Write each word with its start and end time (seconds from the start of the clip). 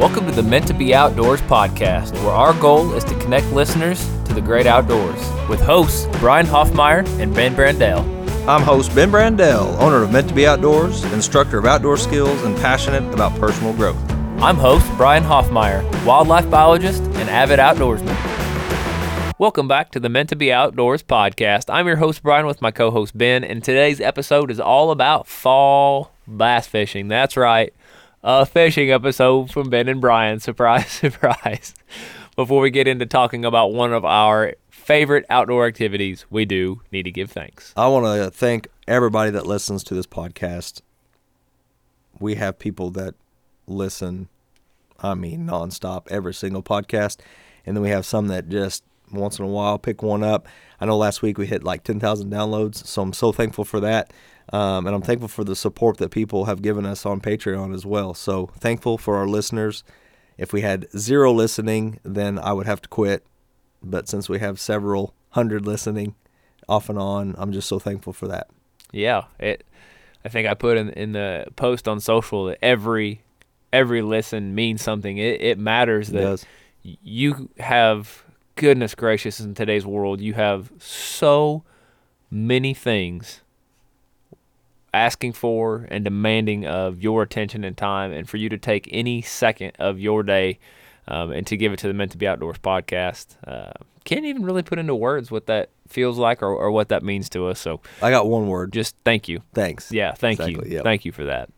Welcome 0.00 0.24
to 0.24 0.32
the 0.32 0.42
Meant 0.42 0.66
to 0.68 0.72
Be 0.72 0.94
Outdoors 0.94 1.42
podcast, 1.42 2.14
where 2.24 2.32
our 2.32 2.54
goal 2.58 2.94
is 2.94 3.04
to 3.04 3.14
connect 3.18 3.52
listeners 3.52 4.02
to 4.24 4.32
the 4.32 4.40
great 4.40 4.66
outdoors 4.66 5.20
with 5.46 5.60
hosts 5.60 6.06
Brian 6.20 6.46
Hoffmeyer 6.46 7.06
and 7.20 7.34
Ben 7.34 7.54
Brandell. 7.54 8.00
I'm 8.48 8.62
host 8.62 8.94
Ben 8.94 9.10
Brandell, 9.10 9.78
owner 9.78 10.02
of 10.02 10.10
Meant 10.10 10.26
to 10.30 10.34
Be 10.34 10.46
Outdoors, 10.46 11.04
instructor 11.12 11.58
of 11.58 11.66
outdoor 11.66 11.98
skills, 11.98 12.42
and 12.44 12.56
passionate 12.56 13.12
about 13.12 13.38
personal 13.38 13.74
growth. 13.74 13.98
I'm 14.40 14.56
host 14.56 14.90
Brian 14.96 15.22
Hoffmeyer, 15.22 15.82
wildlife 16.06 16.48
biologist 16.48 17.02
and 17.02 17.28
avid 17.28 17.58
outdoorsman. 17.58 18.16
Welcome 19.38 19.68
back 19.68 19.90
to 19.90 20.00
the 20.00 20.08
Meant 20.08 20.30
to 20.30 20.36
Be 20.36 20.50
Outdoors 20.50 21.02
podcast. 21.02 21.66
I'm 21.68 21.86
your 21.86 21.96
host 21.96 22.22
Brian 22.22 22.46
with 22.46 22.62
my 22.62 22.70
co-host 22.70 23.18
Ben, 23.18 23.44
and 23.44 23.62
today's 23.62 24.00
episode 24.00 24.50
is 24.50 24.60
all 24.60 24.92
about 24.92 25.26
fall 25.26 26.12
bass 26.26 26.66
fishing. 26.66 27.08
That's 27.08 27.36
right 27.36 27.74
a 28.22 28.46
fishing 28.46 28.90
episode 28.90 29.50
from 29.50 29.70
Ben 29.70 29.88
and 29.88 30.00
Brian. 30.00 30.40
Surprise, 30.40 30.90
surprise. 30.90 31.74
Before 32.36 32.60
we 32.60 32.70
get 32.70 32.86
into 32.86 33.06
talking 33.06 33.44
about 33.44 33.72
one 33.72 33.92
of 33.92 34.04
our 34.04 34.54
favorite 34.68 35.24
outdoor 35.30 35.66
activities, 35.66 36.26
we 36.30 36.44
do 36.44 36.80
need 36.92 37.04
to 37.04 37.10
give 37.10 37.30
thanks. 37.30 37.72
I 37.76 37.88
want 37.88 38.06
to 38.06 38.30
thank 38.30 38.68
everybody 38.86 39.30
that 39.30 39.46
listens 39.46 39.84
to 39.84 39.94
this 39.94 40.06
podcast. 40.06 40.80
We 42.18 42.34
have 42.36 42.58
people 42.58 42.90
that 42.92 43.14
listen, 43.66 44.28
I 45.00 45.14
mean, 45.14 45.46
nonstop, 45.46 46.06
every 46.10 46.34
single 46.34 46.62
podcast. 46.62 47.20
And 47.66 47.76
then 47.76 47.82
we 47.82 47.90
have 47.90 48.06
some 48.06 48.28
that 48.28 48.48
just 48.48 48.84
once 49.12 49.38
in 49.38 49.44
a 49.44 49.48
while 49.48 49.78
pick 49.78 50.02
one 50.02 50.22
up. 50.22 50.46
I 50.80 50.86
know 50.86 50.96
last 50.96 51.22
week 51.22 51.36
we 51.36 51.46
hit 51.46 51.64
like 51.64 51.84
10,000 51.84 52.30
downloads, 52.30 52.86
so 52.86 53.02
I'm 53.02 53.12
so 53.12 53.32
thankful 53.32 53.64
for 53.64 53.80
that. 53.80 54.12
Um, 54.52 54.86
and 54.86 54.94
I'm 54.96 55.02
thankful 55.02 55.28
for 55.28 55.44
the 55.44 55.54
support 55.54 55.98
that 55.98 56.10
people 56.10 56.46
have 56.46 56.62
given 56.62 56.84
us 56.84 57.06
on 57.06 57.20
Patreon 57.20 57.74
as 57.74 57.86
well. 57.86 58.14
So 58.14 58.46
thankful 58.58 58.98
for 58.98 59.16
our 59.16 59.26
listeners. 59.26 59.84
If 60.36 60.52
we 60.52 60.62
had 60.62 60.86
zero 60.96 61.32
listening, 61.32 62.00
then 62.02 62.38
I 62.38 62.52
would 62.52 62.66
have 62.66 62.82
to 62.82 62.88
quit. 62.88 63.24
But 63.82 64.08
since 64.08 64.28
we 64.28 64.40
have 64.40 64.58
several 64.58 65.14
hundred 65.30 65.66
listening 65.66 66.14
off 66.68 66.88
and 66.88 66.98
on, 66.98 67.34
I'm 67.38 67.52
just 67.52 67.68
so 67.68 67.78
thankful 67.78 68.12
for 68.12 68.26
that. 68.28 68.48
Yeah, 68.92 69.24
it. 69.38 69.64
I 70.24 70.28
think 70.28 70.48
I 70.48 70.54
put 70.54 70.76
in 70.76 70.90
in 70.90 71.12
the 71.12 71.46
post 71.56 71.86
on 71.86 72.00
social 72.00 72.46
that 72.46 72.58
every 72.60 73.22
every 73.72 74.02
listen 74.02 74.54
means 74.54 74.82
something. 74.82 75.16
It, 75.16 75.40
it 75.40 75.58
matters 75.58 76.08
that 76.08 76.32
it 76.32 76.46
you 76.82 77.50
have 77.58 78.24
goodness 78.56 78.94
gracious 78.94 79.40
in 79.40 79.54
today's 79.54 79.86
world 79.86 80.20
you 80.20 80.34
have 80.34 80.70
so 80.78 81.62
many 82.30 82.74
things 82.74 83.42
asking 84.92 85.32
for 85.32 85.86
and 85.90 86.04
demanding 86.04 86.66
of 86.66 87.02
your 87.02 87.22
attention 87.22 87.64
and 87.64 87.76
time, 87.76 88.12
and 88.12 88.28
for 88.28 88.36
you 88.36 88.48
to 88.48 88.58
take 88.58 88.88
any 88.90 89.22
second 89.22 89.72
of 89.78 89.98
your 89.98 90.22
day 90.22 90.58
um, 91.08 91.32
and 91.32 91.46
to 91.46 91.56
give 91.56 91.72
it 91.72 91.78
to 91.80 91.88
the 91.88 91.94
Meant 91.94 92.12
to 92.12 92.18
Be 92.18 92.26
Outdoors 92.26 92.58
podcast. 92.58 93.36
Uh, 93.46 93.72
can't 94.04 94.24
even 94.24 94.44
really 94.44 94.62
put 94.62 94.78
into 94.78 94.94
words 94.94 95.30
what 95.30 95.46
that 95.46 95.70
feels 95.86 96.18
like 96.18 96.42
or, 96.42 96.54
or, 96.54 96.70
what 96.70 96.88
that 96.88 97.02
means 97.02 97.28
to 97.30 97.46
us. 97.46 97.60
So 97.60 97.80
I 98.00 98.10
got 98.10 98.26
one 98.26 98.48
word. 98.48 98.72
Just 98.72 98.96
thank 99.04 99.28
you. 99.28 99.42
Thanks. 99.52 99.92
Yeah, 99.92 100.12
thank 100.12 100.40
exactly, 100.40 100.70
you. 100.70 100.76
Yep. 100.76 100.84
Thank 100.84 101.04
you 101.04 101.12
for 101.12 101.24
that. 101.24 101.50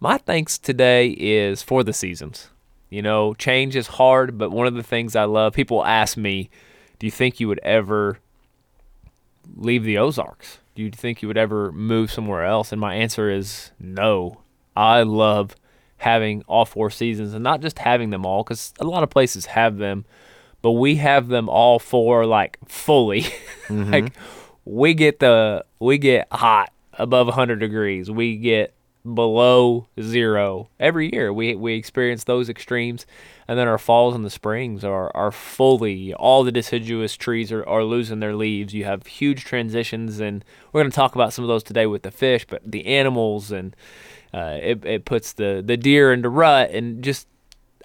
my 0.00 0.18
thanks 0.18 0.58
today 0.58 1.10
is 1.10 1.62
for 1.62 1.84
the 1.84 1.92
seasons. 1.92 2.50
You 2.90 3.02
know, 3.02 3.34
change 3.34 3.76
is 3.76 3.86
hard, 3.86 4.38
but 4.38 4.50
one 4.50 4.66
of 4.66 4.74
the 4.74 4.82
things 4.82 5.14
I 5.14 5.24
love, 5.24 5.52
people 5.52 5.84
ask 5.84 6.16
me, 6.16 6.50
do 6.98 7.06
you 7.06 7.10
think 7.10 7.38
you 7.38 7.46
would 7.48 7.60
ever 7.60 8.18
leave 9.56 9.84
the 9.84 9.98
Ozarks? 9.98 10.58
Do 10.78 10.84
you 10.84 10.92
think 10.92 11.22
you 11.22 11.26
would 11.26 11.36
ever 11.36 11.72
move 11.72 12.08
somewhere 12.08 12.44
else? 12.44 12.70
And 12.70 12.80
my 12.80 12.94
answer 12.94 13.28
is 13.28 13.72
no. 13.80 14.42
I 14.76 15.02
love 15.02 15.56
having 15.96 16.44
all 16.46 16.64
four 16.64 16.88
seasons 16.88 17.34
and 17.34 17.42
not 17.42 17.60
just 17.60 17.80
having 17.80 18.10
them 18.10 18.24
all 18.24 18.44
because 18.44 18.72
a 18.78 18.84
lot 18.84 19.02
of 19.02 19.10
places 19.10 19.46
have 19.46 19.78
them, 19.78 20.04
but 20.62 20.70
we 20.70 20.94
have 20.94 21.26
them 21.26 21.48
all 21.48 21.80
four 21.80 22.26
like 22.26 22.58
fully. 22.68 23.26
Mm-hmm. 23.68 23.92
like 23.92 24.12
we 24.64 24.94
get 24.94 25.18
the 25.18 25.62
we 25.78 25.98
get 25.98 26.26
hot 26.32 26.72
above 26.94 27.26
100 27.26 27.56
degrees. 27.56 28.10
We 28.10 28.36
get 28.36 28.72
below 29.04 29.88
zero 30.00 30.68
every 30.78 31.10
year. 31.12 31.32
We 31.32 31.54
we 31.54 31.74
experience 31.74 32.24
those 32.24 32.48
extremes, 32.48 33.06
and 33.46 33.58
then 33.58 33.68
our 33.68 33.78
falls 33.78 34.14
and 34.14 34.24
the 34.24 34.30
springs 34.30 34.84
are 34.84 35.10
are 35.16 35.30
fully 35.30 36.12
all 36.14 36.44
the 36.44 36.52
deciduous 36.52 37.16
trees 37.16 37.50
are, 37.52 37.66
are 37.66 37.84
losing 37.84 38.20
their 38.20 38.34
leaves. 38.34 38.74
You 38.74 38.84
have 38.84 39.06
huge 39.06 39.44
transitions, 39.44 40.20
and 40.20 40.44
we're 40.72 40.82
going 40.82 40.90
to 40.90 40.96
talk 40.96 41.14
about 41.14 41.32
some 41.32 41.44
of 41.44 41.48
those 41.48 41.62
today 41.62 41.86
with 41.86 42.02
the 42.02 42.10
fish, 42.10 42.46
but 42.46 42.62
the 42.64 42.86
animals 42.86 43.50
and 43.50 43.74
uh, 44.34 44.58
it 44.60 44.84
it 44.84 45.04
puts 45.04 45.32
the 45.32 45.62
the 45.64 45.76
deer 45.76 46.12
into 46.12 46.28
rut 46.28 46.70
and 46.70 47.02
just. 47.02 47.26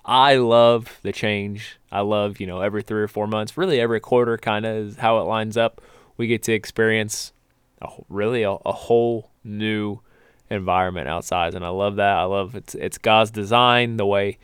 I 0.06 0.36
love 0.36 1.00
the 1.02 1.14
change. 1.14 1.80
I 1.90 2.02
love, 2.02 2.42
you 2.42 2.46
know, 2.46 2.60
every 2.60 2.82
three 2.82 3.02
or 3.02 3.08
four 3.08 3.26
months, 3.26 3.58
really 3.58 3.80
every 3.80 4.02
quarter 4.02 4.38
kind 4.38 4.66
of 4.66 4.76
is 4.76 4.96
how 4.98 5.20
it 5.20 5.22
lines 5.22 5.56
up. 5.56 5.80
We 6.18 6.28
get 6.28 6.44
to 6.44 6.52
experience 6.52 7.32
a, 7.82 7.88
really 8.10 8.44
a, 8.44 8.52
a 8.52 8.74
whole 8.74 9.32
new 9.46 10.02
environment 10.54 11.08
outside, 11.08 11.56
and 11.56 11.66
I 11.66 11.70
love 11.70 11.98
that. 11.98 12.18
I 12.18 12.24
love 12.24 12.56
it's 12.56 12.76
it's 12.76 12.98
God's 12.98 13.32
design, 13.32 13.98
the 13.98 14.06
way 14.06 14.38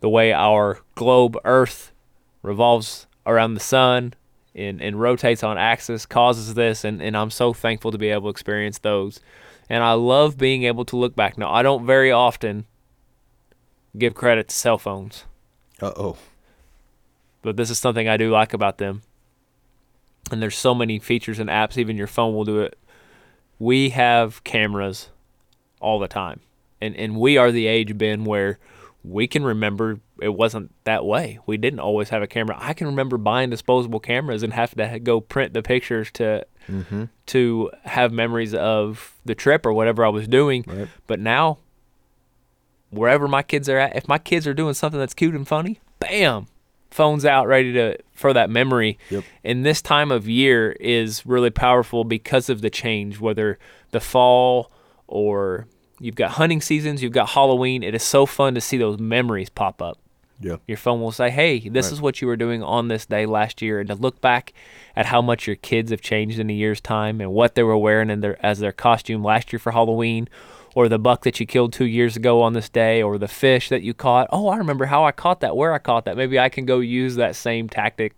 the 0.00 0.08
way 0.08 0.32
our 0.32 0.80
globe 0.94 1.36
Earth 1.44 1.92
revolves 2.42 3.06
around 3.26 3.54
the 3.54 3.60
sun 3.60 4.14
and, 4.54 4.80
and 4.80 5.00
rotates 5.00 5.42
on 5.42 5.58
axis 5.58 6.06
causes 6.06 6.54
this, 6.54 6.84
and, 6.84 7.02
and 7.02 7.16
I'm 7.16 7.30
so 7.30 7.52
thankful 7.52 7.90
to 7.90 7.98
be 7.98 8.08
able 8.08 8.22
to 8.22 8.28
experience 8.28 8.78
those. 8.78 9.20
And 9.68 9.82
I 9.82 9.92
love 9.94 10.38
being 10.38 10.62
able 10.62 10.84
to 10.86 10.96
look 10.96 11.16
back. 11.16 11.36
Now, 11.36 11.52
I 11.52 11.62
don't 11.62 11.84
very 11.84 12.12
often 12.12 12.66
give 13.98 14.14
credit 14.14 14.48
to 14.48 14.54
cell 14.54 14.78
phones. 14.78 15.24
Uh 15.82 15.92
oh. 15.96 16.16
But 17.42 17.56
this 17.56 17.70
is 17.70 17.78
something 17.78 18.08
I 18.08 18.16
do 18.16 18.30
like 18.30 18.54
about 18.54 18.78
them. 18.78 19.02
And 20.30 20.40
there's 20.42 20.56
so 20.56 20.74
many 20.74 20.98
features 20.98 21.38
and 21.38 21.50
apps, 21.50 21.76
even 21.76 21.96
your 21.96 22.06
phone 22.06 22.34
will 22.34 22.44
do 22.44 22.60
it. 22.60 22.78
We 23.58 23.90
have 23.90 24.42
cameras 24.44 25.10
all 25.80 25.98
the 25.98 26.08
time. 26.08 26.40
And 26.80 26.94
and 26.96 27.16
we 27.16 27.36
are 27.36 27.50
the 27.50 27.66
age 27.66 27.96
Ben 27.96 28.24
where 28.24 28.58
we 29.02 29.26
can 29.26 29.44
remember 29.44 30.00
it 30.20 30.34
wasn't 30.34 30.72
that 30.84 31.04
way. 31.04 31.38
We 31.46 31.56
didn't 31.56 31.80
always 31.80 32.08
have 32.08 32.22
a 32.22 32.26
camera. 32.26 32.56
I 32.58 32.72
can 32.72 32.86
remember 32.86 33.18
buying 33.18 33.50
disposable 33.50 34.00
cameras 34.00 34.42
and 34.42 34.52
have 34.52 34.74
to 34.74 34.98
go 34.98 35.20
print 35.20 35.52
the 35.54 35.62
pictures 35.62 36.10
to 36.12 36.46
mm-hmm. 36.68 37.04
to 37.26 37.70
have 37.84 38.12
memories 38.12 38.54
of 38.54 39.14
the 39.24 39.34
trip 39.34 39.64
or 39.64 39.72
whatever 39.72 40.04
I 40.04 40.08
was 40.08 40.26
doing. 40.26 40.64
Right. 40.66 40.88
But 41.06 41.20
now 41.20 41.58
wherever 42.90 43.28
my 43.28 43.42
kids 43.42 43.68
are 43.68 43.78
at, 43.78 43.96
if 43.96 44.08
my 44.08 44.18
kids 44.18 44.46
are 44.46 44.54
doing 44.54 44.74
something 44.74 44.98
that's 44.98 45.14
cute 45.14 45.34
and 45.34 45.46
funny, 45.46 45.80
bam, 46.00 46.46
phone's 46.90 47.24
out 47.24 47.46
ready 47.46 47.72
to 47.74 47.98
for 48.12 48.32
that 48.32 48.50
memory. 48.50 48.98
Yep. 49.10 49.24
And 49.44 49.64
this 49.64 49.82
time 49.82 50.10
of 50.10 50.28
year 50.28 50.72
is 50.72 51.24
really 51.26 51.50
powerful 51.50 52.04
because 52.04 52.48
of 52.48 52.60
the 52.60 52.70
change, 52.70 53.20
whether 53.20 53.58
the 53.90 54.00
fall 54.00 54.72
or 55.08 55.66
you've 56.00 56.14
got 56.14 56.32
hunting 56.32 56.60
seasons, 56.60 57.02
you've 57.02 57.12
got 57.12 57.30
Halloween. 57.30 57.82
It 57.82 57.94
is 57.94 58.02
so 58.02 58.26
fun 58.26 58.54
to 58.54 58.60
see 58.60 58.76
those 58.76 58.98
memories 58.98 59.48
pop 59.48 59.80
up. 59.80 59.98
Yeah. 60.40 60.56
Your 60.66 60.76
phone 60.76 61.00
will 61.00 61.12
say, 61.12 61.30
"Hey, 61.30 61.58
this 61.60 61.86
right. 61.86 61.92
is 61.92 62.00
what 62.00 62.20
you 62.20 62.28
were 62.28 62.36
doing 62.36 62.62
on 62.62 62.88
this 62.88 63.06
day 63.06 63.24
last 63.24 63.62
year," 63.62 63.80
and 63.80 63.88
to 63.88 63.94
look 63.94 64.20
back 64.20 64.52
at 64.94 65.06
how 65.06 65.22
much 65.22 65.46
your 65.46 65.56
kids 65.56 65.90
have 65.90 66.02
changed 66.02 66.38
in 66.38 66.50
a 66.50 66.52
year's 66.52 66.80
time 66.80 67.20
and 67.20 67.32
what 67.32 67.54
they 67.54 67.62
were 67.62 67.78
wearing 67.78 68.10
in 68.10 68.20
their 68.20 68.44
as 68.44 68.58
their 68.58 68.72
costume 68.72 69.24
last 69.24 69.52
year 69.52 69.58
for 69.58 69.72
Halloween, 69.72 70.28
or 70.74 70.88
the 70.88 70.98
buck 70.98 71.22
that 71.22 71.40
you 71.40 71.46
killed 71.46 71.72
two 71.72 71.86
years 71.86 72.16
ago 72.16 72.42
on 72.42 72.52
this 72.52 72.68
day, 72.68 73.02
or 73.02 73.16
the 73.16 73.28
fish 73.28 73.70
that 73.70 73.82
you 73.82 73.94
caught. 73.94 74.28
Oh, 74.30 74.48
I 74.48 74.58
remember 74.58 74.84
how 74.86 75.04
I 75.04 75.12
caught 75.12 75.40
that, 75.40 75.56
where 75.56 75.72
I 75.72 75.78
caught 75.78 76.04
that. 76.04 76.18
Maybe 76.18 76.38
I 76.38 76.50
can 76.50 76.66
go 76.66 76.80
use 76.80 77.16
that 77.16 77.34
same 77.34 77.66
tactic 77.66 78.12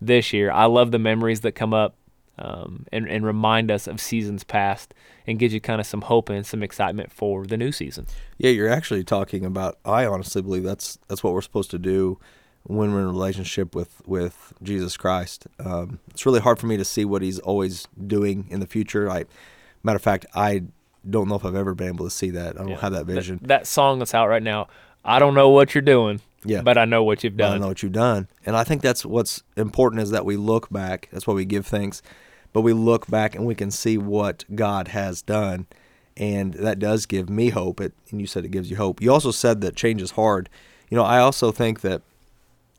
this 0.00 0.32
year. 0.32 0.52
I 0.52 0.66
love 0.66 0.92
the 0.92 1.00
memories 1.00 1.40
that 1.40 1.52
come 1.52 1.74
up 1.74 1.96
um, 2.40 2.86
and, 2.90 3.06
and 3.08 3.24
remind 3.24 3.70
us 3.70 3.86
of 3.86 4.00
seasons 4.00 4.44
past 4.44 4.94
and 5.26 5.38
gives 5.38 5.52
you 5.52 5.60
kind 5.60 5.80
of 5.80 5.86
some 5.86 6.02
hope 6.02 6.28
and 6.30 6.46
some 6.46 6.62
excitement 6.62 7.12
for 7.12 7.46
the 7.46 7.56
new 7.56 7.70
season. 7.70 8.06
Yeah, 8.38 8.50
you're 8.50 8.70
actually 8.70 9.04
talking 9.04 9.44
about. 9.44 9.78
I 9.84 10.06
honestly 10.06 10.42
believe 10.42 10.64
that's 10.64 10.98
that's 11.08 11.22
what 11.22 11.34
we're 11.34 11.42
supposed 11.42 11.70
to 11.72 11.78
do 11.78 12.18
when 12.64 12.92
we're 12.92 13.00
in 13.00 13.06
a 13.06 13.12
relationship 13.12 13.74
with 13.74 14.02
with 14.06 14.54
Jesus 14.62 14.96
Christ. 14.96 15.46
Um, 15.58 16.00
it's 16.10 16.24
really 16.24 16.40
hard 16.40 16.58
for 16.58 16.66
me 16.66 16.76
to 16.78 16.84
see 16.84 17.04
what 17.04 17.22
He's 17.22 17.38
always 17.38 17.86
doing 18.06 18.46
in 18.48 18.60
the 18.60 18.66
future. 18.66 19.10
I, 19.10 19.26
matter 19.82 19.96
of 19.96 20.02
fact, 20.02 20.26
I 20.34 20.62
don't 21.08 21.28
know 21.28 21.34
if 21.34 21.44
I've 21.44 21.54
ever 21.54 21.74
been 21.74 21.88
able 21.88 22.06
to 22.06 22.10
see 22.10 22.30
that. 22.30 22.56
I 22.56 22.60
don't 22.60 22.70
yeah. 22.70 22.80
have 22.80 22.92
that 22.92 23.04
vision. 23.04 23.38
That, 23.42 23.48
that, 23.48 23.66
song 23.66 23.98
that's 23.98 24.14
out 24.14 24.28
right 24.28 24.42
now. 24.42 24.68
I 25.04 25.18
don't 25.18 25.34
know 25.34 25.50
what 25.50 25.74
you're 25.74 25.82
doing. 25.82 26.20
Yeah. 26.44 26.62
But 26.62 26.78
I 26.78 26.86
know 26.86 27.04
what 27.04 27.22
you've 27.22 27.36
done. 27.36 27.56
I 27.56 27.58
know 27.58 27.68
what 27.68 27.82
you've 27.82 27.92
done. 27.92 28.26
And 28.46 28.56
I 28.56 28.64
think 28.64 28.80
that's 28.80 29.04
what's 29.04 29.42
important 29.58 30.00
is 30.00 30.10
that 30.10 30.24
we 30.24 30.38
look 30.38 30.70
back. 30.70 31.08
That's 31.12 31.26
why 31.26 31.34
we 31.34 31.44
give 31.44 31.66
thanks 31.66 32.00
but 32.52 32.62
we 32.62 32.72
look 32.72 33.06
back 33.06 33.34
and 33.34 33.46
we 33.46 33.54
can 33.54 33.70
see 33.70 33.96
what 33.98 34.44
God 34.54 34.88
has 34.88 35.22
done. 35.22 35.66
And 36.16 36.54
that 36.54 36.78
does 36.78 37.06
give 37.06 37.30
me 37.30 37.50
hope. 37.50 37.80
It, 37.80 37.92
and 38.10 38.20
you 38.20 38.26
said 38.26 38.44
it 38.44 38.50
gives 38.50 38.70
you 38.70 38.76
hope. 38.76 39.00
You 39.00 39.12
also 39.12 39.30
said 39.30 39.60
that 39.60 39.76
change 39.76 40.02
is 40.02 40.12
hard. 40.12 40.48
You 40.90 40.96
know, 40.96 41.04
I 41.04 41.18
also 41.20 41.52
think 41.52 41.80
that 41.80 42.02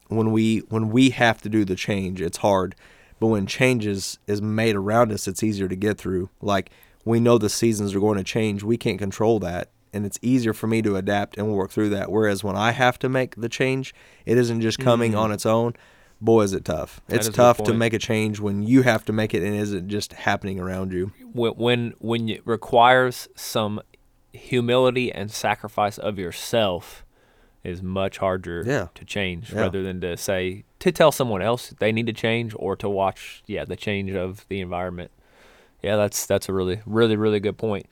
when 0.10 0.32
we 0.32 0.60
when 0.70 0.90
we 0.90 1.12
have 1.12 1.42
to 1.42 1.50
do 1.50 1.64
the 1.64 1.76
change, 1.76 2.22
it's 2.22 2.38
hard. 2.40 2.76
But 3.20 3.28
when 3.28 3.46
change 3.48 3.86
is, 3.86 4.20
is 4.28 4.42
made 4.42 4.76
around 4.76 5.12
us, 5.12 5.28
it's 5.28 5.44
easier 5.44 5.68
to 5.68 5.76
get 5.76 5.98
through. 5.98 6.30
Like 6.42 6.72
we 7.06 7.20
know 7.20 7.38
the 7.38 7.50
seasons 7.50 7.96
are 7.96 8.00
going 8.00 8.18
to 8.18 8.24
change. 8.24 8.64
We 8.64 8.78
can't 8.78 9.00
control 9.00 9.40
that. 9.40 9.70
and 9.94 10.06
it's 10.06 10.20
easier 10.22 10.54
for 10.54 10.68
me 10.68 10.82
to 10.82 10.96
adapt 10.96 11.38
and 11.38 11.54
work 11.54 11.72
through 11.72 11.90
that. 11.90 12.12
Whereas 12.12 12.44
when 12.44 12.56
I 12.56 12.72
have 12.72 12.98
to 13.00 13.10
make 13.10 13.36
the 13.36 13.50
change, 13.50 13.94
it 14.26 14.38
isn't 14.38 14.62
just 14.62 14.80
coming 14.80 15.14
mm. 15.14 15.18
on 15.18 15.32
its 15.32 15.46
own. 15.46 15.74
Boy, 16.22 16.44
is 16.44 16.54
it 16.54 16.64
tough! 16.66 17.02
That 17.08 17.16
it's 17.16 17.24
is 17.26 17.30
a 17.30 17.32
good 17.32 17.36
tough 17.38 17.64
to 17.64 17.74
make 17.74 17.94
a 17.94 18.00
change 18.00 18.40
when 18.40 18.62
you 18.64 18.84
have 18.84 19.04
to 19.06 19.14
make 19.14 19.34
it 19.34 19.42
and 19.44 19.56
it 19.56 19.60
isn't 19.60 19.90
just 19.90 20.14
happening 20.14 20.60
around 20.60 20.94
you. 20.94 21.12
when 21.34 21.54
when 21.54 21.94
when 22.00 22.30
it 22.30 22.42
requires 22.46 23.28
some 23.36 23.82
humility 24.34 25.12
and 25.12 25.32
sacrifice 25.32 25.98
of 25.98 26.18
yourself 26.18 27.04
is 27.64 27.82
much 27.84 28.18
harder 28.18 28.64
Yeah. 28.66 28.88
to 28.96 29.06
change 29.06 29.52
Yeah. 29.52 29.62
rather 29.62 29.84
than 29.84 30.00
to 30.02 30.16
say 30.18 30.64
to 30.80 30.92
tell 30.92 31.12
someone 31.12 31.42
else 31.42 31.74
they 31.80 31.92
need 31.92 32.08
to 32.08 32.14
change 32.14 32.54
or 32.58 32.76
to 32.78 32.90
watch 32.90 33.44
yeah 33.46 33.66
the 33.66 33.76
change 33.76 34.12
of 34.14 34.48
the 34.48 34.62
environment 34.62 35.12
yeah 35.84 35.96
that's 35.96 36.26
that's 36.26 36.48
a 36.50 36.54
really 36.54 36.82
really 36.86 37.16
really 37.16 37.40
good 37.40 37.58
point 37.58 37.88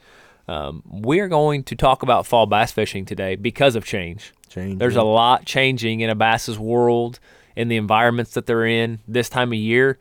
um, 0.48 0.82
we 0.90 1.20
are 1.20 1.28
going 1.28 1.62
to 1.64 1.76
talk 1.76 2.02
about 2.02 2.26
fall 2.26 2.46
bass 2.46 2.72
fishing 2.72 3.04
today 3.04 3.36
because 3.36 3.76
of 3.76 3.84
change 3.84 4.32
Change. 4.48 4.78
there's 4.80 4.96
yeah. 4.96 5.02
a 5.02 5.04
lot 5.04 5.44
changing 5.44 6.00
in 6.00 6.10
a 6.10 6.14
bass's 6.16 6.58
world 6.58 7.20
in 7.56 7.68
the 7.68 7.76
environments 7.76 8.34
that 8.34 8.46
they're 8.46 8.66
in 8.66 9.00
this 9.08 9.28
time 9.28 9.50
of 9.52 9.58
year. 9.58 9.98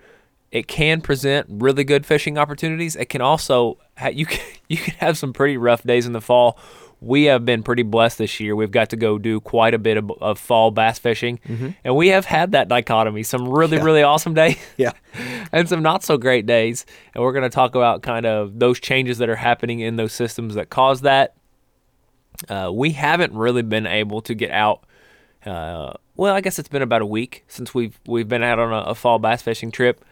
It 0.52 0.68
can 0.68 1.02
present 1.02 1.46
really 1.50 1.84
good 1.84 2.06
fishing 2.06 2.38
opportunities. 2.38 2.96
It 2.96 3.06
can 3.10 3.22
also 3.22 3.78
you 4.12 4.26
can 4.26 4.42
you 4.68 4.78
can 4.78 4.96
have 4.96 5.18
some 5.18 5.34
pretty 5.34 5.58
rough 5.58 5.84
days 5.84 6.06
in 6.06 6.14
the 6.14 6.22
fall. 6.22 6.58
We 7.02 7.26
have 7.26 7.46
been 7.46 7.64
pretty 7.64 7.84
blessed 7.84 8.18
this 8.18 8.42
year. 8.42 8.58
We've 8.58 8.72
got 8.72 8.90
to 8.90 8.98
go 8.98 9.18
do 9.18 9.40
quite 9.40 9.74
a 9.74 9.78
bit 9.78 9.96
of, 9.96 10.12
of 10.20 10.38
fall 10.38 10.70
bass 10.70 11.00
fishing, 11.00 11.40
and 11.86 11.96
we 11.96 12.10
have 12.10 12.26
had 12.26 12.52
that 12.52 12.68
dichotomy: 12.68 13.24
some 13.24 13.48
really 13.48 13.78
Yeah. 13.78 13.84
really 13.84 14.04
awesome 14.04 14.34
days 14.34 14.58
yeah. 14.78 14.92
and 15.54 15.70
some 15.70 15.82
not 15.82 16.04
so 16.04 16.18
great 16.18 16.46
days. 16.46 16.86
And 17.16 17.24
we're 17.24 17.32
going 17.32 17.44
to 17.44 17.50
talk 17.50 17.76
about 17.76 18.02
kind 18.02 18.26
of 18.26 18.60
those 18.60 18.80
changes 18.82 19.20
that 19.20 19.30
are 19.30 19.38
happening 19.38 19.80
in 19.80 19.96
those 19.96 20.12
systems 20.12 20.56
that 20.56 20.70
cause 20.70 21.02
that. 21.02 21.36
Uh, 22.48 22.72
we 22.74 22.92
haven't 22.92 23.34
really 23.34 23.62
been 23.62 23.86
able 23.86 24.22
to 24.22 24.34
get 24.34 24.52
out. 24.52 24.84
Uh, 25.46 25.94
well, 26.16 26.36
I 26.36 26.42
guess 26.42 26.60
it's 26.60 26.70
been 26.70 26.82
about 26.82 27.02
a 27.02 27.06
week 27.06 27.46
since 27.48 27.74
we've 27.74 28.00
we've 28.06 28.28
been 28.28 28.44
out 28.44 28.60
on 28.60 28.74
a, 28.74 28.90
a 28.90 28.96
fall 28.96 29.20
bass 29.20 29.42
fishing 29.42 29.72
trip. 29.72 30.04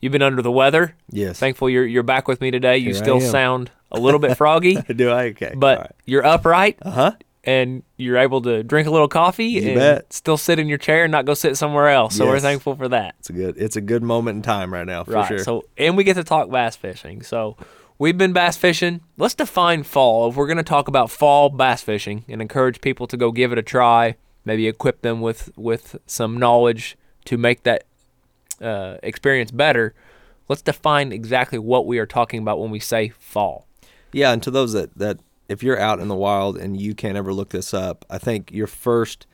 You've 0.00 0.12
been 0.12 0.22
under 0.22 0.42
the 0.42 0.50
weather. 0.50 0.96
Yes. 1.10 1.38
Thankful 1.38 1.70
you're 1.70 1.86
you're 1.86 2.02
back 2.02 2.26
with 2.26 2.40
me 2.40 2.50
today. 2.50 2.78
You 2.78 2.86
Here 2.86 2.94
still 2.94 3.20
sound 3.20 3.70
a 3.92 4.00
little 4.00 4.18
bit 4.18 4.36
froggy, 4.36 4.74
Do 4.96 5.10
I? 5.10 5.26
Okay. 5.26 5.52
but 5.56 5.94
you're 6.06 6.26
upright 6.26 6.78
uh 6.82 6.90
huh. 6.90 7.12
and 7.44 7.84
you're 7.96 8.16
able 8.16 8.42
to 8.42 8.64
drink 8.64 8.88
a 8.88 8.90
little 8.90 9.06
coffee 9.06 9.44
You 9.44 9.68
and 9.68 9.74
bet. 9.76 10.12
still 10.12 10.36
sit 10.36 10.58
in 10.58 10.66
your 10.66 10.78
chair 10.78 11.04
and 11.04 11.12
not 11.12 11.24
go 11.26 11.34
sit 11.34 11.56
somewhere 11.56 11.88
else. 11.88 12.16
So 12.16 12.26
we're 12.26 12.40
thankful 12.40 12.74
for 12.74 12.88
that. 12.88 13.14
It's 13.20 13.30
a 13.30 13.32
good. 13.32 13.56
It's 13.58 13.76
a 13.76 13.80
good 13.80 14.02
moment 14.02 14.36
in 14.36 14.42
time 14.42 14.72
right 14.72 14.86
now 14.86 15.04
for 15.04 15.12
right. 15.12 15.28
sure. 15.28 15.38
So 15.38 15.64
and 15.78 15.96
we 15.96 16.02
get 16.02 16.14
to 16.14 16.24
talk 16.24 16.50
bass 16.50 16.74
fishing. 16.74 17.22
So 17.22 17.56
we've 17.98 18.18
been 18.18 18.32
bass 18.32 18.56
fishing. 18.56 19.02
Let's 19.16 19.34
define 19.34 19.84
fall. 19.84 20.30
If 20.30 20.34
we're 20.34 20.48
going 20.48 20.56
to 20.56 20.64
talk 20.64 20.88
about 20.88 21.08
fall 21.10 21.48
bass 21.50 21.82
fishing 21.82 22.24
and 22.26 22.42
encourage 22.42 22.80
people 22.80 23.06
to 23.06 23.16
go 23.16 23.30
give 23.30 23.52
it 23.52 23.58
a 23.58 23.62
try, 23.62 24.16
maybe 24.44 24.68
equip 24.68 25.02
them 25.02 25.20
with 25.20 25.50
with 25.56 25.96
some 26.06 26.38
knowledge 26.38 26.96
to 27.26 27.36
make 27.38 27.62
that 27.62 27.84
uh, 28.60 28.96
experience 29.02 29.50
better. 29.50 29.94
Let's 30.48 30.62
define 30.62 31.12
exactly 31.12 31.58
what 31.58 31.86
we 31.86 31.98
are 31.98 32.06
talking 32.06 32.40
about 32.40 32.60
when 32.60 32.70
we 32.70 32.80
say 32.80 33.08
fall. 33.10 33.66
Yeah, 34.12 34.32
and 34.32 34.42
to 34.42 34.50
those 34.50 34.72
that 34.72 34.96
that 34.96 35.18
if 35.48 35.62
you're 35.62 35.78
out 35.78 36.00
in 36.00 36.08
the 36.08 36.14
wild 36.14 36.56
and 36.56 36.80
you 36.80 36.94
can't 36.94 37.16
ever 37.16 37.32
look 37.32 37.50
this 37.50 37.74
up, 37.74 38.04
I 38.10 38.18
think 38.18 38.50
you're 38.52 38.66
first 38.66 39.26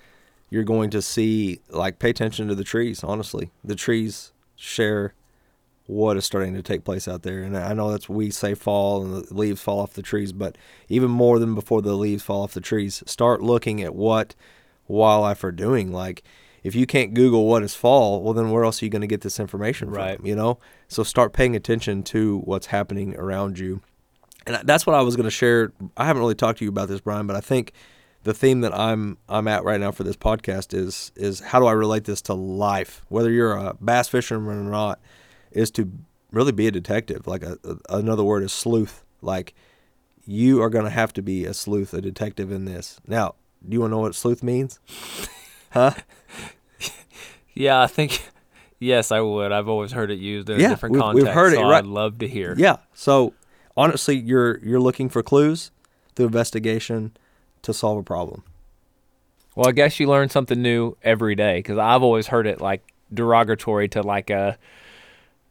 you're 0.51 0.65
going 0.65 0.91
to 0.91 1.03
see 1.03 1.61
like 1.69 1.99
pay 1.99 2.11
attention 2.11 2.49
to 2.49 2.55
the 2.55 2.65
trees, 2.65 3.05
honestly. 3.05 3.51
The 3.63 3.75
trees 3.75 4.33
share 4.57 5.15
what 5.87 6.17
is 6.17 6.25
starting 6.25 6.55
to 6.55 6.63
take 6.63 6.85
place 6.85 7.09
out 7.09 7.23
there. 7.23 7.43
And 7.43 7.57
I 7.57 7.73
know 7.73 7.91
that's 7.91 8.09
we 8.09 8.31
say 8.31 8.55
fall 8.55 9.03
and 9.03 9.15
the 9.15 9.35
leaves 9.35 9.61
fall 9.61 9.81
off 9.81 9.95
the 9.95 10.03
trees, 10.03 10.33
but 10.33 10.57
even 10.89 11.11
more 11.11 11.39
than 11.39 11.55
before 11.55 11.83
the 11.83 11.95
leaves 11.95 12.23
fall 12.23 12.43
off 12.43 12.55
the 12.55 12.61
trees, 12.61 13.03
start 13.07 13.43
looking 13.43 13.83
at 13.83 13.95
what 13.95 14.35
wildlife 14.89 15.45
are 15.45 15.53
doing. 15.53 15.93
Like 15.93 16.23
if 16.65 16.75
you 16.75 16.87
can't 16.87 17.15
Google 17.15 17.47
what 17.47 17.63
is 17.63 17.75
fall, 17.75 18.23
well 18.23 18.35
then 18.35 18.51
where 18.51 18.65
else 18.65 18.83
are 18.83 18.85
you 18.87 18.91
going 18.91 19.03
to 19.03 19.07
get 19.07 19.21
this 19.21 19.39
information 19.39 19.91
Right. 19.91 20.17
from? 20.17 20.27
You 20.27 20.35
know? 20.37 20.59
So 20.89 21.03
start 21.03 21.33
paying 21.33 21.55
attention 21.55 22.03
to 22.05 22.39
what's 22.41 22.67
happening 22.67 23.15
around 23.17 23.59
you. 23.59 23.81
And 24.47 24.67
that's 24.67 24.87
what 24.87 24.97
I 24.97 25.03
was 25.03 25.15
going 25.15 25.25
to 25.25 25.31
share. 25.31 25.73
I 25.97 26.07
haven't 26.07 26.21
really 26.21 26.35
talked 26.35 26.59
to 26.61 26.65
you 26.65 26.71
about 26.71 26.89
this, 26.89 27.01
Brian, 27.01 27.27
but 27.27 27.37
I 27.37 27.41
think 27.41 27.73
the 28.25 28.33
theme 28.35 28.63
that 28.63 28.75
I'm 28.75 29.19
I'm 29.29 29.47
at 29.47 29.63
right 29.63 29.79
now 29.81 29.93
for 29.93 30.05
this 30.05 30.17
podcast 30.17 30.75
is 30.75 31.13
is 31.17 31.41
how 31.41 31.61
do 31.61 31.67
I 31.67 31.73
relate 31.73 32.05
this 32.05 32.21
to 32.23 32.35
life? 32.35 33.03
Whether 33.09 33.31
you're 33.31 33.53
a 33.53 33.75
bass 33.81 34.09
fisherman 34.09 34.67
or 34.67 34.71
not, 34.71 35.01
is 35.53 35.71
to 35.73 35.91
really 36.33 36.53
be 36.53 36.67
a 36.67 36.71
detective. 36.71 37.27
Like 37.27 37.43
a, 37.43 37.59
a- 37.63 37.99
another 37.99 38.25
word 38.25 38.43
is 38.43 38.53
sleuth. 38.53 39.05
Like 39.23 39.55
you 40.27 40.63
are 40.63 40.71
going 40.71 40.85
to 40.85 40.91
have 40.91 41.13
to 41.15 41.23
be 41.23 41.45
a 41.45 41.55
sleuth, 41.55 41.95
a 41.95 42.01
detective 42.01 42.51
in 42.51 42.65
this. 42.65 43.01
Now, 43.07 43.35
do 43.67 43.75
you 43.75 43.81
want 43.81 43.91
to 43.91 43.97
know 43.97 44.01
what 44.01 44.15
sleuth 44.15 44.43
means? 44.43 44.79
Huh? 45.71 45.93
Yeah, 47.55 47.83
I 47.83 47.87
think 47.89 48.27
yes, 48.79 49.13
I 49.13 49.21
would. 49.21 49.53
I've 49.53 49.69
always 49.69 49.93
heard 49.93 50.11
it 50.11 50.19
used 50.19 50.49
in 50.49 50.59
Yeah, 50.61 50.67
a 50.69 50.71
different 50.71 50.95
we've- 50.95 51.05
we've 51.13 51.25
context. 51.25 51.35
heard 51.35 51.53
it, 51.53 51.57
so 51.57 51.63
right. 51.69 51.79
I'd 51.79 51.87
love 51.87 52.19
to 52.21 52.29
hear. 52.29 52.55
Yeah. 52.57 52.77
So 52.95 53.35
honestly, 53.77 54.17
you're 54.17 54.59
you're 54.61 54.81
looking 54.81 55.09
for 55.11 55.23
clues 55.23 55.71
through 56.15 56.27
investigation 56.27 57.17
to 57.63 57.75
solve 57.75 57.99
a 57.99 58.03
problem. 58.03 58.45
Well, 59.55 59.69
I 59.69 59.73
guess 59.73 59.99
you 60.01 60.07
learn 60.07 60.29
something 60.31 60.63
new 60.63 60.97
every 61.03 61.35
day 61.35 61.59
because 61.59 61.77
I've 61.79 62.03
always 62.03 62.29
heard 62.29 62.47
it 62.47 62.61
like 62.61 62.83
derogatory 63.13 63.89
to 63.89 64.03
like 64.03 64.31
a 64.31 64.57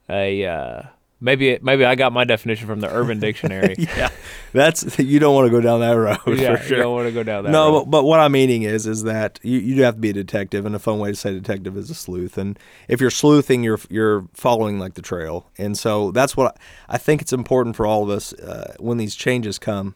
a 0.09 0.45
uh, 0.45 0.81
maybe 1.19 1.49
it, 1.49 1.63
maybe 1.63 1.83
I 1.85 1.95
got 1.95 2.13
my 2.13 2.23
definition 2.23 2.67
from 2.67 2.79
the 2.79 2.89
Urban 2.93 3.19
Dictionary. 3.19 3.75
yeah, 3.79 4.09
that's 4.53 4.97
you 4.99 5.19
don't 5.19 5.33
want 5.35 5.47
to 5.47 5.51
go 5.51 5.61
down 5.61 5.79
that 5.81 5.91
road 5.93 6.17
yeah, 6.39 6.59
sure. 6.61 6.77
you 6.77 6.83
don't 6.83 6.93
want 6.93 7.07
to 7.07 7.11
go 7.13 7.23
down 7.23 7.43
that. 7.43 7.51
no, 7.51 7.71
road. 7.71 7.79
but, 7.85 7.91
but 7.91 8.03
what 8.05 8.19
I'm 8.19 8.31
meaning 8.31 8.63
is 8.63 8.85
is 8.87 9.03
that 9.03 9.39
you, 9.43 9.59
you 9.59 9.83
have 9.83 9.95
to 9.95 10.01
be 10.01 10.09
a 10.09 10.13
detective, 10.13 10.65
and 10.65 10.75
a 10.75 10.79
fun 10.79 10.99
way 10.99 11.09
to 11.09 11.15
say 11.15 11.31
detective 11.33 11.75
is 11.77 11.89
a 11.89 11.95
sleuth. 11.95 12.37
And 12.37 12.57
if 12.87 13.01
you're 13.01 13.09
sleuthing, 13.11 13.63
you're 13.63 13.79
you're 13.89 14.25
following 14.33 14.79
like 14.79 14.93
the 14.95 15.01
trail, 15.01 15.49
and 15.57 15.77
so 15.77 16.11
that's 16.11 16.37
what 16.37 16.57
I, 16.89 16.95
I 16.95 16.97
think 16.97 17.21
it's 17.21 17.33
important 17.33 17.75
for 17.75 17.85
all 17.85 18.03
of 18.03 18.09
us 18.09 18.33
uh, 18.33 18.75
when 18.79 18.97
these 18.97 19.15
changes 19.15 19.57
come. 19.59 19.95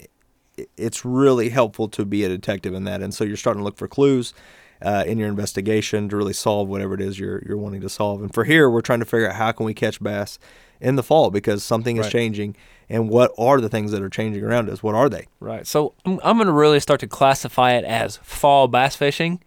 i- 0.00 0.66
It's 0.76 1.04
really 1.04 1.50
helpful 1.50 1.88
to 1.88 2.04
be 2.04 2.24
a 2.24 2.28
detective 2.28 2.74
in 2.74 2.84
that, 2.84 3.02
and 3.02 3.12
so 3.14 3.24
you're 3.24 3.36
starting 3.36 3.60
to 3.60 3.64
look 3.64 3.76
for 3.76 3.88
clues 3.88 4.34
uh, 4.82 5.04
in 5.06 5.18
your 5.18 5.28
investigation 5.28 6.08
to 6.08 6.16
really 6.16 6.32
solve 6.32 6.68
whatever 6.68 6.94
it 6.94 7.00
is 7.00 7.18
you're 7.18 7.42
you're 7.46 7.56
wanting 7.56 7.80
to 7.80 7.88
solve. 7.88 8.22
And 8.22 8.32
for 8.32 8.44
here, 8.44 8.68
we're 8.70 8.80
trying 8.80 9.00
to 9.00 9.04
figure 9.04 9.28
out 9.28 9.34
how 9.36 9.52
can 9.52 9.66
we 9.66 9.74
catch 9.74 10.02
bass 10.02 10.38
in 10.80 10.96
the 10.96 11.02
fall 11.02 11.30
because 11.30 11.62
something 11.64 11.96
is 11.96 12.04
Right. 12.04 12.12
changing, 12.12 12.56
and 12.88 13.08
what 13.08 13.32
are 13.36 13.60
the 13.60 13.68
things 13.68 13.90
that 13.92 14.00
are 14.02 14.08
changing 14.08 14.44
around 14.44 14.70
us? 14.70 14.82
What 14.82 14.94
are 14.94 15.08
they? 15.08 15.26
Right. 15.40 15.66
So 15.66 15.94
I'm, 16.04 16.20
I'm 16.22 16.36
going 16.36 16.46
to 16.46 16.52
really 16.52 16.78
start 16.80 17.00
to 17.00 17.08
classify 17.08 17.72
it 17.72 17.84
as 17.84 18.16
fall 18.18 18.68
bass 18.68 18.94
fishing 18.94 19.42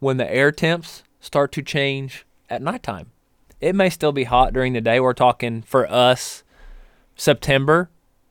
when 0.00 0.16
the 0.16 0.28
air 0.32 0.50
temps 0.52 1.02
start 1.20 1.52
to 1.52 1.62
change 1.62 2.26
at 2.50 2.60
nighttime. 2.62 3.10
It 3.60 3.74
may 3.74 3.90
still 3.90 4.12
be 4.12 4.24
hot 4.24 4.52
during 4.52 4.72
the 4.72 4.80
day. 4.80 5.00
We're 5.00 5.12
talking 5.14 5.62
for 5.62 5.88
us 5.90 6.42
September. 7.16 7.90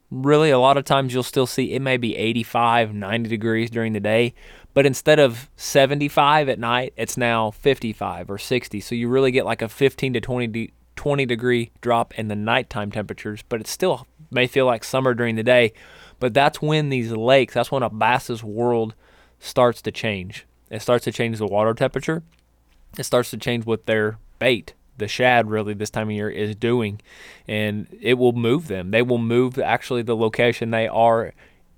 Really, 0.09 0.51
a 0.51 0.59
lot 0.59 0.77
of 0.77 0.85
times 0.85 1.13
you'll 1.13 1.23
still 1.23 1.47
see 1.47 1.73
it 1.73 1.81
may 1.81 1.97
be 1.97 2.15
85, 2.15 2.93
90 2.93 3.29
degrees 3.29 3.69
during 3.69 3.91
the 3.91 4.00
day, 4.00 4.33
but 4.77 4.86
instead 4.86 5.17
of 5.17 5.50
75 5.55 6.50
at 6.50 6.60
night, 6.60 6.93
it's 6.96 7.17
now 7.17 7.50
55 7.50 8.29
or 8.29 8.38
60. 8.38 8.79
So 8.79 8.93
you 8.93 9.10
really 9.10 9.31
get 9.31 9.43
like 9.43 9.63
a 9.63 9.67
15 9.67 10.13
to 10.13 10.22
20 10.22 10.46
de- 10.46 10.72
20 10.96 11.25
degree 11.25 11.72
drop 11.81 12.13
in 12.13 12.27
the 12.27 12.36
nighttime 12.36 12.91
temperatures, 12.91 13.43
but 13.50 13.60
it 13.60 13.65
still 13.65 14.05
may 14.29 14.46
feel 14.46 14.67
like 14.67 14.84
summer 14.84 15.15
during 15.15 15.36
the 15.36 15.41
day. 15.41 15.74
But 16.19 16.36
that's 16.36 16.62
when 16.62 16.89
these 16.89 17.12
lakes, 17.12 17.55
that's 17.55 17.72
when 17.72 17.81
a 17.81 17.89
bass's 17.89 18.43
world 18.43 18.93
starts 19.39 19.81
to 19.81 19.91
change. 19.91 20.46
It 20.69 20.84
starts 20.84 21.05
to 21.05 21.12
change 21.12 21.39
the 21.39 21.48
water 21.48 21.74
temperature. 21.74 22.22
It 23.00 23.05
starts 23.05 23.31
to 23.31 23.38
change 23.38 23.65
what 23.65 23.88
their 23.88 24.19
bait, 24.38 24.75
the 25.00 25.07
shad, 25.07 25.50
really 25.50 25.74
this 25.74 25.89
time 25.89 26.10
of 26.10 26.15
year 26.15 26.29
is 26.29 26.55
doing, 26.55 27.01
and 27.48 27.88
it 28.00 28.19
will 28.19 28.34
move 28.34 28.67
them. 28.67 28.91
They 28.91 29.01
will 29.01 29.17
move 29.17 29.57
actually 29.57 30.03
the 30.03 30.15
location 30.15 30.69
they 30.69 30.88
are 30.88 31.34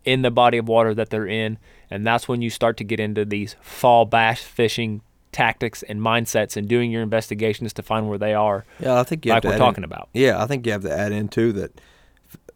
in 0.06 0.22
the 0.22 0.32
body 0.32 0.58
of 0.58 0.68
water 0.68 0.94
that 0.94 1.10
they're 1.10 1.28
in, 1.28 1.58
and 1.90 2.06
that's 2.06 2.28
when 2.28 2.42
you 2.42 2.50
start 2.50 2.78
to 2.78 2.84
get 2.84 3.00
into 3.00 3.26
these 3.26 3.56
fall 3.62 4.06
bass 4.06 4.42
fishing 4.42 5.02
tactics 5.32 5.84
and 5.84 6.02
mindsets 6.02 6.58
and 6.58 6.68
doing 6.68 6.92
your 6.92 7.04
investigations 7.04 7.74
to 7.74 7.84
find 7.84 8.10
where 8.10 8.18
they 8.18 8.34
are, 8.34 8.66
Yeah, 8.80 9.00
I 9.00 9.04
think 9.04 9.26
you 9.26 9.32
like 9.32 9.44
we're 9.44 9.58
talking 9.58 9.84
in, 9.84 9.86
about. 9.86 10.10
Yeah, 10.14 10.42
I 10.42 10.48
think 10.48 10.66
you 10.66 10.72
have 10.72 10.84
to 10.84 10.92
add 10.92 11.12
in 11.12 11.28
too 11.28 11.54
that 11.54 11.80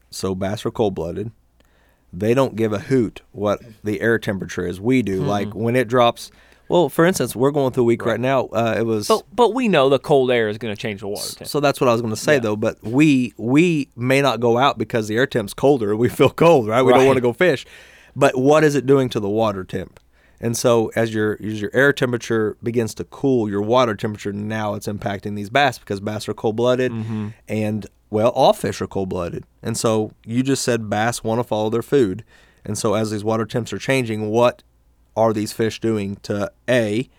so 0.10 0.36
bass 0.36 0.66
are 0.66 0.72
cold 0.72 0.96
blooded. 0.96 1.32
They 2.12 2.34
don't 2.34 2.56
give 2.56 2.74
a 2.74 2.80
hoot 2.80 3.22
what 3.32 3.62
the 3.84 4.02
air 4.02 4.20
temperature 4.20 4.66
is. 4.68 4.80
We 4.80 5.02
do. 5.02 5.24
Like 5.24 5.50
mm-hmm. 5.50 5.60
when 5.60 5.76
it 5.76 5.88
drops. 5.88 6.32
Well, 6.70 6.90
for 6.90 7.06
instance, 7.06 7.36
we're 7.36 7.52
going 7.52 7.74
through 7.74 7.84
a 7.84 7.86
week 7.86 8.06
right, 8.06 8.20
now. 8.20 8.46
Uh, 8.46 8.76
it 8.78 8.84
was. 8.86 9.08
But 9.08 9.24
but 9.36 9.54
we 9.54 9.68
know 9.68 9.90
the 9.90 10.00
cold 10.00 10.32
air 10.32 10.50
is 10.50 10.58
going 10.58 10.74
to 10.76 10.82
change 10.82 11.02
the 11.02 11.08
water 11.08 11.36
temp. 11.36 11.48
so 11.50 11.60
that's 11.60 11.80
what 11.82 11.90
I 11.90 11.92
was 11.94 12.02
going 12.02 12.14
to 12.14 12.20
say 12.20 12.36
Yeah. 12.36 12.40
though. 12.40 12.56
But 12.56 12.82
we 12.84 13.34
we 13.38 13.90
may 13.96 14.22
not 14.22 14.40
go 14.40 14.58
out 14.58 14.78
because 14.78 15.08
the 15.08 15.18
air 15.18 15.28
temp's 15.28 15.54
colder. 15.54 15.96
We 15.96 16.10
feel 16.10 16.30
cold, 16.46 16.68
right? 16.68 16.82
We 16.82 16.94
don't 16.94 17.06
want 17.06 17.18
to 17.18 17.22
go 17.22 17.34
fish. 17.34 17.66
But 18.16 18.38
what 18.38 18.64
is 18.64 18.76
it 18.76 18.86
doing 18.86 19.10
to 19.10 19.20
the 19.20 19.30
water 19.30 19.64
temp? 19.64 20.00
And 20.40 20.58
so 20.58 20.92
as 20.96 21.14
your 21.14 21.38
as 21.44 21.62
your 21.62 21.72
air 21.74 21.94
temperature 21.94 22.58
begins 22.64 22.94
to 22.96 23.04
cool, 23.06 23.50
your 23.50 23.62
water 23.62 23.96
temperature 23.96 24.34
now 24.34 24.74
it's 24.76 24.88
impacting 24.88 25.36
these 25.36 25.50
bass 25.50 25.78
because 25.80 26.00
bass 26.00 26.28
are 26.28 26.34
cold 26.34 26.56
blooded, 26.56 26.92
and 27.48 27.88
well, 28.10 28.30
all 28.30 28.54
fish 28.54 28.82
are 28.82 28.88
cold 28.88 29.10
blooded. 29.10 29.44
And 29.62 29.78
so 29.78 30.12
you 30.26 30.44
just 30.44 30.64
said 30.64 30.90
bass 30.90 31.24
want 31.24 31.40
to 31.40 31.44
follow 31.44 31.70
their 31.70 31.82
food. 31.82 32.24
And 32.66 32.78
so 32.78 32.94
as 32.94 33.10
these 33.12 33.24
water 33.24 33.46
temps 33.46 33.74
are 33.74 33.78
changing, 33.80 34.30
what 34.30 34.64
are 35.16 35.34
these 35.34 35.52
fish 35.52 35.80
doing 35.80 36.18
to 36.24 36.52
a 36.70 37.10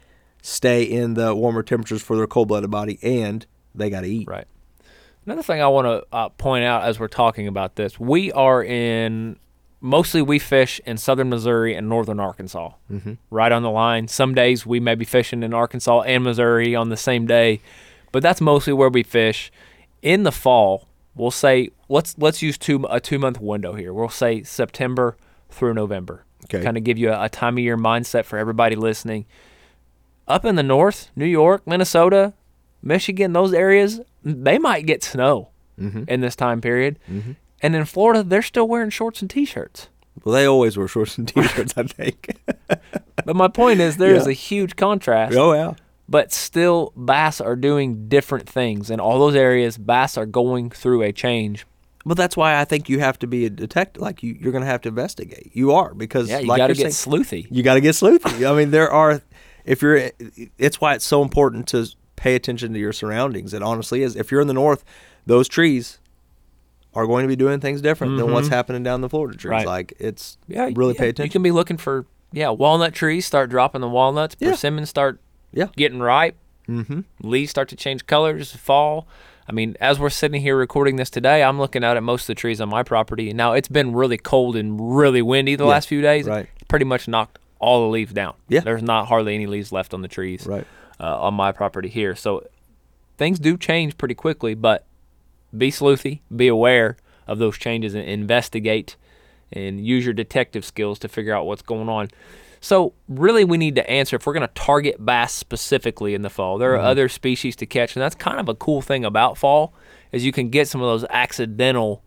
stay 0.42 0.82
in 0.82 1.14
the 1.14 1.34
warmer 1.34 1.62
temperatures 1.62 2.02
for 2.02 2.16
their 2.16 2.26
cold-blooded 2.26 2.70
body 2.70 2.98
and 3.02 3.46
they 3.74 3.90
got 3.90 4.02
to 4.02 4.08
eat. 4.08 4.28
Right. 4.28 4.46
Another 5.26 5.42
thing 5.42 5.62
I 5.62 5.68
want 5.68 5.86
to 5.86 6.06
uh, 6.14 6.28
point 6.30 6.64
out 6.64 6.84
as 6.84 7.00
we're 7.00 7.08
talking 7.08 7.46
about 7.46 7.76
this, 7.76 7.98
we 7.98 8.30
are 8.32 8.62
in 8.62 9.38
mostly 9.80 10.22
we 10.22 10.38
fish 10.38 10.80
in 10.84 10.96
southern 10.96 11.28
Missouri 11.30 11.74
and 11.74 11.88
northern 11.88 12.20
Arkansas, 12.20 12.72
mm-hmm. 12.90 13.14
right 13.30 13.52
on 13.52 13.62
the 13.62 13.70
line. 13.70 14.08
Some 14.08 14.34
days 14.34 14.66
we 14.66 14.80
may 14.80 14.94
be 14.94 15.04
fishing 15.04 15.42
in 15.42 15.54
Arkansas 15.54 16.02
and 16.02 16.24
Missouri 16.24 16.74
on 16.74 16.88
the 16.90 16.96
same 16.96 17.26
day, 17.26 17.60
but 18.12 18.22
that's 18.22 18.40
mostly 18.40 18.72
where 18.72 18.90
we 18.90 19.02
fish. 19.02 19.50
In 20.02 20.24
the 20.24 20.32
fall, 20.32 20.88
we'll 21.14 21.30
say 21.30 21.70
let's 21.88 22.16
let's 22.18 22.42
use 22.42 22.58
two 22.58 22.84
a 22.90 23.00
two 23.00 23.18
month 23.18 23.40
window 23.40 23.74
here. 23.74 23.92
We'll 23.94 24.08
say 24.10 24.42
September 24.42 25.16
through 25.48 25.74
November. 25.74 26.24
Okay. 26.44 26.62
Kind 26.62 26.76
of 26.76 26.84
give 26.84 26.98
you 26.98 27.10
a, 27.10 27.24
a 27.24 27.28
time 27.28 27.54
of 27.54 27.58
year 27.64 27.76
mindset 27.76 28.24
for 28.24 28.38
everybody 28.38 28.76
listening. 28.76 29.24
Up 30.28 30.44
in 30.44 30.54
the 30.56 30.62
north, 30.62 31.10
New 31.16 31.26
York, 31.26 31.66
Minnesota, 31.66 32.32
Michigan, 32.82 33.32
those 33.32 33.52
areas, 33.52 34.00
they 34.22 34.58
might 34.58 34.86
get 34.86 35.02
snow 35.02 35.48
Mm-hmm. 35.80 36.04
in 36.06 36.20
this 36.20 36.36
time 36.36 36.60
period. 36.60 37.00
And 37.60 37.74
in 37.74 37.84
Florida, 37.84 38.22
they're 38.22 38.42
still 38.42 38.68
wearing 38.68 38.90
shorts 38.90 39.20
and 39.22 39.28
t-shirts. 39.28 39.88
Well, 40.22 40.32
they 40.32 40.44
always 40.46 40.76
wear 40.76 40.86
shorts 40.86 41.18
and 41.18 41.26
t-shirts, 41.26 41.74
I 41.76 41.82
think. 41.82 42.36
But 43.24 43.34
my 43.34 43.48
point 43.48 43.80
is, 43.80 43.96
there 43.96 44.14
is 44.14 44.24
Yeah. 44.26 44.30
a 44.30 44.34
huge 44.34 44.76
contrast. 44.76 45.34
oh 45.36 45.52
yeah. 45.52 45.72
But 46.08 46.30
still, 46.32 46.92
bass 46.96 47.40
are 47.40 47.56
doing 47.56 48.06
different 48.08 48.48
things 48.48 48.88
in 48.90 49.00
all 49.00 49.18
those 49.18 49.34
areas. 49.34 49.78
Bass 49.78 50.16
are 50.16 50.26
going 50.26 50.70
through 50.70 51.02
a 51.02 51.10
change. 51.12 51.66
But 52.06 52.16
that's 52.18 52.36
why 52.36 52.60
I 52.60 52.64
think 52.64 52.88
you 52.90 53.00
have 53.00 53.18
to 53.20 53.26
be 53.26 53.46
a 53.46 53.50
detective. 53.50 54.02
Like 54.02 54.22
you, 54.22 54.36
you're 54.38 54.52
going 54.52 54.62
to 54.64 54.68
have 54.70 54.82
to 54.82 54.88
investigate. 54.90 55.50
You 55.54 55.72
are 55.72 55.94
because 55.94 56.28
Yeah, 56.28 56.40
you 56.40 56.46
like 56.48 56.58
got 56.58 56.66
to 56.66 56.74
get 56.74 56.92
saying, 56.92 57.14
sleuthy. 57.22 57.46
you 57.50 57.62
got 57.62 57.74
to 57.74 57.80
get 57.80 57.94
sleuthy. 57.94 58.48
I 58.50 58.54
mean, 58.56 58.70
there 58.70 58.90
are. 58.90 59.22
If 59.64 59.80
you're, 59.80 60.10
it's 60.58 60.80
why 60.80 60.94
it's 60.94 61.06
so 61.06 61.22
important 61.22 61.66
to 61.68 61.88
pay 62.16 62.34
attention 62.34 62.74
to 62.74 62.78
your 62.78 62.92
surroundings. 62.92 63.54
It 63.54 63.62
honestly 63.62 64.02
is. 64.02 64.14
If 64.16 64.30
you're 64.30 64.42
in 64.42 64.46
the 64.48 64.52
north, 64.54 64.84
those 65.24 65.48
trees 65.48 65.98
are 66.92 67.06
going 67.06 67.24
to 67.24 67.28
be 67.28 67.36
doing 67.36 67.58
things 67.60 67.80
different 67.80 68.18
than 68.18 68.30
what's 68.32 68.48
happening 68.48 68.82
down 68.82 69.00
the 69.00 69.08
Florida 69.08 69.36
trees. 69.38 69.50
Mm-hmm. 69.50 69.56
Right. 69.56 69.66
Like 69.66 69.94
it's 69.98 70.36
Yeah, 70.46 70.68
really 70.74 70.92
yeah. 70.94 70.98
pay 71.00 71.08
attention. 71.08 71.24
You 71.24 71.30
can 71.30 71.42
be 71.42 71.50
looking 71.50 71.76
for 71.78 72.04
yeah 72.32 72.50
walnut 72.50 72.92
trees 72.94 73.24
start 73.26 73.48
dropping 73.50 73.80
the 73.80 73.88
walnuts. 73.88 74.36
Yeah. 74.38 74.50
Persimmons 74.50 74.90
start 74.90 75.18
Yeah. 75.52 75.68
getting 75.76 76.00
ripe. 76.00 76.36
mm-hmm. 76.68 77.00
leaves 77.22 77.50
start 77.50 77.68
to 77.70 77.76
change 77.76 78.06
colors, 78.06 78.52
fall. 78.54 79.08
I 79.48 79.52
mean, 79.52 79.76
as 79.80 79.98
we're 79.98 80.10
sitting 80.10 80.40
here 80.40 80.56
recording 80.56 80.96
this 80.96 81.10
today, 81.10 81.42
I'm 81.42 81.58
looking 81.58 81.84
out 81.84 81.96
at 81.96 82.02
most 82.02 82.22
of 82.22 82.26
the 82.28 82.34
trees 82.34 82.60
on 82.60 82.68
my 82.70 82.82
property. 82.82 83.32
Now 83.32 83.52
it's 83.52 83.68
been 83.68 83.92
really 83.92 84.16
cold 84.16 84.56
and 84.56 84.96
really 84.96 85.20
windy 85.22 85.54
the 85.56 85.64
Yeah, 85.64 85.70
last 85.70 85.88
few 85.88 86.00
days. 86.00 86.26
right. 86.26 86.48
Pretty 86.68 86.84
much 86.86 87.06
knocked 87.08 87.38
all 87.58 87.82
the 87.82 87.88
leaves 87.90 88.12
down. 88.12 88.34
Yeah. 88.48 88.60
There's 88.60 88.82
not 88.82 89.08
hardly 89.08 89.34
any 89.34 89.46
leaves 89.46 89.70
left 89.72 89.92
on 89.94 90.02
the 90.02 90.08
trees. 90.08 90.46
Right. 90.46 90.66
Uh, 91.00 91.22
on 91.22 91.34
my 91.34 91.50
property 91.50 91.88
here, 91.88 92.14
so 92.14 92.46
things 93.18 93.40
do 93.40 93.56
change 93.56 93.98
pretty 93.98 94.14
quickly. 94.14 94.54
But 94.54 94.86
be 95.56 95.72
sleuthy, 95.72 96.20
be 96.34 96.46
aware 96.46 96.96
of 97.26 97.38
those 97.38 97.58
changes, 97.58 97.94
and 97.94 98.04
investigate, 98.08 98.94
and 99.52 99.84
use 99.84 100.04
your 100.04 100.14
detective 100.14 100.64
skills 100.64 101.00
to 101.00 101.08
figure 101.08 101.34
out 101.34 101.46
what's 101.46 101.62
going 101.62 101.88
on. 101.88 102.10
So 102.64 102.94
really, 103.08 103.44
we 103.44 103.58
need 103.58 103.74
to 103.74 103.88
answer 103.90 104.16
if 104.16 104.26
we're 104.26 104.32
going 104.32 104.48
to 104.48 104.54
target 104.54 105.04
bass 105.04 105.32
specifically 105.34 106.14
in 106.14 106.22
the 106.22 106.30
fall. 106.30 106.56
There 106.56 106.72
are 106.74 106.78
Mm-hmm. 106.78 106.86
other 106.86 107.08
species 107.10 107.54
to 107.56 107.66
catch, 107.66 107.94
and 107.94 108.02
that's 108.02 108.14
kind 108.14 108.40
of 108.40 108.48
a 108.48 108.54
cool 108.54 108.80
thing 108.80 109.04
about 109.04 109.36
fall 109.36 109.74
is 110.12 110.24
you 110.24 110.32
can 110.32 110.48
get 110.48 110.66
some 110.68 110.80
of 110.80 110.86
those 110.86 111.04
accidental 111.10 112.02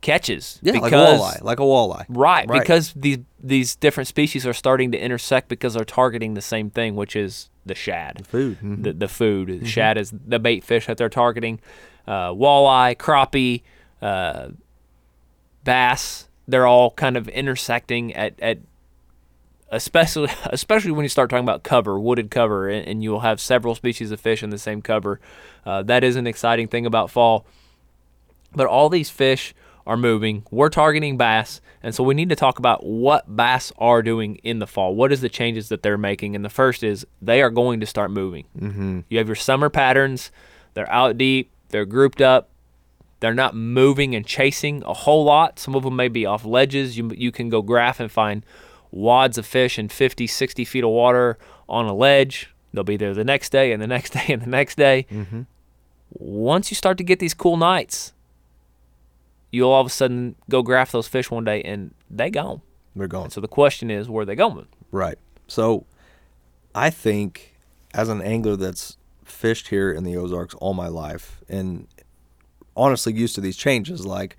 catches. 0.00 0.60
Yeah, 0.62 0.74
like 0.74 0.92
a 0.92 0.94
walleye, 0.94 1.42
like 1.42 1.58
a 1.58 1.62
walleye. 1.64 2.04
Right, 2.08 2.48
Right. 2.48 2.60
because 2.60 2.92
these 2.94 3.18
these 3.42 3.74
different 3.74 4.06
species 4.06 4.46
are 4.46 4.52
starting 4.52 4.92
to 4.92 4.98
intersect 4.98 5.48
because 5.48 5.74
they're 5.74 5.84
targeting 5.84 6.34
the 6.34 6.40
same 6.42 6.70
thing, 6.70 6.94
which 6.94 7.16
is 7.16 7.50
the 7.66 7.74
shad, 7.74 8.18
The 8.18 8.24
Food. 8.24 8.58
mhm. 8.62 8.82
the 8.84 8.92
the 8.92 9.08
food. 9.08 9.48
The 9.60 9.66
shad 9.66 9.98
is 9.98 10.12
the 10.26 10.38
bait 10.38 10.62
fish 10.62 10.86
that 10.86 10.98
they're 10.98 11.08
targeting. 11.08 11.58
Uh, 12.06 12.30
walleye, 12.30 12.96
crappie, 12.96 13.62
uh, 14.00 14.50
bass. 15.64 16.28
They're 16.48 16.66
all 16.66 16.90
kind 16.92 17.16
of 17.16 17.28
intersecting 17.28 18.14
at, 18.14 18.38
at 18.40 18.58
especially 19.70 20.28
especially 20.46 20.92
when 20.92 21.04
you 21.04 21.08
start 21.08 21.30
talking 21.30 21.44
about 21.44 21.62
cover, 21.62 21.98
wooded 21.98 22.30
cover, 22.30 22.68
and, 22.68 22.86
and 22.86 23.02
you'll 23.02 23.20
have 23.20 23.40
several 23.40 23.74
species 23.74 24.10
of 24.10 24.20
fish 24.20 24.42
in 24.42 24.50
the 24.50 24.58
same 24.58 24.82
cover. 24.82 25.20
Uh, 25.64 25.82
that 25.82 26.04
is 26.04 26.16
an 26.16 26.26
exciting 26.26 26.68
thing 26.68 26.86
about 26.86 27.10
fall. 27.10 27.46
But 28.54 28.66
all 28.66 28.88
these 28.88 29.10
fish 29.10 29.54
are 29.86 29.96
moving. 29.96 30.44
We're 30.50 30.68
targeting 30.68 31.16
bass, 31.16 31.60
and 31.82 31.94
so 31.94 32.02
we 32.02 32.14
need 32.14 32.28
to 32.28 32.36
talk 32.36 32.58
about 32.58 32.84
what 32.84 33.34
bass 33.34 33.72
are 33.78 34.02
doing 34.02 34.36
in 34.36 34.58
the 34.58 34.66
fall. 34.66 34.94
What 34.94 35.12
is 35.12 35.20
the 35.20 35.28
changes 35.28 35.68
that 35.68 35.82
they're 35.82 35.98
making? 35.98 36.34
And 36.34 36.44
the 36.44 36.50
first 36.50 36.82
is 36.82 37.06
they 37.22 37.42
are 37.42 37.50
going 37.50 37.80
to 37.80 37.86
start 37.86 38.10
moving. 38.10 38.46
Mm-hmm. 38.58 39.00
You 39.08 39.18
have 39.18 39.28
your 39.28 39.36
summer 39.36 39.70
patterns. 39.70 40.30
They're 40.74 40.90
out 40.90 41.16
deep. 41.16 41.50
They're 41.68 41.86
grouped 41.86 42.20
up. 42.20 42.50
They're 43.20 43.34
not 43.34 43.54
moving 43.54 44.14
and 44.14 44.26
chasing 44.26 44.82
a 44.84 44.94
whole 44.94 45.24
lot. 45.24 45.58
Some 45.58 45.74
of 45.74 45.82
them 45.82 45.94
may 45.94 46.08
be 46.08 46.24
off 46.26 46.44
ledges. 46.44 46.96
You 46.96 47.10
you 47.14 47.30
can 47.30 47.48
go 47.50 47.62
graph 47.62 48.00
and 48.00 48.10
find 48.10 48.44
wads 48.90 49.38
of 49.38 49.46
fish 49.46 49.78
in 49.78 49.88
50, 49.88 50.26
60 50.26 50.64
feet 50.64 50.84
of 50.84 50.90
water 50.90 51.38
on 51.68 51.86
a 51.86 51.94
ledge. 51.94 52.50
They'll 52.72 52.84
be 52.84 52.96
there 52.96 53.14
the 53.14 53.24
next 53.24 53.50
day 53.50 53.72
and 53.72 53.82
the 53.82 53.86
next 53.86 54.10
day 54.14 54.26
and 54.28 54.42
the 54.42 54.48
next 54.48 54.76
day. 54.76 55.06
Mm-hmm. 55.10 55.42
Once 56.12 56.70
you 56.70 56.74
start 56.74 56.98
to 56.98 57.04
get 57.04 57.18
these 57.18 57.34
cool 57.34 57.56
nights, 57.56 58.12
you'll 59.50 59.70
all 59.70 59.80
of 59.80 59.86
a 59.86 59.90
sudden 59.90 60.34
go 60.48 60.62
graph 60.62 60.92
those 60.92 61.08
fish 61.08 61.30
one 61.30 61.44
day 61.44 61.62
and 61.62 61.94
they 62.10 62.30
gone. 62.30 62.62
They're 62.96 63.08
gone. 63.08 63.24
And 63.24 63.32
so 63.32 63.40
the 63.40 63.48
question 63.48 63.90
is, 63.90 64.08
where 64.08 64.22
are 64.22 64.26
they 64.26 64.34
going? 64.34 64.66
Right. 64.90 65.18
So 65.46 65.86
I 66.74 66.90
think 66.90 67.56
as 67.94 68.08
an 68.08 68.20
angler 68.22 68.56
that's 68.56 68.96
fished 69.24 69.68
here 69.68 69.92
in 69.92 70.04
the 70.04 70.16
Ozarks 70.16 70.54
all 70.54 70.74
my 70.74 70.88
life 70.88 71.40
and 71.48 71.86
honestly 72.76 73.12
used 73.12 73.34
to 73.36 73.40
these 73.40 73.56
changes, 73.56 74.04
like 74.04 74.36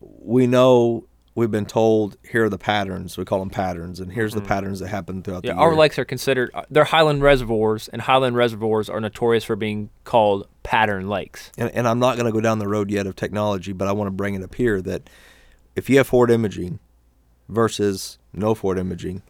we 0.00 0.46
know 0.46 1.04
we've 1.40 1.50
been 1.50 1.64
told 1.64 2.18
here 2.30 2.44
are 2.44 2.48
the 2.50 2.58
patterns. 2.58 3.16
We 3.16 3.24
call 3.24 3.38
them 3.38 3.48
patterns, 3.48 3.98
and 3.98 4.12
here's 4.12 4.34
the 4.34 4.42
patterns 4.42 4.78
that 4.80 4.88
happen 4.88 5.22
throughout 5.22 5.38
Mm-hmm. 5.38 5.46
Yeah, 5.46 5.52
the 5.54 5.60
year. 5.60 5.70
our 5.70 5.74
lakes 5.74 5.98
are 5.98 6.04
considered 6.04 6.50
uh, 6.52 6.64
they're 6.70 6.84
highland 6.84 7.22
reservoirs, 7.22 7.88
and 7.88 8.02
highland 8.02 8.36
reservoirs 8.36 8.90
are 8.90 9.00
notorious 9.00 9.42
for 9.42 9.56
being 9.56 9.88
called 10.04 10.46
pattern 10.62 11.08
lakes. 11.08 11.50
and, 11.56 11.70
and 11.70 11.88
I'm 11.88 11.98
not 11.98 12.16
going 12.16 12.26
to 12.26 12.32
go 12.32 12.42
down 12.42 12.58
the 12.58 12.68
road 12.68 12.90
yet 12.90 13.06
of 13.06 13.16
technology, 13.16 13.72
but 13.72 13.88
I 13.88 13.92
want 13.92 14.08
to 14.08 14.12
bring 14.12 14.34
it 14.34 14.42
up 14.42 14.54
here 14.54 14.82
that 14.82 15.08
if 15.74 15.88
you 15.88 15.96
have 15.96 16.08
forward 16.08 16.30
imaging 16.30 16.78
versus 17.48 18.18
no 18.34 18.54
forward 18.54 18.78
imaging, 18.78 19.22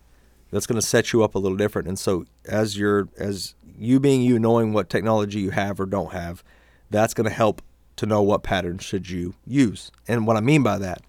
that's 0.50 0.66
going 0.66 0.80
to 0.80 0.86
set 0.86 1.12
you 1.12 1.22
up 1.22 1.36
a 1.36 1.38
little 1.38 1.56
different. 1.56 1.86
And 1.86 1.98
so, 1.98 2.24
as 2.44 2.76
you're 2.76 3.08
as 3.18 3.54
you 3.78 4.00
being 4.00 4.20
you, 4.20 4.40
knowing 4.40 4.72
what 4.72 4.90
technology 4.90 5.38
you 5.38 5.50
have 5.50 5.78
or 5.78 5.86
don't 5.86 6.12
have, 6.12 6.42
that's 6.90 7.14
going 7.14 7.28
to 7.28 7.34
help 7.34 7.62
to 7.96 8.06
know 8.06 8.20
what 8.20 8.42
patterns 8.42 8.82
should 8.82 9.08
you 9.08 9.34
use. 9.46 9.92
And 10.08 10.26
what 10.26 10.36
I 10.36 10.40
mean 10.40 10.64
by 10.64 10.78
that, 10.78 11.02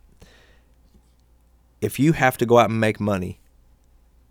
if 1.82 2.00
you 2.00 2.14
have 2.14 2.38
to 2.38 2.46
go 2.46 2.60
out 2.60 2.70
and 2.70 2.80
make 2.80 3.00
money 3.00 3.40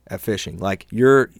at 0.06 0.20
fishing, 0.20 0.58
like 0.58 0.86
you're 0.90 1.30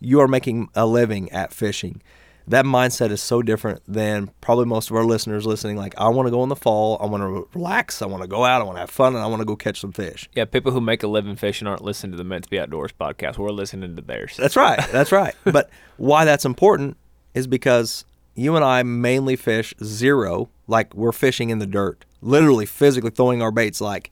you 0.00 0.20
are 0.20 0.28
making 0.28 0.68
a 0.74 0.86
living 0.86 1.30
at 1.32 1.52
fishing. 1.52 2.02
That 2.46 2.66
mindset 2.66 3.10
is 3.10 3.22
so 3.22 3.40
different 3.40 3.80
than 3.88 4.30
probably 4.42 4.66
most 4.66 4.90
of 4.90 4.96
our 4.96 5.04
listeners 5.04 5.46
listening. 5.46 5.78
Like, 5.78 5.94
I 5.96 6.08
want 6.08 6.26
to 6.26 6.30
go 6.30 6.42
in 6.42 6.50
the 6.50 6.56
fall, 6.56 6.98
I 7.00 7.06
want 7.06 7.22
to 7.22 7.48
relax, 7.58 8.02
I 8.02 8.06
want 8.06 8.22
to 8.22 8.28
go 8.28 8.44
out, 8.44 8.60
I 8.60 8.64
want 8.64 8.76
to 8.76 8.80
have 8.80 8.90
fun, 8.90 9.14
and 9.14 9.24
I 9.24 9.26
want 9.28 9.40
to 9.40 9.46
go 9.46 9.56
catch 9.56 9.80
some 9.80 9.92
fish. 9.92 10.28
Yeah, 10.34 10.44
people 10.44 10.70
who 10.70 10.82
make 10.82 11.02
a 11.02 11.06
living 11.06 11.36
fishing 11.36 11.66
aren't 11.66 11.82
listening 11.82 12.12
to 12.12 12.18
the 12.18 12.24
Meant 12.24 12.44
to 12.44 12.50
Be 12.50 12.60
Outdoors 12.60 12.92
podcast. 12.92 13.38
We're 13.38 13.48
listening 13.48 13.96
to 13.96 14.02
theirs. 14.02 14.36
That's 14.36 14.56
right. 14.56 14.78
That's 14.92 15.10
right. 15.10 15.34
but 15.44 15.70
why 15.96 16.26
that's 16.26 16.44
important 16.44 16.98
is 17.32 17.46
because 17.46 18.04
you 18.34 18.56
and 18.56 18.64
I 18.64 18.82
mainly 18.82 19.36
fish 19.36 19.72
zero, 19.82 20.50
like 20.66 20.94
we're 20.94 21.12
fishing 21.12 21.48
in 21.48 21.60
the 21.60 21.66
dirt, 21.66 22.04
literally 22.20 22.66
physically 22.66 23.10
throwing 23.10 23.40
our 23.40 23.52
baits 23.52 23.80
like 23.80 24.10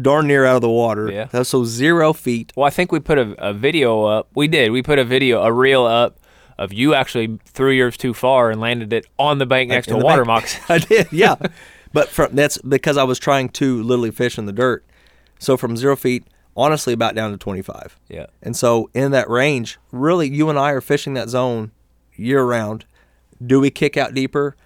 darn 0.00 0.26
near 0.26 0.44
out 0.44 0.56
of 0.56 0.62
the 0.62 0.70
water. 0.70 1.10
Yeah. 1.10 1.24
That's 1.30 1.50
so 1.50 1.64
zero 1.64 2.12
feet. 2.12 2.52
Well, 2.56 2.66
I 2.66 2.70
think 2.70 2.92
we 2.92 3.00
put 3.00 3.18
a, 3.18 3.34
a 3.38 3.52
video 3.52 4.04
up. 4.04 4.28
We 4.34 4.48
did. 4.48 4.70
We 4.70 4.82
put 4.82 4.98
a 4.98 5.04
video, 5.04 5.42
a 5.42 5.52
reel 5.52 5.84
up 5.84 6.18
of 6.58 6.72
you 6.72 6.94
actually 6.94 7.38
threw 7.46 7.70
yours 7.70 7.96
too 7.96 8.14
far 8.14 8.50
and 8.50 8.60
landed 8.60 8.92
it 8.92 9.06
on 9.18 9.38
the 9.38 9.46
bank 9.46 9.68
next 9.70 9.88
in 9.88 9.92
to 9.94 9.96
a 9.96 10.00
the 10.00 10.04
water 10.04 10.24
bank. 10.24 10.44
moccasin. 10.44 10.62
I 10.68 10.78
did, 10.78 11.12
yeah. 11.12 11.34
but 11.92 12.08
from 12.08 12.34
that's 12.34 12.58
because 12.58 12.96
I 12.96 13.04
was 13.04 13.18
trying 13.18 13.48
to 13.50 13.82
literally 13.82 14.10
fish 14.10 14.38
in 14.38 14.46
the 14.46 14.52
dirt. 14.52 14.84
So 15.38 15.56
from 15.56 15.76
zero 15.76 15.96
feet, 15.96 16.24
honestly, 16.56 16.92
about 16.92 17.14
down 17.14 17.32
to 17.32 17.36
twenty 17.36 17.62
five. 17.62 17.98
yeah. 18.08 18.26
And 18.42 18.56
so 18.56 18.90
in 18.94 19.10
that 19.12 19.28
range, 19.28 19.78
really, 19.90 20.28
you 20.28 20.48
and 20.50 20.58
I 20.58 20.70
are 20.70 20.80
fishing 20.80 21.14
that 21.14 21.28
zone 21.28 21.72
year 22.14 22.44
round. 22.44 22.84
Do 23.44 23.58
we 23.58 23.70
kick 23.70 23.96
out 23.96 24.14
deeper? 24.14 24.56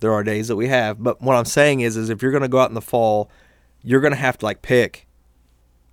There 0.00 0.12
are 0.12 0.24
days 0.24 0.48
that 0.48 0.56
we 0.56 0.68
have, 0.68 1.02
but 1.02 1.20
what 1.20 1.36
I'm 1.36 1.44
saying 1.44 1.80
is, 1.80 1.96
is 1.96 2.08
if 2.08 2.22
you're 2.22 2.32
going 2.32 2.42
to 2.42 2.48
go 2.48 2.58
out 2.58 2.70
in 2.70 2.74
the 2.74 2.80
fall, 2.80 3.30
you're 3.82 4.00
going 4.00 4.12
to 4.12 4.18
have 4.18 4.38
to 4.38 4.46
like 4.46 4.62
pick 4.62 5.06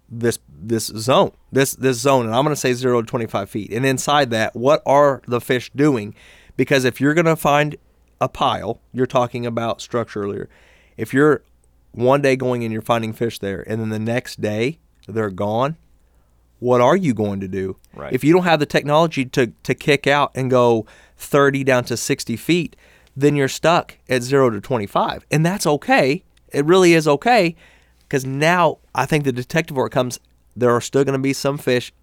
this 0.10 0.40
this 0.50 0.86
zone, 0.86 1.32
this 1.52 1.74
this 1.74 1.98
zone, 1.98 2.26
and 2.26 2.36
I'm 2.36 2.44
going 2.44 2.56
to 2.56 2.60
say 2.60 2.74
zero 2.74 3.02
to 3.02 3.08
25 3.08 3.50
feet. 3.50 3.72
And 3.72 3.86
inside 3.86 4.30
that, 4.32 4.56
what 4.56 4.82
are 4.86 5.22
the 5.28 5.42
fish 5.42 5.70
doing? 5.76 6.16
Because 6.56 6.86
if 6.86 7.02
you're 7.02 7.14
going 7.14 7.26
to 7.26 7.36
find 7.36 7.76
a 8.20 8.30
pile, 8.30 8.80
you're 8.94 9.06
talking 9.06 9.46
about 9.46 9.82
structure 9.82 10.24
earlier. 10.24 10.50
If 10.96 11.14
you're 11.14 11.44
one 11.92 12.22
day 12.22 12.36
going 12.36 12.64
and 12.64 12.72
you're 12.72 12.82
finding 12.82 13.14
fish 13.14 13.40
there, 13.40 13.64
and 13.68 13.82
then 13.82 13.90
the 13.90 14.00
next 14.00 14.42
day 14.42 14.80
they're 15.08 15.30
gone, 15.30 15.78
what 16.60 16.82
are 16.82 16.96
you 16.96 17.14
going 17.14 17.40
to 17.42 17.48
do? 17.48 17.78
Right. 17.94 18.14
If 18.14 18.24
you 18.24 18.34
don't 18.34 18.44
have 18.44 18.60
the 18.60 18.66
technology 18.66 19.26
to, 19.26 19.48
to 19.64 19.76
kick 19.76 20.08
out 20.08 20.32
and 20.34 20.50
go 20.50 20.86
30 21.18 21.64
down 21.64 21.84
to 21.86 21.98
60 21.98 22.36
feet, 22.38 22.76
then 23.16 23.36
you're 23.36 23.48
stuck 23.48 23.98
at 24.10 24.24
0 24.24 24.52
to 24.52 24.62
25. 24.62 25.26
And 25.30 25.46
that's 25.46 25.68
okay. 25.68 26.24
It 26.52 26.66
really 26.66 26.94
is 26.94 27.08
okay 27.08 27.56
because 28.08 28.26
now 28.26 28.78
I 28.96 29.06
think 29.06 29.24
the 29.24 29.32
detective 29.32 29.76
work 29.76 29.92
comes, 29.92 30.20
there 30.56 30.72
are 30.72 30.82
still 30.82 31.04
going 31.04 31.14
to 31.14 31.22
be 31.22 31.34
some 31.34 31.58
fish. 31.58 31.94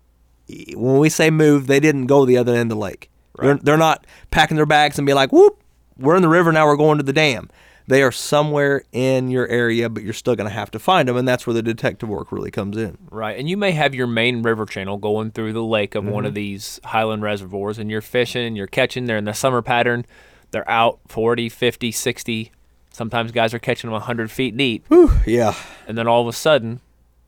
When 0.75 0.99
we 0.99 1.09
say 1.09 1.31
move, 1.31 1.67
they 1.67 1.81
didn't 1.81 2.07
go 2.07 2.25
the 2.25 2.37
other 2.37 2.53
end 2.53 2.71
of 2.71 2.77
the 2.77 2.83
lake. 2.83 3.11
They're, 3.39 3.57
they're 3.57 3.77
not 3.77 4.07
packing 4.31 4.57
their 4.57 4.67
bags 4.67 4.99
and 4.99 5.07
be 5.07 5.15
like, 5.15 5.33
whoop, 5.33 5.61
we're 5.99 6.17
in 6.17 6.23
the 6.23 6.29
river 6.29 6.53
now, 6.53 6.67
we're 6.67 6.77
going 6.77 6.99
to 6.99 7.05
the 7.05 7.13
dam. 7.13 7.51
They 7.87 8.03
are 8.03 8.13
somewhere 8.13 8.85
in 8.93 9.29
your 9.29 9.47
area, 9.49 9.91
but 9.91 10.03
you're 10.03 10.15
still 10.15 10.37
going 10.37 10.49
to 10.49 10.55
have 10.55 10.71
to 10.71 10.79
find 10.79 11.07
them, 11.09 11.17
and 11.17 11.29
that's 11.29 11.47
where 11.47 11.53
the 11.53 11.63
detective 11.63 12.09
work 12.09 12.33
really 12.33 12.51
comes 12.51 12.79
in. 12.79 12.97
Right. 13.11 13.39
And 13.39 13.49
you 13.49 13.59
may 13.59 13.73
have 13.73 13.95
your 13.95 14.07
main 14.07 14.43
river 14.43 14.65
channel 14.65 14.97
going 14.97 15.33
through 15.33 15.53
the 15.53 15.63
lake 15.63 15.95
of 15.95 16.05
one 16.05 16.25
of 16.25 16.31
mm-hmm. 16.31 16.37
these 16.37 16.81
highland 16.85 17.23
reservoirs, 17.23 17.79
and 17.79 17.91
you're 17.91 18.01
fishing, 18.01 18.47
and 18.47 18.57
you're 18.57 18.67
catching, 18.67 19.05
they're 19.05 19.19
in 19.19 19.27
the 19.27 19.35
summer 19.35 19.61
pattern, 19.61 20.07
they're 20.51 20.69
out 20.71 21.01
40, 21.09 21.51
50, 21.51 21.93
60. 21.93 22.53
Sometimes 22.95 23.33
guys 23.33 23.53
are 23.53 23.59
catching 23.59 23.89
them 23.89 23.95
100 23.95 24.31
feet 24.31 24.57
deep. 24.57 24.87
Yeah. 25.27 25.57
And 25.89 25.99
then 25.99 26.07
all 26.07 26.23
of 26.23 26.29
a 26.29 26.33
sudden, 26.33 26.81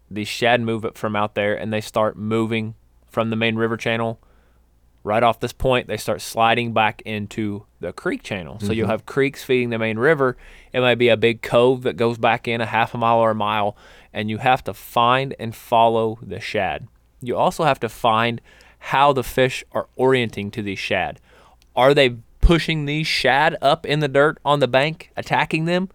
these 0.08 0.28
shad 0.28 0.61
move 0.61 0.85
up 0.85 0.96
from 0.96 1.16
out 1.16 1.35
there 1.35 1.56
and 1.56 1.73
they 1.73 1.80
start 1.80 2.16
moving 2.16 2.76
from 3.11 3.30
the 3.30 3.37
main 3.37 3.56
river 3.56 3.76
channel. 3.76 4.20
Right 5.02 5.25
off 5.25 5.40
this 5.40 5.52
point, 5.52 5.88
they 5.88 5.96
start 5.96 6.20
sliding 6.20 6.73
back 6.73 7.02
into 7.04 7.64
the 7.80 7.92
creek 7.92 8.23
channel. 8.23 8.61
So 8.61 8.73
you'll 8.73 8.85
mm-hmm. 8.85 8.92
have 8.92 9.06
creeks 9.06 9.42
feeding 9.42 9.70
the 9.70 9.78
main 9.78 9.99
river. 9.99 10.37
It 10.73 10.80
might 10.80 10.96
be 10.96 11.08
a 11.08 11.16
big 11.16 11.42
cove 11.42 11.82
that 11.82 11.96
goes 11.96 12.16
back 12.16 12.46
in 12.46 12.61
a 12.61 12.66
half 12.66 12.94
a 12.94 12.99
mile 12.99 13.18
or 13.18 13.32
a 13.32 13.35
mile, 13.35 13.76
and 14.12 14.30
you 14.30 14.38
have 14.38 14.62
to 14.64 14.75
find 14.75 15.35
and 15.40 15.54
follow 15.54 16.18
the 16.23 16.38
shad. 16.38 16.87
You 17.20 17.37
also 17.37 17.64
have 17.64 17.80
to 17.80 17.88
find 17.88 18.40
how 18.78 19.12
the 19.12 19.25
fish 19.25 19.64
are 19.73 19.88
orienting 19.96 20.52
to 20.52 20.62
these 20.62 20.78
shad. 20.78 21.20
Are 21.75 21.92
they 21.92 22.18
pushing 22.47 22.85
these 22.85 23.09
shad 23.09 23.57
up 23.61 23.85
in 23.85 23.99
the 23.99 24.07
dirt 24.07 24.38
on 24.45 24.61
the 24.61 24.69
bank, 24.69 25.11
attacking 25.17 25.65
them? 25.65 25.88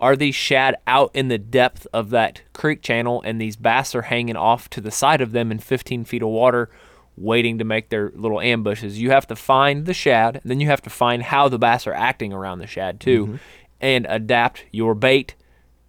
Are 0.00 0.16
these 0.16 0.34
shad 0.34 0.76
out 0.86 1.10
in 1.12 1.28
the 1.28 1.36
depth 1.36 1.86
of 1.92 2.08
that 2.10 2.40
creek 2.54 2.80
channel 2.80 3.20
and 3.22 3.38
these 3.38 3.56
bass 3.56 3.94
are 3.94 4.02
hanging 4.02 4.36
off 4.36 4.70
to 4.70 4.80
the 4.80 4.90
side 4.90 5.20
of 5.20 5.32
them 5.32 5.52
in 5.52 5.58
15 5.58 6.06
feet 6.06 6.22
of 6.22 6.28
water, 6.28 6.70
waiting 7.18 7.58
to 7.58 7.64
make 7.64 7.90
their 7.90 8.10
little 8.14 8.40
ambushes? 8.40 8.98
You 8.98 9.10
have 9.10 9.26
to 9.26 9.36
find 9.36 9.84
the 9.84 9.92
shad, 9.92 10.36
and 10.36 10.50
then 10.50 10.58
you 10.58 10.68
have 10.68 10.80
to 10.82 10.90
find 10.90 11.22
how 11.22 11.48
the 11.48 11.58
bass 11.58 11.86
are 11.86 11.92
acting 11.92 12.32
around 12.32 12.60
the 12.60 12.66
shad 12.66 12.98
too, 12.98 13.26
mm-hmm. 13.26 13.36
and 13.82 14.06
adapt 14.08 14.64
your 14.72 14.94
bait, 14.94 15.34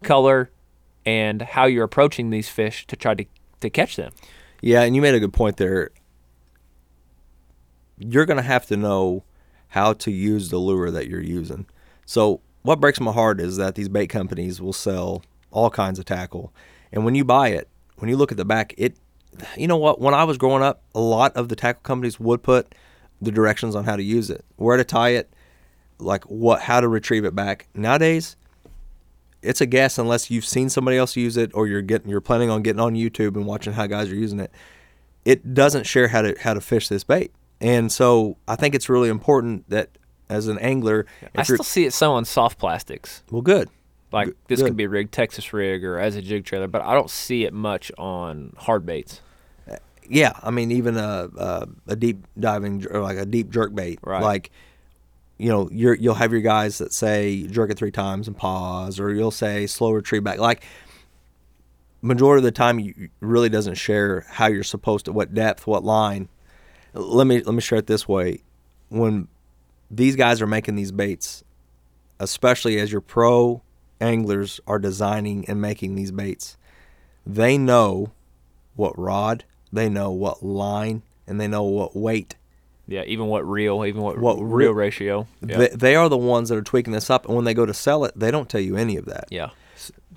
color, 0.04 0.52
and 1.06 1.42
how 1.42 1.66
you're 1.68 1.86
approaching 1.86 2.32
these 2.32 2.50
fish 2.50 2.86
to 2.88 2.98
try 2.98 3.16
to, 3.16 3.26
to 3.62 3.70
catch 3.70 3.96
them. 3.96 4.12
Yeah, 4.62 4.82
and 4.82 4.94
you 4.94 5.02
made 5.02 5.16
a 5.16 5.22
good 5.22 5.34
point 5.34 5.56
there. 5.56 5.92
You're 7.98 8.26
going 8.26 8.38
to 8.38 8.44
have 8.44 8.66
to 8.68 8.76
know 8.76 9.24
how 9.72 9.94
to 9.94 10.12
use 10.12 10.50
the 10.50 10.58
lure 10.58 10.92
that 10.92 11.08
you're 11.08 11.22
using. 11.22 11.66
So, 12.06 12.42
what 12.62 12.80
breaks 12.80 13.00
my 13.00 13.12
heart 13.12 13.40
is 13.40 13.58
that 13.58 13.76
these 13.76 13.90
bait 13.90 14.08
companies 14.08 14.62
will 14.62 14.74
sell 14.74 15.24
all 15.50 15.70
kinds 15.70 15.98
of 15.98 16.06
tackle. 16.06 16.54
And 16.92 17.04
when 17.06 17.16
you 17.16 17.24
buy 17.24 17.50
it, 17.50 17.68
when 17.98 18.10
you 18.10 18.18
look 18.18 18.32
at 18.32 18.38
the 18.38 18.46
back, 18.46 18.74
it 18.78 18.98
you 19.56 19.68
know 19.68 19.78
what, 19.78 20.02
when 20.02 20.14
I 20.14 20.26
was 20.26 20.38
growing 20.38 20.62
up, 20.62 20.84
a 20.94 21.00
lot 21.00 21.36
of 21.38 21.48
the 21.48 21.56
tackle 21.56 21.82
companies 21.84 22.20
would 22.20 22.44
put 22.44 22.76
the 23.22 23.32
directions 23.32 23.76
on 23.76 23.86
how 23.86 23.96
to 23.96 24.04
use 24.04 24.30
it, 24.30 24.44
where 24.58 24.76
to 24.76 24.84
tie 24.84 25.10
it, 25.10 25.32
like 26.00 26.26
what 26.26 26.62
how 26.62 26.82
to 26.82 26.88
retrieve 26.88 27.24
it 27.24 27.34
back. 27.34 27.68
Nowadays, 27.74 28.36
it's 29.42 29.62
a 29.62 29.66
guess 29.66 29.98
unless 29.98 30.30
you've 30.30 30.46
seen 30.46 30.70
somebody 30.70 30.98
else 30.98 31.16
use 31.16 31.38
it 31.38 31.52
or 31.54 31.66
you're 31.66 31.82
getting 31.82 32.10
you're 32.10 32.20
planning 32.20 32.50
on 32.50 32.62
getting 32.62 32.82
on 32.82 32.96
YouTube 32.96 33.36
and 33.36 33.46
watching 33.46 33.74
how 33.74 33.88
guys 33.88 34.12
are 34.12 34.16
using 34.16 34.42
it. 34.42 34.52
It 35.24 35.54
doesn't 35.54 35.86
share 35.86 36.10
how 36.10 36.24
to 36.24 36.36
how 36.42 36.54
to 36.54 36.62
fish 36.62 36.90
this 36.90 37.06
bait. 37.06 37.32
And 37.62 37.92
so 37.92 38.38
I 38.48 38.56
think 38.58 38.76
it's 38.76 38.90
really 38.90 39.08
important 39.10 39.70
that 39.70 39.90
as 40.30 40.48
an 40.48 40.58
angler, 40.60 41.06
I 41.36 41.44
still 41.44 41.58
see 41.64 41.86
it 41.86 41.94
some 41.94 42.12
on 42.12 42.26
soft 42.26 42.58
plastics. 42.58 43.24
well, 43.32 43.42
good. 43.42 43.70
Like 44.12 44.30
this 44.48 44.60
good. 44.60 44.68
could 44.70 44.76
be 44.78 44.84
a 44.86 44.90
rig, 44.90 45.12
Texas 45.12 45.54
rig, 45.54 45.86
or 45.86 45.98
as 45.98 46.16
a 46.18 46.22
jig 46.22 46.44
trailer, 46.44 46.68
but 46.68 46.82
I 46.82 46.94
don't 46.96 47.10
see 47.10 47.46
it 47.46 47.54
much 47.54 47.92
on 47.98 48.54
hard 48.58 48.86
baits. 48.86 49.22
Uh, 49.70 49.78
yeah, 50.10 50.34
I 50.44 50.52
mean 50.52 50.72
even 50.72 50.98
a 50.98 51.30
a, 51.38 51.68
a 51.88 51.96
deep 51.96 52.26
diving 52.38 52.86
or 52.92 53.00
like 53.02 53.18
a 53.18 53.26
deep 53.26 53.50
jerk 53.52 53.74
bait, 53.74 54.00
Right. 54.04 54.22
like 54.22 54.52
you 55.38 55.48
know 55.50 55.70
you're 55.72 55.94
you'll 55.94 56.16
have 56.16 56.32
your 56.34 56.42
guys 56.42 56.80
that 56.80 56.92
say 56.92 57.44
jerk 57.48 57.70
it 57.72 57.78
three 57.78 57.92
times 57.92 58.28
and 58.28 58.36
pause, 58.36 59.00
or 59.00 59.14
you'll 59.14 59.32
say 59.32 59.66
slow 59.68 59.92
retrieve 59.92 60.24
back. 60.26 60.40
Like 60.40 60.66
majority 62.02 62.40
of 62.40 62.44
the 62.44 62.52
time, 62.52 62.80
you 62.80 63.10
really 63.20 63.50
doesn't 63.50 63.76
share 63.76 64.26
how 64.28 64.48
you're 64.48 64.64
supposed 64.64 65.06
to, 65.06 65.12
what 65.14 65.34
depth, 65.34 65.68
what 65.68 65.84
line. 65.84 66.28
Let 66.94 67.26
me 67.28 67.42
let 67.42 67.54
me 67.54 67.62
share 67.62 67.80
it 67.80 67.88
this 67.88 68.08
way: 68.08 68.42
when 68.90 69.28
these 69.90 70.16
guys 70.16 70.42
are 70.42 70.48
making 70.48 70.76
these 70.76 70.92
baits, 70.92 71.44
especially 72.20 72.80
as 72.80 72.92
your 72.92 73.02
pro 73.02 73.62
anglers 74.00 74.60
are 74.68 74.80
designing 74.80 75.46
and 75.48 75.62
making 75.62 75.96
these 75.96 76.12
baits, 76.12 76.58
they 77.26 77.58
know 77.58 78.12
what 78.76 78.98
rod, 78.98 79.44
they 79.72 79.90
know 79.90 80.12
what 80.12 80.44
line, 80.44 81.04
and 81.28 81.40
they 81.40 81.48
know 81.48 81.64
what 81.64 81.96
weight. 81.96 82.36
Yeah, 82.88 83.04
even 83.04 83.28
what 83.28 83.48
reel, 83.48 83.86
even 83.86 84.02
what, 84.02 84.18
What 84.18 84.36
reel 84.36 84.74
ratio. 84.74 85.28
Yeah. 85.46 85.58
They, 85.60 85.68
they 85.70 85.96
are 85.96 86.10
the 86.10 86.18
ones 86.18 86.50
that 86.50 86.58
are 86.58 86.64
tweaking 86.64 86.92
this 86.94 87.10
up, 87.10 87.26
and 87.26 87.36
when 87.36 87.46
they 87.46 87.54
go 87.54 87.66
to 87.66 87.74
sell 87.74 88.04
it, 88.04 88.12
they 88.18 88.32
don't 88.32 88.50
tell 88.50 88.60
you 88.60 88.76
any 88.76 88.98
of 88.98 89.06
that. 89.06 89.26
yeah. 89.30 89.52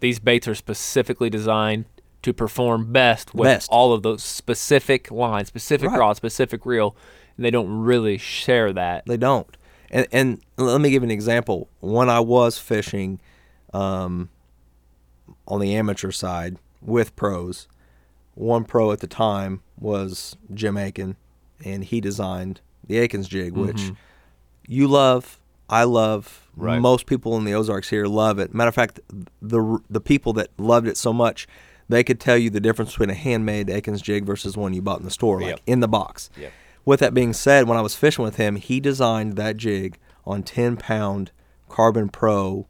These 0.00 0.18
baits 0.18 0.48
are 0.48 0.54
specifically 0.56 1.30
designed 1.30 1.84
to 2.24 2.32
perform 2.34 2.92
best 2.92 3.34
with 3.34 3.44
Best. 3.46 3.70
all 3.70 3.92
of 3.92 4.02
those 4.02 4.22
specific 4.22 5.10
lines, 5.10 5.48
specific 5.48 5.88
Right. 5.90 5.98
rod, 5.98 6.16
specific 6.16 6.66
reel. 6.66 6.96
And 7.36 7.44
they 7.44 7.50
don't 7.50 7.68
really 7.70 8.18
share 8.18 8.72
that. 8.72 9.04
They 9.06 9.16
don't. 9.16 9.56
And 9.90 10.06
and 10.12 10.40
let 10.56 10.80
me 10.80 10.90
give 10.90 11.02
an 11.02 11.10
example. 11.10 11.68
When 11.80 12.08
I 12.10 12.20
was 12.20 12.58
fishing 12.58 13.20
um, 13.72 14.28
on 15.46 15.60
the 15.60 15.74
amateur 15.74 16.10
side 16.10 16.56
with 16.80 17.14
pros, 17.16 17.68
one 18.34 18.64
pro 18.64 18.90
at 18.92 19.00
the 19.00 19.06
time 19.06 19.60
was 19.78 20.36
Jim 20.52 20.76
Aiken, 20.76 21.16
and 21.64 21.84
he 21.84 22.00
designed 22.00 22.60
the 22.86 22.98
Aikens 22.98 23.28
jig, 23.28 23.54
which 23.54 23.92
you 24.66 24.86
love, 24.88 25.38
I 25.68 25.84
love. 25.84 26.48
Right. 26.56 26.80
Most 26.80 27.06
people 27.06 27.36
in 27.36 27.44
the 27.44 27.54
Ozarks 27.54 27.90
here 27.90 28.06
love 28.06 28.38
it. 28.38 28.54
Matter 28.54 28.68
of 28.68 28.74
fact, 28.74 29.00
the 29.42 29.78
the 29.90 30.00
people 30.00 30.32
that 30.34 30.48
loved 30.58 30.86
it 30.86 30.96
so 30.96 31.12
much, 31.12 31.46
they 31.94 32.04
could 32.04 32.20
tell 32.20 32.36
you 32.36 32.50
the 32.50 32.60
difference 32.60 32.90
between 32.92 33.10
a 33.10 33.14
handmade 33.14 33.70
Aikens 33.70 34.02
jig 34.02 34.24
versus 34.24 34.56
one 34.56 34.74
you 34.74 34.82
bought 34.82 34.98
in 34.98 35.04
the 35.04 35.10
store, 35.10 35.40
like 35.40 35.50
Yep. 35.50 35.60
in 35.66 35.80
the 35.80 35.88
box. 35.88 36.30
Yep. 36.36 36.52
With 36.84 37.00
that 37.00 37.14
being 37.14 37.32
said, 37.32 37.66
when 37.66 37.78
I 37.78 37.80
was 37.80 37.94
fishing 37.94 38.24
with 38.24 38.36
him, 38.36 38.56
he 38.56 38.80
designed 38.80 39.36
that 39.36 39.56
jig 39.56 39.98
on 40.26 40.42
10 40.42 40.76
pound 40.76 41.30
Carbon 41.68 42.08
Pro 42.08 42.66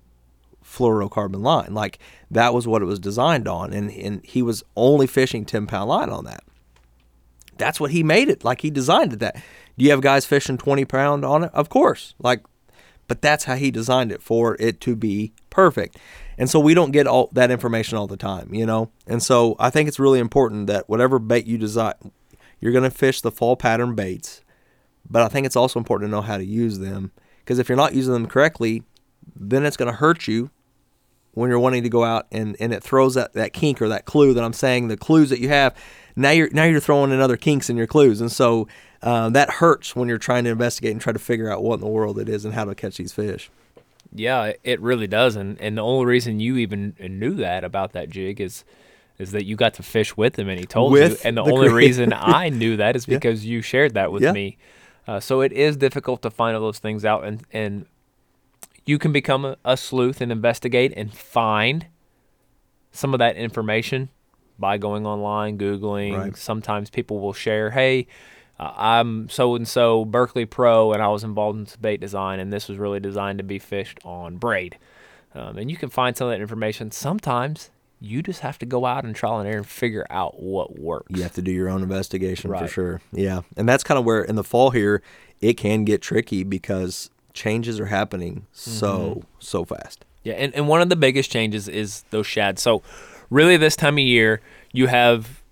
fluorocarbon 0.64 1.42
line. 1.42 1.74
Like 1.74 1.98
that 2.30 2.54
was 2.54 2.66
what 2.66 2.82
it 2.82 2.86
was 2.86 2.98
designed 2.98 3.46
on, 3.48 3.72
and 3.72 3.90
and 3.90 4.24
he 4.24 4.42
was 4.42 4.62
only 4.76 5.06
fishing 5.06 5.44
10 5.44 5.66
pound 5.66 5.88
line 5.88 6.10
on 6.10 6.24
that. 6.24 6.44
That's 7.58 7.78
what 7.78 7.90
he 7.92 8.02
made 8.02 8.28
it. 8.28 8.44
Like 8.44 8.60
he 8.62 8.70
designed 8.70 9.12
it. 9.12 9.18
That. 9.20 9.36
Do 9.76 9.84
you 9.84 9.90
have 9.90 10.00
guys 10.00 10.24
fishing 10.26 10.58
20 10.58 10.84
pound 10.84 11.24
on 11.24 11.44
it? 11.44 11.50
Of 11.52 11.68
course. 11.68 12.14
Like, 12.18 12.42
but 13.08 13.20
that's 13.20 13.44
how 13.44 13.56
he 13.56 13.70
designed 13.70 14.12
it 14.12 14.22
for 14.22 14.56
it 14.60 14.80
to 14.82 14.96
be 14.96 15.32
perfect. 15.50 15.98
And 16.36 16.50
so 16.50 16.58
we 16.58 16.74
don't 16.74 16.90
get 16.90 17.06
all 17.06 17.28
that 17.32 17.50
information 17.50 17.96
all 17.96 18.06
the 18.06 18.16
time, 18.16 18.52
you 18.52 18.66
know. 18.66 18.90
And 19.06 19.22
so 19.22 19.56
I 19.58 19.70
think 19.70 19.88
it's 19.88 19.98
really 19.98 20.18
important 20.18 20.66
that 20.66 20.88
whatever 20.88 21.18
bait 21.18 21.46
you 21.46 21.58
design, 21.58 21.94
you're 22.60 22.72
going 22.72 22.84
to 22.84 22.90
fish 22.90 23.20
the 23.20 23.30
fall 23.30 23.56
pattern 23.56 23.94
baits. 23.94 24.42
But 25.08 25.22
I 25.22 25.28
think 25.28 25.46
it's 25.46 25.56
also 25.56 25.78
important 25.78 26.08
to 26.08 26.10
know 26.10 26.22
how 26.22 26.38
to 26.38 26.44
use 26.44 26.78
them 26.78 27.12
because 27.40 27.58
if 27.58 27.68
you're 27.68 27.76
not 27.76 27.94
using 27.94 28.12
them 28.12 28.26
correctly, 28.26 28.82
then 29.36 29.64
it's 29.64 29.76
going 29.76 29.90
to 29.90 29.96
hurt 29.96 30.26
you 30.26 30.50
when 31.32 31.50
you're 31.50 31.58
wanting 31.58 31.82
to 31.82 31.88
go 31.88 32.04
out 32.04 32.26
and, 32.32 32.56
and 32.58 32.72
it 32.72 32.82
throws 32.82 33.14
that, 33.14 33.32
that 33.34 33.52
kink 33.52 33.82
or 33.82 33.88
that 33.88 34.04
clue 34.04 34.32
that 34.34 34.44
I'm 34.44 34.52
saying 34.52 34.88
the 34.88 34.96
clues 34.96 35.30
that 35.30 35.40
you 35.40 35.48
have 35.48 35.76
now 36.16 36.30
you're 36.30 36.48
now 36.50 36.64
you're 36.64 36.80
throwing 36.80 37.10
in 37.10 37.20
other 37.20 37.36
kinks 37.36 37.68
in 37.68 37.76
your 37.76 37.88
clues 37.88 38.20
and 38.20 38.30
so 38.30 38.68
uh, 39.02 39.28
that 39.30 39.50
hurts 39.50 39.94
when 39.94 40.08
you're 40.08 40.16
trying 40.16 40.44
to 40.44 40.50
investigate 40.50 40.92
and 40.92 41.00
try 41.00 41.12
to 41.12 41.18
figure 41.18 41.50
out 41.50 41.62
what 41.62 41.74
in 41.74 41.80
the 41.80 41.88
world 41.88 42.18
it 42.18 42.28
is 42.28 42.44
and 42.44 42.54
how 42.54 42.64
to 42.64 42.74
catch 42.74 42.96
these 42.96 43.12
fish. 43.12 43.50
Yeah, 44.14 44.52
it- 44.62 44.80
really 44.80 45.06
does, 45.06 45.36
and 45.36 45.60
and 45.60 45.76
the 45.76 45.82
only 45.82 46.06
reason 46.06 46.38
you 46.40 46.56
even 46.56 46.94
knew 47.00 47.34
that 47.34 47.64
about 47.64 47.92
that 47.92 48.10
jig 48.10 48.40
is 48.40 48.64
is 49.18 49.30
that 49.32 49.44
you 49.44 49.54
got 49.56 49.74
to 49.74 49.82
fish 49.82 50.16
with 50.16 50.36
him 50.38 50.48
and 50.48 50.58
he 50.58 50.66
told 50.66 50.90
With 50.92 51.12
you, 51.12 51.28
and 51.28 51.36
the, 51.36 51.44
the 51.44 51.52
only 51.52 51.68
reason 51.68 52.12
I 52.16 52.48
knew 52.48 52.76
that 52.76 52.96
is 52.96 53.06
Yeah. 53.06 53.16
because 53.16 53.44
you 53.46 53.62
shared 53.62 53.94
that 53.94 54.10
with 54.12 54.22
Yeah. 54.22 54.32
me. 54.32 54.56
Uh, 55.06 55.20
so 55.20 55.40
it 55.40 55.52
is 55.52 55.76
difficult 55.76 56.22
to 56.22 56.30
find 56.30 56.56
all 56.56 56.62
those 56.62 56.78
things 56.78 57.04
out, 57.04 57.24
and 57.24 57.42
and 57.52 57.86
you 58.86 58.98
can 58.98 59.12
become 59.12 59.44
a, 59.44 59.56
a 59.64 59.76
sleuth 59.76 60.20
and 60.20 60.30
investigate 60.32 60.92
and 60.96 61.12
find 61.14 61.86
some 62.92 63.12
of 63.14 63.18
that 63.18 63.36
information 63.36 64.10
by 64.58 64.78
going 64.78 65.06
online, 65.06 65.58
googling. 65.58 66.16
Right. 66.16 66.36
Sometimes 66.36 66.90
people 66.90 67.18
will 67.20 67.32
share, 67.32 67.70
"Hey, 67.72 68.06
uh, 68.58 68.72
I'm 68.76 69.28
so 69.28 69.54
and 69.54 69.66
so 69.66 70.04
Berkley 70.04 70.46
Pro, 70.46 70.92
and 70.92 71.02
I 71.02 71.08
was 71.08 71.24
involved 71.24 71.58
in 71.58 71.66
bait 71.80 72.00
design, 72.00 72.40
and 72.40 72.52
this 72.52 72.68
was 72.68 72.78
really 72.78 73.00
designed 73.00 73.38
to 73.38 73.44
be 73.44 73.58
fished 73.58 73.98
on 74.04 74.36
braid." 74.36 74.78
Um, 75.34 75.58
and 75.58 75.70
you 75.70 75.76
can 75.76 75.88
find 75.90 76.16
some 76.16 76.28
of 76.28 76.32
that 76.32 76.40
information. 76.40 76.92
Sometimes 76.92 77.70
you 78.00 78.22
just 78.22 78.40
have 78.40 78.58
to 78.58 78.66
go 78.66 78.84
out 78.86 79.04
and 79.04 79.16
trial 79.16 79.38
and 79.38 79.48
error 79.48 79.58
and 79.58 79.66
figure 79.66 80.06
out 80.10 80.40
what 80.40 80.78
works. 80.78 81.06
You 81.08 81.22
have 81.22 81.34
to 81.34 81.42
do 81.42 81.50
your 81.50 81.68
own 81.68 81.82
investigation 81.82 82.50
for 82.56 82.68
sure. 82.68 83.00
Yeah. 83.12 83.42
And 83.56 83.68
that's 83.68 83.82
kind 83.82 83.98
of 83.98 84.04
where 84.04 84.22
in 84.22 84.36
the 84.36 84.44
fall 84.44 84.70
here, 84.70 85.02
it 85.40 85.54
can 85.54 85.84
get 85.84 86.02
tricky 86.02 86.44
because 86.44 87.10
changes 87.32 87.80
are 87.80 87.86
happening 87.86 88.46
so, 88.52 88.98
Mm-hmm. 88.98 89.20
so 89.40 89.64
fast. 89.64 90.04
Yeah, 90.22 90.34
and, 90.34 90.54
and 90.54 90.68
one 90.68 90.80
of 90.82 90.88
the 90.88 90.96
biggest 90.96 91.30
changes 91.32 91.66
is 91.66 92.04
those 92.10 92.26
shads. 92.26 92.62
So 92.62 92.82
really 93.30 93.56
this 93.56 93.74
time 93.74 93.94
of 93.94 94.00
year 94.04 94.40
you 94.72 94.86
have 94.86 95.42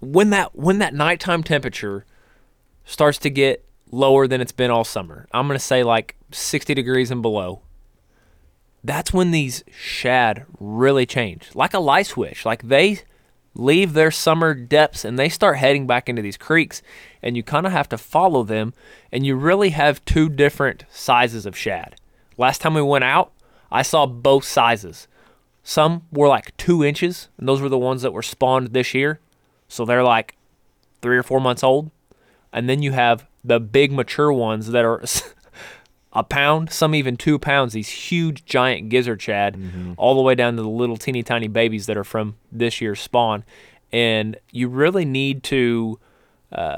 when 0.00 0.30
that 0.30 0.54
when 0.56 0.78
that 0.78 0.94
nighttime 0.94 1.42
temperature 1.42 2.04
starts 2.84 3.18
to 3.18 3.30
get 3.30 3.64
lower 3.90 4.26
than 4.26 4.40
it's 4.40 4.52
been 4.52 4.70
all 4.70 4.84
summer. 4.84 5.26
I'm 5.32 5.46
gonna 5.46 5.58
say 5.58 5.82
like 5.82 6.16
60 6.30 6.74
degrees 6.74 7.10
and 7.10 7.22
below. 7.22 7.62
That's 8.84 9.12
when 9.12 9.32
these 9.32 9.64
shad 9.70 10.46
really 10.60 11.04
change, 11.04 11.50
like 11.54 11.74
a 11.74 11.80
light 11.80 12.06
switch. 12.06 12.44
Like 12.46 12.62
they 12.62 13.00
leave 13.54 13.92
their 13.92 14.10
summer 14.10 14.54
depths 14.54 15.04
and 15.04 15.18
they 15.18 15.28
start 15.28 15.58
heading 15.58 15.86
back 15.86 16.08
into 16.08 16.22
these 16.22 16.36
creeks, 16.36 16.80
and 17.22 17.36
you 17.36 17.42
kind 17.42 17.66
of 17.66 17.72
have 17.72 17.88
to 17.88 17.98
follow 17.98 18.42
them. 18.42 18.72
And 19.10 19.26
you 19.26 19.36
really 19.36 19.70
have 19.70 20.04
two 20.04 20.28
different 20.28 20.84
sizes 20.90 21.44
of 21.44 21.56
shad. 21.56 21.96
Last 22.36 22.60
time 22.60 22.74
we 22.74 22.82
went 22.82 23.04
out, 23.04 23.32
I 23.70 23.82
saw 23.82 24.06
both 24.06 24.44
sizes. 24.44 25.08
Some 25.62 26.04
were 26.12 26.28
like 26.28 26.56
two 26.56 26.84
inches, 26.84 27.28
and 27.36 27.48
those 27.48 27.60
were 27.60 27.68
the 27.68 27.76
ones 27.76 28.02
that 28.02 28.12
were 28.12 28.22
spawned 28.22 28.68
this 28.68 28.94
year. 28.94 29.20
So 29.68 29.84
they're 29.84 30.02
like 30.02 30.36
three 31.02 31.16
or 31.16 31.22
four 31.22 31.40
months 31.40 31.62
old. 31.62 31.90
And 32.52 32.68
then 32.68 32.82
you 32.82 32.92
have 32.92 33.26
the 33.44 33.60
big 33.60 33.92
mature 33.92 34.32
ones 34.32 34.70
that 34.70 34.84
are 34.84 35.02
a 36.12 36.24
pound, 36.24 36.72
some 36.72 36.94
even 36.94 37.16
two 37.16 37.38
pounds, 37.38 37.74
these 37.74 37.88
huge 37.88 38.44
giant 38.44 38.88
gizzard 38.88 39.20
shad, 39.20 39.94
all 39.96 40.14
the 40.16 40.22
way 40.22 40.34
down 40.34 40.56
to 40.56 40.62
the 40.62 40.68
little 40.68 40.96
teeny 40.96 41.22
tiny 41.22 41.48
babies 41.48 41.86
that 41.86 41.96
are 41.96 42.04
from 42.04 42.36
this 42.50 42.80
year's 42.80 43.00
spawn. 43.00 43.44
And 43.92 44.36
you 44.50 44.68
really 44.68 45.04
need 45.04 45.42
to 45.44 45.98
uh, 46.50 46.76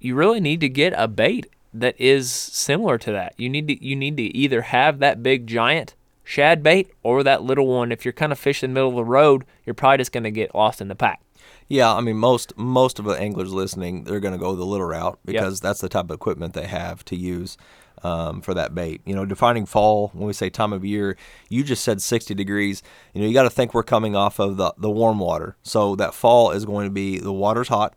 you 0.00 0.14
really 0.14 0.40
need 0.40 0.60
to 0.60 0.68
get 0.68 0.92
a 0.96 1.08
bait 1.08 1.46
that 1.74 1.98
is 1.98 2.30
similar 2.30 2.98
to 2.98 3.12
that. 3.12 3.34
You 3.36 3.48
need 3.48 3.68
to 3.68 3.84
you 3.84 3.96
need 3.96 4.16
to 4.16 4.22
either 4.22 4.62
have 4.62 4.98
that 4.98 5.22
big 5.22 5.46
giant 5.46 5.94
shad 6.24 6.62
bait 6.62 6.90
or 7.02 7.22
that 7.22 7.42
little 7.42 7.66
one. 7.66 7.90
If 7.90 8.04
you're 8.04 8.12
kind 8.12 8.32
of 8.32 8.38
fishing 8.38 8.70
the 8.70 8.74
middle 8.74 8.90
of 8.90 8.96
the 8.96 9.04
road, 9.04 9.44
you're 9.64 9.74
probably 9.74 9.98
just 9.98 10.12
going 10.12 10.24
to 10.24 10.30
get 10.30 10.54
lost 10.54 10.80
in 10.80 10.88
the 10.88 10.94
pack. 10.94 11.20
Yeah, 11.68 11.94
I 11.94 12.00
mean 12.00 12.16
most 12.16 12.56
most 12.56 12.98
of 12.98 13.04
the 13.04 13.12
anglers 13.12 13.52
listening, 13.52 14.04
they're 14.04 14.20
going 14.20 14.32
to 14.32 14.38
go 14.38 14.54
the 14.56 14.64
little 14.64 14.86
route 14.86 15.18
because 15.24 15.60
that's 15.60 15.80
the 15.80 15.88
type 15.88 16.06
of 16.06 16.10
equipment 16.12 16.54
they 16.54 16.66
have 16.66 17.04
to 17.06 17.16
use 17.16 17.58
um, 18.02 18.40
for 18.40 18.54
that 18.54 18.74
bait. 18.74 19.02
You 19.04 19.14
know, 19.14 19.26
defining 19.26 19.66
fall 19.66 20.08
when 20.14 20.26
we 20.26 20.32
say 20.32 20.48
time 20.48 20.72
of 20.72 20.84
year, 20.84 21.16
you 21.48 21.62
just 21.62 21.84
said 21.84 22.00
60 22.00 22.34
degrees. 22.34 22.82
You 23.12 23.20
know, 23.20 23.28
you 23.28 23.34
got 23.34 23.42
to 23.42 23.50
think 23.50 23.74
we're 23.74 23.82
coming 23.82 24.16
off 24.16 24.38
of 24.38 24.56
the 24.56 24.72
the 24.78 24.90
warm 24.90 25.18
water, 25.18 25.56
so 25.62 25.94
that 25.96 26.14
fall 26.14 26.52
is 26.52 26.64
going 26.64 26.86
to 26.86 26.92
be 26.92 27.18
the 27.18 27.32
water's 27.32 27.68
hot. 27.68 27.94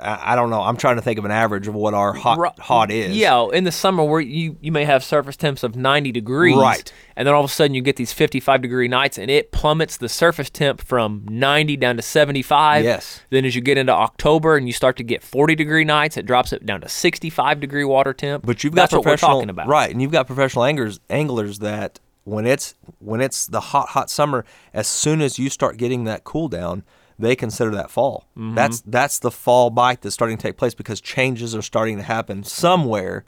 I, 0.00 0.34
don't 0.34 0.50
know. 0.50 0.60
I'm 0.60 0.76
trying 0.76 0.96
to 0.96 1.02
think 1.02 1.18
of 1.18 1.24
an 1.24 1.30
average 1.30 1.68
of 1.68 1.74
what 1.74 1.94
our 1.94 2.12
hot 2.12 2.38
Ru- 2.38 2.50
hot 2.58 2.90
is. 2.90 3.16
Yeah, 3.16 3.48
in 3.52 3.64
the 3.64 3.72
summer 3.72 4.04
where 4.04 4.20
you 4.20 4.56
you 4.60 4.72
may 4.72 4.84
have 4.84 5.04
surface 5.04 5.36
temps 5.36 5.62
of 5.62 5.76
90 5.76 6.12
degrees, 6.12 6.56
Right. 6.56 6.92
And 7.16 7.26
then 7.26 7.34
all 7.34 7.44
of 7.44 7.50
a 7.50 7.52
sudden 7.52 7.74
you 7.74 7.82
get 7.82 7.96
these 7.96 8.12
55 8.12 8.62
degree 8.62 8.88
nights, 8.88 9.18
and 9.18 9.30
it 9.30 9.52
plummets 9.52 9.96
the 9.96 10.08
surface 10.08 10.50
temp 10.50 10.80
from 10.80 11.24
90 11.28 11.76
down 11.76 11.96
to 11.96 12.02
75. 12.02 12.84
Yes. 12.84 13.20
Then 13.30 13.44
as 13.44 13.54
you 13.54 13.60
get 13.60 13.78
into 13.78 13.92
October 13.92 14.56
and 14.56 14.66
you 14.66 14.72
start 14.72 14.96
to 14.96 15.04
get 15.04 15.22
40 15.22 15.54
degree 15.54 15.84
nights, 15.84 16.16
it 16.16 16.26
drops 16.26 16.52
it 16.52 16.64
down 16.66 16.80
to 16.80 16.88
65 16.88 17.60
degree 17.60 17.84
water 17.84 18.12
temp. 18.12 18.44
But 18.46 18.64
you've 18.64 18.74
got 18.74 18.90
That's 18.90 18.94
what 18.94 19.04
we're 19.04 19.16
talking 19.16 19.50
about, 19.50 19.68
right? 19.68 19.90
And 19.90 20.00
you've 20.02 20.12
got 20.12 20.26
professional 20.26 20.64
anglers 20.64 21.00
anglers 21.10 21.58
that 21.60 22.00
when 22.24 22.46
it's 22.46 22.74
when 22.98 23.20
it's 23.20 23.46
the 23.46 23.60
hot 23.60 23.90
hot 23.90 24.10
summer, 24.10 24.44
as 24.72 24.86
soon 24.86 25.20
as 25.20 25.38
you 25.38 25.50
start 25.50 25.76
getting 25.76 26.04
that 26.04 26.24
cool 26.24 26.48
down, 26.48 26.84
they 27.22 27.36
consider 27.36 27.70
that 27.70 27.90
fall. 27.90 28.26
Mm-hmm. 28.36 28.54
That's 28.56 28.82
that's 28.82 29.18
the 29.20 29.30
fall 29.30 29.70
bite 29.70 30.02
that's 30.02 30.14
starting 30.14 30.36
to 30.36 30.42
take 30.42 30.56
place 30.56 30.74
because 30.74 31.00
changes 31.00 31.54
are 31.54 31.62
starting 31.62 31.96
to 31.96 32.02
happen 32.02 32.42
somewhere 32.44 33.24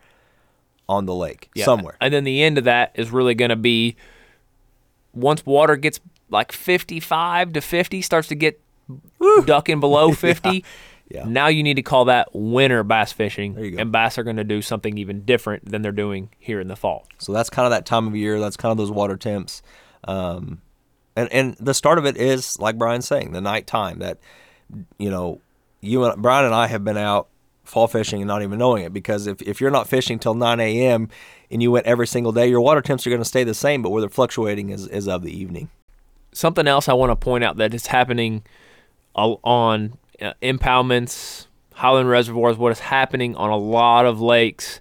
on 0.89 1.07
the 1.07 1.15
lake, 1.15 1.49
Yeah. 1.55 1.65
somewhere. 1.65 1.97
And 2.01 2.13
then 2.13 2.25
the 2.25 2.43
end 2.43 2.59
of 2.59 2.65
that 2.65 2.93
is 2.95 3.11
really 3.11 3.35
going 3.35 3.49
to 3.51 3.57
be 3.57 3.97
once 5.15 5.47
water 5.47 5.77
gets 5.77 6.01
like 6.29 6.53
55 6.53 7.53
to 7.55 7.61
50, 7.61 8.03
starts 8.03 8.29
to 8.29 8.35
get 8.35 8.61
ducking 9.47 9.81
below 9.81 10.13
50. 10.13 10.65
Yeah. 11.11 11.25
Now 11.27 11.47
you 11.47 11.63
need 11.63 11.75
to 11.75 11.83
call 11.83 12.07
that 12.07 12.29
winter 12.35 12.83
bass 12.83 13.13
fishing. 13.13 13.55
There 13.55 13.65
you 13.65 13.71
go. 13.73 13.79
And 13.83 13.93
bass 13.93 14.19
are 14.19 14.25
going 14.25 14.37
to 14.37 14.45
do 14.45 14.61
something 14.61 14.99
even 14.99 15.25
different 15.25 15.71
than 15.71 15.83
they're 15.83 15.93
doing 15.93 16.31
here 16.39 16.61
in 16.61 16.69
the 16.69 16.77
fall. 16.77 17.07
So 17.19 17.33
that's 17.33 17.49
kind 17.51 17.65
of 17.67 17.71
that 17.71 17.87
time 17.87 18.07
of 18.09 18.17
year. 18.17 18.41
That's 18.41 18.57
kind 18.57 18.73
of 18.73 18.79
those 18.79 18.91
water 18.91 19.17
temps. 19.17 19.63
Um, 20.05 20.61
and 21.17 21.33
and 21.33 21.57
the 21.59 21.75
start 21.75 21.99
of 21.99 22.07
it 22.07 22.17
is 22.17 22.59
like 22.59 22.79
Brian's 22.79 23.07
saying, 23.07 23.33
the 23.33 23.41
nighttime. 23.41 23.99
That 23.99 24.19
you 24.99 25.11
know, 25.11 25.41
you 25.81 26.05
and 26.05 26.21
Brian 26.21 26.45
and 26.45 26.55
I 26.55 26.67
have 26.67 26.85
been 26.85 26.97
out 26.97 27.29
fall 27.65 27.89
fishing 27.89 28.21
and 28.21 28.29
not 28.29 28.43
even 28.43 28.59
knowing 28.59 28.85
it 28.85 28.93
because 28.93 29.27
if, 29.27 29.41
if 29.43 29.61
you're 29.61 29.71
not 29.71 29.89
fishing 29.89 30.19
till 30.19 30.35
9 30.35 30.61
a.m. 30.61 31.09
and 31.51 31.63
you 31.63 31.71
went 31.71 31.87
every 31.87 32.07
single 32.07 32.33
day, 32.33 32.47
your 32.47 32.61
water 32.61 32.83
temps 32.83 33.07
are 33.07 33.11
going 33.11 33.23
to 33.23 33.29
stay 33.29 33.43
the 33.43 33.55
same, 33.55 33.83
but 33.83 33.91
where 33.91 34.01
they're 34.01 34.11
fluctuating 34.11 34.71
is, 34.71 34.87
is 34.89 35.09
of 35.09 35.23
the 35.23 35.37
evening. 35.37 35.71
Something 36.33 36.69
else 36.69 36.89
I 36.89 36.93
want 36.93 37.11
to 37.11 37.17
point 37.17 37.43
out 37.43 37.57
that 37.57 37.73
is 37.73 37.87
happening 37.87 38.43
on 39.15 39.97
uh, 40.21 40.33
impoundments, 40.43 41.47
Highland 41.75 42.09
reservoirs, 42.09 42.59
what 42.59 42.73
is 42.73 42.81
happening 42.81 43.35
on 43.37 43.51
a 43.51 43.57
lot 43.57 44.05
of 44.05 44.21
lakes 44.21 44.81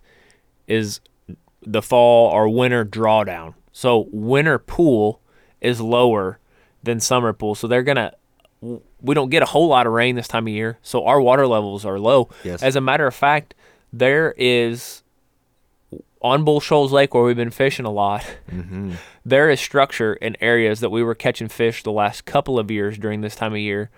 is 0.68 1.00
the 1.62 1.82
fall 1.82 2.30
or 2.30 2.50
winter 2.50 2.84
drawdown. 2.84 3.54
So 3.72 4.10
winter 4.12 4.60
pool 4.60 5.22
is 5.64 5.82
lower 5.82 6.40
than 6.84 7.00
summer 7.00 7.34
pool. 7.34 7.56
So 7.56 7.68
they're 7.68 7.84
gonna 7.84 8.14
we 9.02 9.14
don't 9.14 9.30
get 9.30 9.44
a 9.44 9.46
whole 9.46 9.68
lot 9.68 9.88
of 9.88 9.94
rain 9.94 10.16
this 10.16 10.28
time 10.28 10.48
of 10.48 10.54
year, 10.54 10.78
so 10.82 11.06
our 11.06 11.20
water 11.20 11.48
levels 11.48 11.86
are 11.86 12.00
low. 12.00 12.30
Yes. 12.44 12.64
As 12.64 12.76
a 12.76 12.82
matter 12.82 13.06
of 13.08 13.14
fact, 13.14 13.56
there 13.92 14.34
is 14.38 15.04
on 16.22 16.46
Bull 16.46 16.62
Shoals 16.62 16.92
Lake 16.94 17.14
where 17.14 17.24
we've 17.24 17.36
been 17.36 17.52
fishing 17.52 17.86
a 17.86 17.92
lot. 17.92 18.26
there 19.26 19.50
is 19.50 19.60
structure 19.60 20.14
in 20.14 20.38
areas 20.40 20.80
that 20.80 20.90
we 20.90 21.04
were 21.04 21.16
catching 21.16 21.50
fish 21.50 21.84
the 21.84 21.92
last 21.92 22.26
couple 22.26 22.58
of 22.58 22.72
years 22.72 22.98
during 22.98 23.22
this 23.22 23.36
time 23.36 23.52
of 23.54 23.60
year. 23.60 23.90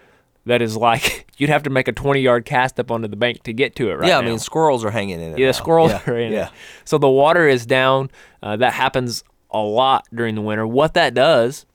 That 0.47 0.61
is 0.61 0.75
like 0.75 1.27
you'd 1.37 1.49
have 1.49 1.63
to 1.63 1.69
make 1.69 1.87
a 1.87 1.91
20 1.91 2.21
yard 2.21 2.45
cast 2.45 2.79
up 2.79 2.89
onto 2.91 3.07
the 3.07 3.15
bank 3.15 3.43
to 3.43 3.53
get 3.53 3.75
to 3.77 3.89
it 3.89 3.95
right 3.95 4.07
yeah, 4.07 4.19
now. 4.19 4.27
I 4.27 4.29
mean, 4.29 4.39
squirrels 4.39 4.83
are 4.83 4.91
hanging 4.91 5.21
in 5.21 5.33
it. 5.33 5.39
Yeah, 5.39 5.47
now. 5.47 5.51
squirrels 5.51 5.91
Yeah, 5.91 6.01
are 6.07 6.17
in 6.17 6.33
yeah. 6.33 6.47
it. 6.47 6.53
So 6.85 6.97
the 6.97 7.09
water 7.09 7.47
is 7.47 7.65
down. 7.65 8.09
Uh, 8.41 8.57
that 8.57 8.73
happens 8.73 9.23
a 9.51 9.59
lot 9.59 10.05
during 10.13 10.35
the 10.35 10.41
winter. 10.41 10.65
What 10.67 10.93
that 10.95 11.13
does, 11.13 11.65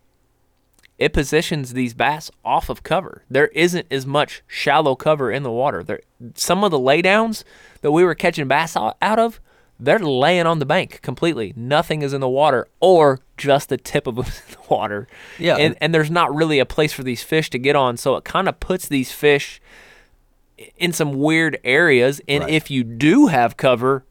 it 0.98 1.12
positions 1.12 1.72
these 1.72 1.94
bass 1.94 2.30
off 2.44 2.68
of 2.68 2.82
cover. 2.82 3.24
There 3.30 3.48
isn't 3.48 3.86
as 3.90 4.04
much 4.06 4.42
shallow 4.46 4.94
cover 4.94 5.30
in 5.32 5.42
the 5.42 5.50
water. 5.50 5.82
There, 5.82 6.00
some 6.34 6.62
of 6.62 6.70
the 6.70 6.78
laydowns 6.78 7.42
that 7.80 7.92
we 7.92 8.04
were 8.04 8.14
catching 8.14 8.48
bass 8.48 8.76
out 8.76 8.96
of, 9.18 9.40
they're 9.82 9.98
laying 9.98 10.46
on 10.46 10.58
the 10.58 10.66
bank 10.66 11.00
completely. 11.00 11.54
Nothing 11.56 12.02
is 12.02 12.12
in 12.12 12.20
the 12.20 12.28
water, 12.28 12.68
or 12.80 13.20
just 13.38 13.70
the 13.70 13.78
tip 13.78 14.06
of 14.06 14.16
them 14.16 14.26
is 14.26 14.42
in 14.46 14.52
the 14.60 14.74
water. 14.74 15.08
Yeah, 15.38 15.54
and 15.54 15.62
and- 15.62 15.76
and 15.80 15.94
there's 15.94 16.10
not 16.10 16.34
really 16.34 16.58
a 16.58 16.66
place 16.66 16.92
for 16.92 17.02
these 17.02 17.22
fish 17.22 17.48
to 17.50 17.58
get 17.58 17.76
on. 17.76 17.96
So 17.96 18.14
it 18.16 18.24
kind 18.24 18.46
of 18.46 18.60
puts 18.60 18.86
these 18.86 19.10
fish 19.10 19.58
in 20.76 20.92
some 20.92 21.14
weird 21.14 21.58
areas. 21.64 22.20
And 22.28 22.44
Right. 22.44 22.52
if 22.52 22.70
you 22.70 22.84
do 22.84 23.28
have 23.28 23.56
cover, 23.56 24.04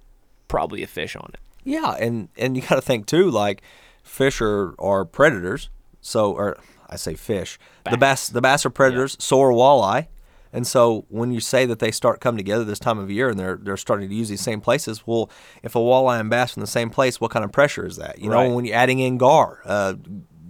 probably 0.48 0.82
a 0.82 0.88
fish 0.88 1.15
on 1.15 1.30
it. 1.36 1.39
Yeah, 1.63 1.91
and 2.00 2.30
and 2.38 2.56
you 2.56 2.62
got 2.63 2.76
to 2.76 2.82
think 2.82 3.06
too, 3.06 3.30
like 3.30 3.62
fish 4.04 4.41
are, 4.41 4.74
are 4.80 5.06
predators. 5.06 5.69
So, 6.02 6.32
or 6.34 6.58
I 6.89 6.95
say 6.95 7.13
fish, 7.15 7.60
the 7.89 7.98
bass 7.98 8.30
the 8.30 8.41
bass 8.41 8.65
are 8.65 8.69
predators. 8.69 9.15
So 9.19 9.41
are 9.41 9.52
walleye. 9.52 10.08
And 10.52 10.65
so 10.65 11.06
when 11.10 11.32
you 11.32 11.39
say 11.41 11.67
that 11.67 11.78
they 11.78 11.91
start 11.91 12.22
coming 12.22 12.38
together 12.38 12.63
this 12.63 12.80
time 12.80 12.98
of 12.98 13.12
year 13.12 13.30
and 13.30 13.39
they're 13.39 13.60
they're 13.62 13.78
starting 13.78 14.10
to 14.10 14.15
use 14.15 14.30
these 14.30 14.41
same 14.41 14.62
places, 14.62 15.06
well, 15.06 15.30
if 15.62 15.76
a 15.76 15.80
walleye 15.80 16.19
and 16.19 16.30
bass 16.30 16.54
from 16.54 16.62
the 16.62 16.67
same 16.67 16.89
place, 16.89 17.22
what 17.22 17.30
kind 17.30 17.45
of 17.45 17.52
pressure 17.52 17.86
is 17.86 17.98
that? 17.98 18.17
You 18.19 18.30
know, 18.32 18.38
Right. 18.38 18.52
when 18.52 18.65
you're 18.65 18.76
adding 18.76 18.98
in 19.00 19.17
gar, 19.19 19.62
uh, 19.65 19.93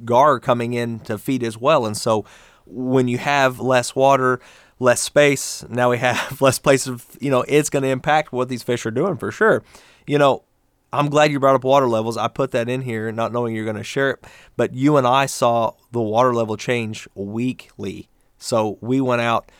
gar 0.05 0.39
coming 0.39 0.71
in 0.73 0.99
to 1.01 1.17
feed 1.17 1.43
as 1.43 1.57
well, 1.57 1.85
and 1.85 1.97
so 1.97 2.23
when 2.65 3.07
you 3.09 3.17
have 3.17 3.59
less 3.59 3.93
water, 3.95 4.39
less 4.79 5.01
space, 5.01 5.65
now 5.67 5.89
we 5.89 5.97
have 5.97 6.39
less 6.41 6.59
places. 6.59 7.05
You 7.19 7.31
know, 7.31 7.43
it's 7.47 7.69
going 7.69 7.83
to 7.83 7.89
impact 7.89 8.31
what 8.31 8.47
these 8.47 8.63
fish 8.63 8.85
are 8.85 8.91
doing 8.91 9.17
for 9.17 9.31
sure. 9.31 9.63
You 10.07 10.17
know, 10.17 10.43
I'm 10.91 11.09
glad 11.09 11.31
you 11.31 11.39
brought 11.39 11.55
up 11.55 11.63
water 11.63 11.87
levels. 11.87 12.17
I 12.17 12.27
put 12.27 12.51
that 12.51 12.67
in 12.67 12.81
here, 12.81 13.11
not 13.11 13.31
knowing 13.31 13.55
you're 13.55 13.65
going 13.65 13.75
to 13.77 13.83
share 13.83 14.11
it. 14.11 14.25
But 14.57 14.73
you 14.73 14.97
and 14.97 15.05
I 15.05 15.27
saw 15.27 15.73
the 15.91 16.01
water 16.01 16.33
level 16.33 16.57
change 16.57 17.07
weekly. 17.15 18.09
So 18.37 18.77
we 18.81 18.99
went 19.01 19.21
out 19.21 19.51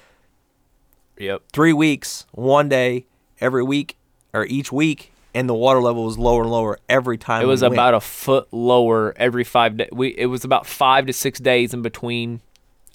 Yep. 1.17 1.43
three 1.51 1.73
weeks, 1.73 2.25
one 2.31 2.69
day, 2.69 3.05
every 3.41 3.63
week, 3.63 3.97
or 4.33 4.45
each 4.45 4.71
week, 4.71 5.11
and 5.35 5.49
the 5.49 5.53
water 5.53 5.81
level 5.81 6.05
was 6.05 6.17
lower 6.17 6.41
and 6.43 6.51
lower 6.51 6.79
every 6.87 7.17
time. 7.17 7.43
It 7.43 7.45
was 7.45 7.61
we 7.61 7.67
about 7.67 7.93
a 7.93 7.99
foot 7.99 8.47
lower 8.51 9.13
every 9.17 9.43
five 9.43 9.77
days. 9.77 9.89
We 9.91 10.09
it 10.17 10.27
was 10.27 10.43
about 10.45 10.65
five 10.65 11.05
to 11.07 11.13
six 11.13 11.39
days 11.39 11.73
in 11.73 11.81
between 11.81 12.41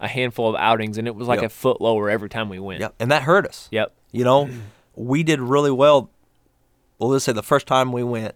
a 0.00 0.08
handful 0.08 0.48
of 0.48 0.56
outings, 0.56 0.96
and 0.98 1.06
it 1.06 1.14
was 1.14 1.28
like 1.28 1.40
Yep. 1.42 1.50
a 1.50 1.54
foot 1.54 1.80
lower 1.80 2.08
every 2.10 2.28
time 2.28 2.48
we 2.48 2.58
went. 2.58 2.80
Yep, 2.80 2.94
and 2.98 3.10
that 3.10 3.22
hurt 3.24 3.46
us. 3.46 3.68
Yep. 3.70 3.92
You 4.10 4.24
know, 4.24 4.48
we 4.96 5.22
did 5.22 5.40
really 5.40 5.70
well. 5.70 6.10
Well, 6.98 7.10
let's 7.10 7.24
say 7.24 7.32
the 7.32 7.42
first 7.42 7.66
time 7.66 7.92
we 7.92 8.02
went 8.04 8.34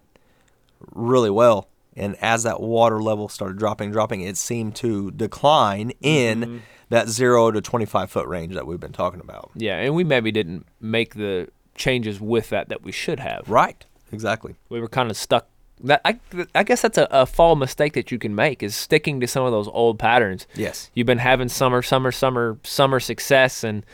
really 0.91 1.29
well. 1.29 1.67
And 1.95 2.15
as 2.21 2.43
that 2.43 2.61
water 2.61 3.01
level 3.01 3.27
started 3.27 3.57
dropping, 3.57 3.91
dropping, 3.91 4.21
it 4.21 4.37
seemed 4.37 4.75
to 4.77 5.11
decline 5.11 5.91
in 6.01 6.39
Mm-hmm. 6.41 6.57
that 6.89 7.09
zero 7.09 7.51
to 7.51 7.61
25 7.61 8.09
foot 8.09 8.27
range 8.27 8.53
that 8.55 8.65
we've 8.65 8.79
been 8.79 8.93
talking 8.93 9.19
about. 9.19 9.51
Yeah, 9.55 9.77
and 9.77 9.93
we 9.95 10.03
maybe 10.03 10.31
didn't 10.31 10.65
make 10.79 11.15
the 11.15 11.49
changes 11.75 12.21
with 12.21 12.49
that 12.49 12.69
that 12.69 12.83
we 12.83 12.91
should 12.91 13.19
have. 13.19 13.49
Right. 13.49 13.83
Exactly. 14.11 14.55
We 14.69 14.79
were 14.79 14.87
kind 14.87 15.11
of 15.11 15.17
stuck. 15.17 15.47
That 15.81 16.01
I, 16.05 16.19
I 16.55 16.63
guess 16.63 16.81
that's 16.81 16.97
a, 16.97 17.07
a 17.11 17.25
fall 17.25 17.55
mistake 17.55 17.93
that 17.93 18.11
you 18.11 18.19
can 18.19 18.33
make 18.35 18.63
is 18.63 18.75
sticking 18.75 19.19
to 19.21 19.27
some 19.27 19.45
of 19.45 19.51
those 19.51 19.67
old 19.69 19.97
patterns. 19.99 20.47
Yes. 20.55 20.89
You've 20.93 21.07
been 21.07 21.19
having 21.19 21.47
summer, 21.49 21.81
summer, 21.81 22.11
summer, 22.11 22.57
summer 22.63 22.99
success 22.99 23.63
and 23.63 23.85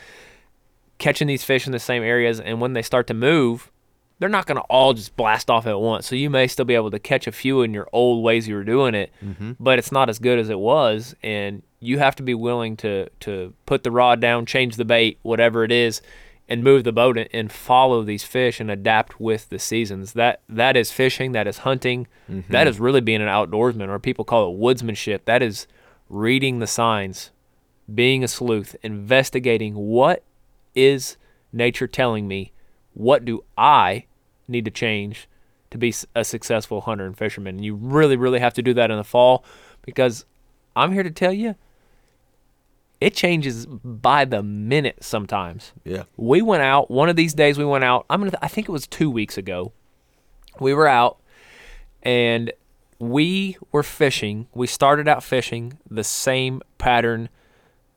catching 0.98 1.28
these 1.28 1.44
fish 1.44 1.66
in 1.66 1.72
the 1.72 1.78
same 1.78 2.02
areas, 2.02 2.40
and 2.40 2.60
when 2.60 2.72
they 2.72 2.82
start 2.82 3.06
to 3.08 3.14
move, 3.14 3.70
they're 4.18 4.28
not 4.28 4.46
going 4.46 4.56
to 4.56 4.64
all 4.64 4.94
just 4.94 5.16
blast 5.16 5.50
off 5.50 5.66
at 5.66 5.78
once. 5.78 6.06
So 6.06 6.16
you 6.16 6.30
may 6.30 6.46
still 6.46 6.64
be 6.64 6.74
able 6.74 6.90
to 6.90 6.98
catch 6.98 7.26
a 7.26 7.32
few 7.32 7.62
in 7.62 7.74
your 7.74 7.88
old 7.92 8.24
ways 8.24 8.48
you 8.48 8.54
were 8.54 8.64
doing 8.64 8.94
it, 8.94 9.12
mm-hmm. 9.22 9.52
but 9.60 9.78
it's 9.78 9.92
not 9.92 10.08
as 10.08 10.18
good 10.18 10.38
as 10.38 10.48
it 10.48 10.58
was, 10.58 11.14
and 11.22 11.62
you 11.80 11.98
have 11.98 12.16
to 12.16 12.22
be 12.22 12.34
willing 12.34 12.76
to 12.78 13.08
to 13.20 13.52
put 13.66 13.84
the 13.84 13.90
rod 13.90 14.20
down, 14.20 14.46
change 14.46 14.76
the 14.76 14.84
bait, 14.84 15.18
whatever 15.22 15.64
it 15.64 15.72
is, 15.72 16.00
and 16.48 16.64
move 16.64 16.84
the 16.84 16.92
boat 16.92 17.18
and, 17.18 17.28
and 17.32 17.52
follow 17.52 18.02
these 18.02 18.24
fish 18.24 18.60
and 18.60 18.70
adapt 18.70 19.20
with 19.20 19.48
the 19.50 19.58
seasons. 19.58 20.14
That 20.14 20.40
that 20.48 20.76
is 20.76 20.90
fishing. 20.90 21.32
That 21.32 21.46
is 21.46 21.58
hunting. 21.58 22.06
Mm-hmm. 22.30 22.52
that 22.52 22.66
is 22.66 22.80
really 22.80 23.00
being 23.00 23.22
an 23.22 23.28
outdoorsman, 23.28 23.88
or 23.88 23.98
people 23.98 24.24
call 24.24 24.52
it 24.52 24.58
woodsmanship. 24.58 25.26
That 25.26 25.42
is 25.42 25.66
reading 26.08 26.58
the 26.60 26.66
signs, 26.66 27.30
being 27.92 28.24
a 28.24 28.28
sleuth, 28.28 28.76
investigating 28.82 29.74
what 29.74 30.22
is 30.74 31.16
nature 31.52 31.86
telling 31.86 32.28
me? 32.28 32.52
What 32.96 33.26
do 33.26 33.44
I 33.58 34.06
need 34.48 34.64
to 34.64 34.70
change 34.70 35.28
to 35.70 35.76
be 35.76 35.94
a 36.14 36.24
successful 36.24 36.80
hunter 36.80 37.04
and 37.04 37.16
fisherman? 37.16 37.56
And 37.56 37.64
you 37.64 37.74
really, 37.74 38.16
really 38.16 38.40
have 38.40 38.54
to 38.54 38.62
do 38.62 38.72
that 38.72 38.90
in 38.90 38.96
the 38.96 39.04
fall 39.04 39.44
because 39.82 40.24
I'm 40.74 40.92
here 40.92 41.02
to 41.02 41.10
tell 41.10 41.32
you 41.32 41.56
it 42.98 43.14
changes 43.14 43.66
by 43.66 44.24
the 44.24 44.42
minute 44.42 45.04
sometimes. 45.04 45.72
Yeah. 45.84 46.04
We 46.16 46.40
went 46.40 46.62
out 46.62 46.90
one 46.90 47.10
of 47.10 47.16
these 47.16 47.34
days. 47.34 47.58
We 47.58 47.66
went 47.66 47.84
out. 47.84 48.06
I'm 48.08 48.20
gonna. 48.20 48.32
I 48.40 48.48
think 48.48 48.66
it 48.66 48.72
was 48.72 48.86
two 48.86 49.10
weeks 49.10 49.36
ago. 49.36 49.72
We 50.58 50.72
were 50.72 50.88
out, 50.88 51.18
and 52.02 52.50
we 52.98 53.58
were 53.72 53.82
fishing. 53.82 54.48
We 54.54 54.66
started 54.66 55.06
out 55.06 55.22
fishing 55.22 55.78
the 55.90 56.04
same 56.04 56.62
pattern 56.78 57.28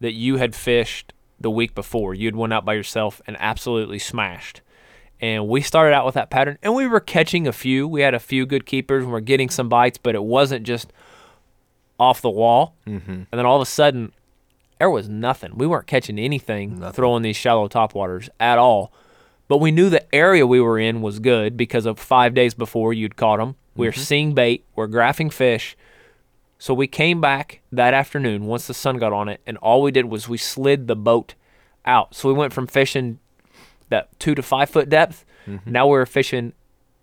that 0.01 0.11
you 0.11 0.35
had 0.35 0.53
fished 0.53 1.13
the 1.39 1.49
week 1.49 1.73
before. 1.73 2.13
You 2.13 2.27
had 2.27 2.35
went 2.35 2.51
out 2.51 2.65
by 2.65 2.73
yourself 2.73 3.21
and 3.25 3.37
absolutely 3.39 3.99
smashed. 3.99 4.61
And 5.21 5.47
we 5.47 5.61
started 5.61 5.93
out 5.93 6.05
with 6.05 6.15
that 6.15 6.29
pattern, 6.29 6.57
and 6.63 6.73
we 6.73 6.87
were 6.87 7.01
catching 7.01 7.45
a 7.47 7.51
few. 7.51 7.87
We 7.87 8.01
had 8.01 8.13
a 8.13 8.19
few 8.19 8.45
good 8.45 8.65
keepers, 8.65 9.03
and 9.03 9.11
we're 9.11 9.19
getting 9.19 9.49
some 9.49 9.67
bites, 9.67 9.97
but 9.97 10.15
it 10.15 10.23
wasn't 10.23 10.65
just 10.65 10.93
off 11.99 12.21
the 12.21 12.29
wall. 12.29 12.75
Mm-hmm. 12.87 13.11
And 13.11 13.27
then 13.31 13.45
all 13.45 13.57
of 13.57 13.61
a 13.61 13.69
sudden, 13.69 14.13
there 14.79 14.89
was 14.89 15.09
nothing. 15.09 15.57
We 15.57 15.67
weren't 15.67 15.87
catching 15.87 16.17
anything 16.17 16.79
Nothing. 16.79 16.93
throwing 16.93 17.23
these 17.23 17.35
shallow 17.35 17.67
topwaters 17.67 18.29
at 18.39 18.57
all. 18.57 18.93
But 19.49 19.57
we 19.57 19.71
knew 19.71 19.89
the 19.89 20.15
area 20.15 20.47
we 20.47 20.61
were 20.61 20.79
in 20.79 21.01
was 21.01 21.19
good 21.19 21.57
because 21.57 21.85
of 21.85 21.99
five 21.99 22.33
days 22.33 22.53
before 22.53 22.93
you'd 22.93 23.17
caught 23.17 23.39
them. 23.39 23.55
We're 23.75 23.91
seeing 23.91 24.33
bait, 24.33 24.65
we're 24.75 24.87
graphing 24.87 25.31
fish. 25.33 25.75
So 26.57 26.73
we 26.73 26.87
came 26.87 27.19
back 27.21 27.61
that 27.71 27.93
afternoon 27.93 28.45
once 28.45 28.67
the 28.67 28.73
sun 28.73 28.97
got 28.97 29.13
on 29.13 29.27
it, 29.29 29.41
and 29.47 29.57
all 29.57 29.81
we 29.81 29.91
did 29.91 30.05
was 30.05 30.29
we 30.29 30.37
slid 30.37 30.87
the 30.87 30.95
boat 30.95 31.33
out. 31.85 32.13
So 32.13 32.27
we 32.29 32.35
went 32.35 32.53
from 32.53 32.67
fishing 32.67 33.19
that 33.89 34.17
two 34.19 34.35
to 34.35 34.41
five 34.41 34.69
foot 34.69 34.89
depth. 34.89 35.25
Mm-hmm. 35.47 35.71
Now 35.71 35.87
we 35.87 35.91
we're 35.91 36.05
fishing 36.05 36.53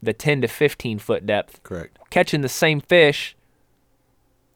the 0.03 0.12
10 0.12 0.42
to 0.42 0.49
15 0.49 0.99
foot 0.99 1.27
depth, 1.27 1.62
Correct. 1.62 1.99
catching 2.11 2.42
the 2.42 2.49
same 2.49 2.81
fish, 2.81 3.35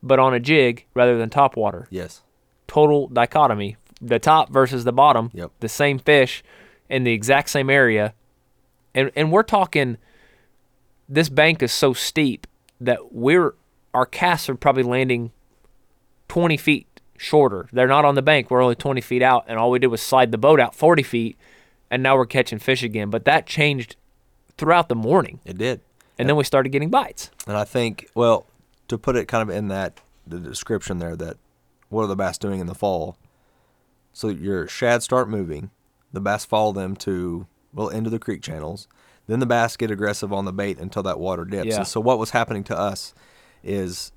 but 0.03 0.19
on 0.19 0.35
a 0.35 0.41
jig 0.41 0.87
rather 0.95 1.19
than 1.19 1.31
top 1.31 1.57
water. 1.57 1.87
Yes. 1.91 2.23
total 2.67 3.09
dichotomy. 3.09 3.77
The 4.01 4.19
top 4.19 4.51
versus 4.51 4.85
the 4.85 4.93
bottom, 4.93 5.31
Yep. 5.35 5.51
the 5.61 5.69
same 5.69 5.99
fish 5.99 6.43
in 6.89 7.05
the 7.05 7.13
exact 7.13 7.51
same 7.51 7.69
area. 7.69 8.15
And 8.95 9.11
and 9.17 9.31
we're 9.33 9.43
talking 9.43 9.99
this 11.09 11.29
bank 11.29 11.63
is 11.63 11.73
so 11.73 11.93
steep 11.93 12.47
that 12.81 13.13
we're 13.13 13.55
our 13.93 14.07
casts 14.07 14.49
are 14.49 14.55
probably 14.55 14.85
landing 14.85 15.33
20 16.29 16.57
feet 16.57 16.87
shorter. 17.19 17.69
They're 17.73 17.89
not 17.89 18.05
on 18.05 18.15
the 18.15 18.23
bank. 18.23 18.51
We're 18.51 18.63
only 18.63 18.77
20 18.77 19.01
feet 19.01 19.21
out, 19.23 19.45
and 19.49 19.59
all 19.59 19.71
we 19.71 19.79
did 19.81 19.89
was 19.89 20.01
slide 20.01 20.31
the 20.33 20.39
boat 20.39 20.61
out 20.61 20.75
40 20.75 21.03
feet, 21.03 21.37
and 21.91 22.03
now 22.03 22.17
we're 22.17 22.27
catching 22.27 22.59
fish 22.59 22.83
again. 22.83 23.11
But 23.11 23.25
that 23.25 23.47
changed 23.47 23.97
throughout 24.57 24.89
the 24.89 24.95
morning, 24.95 25.41
It 25.45 25.59
did. 25.59 25.81
and 26.19 26.29
then 26.29 26.37
we 26.37 26.45
started 26.45 26.71
getting 26.71 26.91
bites. 26.91 27.31
And 27.47 27.57
I 27.57 27.65
think, 27.65 28.09
well, 28.15 28.47
to 28.89 28.99
put 28.99 29.17
it 29.17 29.27
kind 29.29 29.49
of 29.49 29.55
in 29.55 29.69
that 29.69 30.01
the 30.27 30.39
description 30.39 30.99
there, 30.99 31.17
that 31.17 31.37
what 31.89 32.03
are 32.05 32.09
the 32.09 32.17
bass 32.17 32.39
doing 32.39 32.61
in 32.61 32.67
the 32.67 32.75
fall? 32.75 33.17
So 34.13 34.29
your 34.29 34.67
shad 34.69 35.03
start 35.03 35.29
moving, 35.29 35.71
the 36.13 36.21
bass 36.21 36.45
follow 36.45 36.73
them 36.73 36.97
to 36.97 37.47
well 37.73 37.89
into 37.89 38.11
the 38.11 38.19
creek 38.19 38.43
channels. 38.43 38.89
Then 39.27 39.39
the 39.39 39.47
bass 39.47 39.77
get 39.77 39.91
aggressive 39.91 40.33
on 40.33 40.45
the 40.45 40.53
bait 40.53 40.79
until 40.79 41.03
that 41.05 41.21
water 41.21 41.45
dips. 41.45 41.69
Yeah. 41.69 41.77
And 41.79 41.87
so 41.87 42.01
what 42.01 42.19
was 42.19 42.31
happening 42.31 42.65
to 42.65 42.77
us 42.77 43.15
is 43.63 44.11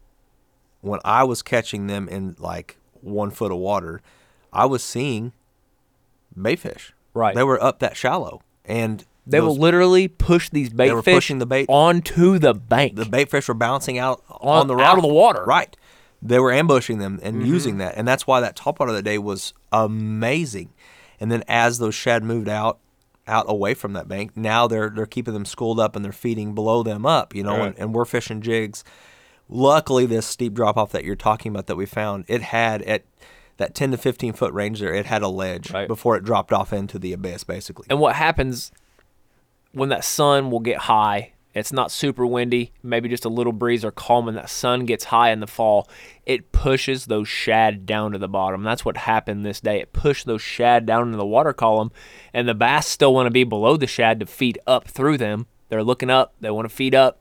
when 0.82 1.00
I 1.06 1.24
was 1.24 1.42
catching 1.44 1.86
them 1.88 2.10
in 2.10 2.36
like 2.40 2.78
one 3.02 3.30
foot 3.30 3.52
of 3.52 3.60
water, 3.60 4.02
I 4.52 4.66
was 4.66 4.84
seeing 4.84 5.34
baitfish. 6.38 6.92
Right. 7.13 7.36
They 7.36 7.43
were 7.43 7.62
up 7.63 7.80
that 7.80 7.95
shallow, 7.97 8.41
and 8.65 9.04
They 9.28 9.39
will 9.39 9.56
literally 9.56 10.08
push 10.08 10.49
these 10.49 10.69
bait 10.69 10.91
were 10.93 11.02
fish 11.02 11.13
pushing 11.15 11.39
the 11.39 11.45
bait- 11.45 11.67
onto 11.69 12.39
the 12.39 12.54
bank. 12.54 12.95
the 12.95 13.06
bait 13.06 13.30
fish 13.30 13.47
were 13.47 13.54
bouncing 13.54 13.97
out 13.97 14.23
On- 14.30 14.62
on, 14.62 14.67
the 14.67 14.76
out 14.78 14.97
of 14.97 15.02
the 15.04 15.08
water. 15.13 15.43
Right. 15.45 15.76
They 16.21 16.39
were 16.39 16.52
ambushing 16.52 16.99
them 16.99 17.19
and 17.21 17.38
Mm-hmm. 17.38 17.45
using 17.45 17.78
that, 17.80 17.95
and 17.97 18.08
that's 18.08 18.26
why 18.26 18.39
that 18.39 18.56
top 18.56 18.78
part 18.78 18.89
of 18.89 18.95
the 18.95 19.02
day 19.02 19.17
was 19.17 19.54
amazing. 19.71 20.69
And 21.19 21.32
then 21.32 21.43
as 21.47 21.78
those 21.80 21.95
shad 21.95 22.23
moved 22.23 22.49
out, 22.49 22.80
out 23.28 23.45
away 23.47 23.73
from 23.73 23.93
that 23.93 24.08
bank, 24.08 24.36
now 24.36 24.67
they're 24.67 24.89
they're 24.89 25.06
keeping 25.06 25.34
them 25.34 25.45
schooled 25.45 25.80
up 25.80 25.95
and 25.95 26.04
they're 26.04 26.12
feeding 26.12 26.54
below 26.56 26.84
them 26.84 27.06
up, 27.06 27.34
you 27.36 27.43
know, 27.43 27.58
Right. 27.58 27.67
and, 27.67 27.80
and 27.80 27.93
we're 27.93 28.06
fishing 28.06 28.41
jigs. 28.41 28.84
Luckily, 29.49 30.06
this 30.06 30.26
steep 30.26 30.54
drop 30.54 30.78
off 30.78 30.91
that 30.91 31.04
you're 31.04 31.15
talking 31.15 31.52
about 31.52 31.67
that 31.67 31.76
we 31.76 31.86
found, 31.86 32.26
it 32.28 32.41
had 32.41 32.82
at 32.84 33.04
that 33.58 33.76
10 33.76 33.92
to 33.92 33.98
15 33.98 34.34
foot 34.34 34.54
range 34.54 34.80
there, 34.80 34.94
it 34.94 35.06
had 35.06 35.22
a 35.22 35.28
ledge 35.28 35.72
Right. 35.72 35.88
before 35.88 36.16
it 36.16 36.24
dropped 36.24 36.52
off 36.54 36.74
into 36.74 36.98
the 37.00 37.13
abyss, 37.13 37.44
basically. 37.44 37.86
And 37.89 38.00
what 38.00 38.16
happens 38.16 38.72
when 39.72 39.89
that 39.89 40.04
sun 40.04 40.52
will 40.52 40.60
get 40.60 40.78
high? 40.80 41.34
It's 41.54 41.72
not 41.72 41.92
super 41.92 42.26
windy, 42.26 42.72
maybe 42.82 43.08
just 43.08 43.26
a 43.26 43.30
little 43.30 43.54
breeze 43.54 43.86
or 43.86 43.92
calm, 43.92 44.28
and 44.28 44.36
that 44.36 44.50
sun 44.50 44.86
gets 44.86 45.06
high 45.06 45.30
in 45.30 45.39
the 45.39 45.46
fall. 45.46 45.88
It 46.26 46.52
pushes 46.52 47.06
those 47.06 47.28
shad 47.28 47.86
down 47.86 48.12
to 48.13 48.18
the 48.18 48.28
bottom. 48.28 48.63
That's 48.63 48.84
what 48.84 48.98
happened 48.98 49.46
this 49.46 49.62
day. 49.62 49.80
It 49.80 49.94
pushed 49.94 50.26
those 50.26 50.42
shad 50.42 50.88
down 50.88 51.04
into 51.10 51.18
the 51.18 51.28
water 51.28 51.54
column, 51.54 51.92
and 52.34 52.48
the 52.48 52.56
bass 52.56 52.88
still 52.88 53.13
want 53.13 53.28
to 53.28 53.32
be 53.32 53.44
below 53.44 53.78
the 53.78 53.86
shad 53.86 54.20
to 54.22 54.26
feed 54.26 54.58
up 54.66 54.88
through 54.88 55.20
them. 55.20 55.46
They're 55.70 55.84
looking 55.84 56.10
up, 56.10 56.34
they 56.42 56.50
want 56.50 56.68
to 56.68 56.76
feed 56.76 56.96
up. 56.96 57.20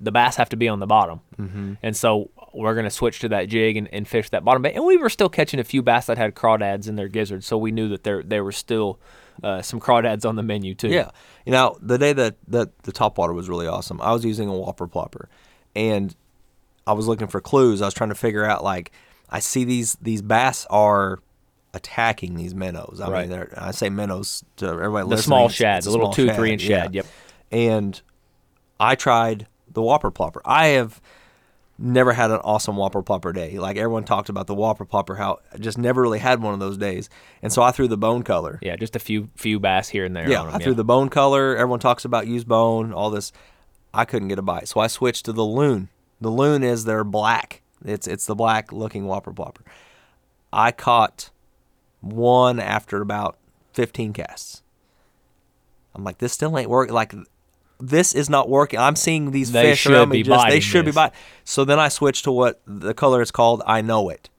The 0.00 0.10
bass 0.10 0.34
have 0.34 0.48
to 0.48 0.56
be 0.56 0.66
on 0.66 0.80
the 0.80 0.86
bottom. 0.88 1.20
Mm-hmm. 1.38 1.74
And 1.84 1.96
so 1.96 2.30
we're 2.54 2.74
going 2.74 2.84
to 2.84 2.90
switch 2.90 3.20
to 3.20 3.28
that 3.30 3.48
jig 3.48 3.76
and, 3.76 3.88
and 3.92 4.06
fish 4.06 4.30
that 4.30 4.44
bottom 4.44 4.62
bait. 4.62 4.74
And 4.74 4.84
we 4.84 4.96
were 4.96 5.08
still 5.10 5.28
catching 5.28 5.60
a 5.60 5.64
few 5.64 5.82
bass 5.82 6.06
that 6.06 6.18
had 6.18 6.34
crawdads 6.34 6.88
in 6.88 6.96
their 6.96 7.08
gizzards, 7.08 7.46
so 7.46 7.56
we 7.56 7.70
knew 7.70 7.88
that 7.88 8.04
there 8.04 8.22
there 8.22 8.44
were 8.44 8.52
still 8.52 8.98
uh, 9.42 9.62
some 9.62 9.80
crawdads 9.80 10.26
on 10.28 10.36
the 10.36 10.42
menu 10.42 10.74
too. 10.74 10.88
Yeah. 10.88 11.10
You 11.46 11.52
know, 11.52 11.76
the 11.80 11.98
day 11.98 12.12
that, 12.12 12.36
that 12.48 12.82
the 12.82 12.92
top 12.92 13.18
water 13.18 13.32
was 13.32 13.48
really 13.48 13.66
awesome, 13.66 14.00
I 14.00 14.12
was 14.12 14.24
using 14.24 14.48
a 14.48 14.54
whopper 14.54 14.86
plopper 14.86 15.26
and 15.74 16.14
I 16.86 16.92
was 16.92 17.08
looking 17.08 17.28
for 17.28 17.40
clues. 17.40 17.80
I 17.82 17.86
was 17.86 17.94
trying 17.94 18.10
to 18.10 18.14
figure 18.14 18.44
out 18.44 18.62
like 18.62 18.92
I 19.30 19.40
see 19.40 19.64
these 19.64 19.96
these 20.02 20.22
bass 20.22 20.66
are 20.68 21.20
attacking 21.74 22.34
these 22.34 22.54
minnows. 22.54 23.00
I 23.02 23.10
Right. 23.10 23.28
mean, 23.28 23.46
I 23.56 23.70
say 23.70 23.88
minnows 23.88 24.44
to 24.56 24.66
everybody 24.66 25.04
listening. 25.04 25.16
The 25.16 25.22
small 25.22 25.48
shad, 25.48 25.82
the 25.82 25.90
a 25.90 25.92
little 25.92 26.12
two, 26.12 26.30
three 26.32 26.52
inch 26.52 26.64
yeah. 26.64 26.82
shad. 26.82 26.94
Yep. 26.94 27.06
And 27.50 28.00
I 28.78 28.94
tried 28.94 29.46
the 29.70 29.80
whopper 29.82 30.10
plopper. 30.10 30.40
I 30.44 30.68
have 30.68 31.00
never 31.82 32.12
had 32.12 32.30
an 32.30 32.38
awesome 32.44 32.76
whopper 32.76 33.02
plopper 33.02 33.34
day. 33.34 33.58
Like 33.58 33.76
everyone 33.76 34.04
talked 34.04 34.28
about 34.28 34.46
the 34.46 34.54
whopper 34.54 34.86
plopper, 34.86 35.18
how 35.18 35.40
I 35.52 35.58
just 35.58 35.76
never 35.76 36.00
really 36.00 36.20
had 36.20 36.40
one 36.40 36.54
of 36.54 36.60
those 36.60 36.78
days. 36.78 37.10
And 37.42 37.52
so 37.52 37.62
I 37.62 37.72
threw 37.72 37.88
the 37.88 37.98
bone 37.98 38.22
color. 38.22 38.58
Yeah, 38.62 38.76
just 38.76 38.94
a 38.96 39.00
few 39.00 39.28
few 39.34 39.58
bass 39.58 39.88
here 39.88 40.04
and 40.04 40.14
there. 40.14 40.30
Yeah, 40.30 40.42
on 40.42 40.48
'em, 40.48 40.54
I 40.54 40.58
threw 40.58 40.74
the 40.74 40.84
bone 40.84 41.08
color. 41.08 41.56
Everyone 41.56 41.80
talks 41.80 42.04
about 42.04 42.26
use 42.26 42.44
bone, 42.44 42.92
all 42.92 43.10
this. 43.10 43.32
I 43.92 44.04
couldn't 44.04 44.28
get 44.28 44.38
a 44.38 44.42
bite, 44.42 44.68
so 44.68 44.80
I 44.80 44.86
switched 44.86 45.24
to 45.26 45.32
the 45.32 45.44
loon. 45.44 45.88
The 46.20 46.30
loon 46.30 46.62
is 46.62 46.84
their 46.84 47.04
black. 47.04 47.62
It's 47.84 48.06
it's 48.06 48.26
the 48.26 48.36
black 48.36 48.72
looking 48.72 49.06
whopper 49.06 49.32
plopper. 49.32 49.62
I 50.52 50.70
caught 50.70 51.30
one 52.00 52.60
after 52.60 53.00
about 53.00 53.38
15 53.72 54.12
casts. 54.12 54.62
I'm 55.94 56.04
like, 56.04 56.18
this 56.18 56.32
still 56.32 56.56
ain't 56.58 56.70
working. 56.70 56.94
Like, 56.94 57.14
this 57.82 58.14
is 58.14 58.30
not 58.30 58.48
working. 58.48 58.78
I'm 58.78 58.94
seeing 58.94 59.32
these 59.32 59.50
They 59.50 59.70
fish 59.70 59.86
around 59.86 60.10
me. 60.10 60.22
Just, 60.22 60.48
they 60.48 60.60
should 60.60 60.84
be 60.84 60.92
biting. 60.92 61.16
So 61.44 61.64
then 61.64 61.80
I 61.80 61.88
switched 61.88 62.24
to 62.24 62.32
what 62.32 62.60
the 62.64 62.94
color 62.94 63.20
is 63.20 63.32
called. 63.32 63.62
I 63.66 63.80
know 63.82 64.08
it. 64.08 64.30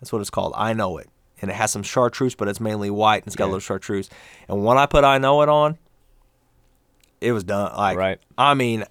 That's 0.00 0.12
what 0.12 0.20
it's 0.20 0.30
called. 0.30 0.54
I 0.56 0.72
know 0.72 0.98
it. 0.98 1.08
And 1.40 1.50
it 1.50 1.54
has 1.54 1.72
some 1.72 1.82
chartreuse, 1.82 2.36
but 2.36 2.46
it's 2.46 2.60
mainly 2.60 2.90
white 2.90 3.22
and 3.24 3.26
it's 3.26 3.34
got 3.36 3.46
a 3.46 3.46
little 3.46 3.60
chartreuse. 3.60 4.08
And 4.48 4.64
when 4.64 4.78
I 4.78 4.86
put 4.86 5.02
I 5.02 5.18
know 5.18 5.42
it 5.42 5.48
on, 5.48 5.78
it 7.20 7.32
was 7.32 7.42
done. 7.42 7.76
Like, 7.76 7.98
Right. 7.98 8.18
I 8.38 8.54
mean, 8.54 8.84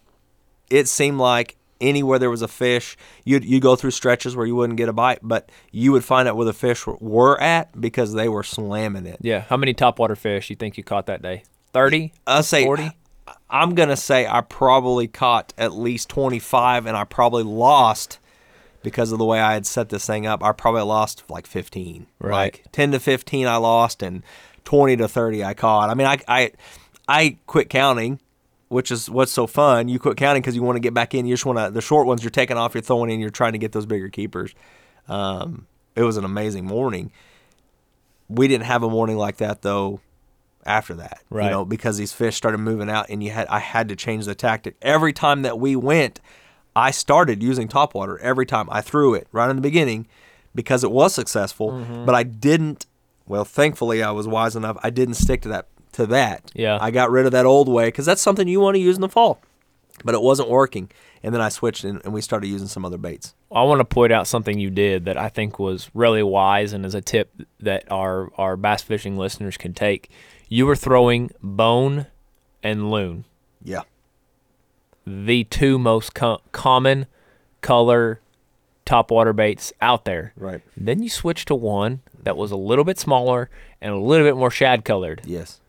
it 0.69 0.89
seemed 0.89 1.17
like 1.17 1.55
anywhere 1.79 2.19
there 2.19 2.29
was 2.29 2.41
a 2.41 2.49
fish. 2.49 2.97
You'd 3.23 3.45
you 3.45 3.61
go 3.61 3.77
through 3.77 3.91
stretches 3.91 4.35
where 4.35 4.45
you 4.45 4.55
wouldn't 4.55 4.75
get 4.77 4.89
a 4.89 4.93
bite, 4.93 5.19
but 5.21 5.49
you 5.71 5.93
would 5.93 6.03
find 6.03 6.27
out 6.27 6.35
where 6.35 6.45
the 6.45 6.53
fish 6.53 6.85
were, 6.85 6.97
were 6.99 7.41
at 7.41 7.79
because 7.79 8.13
they 8.13 8.27
were 8.27 8.43
slamming 8.43 9.05
it. 9.05 9.19
Yeah. 9.21 9.41
How 9.47 9.55
many 9.55 9.73
topwater 9.73 10.17
fish 10.17 10.49
you 10.49 10.57
think 10.57 10.77
you 10.77 10.83
caught 10.83 11.05
that 11.05 11.21
day? 11.21 11.43
30? 11.73 12.11
I 12.27 12.41
say 12.41 12.65
40? 12.65 12.91
I'm 13.49 13.75
gonna 13.75 13.97
say 13.97 14.27
I 14.27 14.41
probably 14.41 15.07
caught 15.07 15.53
at 15.57 15.73
least 15.73 16.09
25, 16.09 16.85
and 16.85 16.95
I 16.95 17.03
probably 17.03 17.43
lost 17.43 18.19
because 18.83 19.11
of 19.11 19.19
the 19.19 19.25
way 19.25 19.39
I 19.39 19.53
had 19.53 19.65
set 19.65 19.89
this 19.89 20.07
thing 20.07 20.25
up. 20.25 20.43
I 20.43 20.51
probably 20.53 20.81
lost 20.81 21.23
like 21.29 21.45
15, 21.45 22.07
Right. 22.19 22.31
Like 22.31 22.63
10 22.71 22.93
to 22.93 22.99
15, 22.99 23.47
I 23.47 23.57
lost, 23.57 24.01
and 24.01 24.23
20 24.65 24.97
to 24.97 25.07
30, 25.07 25.43
I 25.43 25.53
caught. 25.53 25.89
I 25.89 25.93
mean, 25.93 26.07
I 26.07 26.17
I 26.27 26.51
I 27.07 27.37
quit 27.45 27.69
counting, 27.69 28.19
which 28.69 28.91
is 28.91 29.09
what's 29.09 29.31
so 29.31 29.47
fun. 29.47 29.87
You 29.87 29.99
quit 29.99 30.17
counting 30.17 30.41
because 30.41 30.55
you 30.55 30.63
want 30.63 30.77
to 30.77 30.81
get 30.81 30.93
back 30.93 31.13
in. 31.13 31.25
You 31.25 31.33
just 31.33 31.45
want 31.45 31.59
to 31.59 31.69
the 31.71 31.81
short 31.81 32.07
ones. 32.07 32.23
You're 32.23 32.31
taking 32.31 32.57
off. 32.57 32.73
You're 32.73 32.81
throwing 32.81 33.09
in. 33.11 33.19
You're 33.19 33.29
trying 33.29 33.53
to 33.53 33.59
get 33.59 33.71
those 33.71 33.85
bigger 33.85 34.09
keepers. 34.09 34.55
Um, 35.07 35.67
it 35.95 36.03
was 36.03 36.17
an 36.17 36.23
amazing 36.23 36.65
morning. 36.65 37.11
We 38.29 38.47
didn't 38.47 38.65
have 38.65 38.81
a 38.83 38.89
morning 38.89 39.17
like 39.17 39.37
that 39.37 39.61
though 39.61 39.99
after 40.65 40.93
that. 40.95 41.21
Right. 41.29 41.45
You 41.45 41.49
know, 41.51 41.65
because 41.65 41.97
these 41.97 42.13
fish 42.13 42.35
started 42.35 42.57
moving 42.59 42.89
out 42.89 43.07
and 43.09 43.23
you 43.23 43.31
had 43.31 43.47
I 43.47 43.59
had 43.59 43.89
to 43.89 43.95
change 43.95 44.25
the 44.25 44.35
tactic. 44.35 44.75
Every 44.81 45.13
time 45.13 45.41
that 45.43 45.59
we 45.59 45.75
went, 45.75 46.19
I 46.75 46.91
started 46.91 47.41
using 47.43 47.67
topwater 47.67 48.17
every 48.19 48.45
time. 48.45 48.67
I 48.71 48.81
threw 48.81 49.13
it 49.13 49.27
right 49.31 49.49
in 49.49 49.55
the 49.55 49.61
beginning 49.61 50.07
because 50.55 50.83
it 50.83 50.91
was 50.91 51.13
successful, 51.13 51.71
Mm-hmm. 51.71 52.05
but 52.05 52.15
I 52.15 52.23
didn't 52.23 52.85
well, 53.27 53.45
thankfully 53.45 54.03
I 54.03 54.11
was 54.11 54.27
wise 54.27 54.55
enough. 54.55 54.77
I 54.83 54.89
didn't 54.89 55.13
stick 55.15 55.41
to 55.43 55.49
that 55.49 55.67
to 55.93 56.05
that. 56.07 56.51
Yeah. 56.53 56.77
I 56.81 56.91
got 56.91 57.11
rid 57.11 57.25
of 57.25 57.31
that 57.33 57.45
old 57.45 57.67
way 57.69 57.89
cuz 57.91 58.05
that's 58.05 58.21
something 58.21 58.47
you 58.47 58.59
want 58.59 58.75
to 58.75 58.79
use 58.81 58.95
in 58.95 59.01
the 59.01 59.09
fall. 59.09 59.39
But 60.03 60.15
it 60.15 60.21
wasn't 60.21 60.49
working. 60.49 60.89
And 61.21 61.35
then 61.35 61.41
I 61.41 61.49
switched 61.49 61.83
and, 61.83 62.01
and 62.03 62.13
we 62.13 62.21
started 62.21 62.47
using 62.47 62.67
some 62.67 62.83
other 62.83 62.97
baits. 62.97 63.35
I 63.51 63.61
want 63.63 63.79
to 63.79 63.85
point 63.85 64.11
out 64.11 64.25
something 64.25 64.57
you 64.57 64.71
did 64.71 65.05
that 65.05 65.17
I 65.17 65.29
think 65.29 65.59
was 65.59 65.91
really 65.93 66.23
wise 66.23 66.73
and 66.73 66.83
is 66.85 66.95
a 66.95 67.01
tip 67.01 67.29
that 67.59 67.83
our, 67.91 68.31
our 68.37 68.57
bass 68.57 68.81
fishing 68.81 69.17
listeners 69.17 69.57
can 69.57 69.73
take. 69.75 70.09
You 70.53 70.65
were 70.65 70.75
throwing 70.75 71.31
bone 71.41 72.07
and 72.61 72.91
loon, 72.91 73.23
Yeah. 73.63 73.83
the 75.07 75.45
two 75.45 75.79
most 75.79 76.13
co- 76.13 76.41
common 76.51 77.05
color 77.61 78.19
topwater 78.85 79.33
baits 79.33 79.71
out 79.79 80.03
there. 80.03 80.33
Right. 80.35 80.59
Then 80.75 81.01
you 81.01 81.09
switched 81.09 81.47
to 81.47 81.55
one 81.55 82.01
that 82.21 82.35
was 82.35 82.51
a 82.51 82.57
little 82.57 82.83
bit 82.83 82.99
smaller 82.99 83.49
and 83.79 83.93
a 83.93 83.97
little 83.97 84.27
bit 84.27 84.35
more 84.35 84.51
shad 84.51 84.83
colored, 84.83 85.21
Yes. 85.23 85.61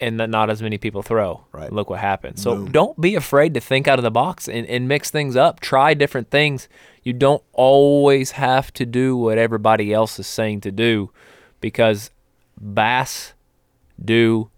and 0.00 0.18
that 0.18 0.30
not 0.30 0.48
as 0.48 0.62
many 0.62 0.78
people 0.78 1.02
throw. 1.02 1.44
Right. 1.52 1.70
Look 1.70 1.90
what 1.90 1.98
happened. 1.98 2.38
So 2.38 2.54
Boom. 2.56 2.70
don't 2.72 2.98
be 2.98 3.14
afraid 3.14 3.52
to 3.52 3.60
think 3.60 3.86
out 3.86 3.98
of 3.98 4.04
the 4.04 4.10
box 4.10 4.48
and, 4.48 4.66
and 4.68 4.88
mix 4.88 5.10
things 5.10 5.36
up. 5.36 5.60
Try 5.60 5.92
different 5.92 6.30
things. 6.30 6.66
You 7.02 7.12
don't 7.12 7.42
always 7.52 8.30
have 8.32 8.72
to 8.72 8.86
do 8.86 9.18
what 9.18 9.36
everybody 9.36 9.92
else 9.92 10.18
is 10.18 10.26
saying 10.26 10.62
to 10.62 10.72
do 10.72 11.10
because 11.60 12.10
bass 12.58 13.34
do 14.02 14.50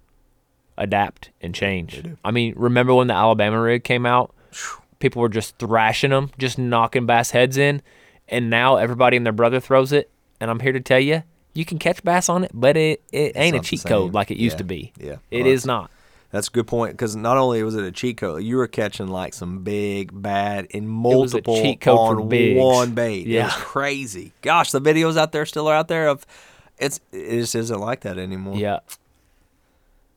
adapt 0.78 1.30
and 1.40 1.54
change. 1.54 2.02
I 2.24 2.30
mean, 2.30 2.54
remember 2.56 2.94
when 2.94 3.06
the 3.08 3.14
Alabama 3.14 3.60
rig 3.60 3.84
came 3.84 4.06
out? 4.06 4.34
People 4.98 5.22
were 5.22 5.28
just 5.28 5.56
thrashing 5.58 6.10
them, 6.10 6.30
just 6.38 6.58
knocking 6.58 7.06
bass 7.06 7.30
heads 7.30 7.56
in, 7.56 7.82
and 8.28 8.50
now 8.50 8.76
everybody 8.76 9.16
and 9.16 9.24
their 9.26 9.32
brother 9.32 9.60
throws 9.60 9.92
it. 9.92 10.10
And 10.40 10.50
I'm 10.50 10.60
here 10.60 10.72
to 10.72 10.80
tell 10.80 11.00
you, 11.00 11.22
you 11.54 11.64
can 11.64 11.78
catch 11.78 12.02
bass 12.02 12.28
on 12.28 12.44
it, 12.44 12.50
but 12.54 12.76
it, 12.76 13.02
it 13.12 13.32
ain't 13.36 13.56
a 13.56 13.60
cheat 13.60 13.84
code 13.84 14.14
like 14.14 14.30
it 14.30 14.36
used 14.38 14.54
Yeah, 14.54 14.58
to 14.58 14.64
be. 14.64 14.92
yeah. 14.98 15.16
it 15.30 15.42
Well, 15.42 15.46
is 15.52 15.66
not. 15.66 15.90
That's 16.30 16.46
a 16.46 16.50
good 16.52 16.68
point 16.68 16.92
because 16.92 17.16
not 17.16 17.36
only 17.38 17.62
was 17.64 17.74
it 17.74 17.82
a 17.84 17.90
cheat 17.90 18.18
code, 18.18 18.44
you 18.44 18.56
were 18.56 18.68
catching 18.68 19.08
like 19.08 19.34
some 19.34 19.64
big, 19.64 20.10
bad, 20.22 20.68
and 20.72 20.88
multiple 20.88 21.60
cheat 21.60 21.80
code 21.80 21.98
on 21.98 22.56
one 22.56 22.92
bait. 22.94 23.22
It 23.22 23.30
Yeah. 23.30 23.46
was 23.46 23.54
crazy. 23.54 24.32
Gosh, 24.40 24.70
the 24.70 24.80
videos 24.80 25.16
out 25.16 25.32
there 25.32 25.44
still 25.44 25.66
are 25.66 25.74
out 25.74 25.88
there 25.88 26.06
of 26.08 26.24
it's 26.78 27.00
it 27.12 27.40
just 27.40 27.54
isn't 27.56 27.80
like 27.80 28.02
that 28.02 28.16
anymore. 28.16 28.56
Yeah. 28.56 28.78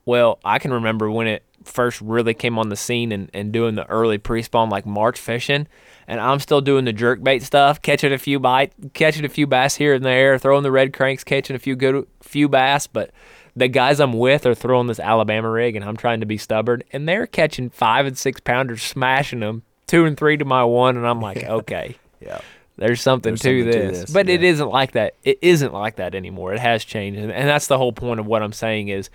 Well, 0.05 0.39
I 0.43 0.59
can 0.59 0.73
remember 0.73 1.09
when 1.09 1.27
it 1.27 1.43
first 1.63 2.01
really 2.01 2.33
came 2.33 2.59
on 2.59 2.69
the 2.69 2.75
scene 2.75 3.11
and, 3.11 3.29
and 3.33 3.51
doing 3.53 3.75
the 3.75 3.85
early 3.89 4.17
pre-spawn 4.17 4.69
like 4.69 4.85
March 4.85 5.19
fishing, 5.19 5.67
and 6.07 6.19
I'm 6.19 6.39
still 6.39 6.61
doing 6.61 6.85
the 6.85 6.93
jerk 6.93 7.23
bait 7.23 7.41
stuff, 7.43 7.81
catching 7.81 8.11
a 8.11 8.17
few 8.17 8.39
bite, 8.39 8.73
catching 8.93 9.23
a 9.23 9.29
few 9.29 9.47
bass 9.47 9.75
here 9.75 9.93
and 9.93 10.03
there, 10.03 10.37
throwing 10.37 10.63
the 10.63 10.71
red 10.71 10.93
cranks, 10.93 11.23
catching 11.23 11.55
a 11.55 11.59
few 11.59 11.75
good 11.75 12.05
few 12.21 12.49
bass, 12.49 12.87
but 12.87 13.11
the 13.55 13.67
guys 13.67 13.99
I'm 13.99 14.13
with 14.13 14.45
are 14.45 14.55
throwing 14.55 14.87
this 14.87 14.99
Alabama 14.99 15.49
rig, 15.49 15.75
and 15.75 15.85
I'm 15.85 15.95
trying 15.97 16.19
to 16.19 16.25
be 16.25 16.37
stubborn, 16.37 16.83
and 16.91 17.07
they're 17.07 17.27
catching 17.27 17.69
five 17.69 18.05
and 18.05 18.17
six 18.17 18.39
pounders, 18.41 18.81
smashing 18.83 19.39
them 19.39 19.63
two 19.87 20.05
and 20.05 20.17
three 20.17 20.37
to 20.37 20.45
my 20.45 20.63
one, 20.63 20.97
and 20.97 21.07
I'm 21.07 21.21
like, 21.21 21.43
okay. 21.43 21.95
Yeah. 22.19 22.41
There's 22.75 23.01
something, 23.01 23.31
There's 23.31 23.41
to, 23.41 23.63
something 23.63 23.65
to 23.81 23.87
this. 23.87 24.01
this, 24.01 24.11
But 24.11 24.27
it 24.29 24.41
yeah. 24.41 24.49
isn't 24.49 24.69
like 24.69 24.93
that. 24.93 25.13
It 25.23 25.37
isn't 25.43 25.71
like 25.71 25.97
that 25.97 26.15
anymore. 26.15 26.53
It 26.53 26.59
has 26.59 26.83
changed. 26.83 27.19
And, 27.19 27.31
and 27.31 27.47
that's 27.47 27.67
the 27.67 27.77
whole 27.77 27.93
point 27.93 28.19
of 28.19 28.25
what 28.25 28.41
I'm 28.41 28.53
saying 28.53 28.87
is 28.87 29.11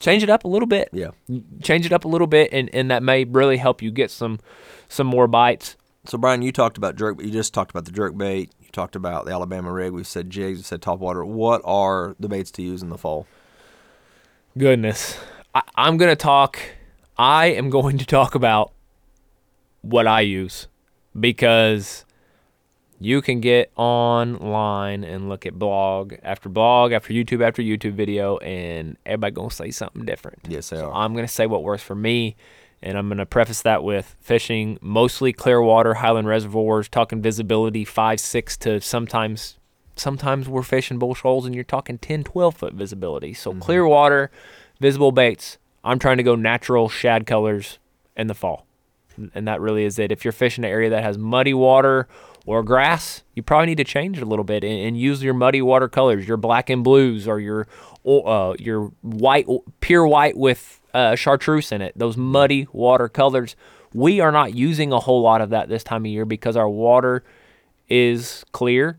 change 0.00 0.22
it 0.22 0.30
up 0.30 0.44
a 0.44 0.48
little 0.48 0.66
bit. 0.66 0.88
Yeah. 0.92 1.10
Change 1.62 1.86
it 1.86 1.92
up 1.92 2.04
a 2.04 2.08
little 2.08 2.26
bit 2.26 2.50
and, 2.52 2.70
and 2.72 2.90
that 2.90 3.02
may 3.02 3.24
really 3.24 3.56
help 3.56 3.82
you 3.82 3.90
get 3.90 4.10
some 4.10 4.38
some 4.88 5.06
more 5.06 5.26
bites. 5.26 5.76
So 6.06 6.16
Brian, 6.16 6.42
you 6.42 6.52
talked 6.52 6.78
about 6.78 6.96
jerk. 6.96 7.20
You 7.20 7.30
just 7.30 7.52
talked 7.52 7.70
about 7.70 7.84
the 7.84 7.92
jerk 7.92 8.16
bait. 8.16 8.50
You 8.60 8.68
talked 8.72 8.96
about 8.96 9.26
the 9.26 9.32
Alabama 9.32 9.72
rig. 9.72 9.92
We've 9.92 10.06
said 10.06 10.30
jigs. 10.30 10.58
We 10.58 10.62
said 10.62 10.80
topwater. 10.80 11.26
What 11.26 11.60
are 11.64 12.16
the 12.18 12.28
baits 12.28 12.50
to 12.52 12.62
use 12.62 12.82
in 12.82 12.88
the 12.88 12.98
fall? 12.98 13.26
Goodness. 14.56 15.18
I, 15.54 15.62
I'm 15.74 15.96
gonna 15.96 16.16
talk 16.16 16.58
I 17.18 17.46
am 17.46 17.68
going 17.78 17.98
to 17.98 18.06
talk 18.06 18.34
about 18.34 18.72
what 19.82 20.06
I 20.06 20.20
use 20.20 20.68
because 21.18 22.04
you 23.00 23.22
can 23.22 23.40
get 23.40 23.70
online 23.76 25.04
and 25.04 25.28
look 25.28 25.46
at 25.46 25.58
blog 25.58 26.14
after 26.22 26.48
blog 26.48 26.92
after 26.92 27.12
YouTube 27.12 27.46
after 27.46 27.62
YouTube 27.62 27.94
video 27.94 28.38
and 28.38 28.96
everybody 29.06 29.34
gonna 29.34 29.50
say 29.50 29.70
something 29.70 30.04
different. 30.04 30.40
Yes, 30.48 30.70
they 30.70 30.76
So 30.76 30.90
are. 30.90 30.94
I'm 30.94 31.14
gonna 31.14 31.28
say 31.28 31.46
what 31.46 31.62
works 31.62 31.82
for 31.82 31.94
me 31.94 32.36
and 32.82 32.98
I'm 32.98 33.08
gonna 33.08 33.26
preface 33.26 33.62
that 33.62 33.84
with 33.84 34.16
fishing 34.20 34.78
mostly 34.80 35.32
clear 35.32 35.62
water, 35.62 35.94
highland 35.94 36.26
reservoirs, 36.26 36.88
talking 36.88 37.22
visibility 37.22 37.84
five, 37.84 38.20
six 38.20 38.56
to 38.58 38.80
sometimes 38.80 39.58
sometimes 39.94 40.48
we're 40.48 40.62
fishing 40.62 40.98
bull 40.98 41.14
shoals 41.14 41.46
and 41.46 41.54
you're 41.54 41.64
talking 41.64 41.98
10, 41.98 42.24
12 42.24 42.56
foot 42.56 42.74
visibility. 42.74 43.34
So 43.34 43.50
mm-hmm. 43.50 43.60
clear 43.60 43.86
water, 43.86 44.30
visible 44.80 45.12
baits. 45.12 45.58
I'm 45.84 45.98
trying 45.98 46.16
to 46.16 46.22
go 46.22 46.34
natural 46.34 46.88
shad 46.88 47.26
colors 47.26 47.78
in 48.16 48.26
the 48.26 48.34
fall. 48.34 48.66
And 49.34 49.48
that 49.48 49.60
really 49.60 49.84
is 49.84 49.98
it. 49.98 50.12
If 50.12 50.24
you're 50.24 50.32
fishing 50.32 50.64
an 50.64 50.70
area 50.70 50.90
that 50.90 51.02
has 51.02 51.18
muddy 51.18 51.54
water 51.54 52.06
or 52.48 52.62
grass, 52.62 53.22
you 53.34 53.42
probably 53.42 53.66
need 53.66 53.76
to 53.76 53.84
change 53.84 54.16
it 54.16 54.22
a 54.22 54.26
little 54.26 54.44
bit 54.44 54.64
and, 54.64 54.80
and 54.80 54.98
use 54.98 55.22
your 55.22 55.34
muddy 55.34 55.60
water 55.60 55.86
colors, 55.86 56.26
your 56.26 56.38
black 56.38 56.70
and 56.70 56.82
blues 56.82 57.28
or 57.28 57.38
your 57.38 57.66
uh, 58.06 58.54
your 58.58 58.90
white, 59.02 59.46
pure 59.80 60.06
white 60.06 60.34
with 60.34 60.80
uh, 60.94 61.14
chartreuse 61.14 61.72
in 61.72 61.82
it. 61.82 61.92
Those 61.94 62.16
muddy 62.16 62.66
water 62.72 63.06
colors. 63.06 63.54
We 63.92 64.20
are 64.20 64.32
not 64.32 64.54
using 64.54 64.94
a 64.94 64.98
whole 64.98 65.20
lot 65.20 65.42
of 65.42 65.50
that 65.50 65.68
this 65.68 65.84
time 65.84 66.06
of 66.06 66.10
year 66.10 66.24
because 66.24 66.56
our 66.56 66.68
water 66.68 67.22
is 67.86 68.46
clear 68.52 68.98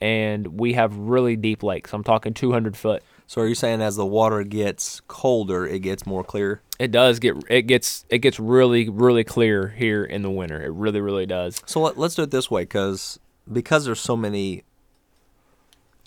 and 0.00 0.58
we 0.58 0.72
have 0.72 0.96
really 0.96 1.36
deep 1.36 1.62
lakes. 1.62 1.92
I'm 1.92 2.02
talking 2.02 2.34
200 2.34 2.76
foot. 2.76 3.04
So 3.30 3.42
are 3.42 3.46
you 3.46 3.54
saying 3.54 3.80
as 3.80 3.94
the 3.94 4.04
water 4.04 4.42
gets 4.42 5.02
colder, 5.06 5.64
it 5.64 5.82
gets 5.82 6.04
more 6.04 6.24
clear? 6.24 6.62
It 6.80 6.90
does 6.90 7.20
get 7.20 7.36
it 7.48 7.62
gets 7.62 8.04
it 8.08 8.18
gets 8.18 8.40
really 8.40 8.88
really 8.88 9.22
clear 9.22 9.68
here 9.68 10.02
in 10.02 10.22
the 10.22 10.30
winter. 10.32 10.60
It 10.60 10.72
really 10.72 11.00
really 11.00 11.26
does. 11.26 11.62
So 11.64 11.80
let, 11.82 11.96
let's 11.96 12.16
do 12.16 12.24
it 12.24 12.32
this 12.32 12.50
way, 12.50 12.62
because 12.62 13.20
because 13.52 13.84
there's 13.84 14.00
so 14.00 14.16
many 14.16 14.64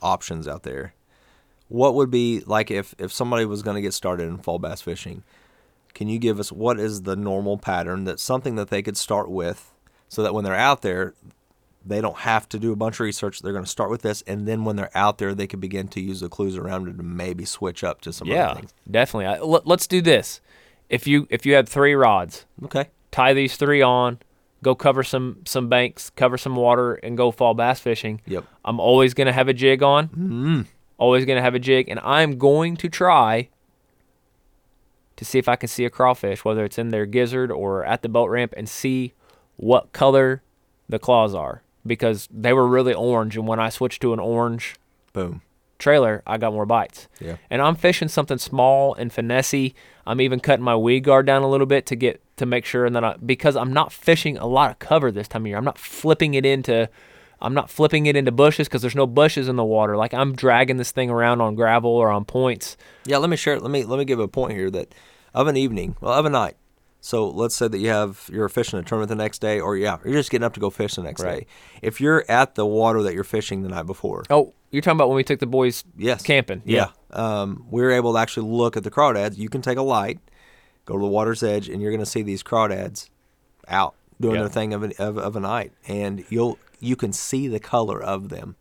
options 0.01 0.49
out 0.49 0.63
there. 0.63 0.95
What 1.69 1.95
would 1.95 2.11
be 2.11 2.41
like 2.41 2.69
if 2.69 2.93
if 2.99 3.13
somebody 3.13 3.45
was 3.45 3.61
going 3.61 3.75
to 3.75 3.81
get 3.81 3.93
started 3.93 4.27
in 4.27 4.39
fall 4.39 4.59
bass 4.59 4.81
fishing? 4.81 5.23
Can 5.93 6.09
you 6.09 6.19
give 6.19 6.41
us 6.41 6.51
what 6.51 6.77
is 6.77 7.03
the 7.03 7.15
normal 7.15 7.57
pattern? 7.57 8.03
that 8.03 8.19
something 8.19 8.55
that 8.55 8.69
they 8.69 8.81
could 8.81 8.97
start 8.97 9.31
with, 9.31 9.71
so 10.09 10.23
that 10.23 10.33
when 10.33 10.43
they're 10.43 10.53
out 10.53 10.81
there, 10.81 11.13
they 11.85 11.99
don't 12.01 12.17
have 12.19 12.47
to 12.49 12.59
do 12.59 12.71
a 12.71 12.75
bunch 12.75 12.95
of 12.95 13.01
research. 13.01 13.41
They're 13.41 13.51
going 13.51 13.65
to 13.65 13.69
start 13.69 13.89
with 13.89 14.01
this, 14.03 14.21
and 14.25 14.47
then 14.47 14.63
when 14.63 14.75
they're 14.77 14.95
out 14.95 15.17
there, 15.17 15.33
they 15.35 15.47
could 15.47 15.59
begin 15.59 15.87
to 15.89 16.01
use 16.01 16.19
the 16.21 16.29
clues 16.29 16.55
around 16.57 16.87
it 16.87 16.97
to 16.97 17.03
maybe 17.03 17.43
switch 17.45 17.83
up 17.83 17.99
to 18.01 18.13
some 18.13 18.27
Yeah, 18.27 18.49
other 18.51 18.59
things. 18.61 18.73
definitely. 18.89 19.25
I, 19.25 19.39
let, 19.39 19.67
let's 19.67 19.85
do 19.87 20.01
this. 20.01 20.39
If 20.89 21.07
you 21.07 21.27
if 21.29 21.45
you 21.45 21.55
had 21.55 21.67
three 21.67 21.93
rods, 21.95 22.45
Okay. 22.65 22.89
tie 23.11 23.33
these 23.33 23.55
three 23.57 23.81
on, 23.81 24.19
go 24.61 24.75
cover 24.75 25.03
some 25.03 25.39
some 25.45 25.67
banks, 25.67 26.09
cover 26.11 26.37
some 26.37 26.55
water, 26.55 26.93
and 26.95 27.17
go 27.17 27.31
fall 27.31 27.53
bass 27.53 27.79
fishing. 27.79 28.21
Yep. 28.27 28.45
I'm 28.63 28.79
always 28.79 29.13
gonna 29.13 29.33
have 29.33 29.47
a 29.47 29.53
jig 29.53 29.81
on. 29.81 30.07
Mm-hmm. 30.09 30.61
Always 30.99 31.25
gonna 31.25 31.41
have 31.41 31.55
a 31.55 31.59
jig, 31.59 31.89
and 31.89 31.99
I'm 32.03 32.37
going 32.37 32.77
to 32.77 32.89
try 32.89 33.49
to 35.15 35.25
see 35.25 35.39
if 35.39 35.47
I 35.49 35.55
can 35.55 35.67
see 35.67 35.85
a 35.85 35.89
crawfish, 35.89 36.43
whether 36.45 36.63
it's 36.63 36.77
in 36.77 36.89
their 36.89 37.05
gizzard 37.05 37.51
or 37.51 37.83
at 37.85 38.01
the 38.03 38.09
boat 38.09 38.29
ramp, 38.29 38.53
and 38.55 38.67
see 38.69 39.13
what 39.57 39.91
color 39.93 40.43
the 40.89 40.99
claws 40.99 41.33
are 41.33 41.62
because 41.85 42.27
they 42.31 42.53
were 42.53 42.67
really 42.67 42.93
orange, 42.93 43.37
and 43.37 43.47
when 43.47 43.59
I 43.59 43.69
switched 43.69 44.01
to 44.01 44.13
an 44.13 44.19
orange 44.19 44.75
Boom. 45.11 45.41
trailer, 45.79 46.23
I 46.25 46.37
got 46.37 46.53
more 46.53 46.65
bites. 46.65 47.07
Yeah. 47.19 47.37
And 47.49 47.61
I'm 47.61 47.75
fishing 47.75 48.07
something 48.07 48.37
small 48.37 48.93
and 48.93 49.11
finessey. 49.11 49.73
I'm 50.05 50.21
even 50.21 50.39
cutting 50.39 50.63
my 50.65 50.75
weed 50.75 51.01
guard 51.01 51.25
down 51.25 51.43
a 51.43 51.49
little 51.49 51.67
bit 51.67 51.85
to 51.87 51.95
get 51.95 52.21
to 52.37 52.45
make 52.45 52.65
sure 52.65 52.85
and 52.85 52.95
then 52.95 53.03
I 53.03 53.15
because 53.17 53.55
I'm 53.55 53.71
not 53.71 53.93
fishing 53.93 54.37
a 54.37 54.47
lot 54.47 54.71
of 54.71 54.79
cover 54.79 55.11
this 55.11 55.27
time 55.27 55.43
of 55.43 55.47
year. 55.47 55.57
I'm 55.57 55.63
not 55.63 55.77
flipping 55.77 56.33
it 56.33 56.45
into 56.45 56.89
I'm 57.39 57.53
not 57.53 57.69
flipping 57.69 58.05
it 58.05 58.15
into 58.15 58.31
bushes 58.31 58.67
because 58.67 58.81
there's 58.81 58.95
no 58.95 59.05
bushes 59.05 59.47
in 59.47 59.55
the 59.55 59.63
water. 59.63 59.97
Like 59.97 60.13
I'm 60.13 60.33
dragging 60.33 60.77
this 60.77 60.91
thing 60.91 61.09
around 61.09 61.41
on 61.41 61.55
gravel 61.55 61.91
or 61.91 62.09
on 62.09 62.25
points. 62.25 62.75
Yeah, 63.05 63.17
let 63.17 63.29
me 63.29 63.35
share. 63.35 63.59
Let 63.59 63.69
me 63.69 63.83
let 63.83 63.99
me 63.99 64.05
give 64.05 64.19
a 64.19 64.27
point 64.27 64.53
here 64.53 64.71
that 64.71 64.95
of 65.33 65.47
an 65.47 65.57
evening, 65.57 65.95
well, 66.01 66.13
of 66.13 66.25
a 66.25 66.29
night. 66.29 66.55
So 67.05 67.27
let's 67.29 67.53
say 67.53 67.67
that 67.67 67.77
you 67.79 67.89
have 67.89 68.29
you're 68.31 68.47
fishing 68.47 68.79
a 68.79 68.81
tournament 68.83 69.09
the 69.09 69.15
next 69.15 69.39
day, 69.39 69.59
or 69.59 69.75
yeah, 69.75 69.97
you're 70.05 70.13
just 70.13 70.31
getting 70.31 70.45
up 70.45 70.53
to 70.53 70.61
go 70.61 70.69
fish 70.69 70.95
the 70.95 71.03
next 71.03 71.21
Right. 71.21 71.41
day. 71.41 71.47
If 71.81 71.99
you're 71.99 72.23
at 72.29 72.55
the 72.55 72.65
water 72.65 73.03
that 73.03 73.13
you're 73.13 73.25
fishing 73.25 73.61
the 73.61 73.67
night 73.67 73.85
before, 73.85 74.23
Oh, 74.29 74.53
you're 74.71 74.81
talking 74.81 74.95
about 74.97 75.09
when 75.09 75.17
we 75.17 75.23
took 75.25 75.39
the 75.41 75.45
boys 75.45 75.83
yes, 75.97 76.23
camping. 76.23 76.61
yeah, 76.63 76.91
um, 77.11 77.65
we 77.69 77.81
were 77.81 77.91
able 77.91 78.13
to 78.13 78.19
actually 78.19 78.49
look 78.49 78.77
at 78.77 78.85
the 78.85 78.89
crawdads. 78.89 79.37
You 79.37 79.49
can 79.49 79.61
take 79.61 79.77
a 79.77 79.81
light, 79.81 80.19
go 80.85 80.93
to 80.93 80.99
the 81.01 81.05
water's 81.07 81.43
edge, 81.43 81.67
and 81.67 81.81
you're 81.81 81.91
going 81.91 81.99
to 81.99 82.05
see 82.09 82.21
these 82.21 82.41
crawdads 82.41 83.09
out 83.67 83.95
doing 84.21 84.35
Yeah. 84.35 84.41
their 84.43 84.49
thing 84.49 84.73
of, 84.73 84.83
an, 84.83 84.93
of 84.97 85.17
of 85.17 85.35
a 85.35 85.41
night, 85.41 85.73
and 85.87 86.23
you'll 86.29 86.57
you 86.79 86.95
can 86.95 87.11
see 87.11 87.49
the 87.49 87.59
color 87.59 88.01
of 88.01 88.29
them. 88.29 88.55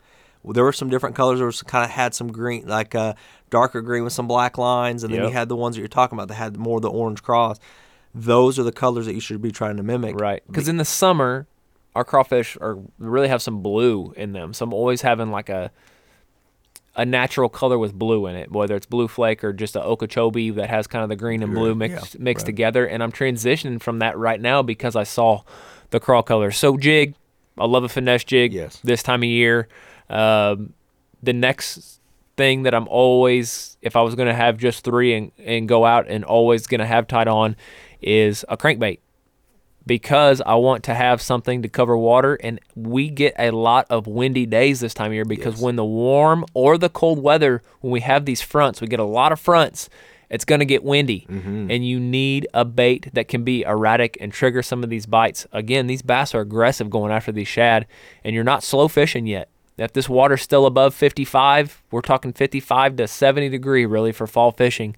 There 0.45 0.65
were 0.65 0.73
some 0.73 0.91
different 0.91 1.15
colors. 1.15 1.39
There 1.39 1.47
was 1.47 1.63
kind 1.63 1.85
of 1.85 1.93
had 1.93 2.13
some 2.13 2.33
green, 2.33 2.67
like 2.67 2.97
uh, 2.97 3.15
darker 3.51 3.81
green 3.83 4.03
with 4.03 4.13
some 4.13 4.27
black 4.27 4.59
lines, 4.59 5.05
and 5.05 5.15
then 5.15 5.21
Yep. 5.21 5.29
you 5.29 5.33
had 5.33 5.49
the 5.49 5.55
ones 5.55 5.77
that 5.77 5.81
you're 5.81 5.87
talking 5.89 6.19
about 6.19 6.27
that 6.27 6.35
had 6.35 6.57
more 6.57 6.79
of 6.79 6.83
the 6.83 6.91
orange 6.91 7.23
cross. 7.23 7.59
Those 8.15 8.59
are 8.59 8.63
the 8.63 8.73
colors 8.73 9.07
that 9.07 9.15
you 9.15 9.21
should 9.21 9.41
be 9.41 9.53
trying 9.53 9.77
to 9.79 9.83
mimic. 9.83 10.21
Right. 10.21 10.43
Because 10.47 10.69
in 10.69 10.77
the 10.77 10.85
summer, 10.85 11.47
our 11.95 12.05
crawfish 12.05 12.57
are 12.61 12.79
really 12.99 13.29
have 13.29 13.43
some 13.43 13.63
blue 13.63 14.13
in 14.17 14.33
them. 14.33 14.53
So 14.53 14.65
I'm 14.65 14.73
always 14.73 15.03
having 15.03 15.31
like 15.31 15.49
a 15.49 15.71
a 16.95 17.07
natural 17.07 17.49
color 17.49 17.79
with 17.79 17.95
blue 17.95 18.27
in 18.27 18.37
it, 18.37 18.53
whether 18.53 18.77
it's 18.77 18.85
blue 18.85 19.09
flake 19.09 19.43
or 19.43 19.53
just 19.55 19.77
a 19.77 19.83
okeechobee 19.83 20.51
that 20.51 20.69
has 20.69 20.87
kind 20.87 21.03
of 21.03 21.09
the 21.09 21.17
green 21.17 21.43
and 21.43 21.55
blue 21.55 21.75
mixed 21.75 22.15
yeah, 22.15 22.23
mixed 22.23 22.45
right. 22.45 22.47
together. 22.47 22.87
And 22.87 23.03
I'm 23.03 23.13
transitioning 23.13 23.81
from 23.81 24.01
that 24.01 24.19
right 24.19 24.41
now 24.41 24.63
because 24.63 24.95
I 24.95 25.05
saw 25.05 25.43
the 25.91 26.01
crawl 26.01 26.23
color. 26.23 26.51
So 26.51 26.77
jig, 26.77 27.15
I 27.57 27.65
love 27.65 27.85
a 27.85 27.89
finesse 27.89 28.25
jig. 28.25 28.53
Yes. 28.53 28.79
This 28.85 29.03
time 29.03 29.23
of 29.23 29.29
year, 29.29 29.69
um, 30.11 30.75
the 31.23 31.33
next 31.33 32.01
thing 32.37 32.65
that 32.65 32.75
I'm 32.75 32.89
always, 32.89 33.77
if 33.81 33.97
I 33.97 34.03
was 34.03 34.15
going 34.15 34.29
to 34.29 34.35
have 34.35 34.59
just 34.59 34.85
three 34.85 35.15
and, 35.15 35.33
and 35.39 35.69
go 35.69 35.85
out 35.85 36.09
and 36.09 36.25
always 36.25 36.67
going 36.67 36.81
to 36.81 36.87
have 36.87 37.07
tied 37.07 37.29
on, 37.29 37.57
is 38.03 38.45
a 38.49 38.57
crankbait 38.57 38.99
because 39.87 40.41
I 40.45 40.55
want 40.55 40.85
to 40.85 40.95
have 40.95 41.21
something 41.21 41.63
to 41.63 41.69
cover 41.69 41.97
water. 41.97 42.37
And 42.37 42.61
we 42.75 43.09
get 43.09 43.35
a 43.39 43.51
lot 43.51 43.87
of 43.91 44.07
windy 44.07 44.47
days 44.47 44.81
this 44.81 44.95
time 44.95 45.09
of 45.09 45.15
year 45.15 45.25
because 45.25 45.55
Yes. 45.55 45.63
when 45.63 45.77
the 45.77 45.85
warm 45.85 46.45
or 46.55 46.79
the 46.79 46.89
cold 46.89 47.23
weather, 47.23 47.63
when 47.81 47.93
we 47.93 48.01
have 48.01 48.25
these 48.25 48.41
fronts, 48.41 48.81
we 48.81 48.87
get 48.87 49.01
a 49.01 49.05
lot 49.05 49.33
of 49.33 49.41
fronts. 49.41 49.89
It's 50.31 50.47
going 50.47 50.61
to 50.61 50.65
get 50.65 50.83
windy, 50.83 51.27
mm-hmm. 51.29 51.71
and 51.71 51.87
you 51.87 52.01
need 52.01 52.49
a 52.55 52.65
bait 52.65 53.11
that 53.13 53.29
can 53.29 53.45
be 53.45 53.65
erratic 53.65 54.17
and 54.19 54.33
trigger 54.33 54.63
some 54.63 54.83
of 54.83 54.89
these 54.89 55.05
bites. 55.05 55.47
Again, 55.53 55.89
these 55.89 56.01
bass 56.01 56.35
are 56.35 56.41
aggressive 56.41 56.89
going 56.89 57.13
after 57.13 57.33
these 57.33 57.49
shad, 57.49 57.87
and 58.25 58.35
you're 58.35 58.43
not 58.43 58.63
slow 58.63 58.89
fishing 58.89 59.27
yet. 59.27 59.51
If 59.77 59.93
this 59.93 60.09
water's 60.09 60.41
still 60.41 60.65
above 60.65 60.95
55, 60.95 61.83
we're 61.91 62.01
talking 62.01 62.33
55 62.33 62.97
to 62.97 63.07
70 63.09 63.51
degree 63.51 63.85
really 63.85 64.13
for 64.13 64.27
fall 64.27 64.53
fishing 64.53 64.97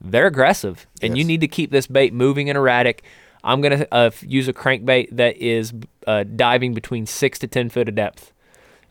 they're 0.00 0.26
aggressive, 0.26 0.86
and 1.02 1.16
you 1.16 1.24
need 1.24 1.40
to 1.40 1.48
keep 1.48 1.70
this 1.70 1.86
bait 1.86 2.12
moving 2.12 2.48
and 2.48 2.56
erratic. 2.56 3.02
I'm 3.42 3.60
gonna 3.60 3.86
uh, 3.92 4.10
use 4.22 4.48
a 4.48 4.52
crankbait 4.52 5.16
that 5.16 5.36
is 5.36 5.72
uh, 6.06 6.24
diving 6.24 6.74
between 6.74 7.06
six 7.06 7.38
to 7.40 7.46
ten 7.46 7.68
foot 7.68 7.88
of 7.88 7.94
depth, 7.94 8.32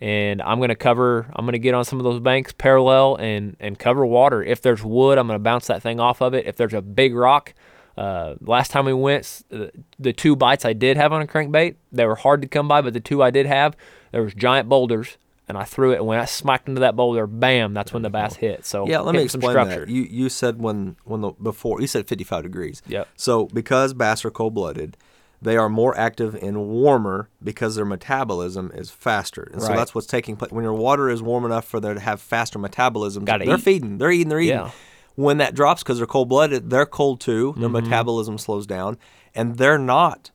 and 0.02 0.42
I'm 0.42 0.60
gonna 0.60 0.76
cover. 0.76 1.30
I'm 1.36 1.46
gonna 1.46 1.58
get 1.58 1.74
on 1.74 1.86
some 1.86 2.00
of 2.00 2.04
those 2.04 2.20
banks 2.20 2.54
parallel 2.54 3.18
and 3.18 3.56
and 3.60 3.78
cover 3.78 4.06
water. 4.06 4.44
If 4.44 4.62
there's 4.62 4.84
wood, 4.84 5.18
I'm 5.18 5.28
gonna 5.28 5.40
bounce 5.40 5.68
that 5.68 5.82
thing 5.82 6.00
off 6.00 6.22
of 6.22 6.34
it. 6.34 6.46
If 6.48 6.56
there's 6.56 6.74
a 6.74 6.82
big 6.82 7.16
rock, 7.16 7.54
uh, 7.98 8.36
last 8.42 8.72
time 8.72 8.86
we 8.86 8.94
went, 8.94 9.44
uh, 9.52 9.68
the 10.00 10.14
two 10.14 10.36
bites 10.36 10.66
I 10.66 10.74
did 10.74 10.98
have 10.98 11.14
on 11.14 11.22
a 11.22 11.28
crankbait, 11.28 11.76
they 11.92 12.06
were 12.06 12.16
hard 12.16 12.42
to 12.42 12.48
come 12.48 12.68
by, 12.68 12.82
but 12.82 12.94
the 12.94 13.00
two 13.00 13.22
I 13.22 13.32
did 13.32 13.46
have, 13.46 13.76
there 14.12 14.24
was 14.24 14.34
giant 14.34 14.70
boulders. 14.70 15.18
And 15.48 15.58
I 15.60 15.64
threw 15.64 15.92
it, 15.92 15.98
and 15.98 16.08
when 16.08 16.18
I 16.20 16.26
smacked 16.26 16.68
into 16.68 16.82
that 16.82 16.96
boulder, 16.96 17.28
bam! 17.28 17.74
That's 17.76 17.94
when 17.94 18.02
the 18.02 18.10
bass 18.10 18.36
hit. 18.36 18.66
So 18.66 18.88
Yeah, 18.88 19.02
let 19.02 19.14
me 19.14 19.22
explain 19.22 19.52
structure. 19.52 19.82
that. 19.86 19.90
You 19.90 20.02
you 20.04 20.28
said 20.30 20.60
when 20.60 20.96
when 21.04 21.22
the 21.22 21.32
before 21.34 21.82
you 21.82 21.88
said 21.88 22.08
55 22.08 22.42
degrees. 22.44 22.82
Yep. 22.88 23.08
So 23.16 23.46
because 23.48 23.94
bass 23.94 24.26
are 24.26 24.32
cold 24.32 24.56
blooded, 24.56 24.98
they 25.44 25.56
are 25.56 25.70
more 25.70 25.96
active 25.96 26.34
and 26.34 26.68
warmer 26.70 27.30
because 27.44 27.76
their 27.76 27.86
metabolism 27.86 28.72
is 28.74 28.90
faster, 28.90 29.48
and 29.54 29.62
so 29.62 29.68
that's 29.68 29.94
what's 29.94 30.08
taking 30.08 30.36
place. 30.36 30.52
When 30.52 30.64
your 30.64 30.74
water 30.74 31.10
is 31.10 31.22
warm 31.22 31.46
enough 31.46 31.66
for 31.66 31.80
them 31.80 31.94
to 31.94 32.02
have 32.02 32.20
faster 32.22 32.58
metabolism, 32.58 33.24
Gotta 33.26 33.46
they're 33.46 33.56
eat. 33.58 33.62
feeding, 33.62 34.00
they're 34.00 34.10
eating, 34.12 34.30
they're 34.30 34.40
eating. 34.40 34.56
Yeah. 34.58 34.72
When 35.14 35.38
that 35.38 35.54
drops 35.54 35.84
because 35.84 36.00
they're 36.00 36.08
cold 36.08 36.28
blooded, 36.30 36.72
they're 36.72 36.86
cold 36.88 37.22
too. 37.22 37.54
Their 37.58 37.70
Mm-hmm. 37.70 37.84
metabolism 37.86 38.38
slows 38.40 38.66
down, 38.66 38.98
and 39.36 39.58
they're 39.58 39.78
not 39.78 40.32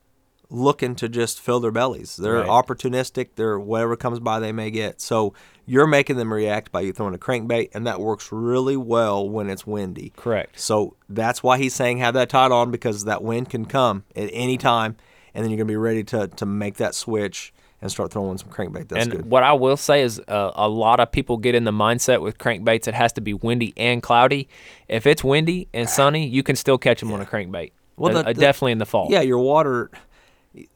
looking 0.53 0.95
to 0.95 1.07
just 1.07 1.39
fill 1.39 1.59
their 1.61 1.71
bellies. 1.71 2.17
They're 2.17 2.35
Right. 2.41 2.47
opportunistic. 2.47 3.29
They're 3.35 3.57
whatever 3.57 3.95
comes 3.95 4.19
by 4.19 4.39
they 4.39 4.51
may 4.51 4.69
get. 4.69 4.99
So 4.99 5.33
you're 5.65 5.87
making 5.87 6.17
them 6.17 6.33
react 6.33 6.71
by 6.73 6.81
you 6.81 6.91
throwing 6.91 7.15
a 7.15 7.17
crankbait, 7.17 7.69
and 7.73 7.87
that 7.87 8.01
works 8.01 8.31
really 8.31 8.75
well 8.77 9.27
when 9.27 9.49
it's 9.49 9.65
windy. 9.65 10.11
Correct. 10.17 10.59
So 10.59 10.95
that's 11.07 11.41
why 11.41 11.57
he's 11.57 11.73
saying 11.73 11.99
have 11.99 12.13
that 12.15 12.29
tied 12.29 12.51
on 12.51 12.69
because 12.69 13.05
that 13.05 13.23
wind 13.23 13.49
can 13.49 13.63
come 13.65 14.03
at 14.15 14.29
any 14.33 14.57
time, 14.57 14.97
and 15.33 15.43
then 15.43 15.49
you're 15.51 15.57
gonna 15.57 15.65
be 15.67 15.75
ready 15.77 16.03
to 16.05 16.27
to 16.27 16.45
make 16.45 16.75
that 16.77 16.95
switch 16.95 17.53
and 17.81 17.89
start 17.89 18.11
throwing 18.11 18.37
some 18.37 18.49
crankbait. 18.49 18.89
That's 18.89 19.03
and 19.05 19.11
good. 19.11 19.25
what 19.31 19.41
I 19.43 19.53
will 19.53 19.77
say 19.77 20.01
is 20.01 20.19
uh, 20.27 20.51
a 20.53 20.67
lot 20.69 20.99
of 20.99 21.11
people 21.11 21.37
get 21.37 21.55
in 21.55 21.63
the 21.63 21.71
mindset 21.71 22.21
with 22.21 22.37
crankbaits 22.37 22.87
it 22.87 22.93
has 22.93 23.11
to 23.13 23.21
be 23.21 23.33
windy 23.33 23.73
and 23.77 24.03
cloudy. 24.03 24.47
If 24.89 25.07
it's 25.07 25.23
windy 25.23 25.67
and 25.73 25.89
sunny, 25.89 26.27
you 26.27 26.43
can 26.43 26.55
still 26.55 26.77
catch 26.77 26.99
them 26.99 27.11
on 27.13 27.21
a 27.21 27.25
crankbait. 27.25 27.71
Well, 27.97 28.15
Uh, 28.17 28.21
the- 28.21 28.29
uh, 28.29 28.33
the- 28.33 28.41
definitely 28.41 28.73
in 28.73 28.77
the 28.79 28.85
fall. 28.85 29.07
Yeah, 29.09 29.21
your 29.21 29.39
water. 29.39 29.89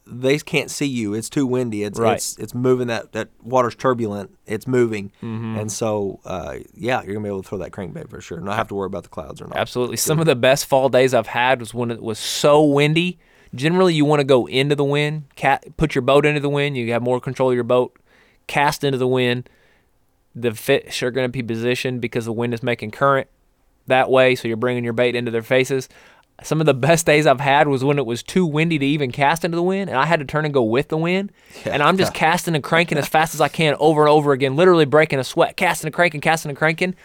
They 0.08 0.38
can't 0.40 0.72
see 0.72 0.86
you. 0.86 1.14
It's 1.14 1.30
too 1.30 1.46
windy. 1.46 1.84
It's 1.84 2.00
Right. 2.00 2.16
it's 2.16 2.38
it's 2.38 2.54
moving. 2.54 2.88
That 2.88 3.12
that 3.12 3.30
water's 3.44 3.76
turbulent. 3.76 4.32
It's 4.46 4.68
moving, 4.68 5.12
Mm-hmm. 5.22 5.58
and 5.60 5.72
so 5.72 6.20
uh, 6.24 6.60
yeah, 6.74 7.02
you're 7.04 7.14
gonna 7.14 7.24
be 7.24 7.28
able 7.30 7.44
to 7.44 7.50
throw 7.50 7.58
that 7.58 7.72
crankbait 7.72 8.10
for 8.10 8.22
sure. 8.22 8.40
Not 8.40 8.56
have 8.56 8.70
to 8.70 8.76
worry 8.76 8.86
about 8.88 9.04
the 9.04 9.10
clouds 9.10 9.42
or 9.42 9.48
not. 9.48 9.58
Absolutely. 9.58 9.98
Some 9.98 10.20
of 10.20 10.26
the 10.28 10.36
best 10.36 10.66
fall 10.66 10.88
days 10.88 11.14
I've 11.14 11.28
had 11.28 11.60
was 11.60 11.74
when 11.74 11.92
it 11.92 12.02
was 12.02 12.20
so 12.20 12.64
windy. 12.64 13.20
Generally, 13.54 13.94
you 13.96 14.06
want 14.06 14.20
to 14.22 14.26
go 14.26 14.46
into 14.48 14.76
the 14.76 14.84
wind, 14.84 15.26
ca- 15.38 15.60
put 15.78 15.94
your 15.96 16.02
boat 16.04 16.26
into 16.26 16.40
the 16.40 16.50
wind. 16.50 16.76
You 16.78 16.92
have 16.94 17.02
more 17.02 17.20
control 17.20 17.50
of 17.50 17.56
your 17.56 17.64
boat. 17.64 17.98
Cast 18.48 18.84
into 18.84 18.98
the 18.98 19.08
wind. 19.08 19.50
The 20.36 20.52
fish 20.54 21.02
are 21.04 21.12
going 21.12 21.26
to 21.26 21.32
be 21.32 21.42
positioned 21.42 22.02
because 22.02 22.26
the 22.26 22.34
wind 22.34 22.54
is 22.54 22.62
making 22.62 22.92
current 22.92 23.28
that 23.88 24.10
way. 24.10 24.36
So 24.36 24.48
you're 24.50 24.58
bringing 24.58 24.84
your 24.84 24.92
bait 24.94 25.16
into 25.16 25.32
their 25.32 25.42
faces. 25.42 25.88
Some 26.44 26.60
of 26.60 26.66
the 26.66 26.74
best 26.74 27.06
days 27.06 27.26
I've 27.26 27.40
had 27.40 27.68
was 27.68 27.84
when 27.84 27.98
it 27.98 28.06
was 28.06 28.22
too 28.22 28.46
windy 28.46 28.78
to 28.78 28.86
even 28.86 29.12
cast 29.12 29.46
into 29.46 29.56
the 29.56 29.64
wind, 29.64 29.90
and 29.90 29.98
I 29.98 30.06
had 30.06 30.20
to 30.20 30.26
turn 30.26 30.46
and 30.46 30.54
go 30.54 30.64
with 30.64 30.90
the 30.90 30.98
wind. 30.98 31.32
and 31.64 31.82
I'm 31.82 31.98
just 31.98 32.14
casting 32.16 32.56
and 32.56 32.64
cranking 32.64 32.98
as 32.98 33.08
fast 33.08 33.34
as 33.34 33.42
I 33.42 33.48
can 33.48 33.76
over 33.80 34.02
and 34.02 34.10
over 34.10 34.34
again, 34.34 34.56
literally 34.56 34.86
breaking 34.86 35.20
a 35.20 35.24
sweat, 35.24 35.56
casting 35.56 35.88
and 35.88 35.94
cranking, 35.96 36.22
casting 36.22 36.50
and 36.50 36.58
cranking 36.58 36.96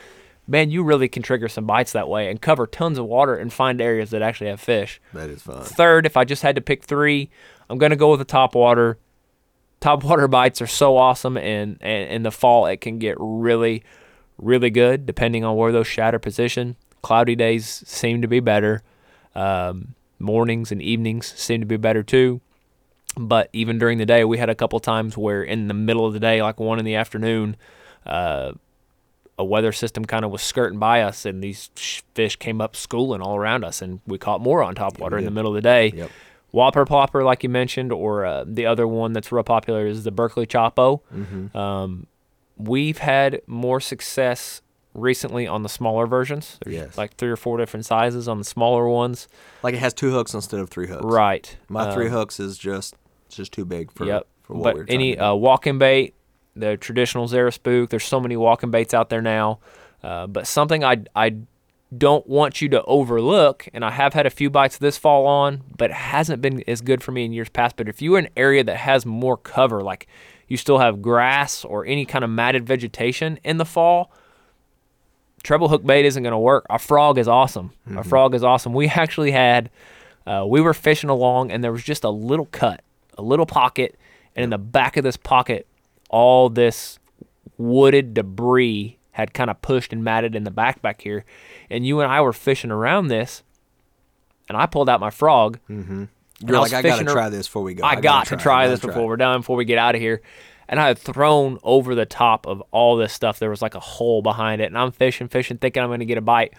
man, 0.51 0.70
you 0.70 0.83
really 0.83 1.09
can 1.09 1.22
trigger 1.22 1.49
some 1.49 1.64
bites 1.64 1.93
that 1.93 2.09
way 2.09 2.28
and 2.28 2.43
cover 2.43 2.66
tons 2.66 2.99
of 2.99 3.07
water 3.07 3.37
and 3.37 3.53
find 3.53 3.81
areas 3.81 4.11
that 4.11 4.20
actually 4.20 4.51
have 4.51 4.61
fish. 4.61 5.01
That 5.14 5.31
is 5.31 5.43
fun. 5.43 5.62
Third, 5.62 6.07
if 6.07 6.16
I 6.16 6.24
just 6.24 6.43
had 6.43 6.57
to 6.57 6.61
pick 6.61 6.85
three, 6.85 7.31
I'm 7.70 7.78
gonna 7.78 7.97
go 7.97 8.11
with 8.11 8.18
the 8.18 8.24
top 8.24 8.55
water. 8.55 8.99
Top 9.81 10.03
water 10.05 10.28
bites 10.28 10.61
are 10.61 10.66
so 10.66 10.97
awesome, 10.97 11.37
and, 11.37 11.78
and 11.81 12.11
in 12.11 12.22
the 12.24 12.33
fall 12.33 12.66
it 12.66 12.81
can 12.81 12.99
get 12.99 13.16
really, 13.18 13.85
really 14.39 14.70
good 14.70 15.07
depending 15.07 15.45
on 15.45 15.57
where 15.57 15.72
those 15.72 15.87
shatter 15.87 16.18
position. 16.18 16.76
Cloudy 17.03 17.37
days 17.37 17.83
seem 17.87 18.20
to 18.20 18.28
be 18.28 18.41
better. 18.41 18.83
Um, 19.35 19.95
mornings 20.18 20.70
and 20.70 20.83
evenings 20.83 21.26
seem 21.26 21.61
to 21.61 21.66
be 21.66 21.76
better 21.76 22.03
too. 22.03 22.41
But 23.16 23.49
even 23.53 23.78
during 23.78 23.99
the 23.99 24.07
day, 24.07 24.24
we 24.24 24.39
had 24.39 24.49
a 24.49 24.55
couple 24.55 24.78
times 24.78 25.16
where 25.16 25.43
in 25.43 25.68
the 25.68 25.74
middle 25.74 26.07
of 26.07 26.12
the 26.12 26.20
day, 26.20 26.43
like 26.43 26.61
one 26.61 26.78
in 26.78 26.85
the 26.85 26.95
afternoon, 26.95 27.57
uh, 28.07 28.53
a 29.37 29.45
weather 29.45 29.72
system 29.72 30.05
kind 30.05 30.24
of 30.24 30.31
was 30.31 30.43
skirting 30.43 30.78
by 30.78 31.03
us, 31.03 31.24
and 31.24 31.43
these 31.43 31.70
fish 32.14 32.37
came 32.37 32.61
up 32.61 32.76
schooling 32.76 33.20
all 33.20 33.37
around 33.37 33.64
us, 33.64 33.83
and 33.83 34.01
we 34.07 34.18
caught 34.18 34.41
more 34.41 34.62
on 34.62 34.74
top 34.74 34.99
water 34.99 35.18
in 35.18 35.24
the 35.24 35.31
middle 35.31 35.51
of 35.51 35.55
the 35.55 35.62
day. 35.62 35.91
Yep. 35.95 36.11
Whopper 36.53 36.85
plopper, 36.85 37.24
like 37.24 37.43
you 37.43 37.49
mentioned, 37.49 37.91
or 37.91 38.24
uh, 38.24 38.45
the 38.47 38.66
other 38.66 38.87
one 38.87 39.12
that's 39.12 39.33
real 39.33 39.43
popular 39.43 39.87
is 39.87 40.05
the 40.05 40.11
Berkley 40.11 40.47
Choppo. 40.47 41.01
Mm-hmm. 41.14 41.57
Um, 41.57 42.07
we've 42.59 42.99
had 42.99 43.41
more 43.47 43.81
success 43.81 44.61
recently 44.95 45.47
on 45.47 45.62
the 45.62 45.68
smaller 45.68 46.07
versions. 46.07 46.59
There's 46.64 46.74
Yes. 46.76 46.99
like 46.99 47.14
three 47.16 47.30
or 47.30 47.36
four 47.36 47.59
different 47.59 47.86
sizes 47.86 48.26
on 48.28 48.38
the 48.38 48.45
smaller 48.45 48.88
ones. 48.88 49.28
Like 49.62 49.74
it 49.74 49.78
has 49.78 49.95
two 49.95 50.11
hooks 50.11 50.34
instead 50.34 50.61
of 50.61 50.68
three 50.70 50.88
hooks. 50.88 51.05
Right. 51.05 51.57
My 51.68 51.93
three 51.95 52.07
Um, 52.07 52.12
hooks 52.12 52.41
is 52.41 52.59
just 52.59 52.95
it's 53.26 53.36
just 53.36 53.53
too 53.53 53.64
big 53.64 53.93
for 53.93 54.05
yep. 54.07 54.26
for 54.43 54.55
what 54.55 54.62
but 54.64 54.74
we're 54.76 54.84
any 54.88 55.16
uh, 55.16 55.34
walking 55.34 55.78
bait, 55.78 56.14
the 56.57 56.76
traditional 56.76 57.28
Zara 57.28 57.53
spook. 57.53 57.91
There's 57.91 58.05
so 58.05 58.18
many 58.20 58.36
walking 58.36 58.70
baits 58.72 58.93
out 58.93 59.09
there 59.11 59.22
now. 59.22 59.61
Uh, 60.03 60.26
but 60.26 60.47
something 60.47 60.82
I 60.82 61.05
I 61.14 61.36
don't 61.97 62.26
want 62.28 62.61
you 62.62 62.68
to 62.68 62.82
overlook, 62.84 63.68
and 63.74 63.84
I 63.84 63.91
have 63.91 64.14
had 64.14 64.24
a 64.24 64.30
few 64.30 64.49
bites 64.49 64.78
this 64.78 64.97
fall 64.97 65.26
on, 65.26 65.62
but 65.76 65.91
it 65.91 65.95
hasn't 65.97 66.41
been 66.41 66.62
as 66.68 66.80
good 66.80 67.03
for 67.03 67.11
me 67.12 67.24
in 67.24 67.32
years 67.32 67.49
past. 67.49 67.76
But 67.76 67.88
if 67.88 68.01
you're 68.01 68.18
in 68.18 68.26
an 68.26 68.32
area 68.36 68.62
that 68.64 68.76
has 68.76 69.05
more 69.05 69.36
cover, 69.36 69.82
like 69.82 70.07
you 70.49 70.57
still 70.57 70.78
have 70.78 71.03
grass 71.03 71.64
or 71.64 71.84
any 71.84 72.05
kind 72.05 72.24
of 72.24 72.30
matted 72.30 72.64
vegetation 72.66 73.38
in 73.45 73.57
the 73.59 73.64
fall, 73.64 74.12
treble 75.43 75.68
hook 75.68 75.84
bait 75.84 76.05
isn't 76.05 76.22
going 76.22 76.32
to 76.32 76.38
work. 76.38 76.66
A 76.70 76.78
frog 76.78 77.18
is 77.18 77.28
awesome. 77.28 77.72
A 77.97 78.05
frog 78.05 78.34
is 78.34 78.43
awesome. 78.45 78.72
We 78.72 78.88
actually 79.05 79.30
had 79.30 79.70
Uh, 80.26 80.45
we 80.47 80.61
were 80.61 80.74
fishing 80.74 81.11
along, 81.11 81.51
and 81.51 81.64
there 81.64 81.72
was 81.72 81.82
just 81.82 82.05
a 82.05 82.11
little 82.11 82.47
cut, 82.47 82.82
a 83.16 83.22
little 83.22 83.47
pocket, 83.47 83.99
and 84.36 84.45
in 84.45 84.51
the 84.51 84.59
back 84.59 84.97
of 84.97 85.03
this 85.03 85.16
pocket, 85.16 85.66
all 86.11 86.49
this 86.51 86.99
wooded 87.57 88.14
debris 88.14 88.99
had 89.12 89.34
kind 89.34 89.51
of 89.51 89.61
pushed 89.62 89.93
and 89.93 90.05
matted 90.05 90.34
in 90.36 90.45
the 90.45 90.51
back 90.51 90.80
back 90.82 91.01
here. 91.03 91.24
And 91.68 91.86
you 91.86 92.01
and 92.01 92.12
I 92.12 92.20
were 92.20 92.32
fishing 92.32 92.70
around 92.70 93.09
this, 93.09 93.43
and 94.49 94.57
I 94.57 94.66
pulled 94.66 94.88
out 94.88 95.01
my 95.01 95.11
frog. 95.11 95.59
Mm-hmm. 95.68 96.05
You're 96.47 96.61
like, 96.61 96.72
I 96.72 96.82
gotta 96.82 97.05
try 97.05 97.28
this 97.28 97.47
before 97.49 97.62
we 97.62 97.74
go. 97.74 97.84
I, 97.84 97.95
gotta 97.97 98.03
got 98.03 98.26
to 98.28 98.36
try 98.36 98.64
I 98.64 98.68
this 98.68 98.80
gotta 98.80 98.93
before 98.93 99.07
we're 99.07 99.16
done, 99.16 99.41
before 99.41 99.57
we 99.57 99.64
get 99.64 99.78
out 99.78 99.95
of 99.95 100.01
here. 100.01 100.22
And 100.71 100.81
I 100.81 100.87
had 100.87 100.99
thrown 100.99 101.59
over 101.62 101.95
the 101.95 102.07
top 102.07 102.47
of 102.47 102.62
all 102.71 102.97
this 102.97 103.12
stuff. 103.12 103.39
There 103.39 103.51
was 103.51 103.61
like 103.61 103.75
a 103.75 103.81
hole 103.81 104.23
behind 104.23 104.62
it, 104.62 104.66
and 104.66 104.79
I'm 104.79 104.93
fishing, 104.93 105.29
fishing, 105.29 105.59
thinking 105.59 105.83
I'm 105.83 105.91
going 105.91 106.01
to 106.01 106.07
get 106.07 106.16
a 106.16 106.23
bite. 106.23 106.55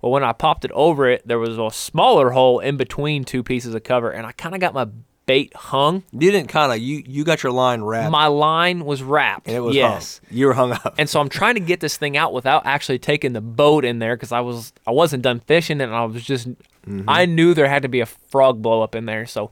Well, 0.00 0.12
when 0.12 0.24
I 0.24 0.32
popped 0.32 0.64
it 0.64 0.70
over 0.72 1.08
it, 1.10 1.26
there 1.26 1.38
was 1.38 1.58
a 1.58 1.70
smaller 1.70 2.30
hole 2.30 2.60
in 2.60 2.76
between 2.76 3.24
two 3.24 3.42
pieces 3.42 3.74
of 3.74 3.82
cover, 3.82 4.10
and 4.10 4.24
I 4.24 4.32
kind 4.32 4.54
of 4.54 4.60
got 4.60 4.72
my 4.72 4.86
bait 5.26 5.54
hung. 5.54 6.04
You 6.12 6.30
didn't 6.30 6.48
kind 6.48 6.72
of 6.72 6.78
you 6.78 7.02
you 7.04 7.24
got 7.24 7.42
your 7.42 7.52
line 7.52 7.82
wrapped 7.82 8.12
My 8.12 8.28
line 8.28 8.84
was 8.84 9.02
wrapped. 9.02 9.48
and 9.48 9.56
it 9.56 9.60
was 9.60 9.74
yes. 9.74 10.20
hung. 10.28 10.38
You 10.38 10.46
were 10.46 10.54
hung 10.54 10.72
up. 10.72 10.94
And 10.96 11.10
so 11.10 11.20
I'm 11.20 11.28
trying 11.28 11.54
to 11.54 11.60
get 11.60 11.80
this 11.80 11.96
thing 11.96 12.16
out 12.16 12.32
without 12.32 12.64
actually 12.64 13.00
taking 13.00 13.32
the 13.32 13.40
boat 13.40 13.84
in 13.84 13.98
there 13.98 14.16
because 14.16 14.32
I 14.32 14.40
was 14.40 14.72
I 14.86 14.92
wasn't 14.92 15.22
done 15.22 15.40
fishing 15.40 15.80
and 15.80 15.92
I 15.92 16.04
was 16.04 16.22
just 16.22 16.48
mm-hmm. 16.48 17.02
I 17.08 17.26
knew 17.26 17.52
there 17.52 17.68
had 17.68 17.82
to 17.82 17.88
be 17.88 18.00
a 18.00 18.06
frog 18.06 18.62
blow 18.62 18.82
up 18.82 18.94
in 18.94 19.06
there. 19.06 19.26
So 19.26 19.50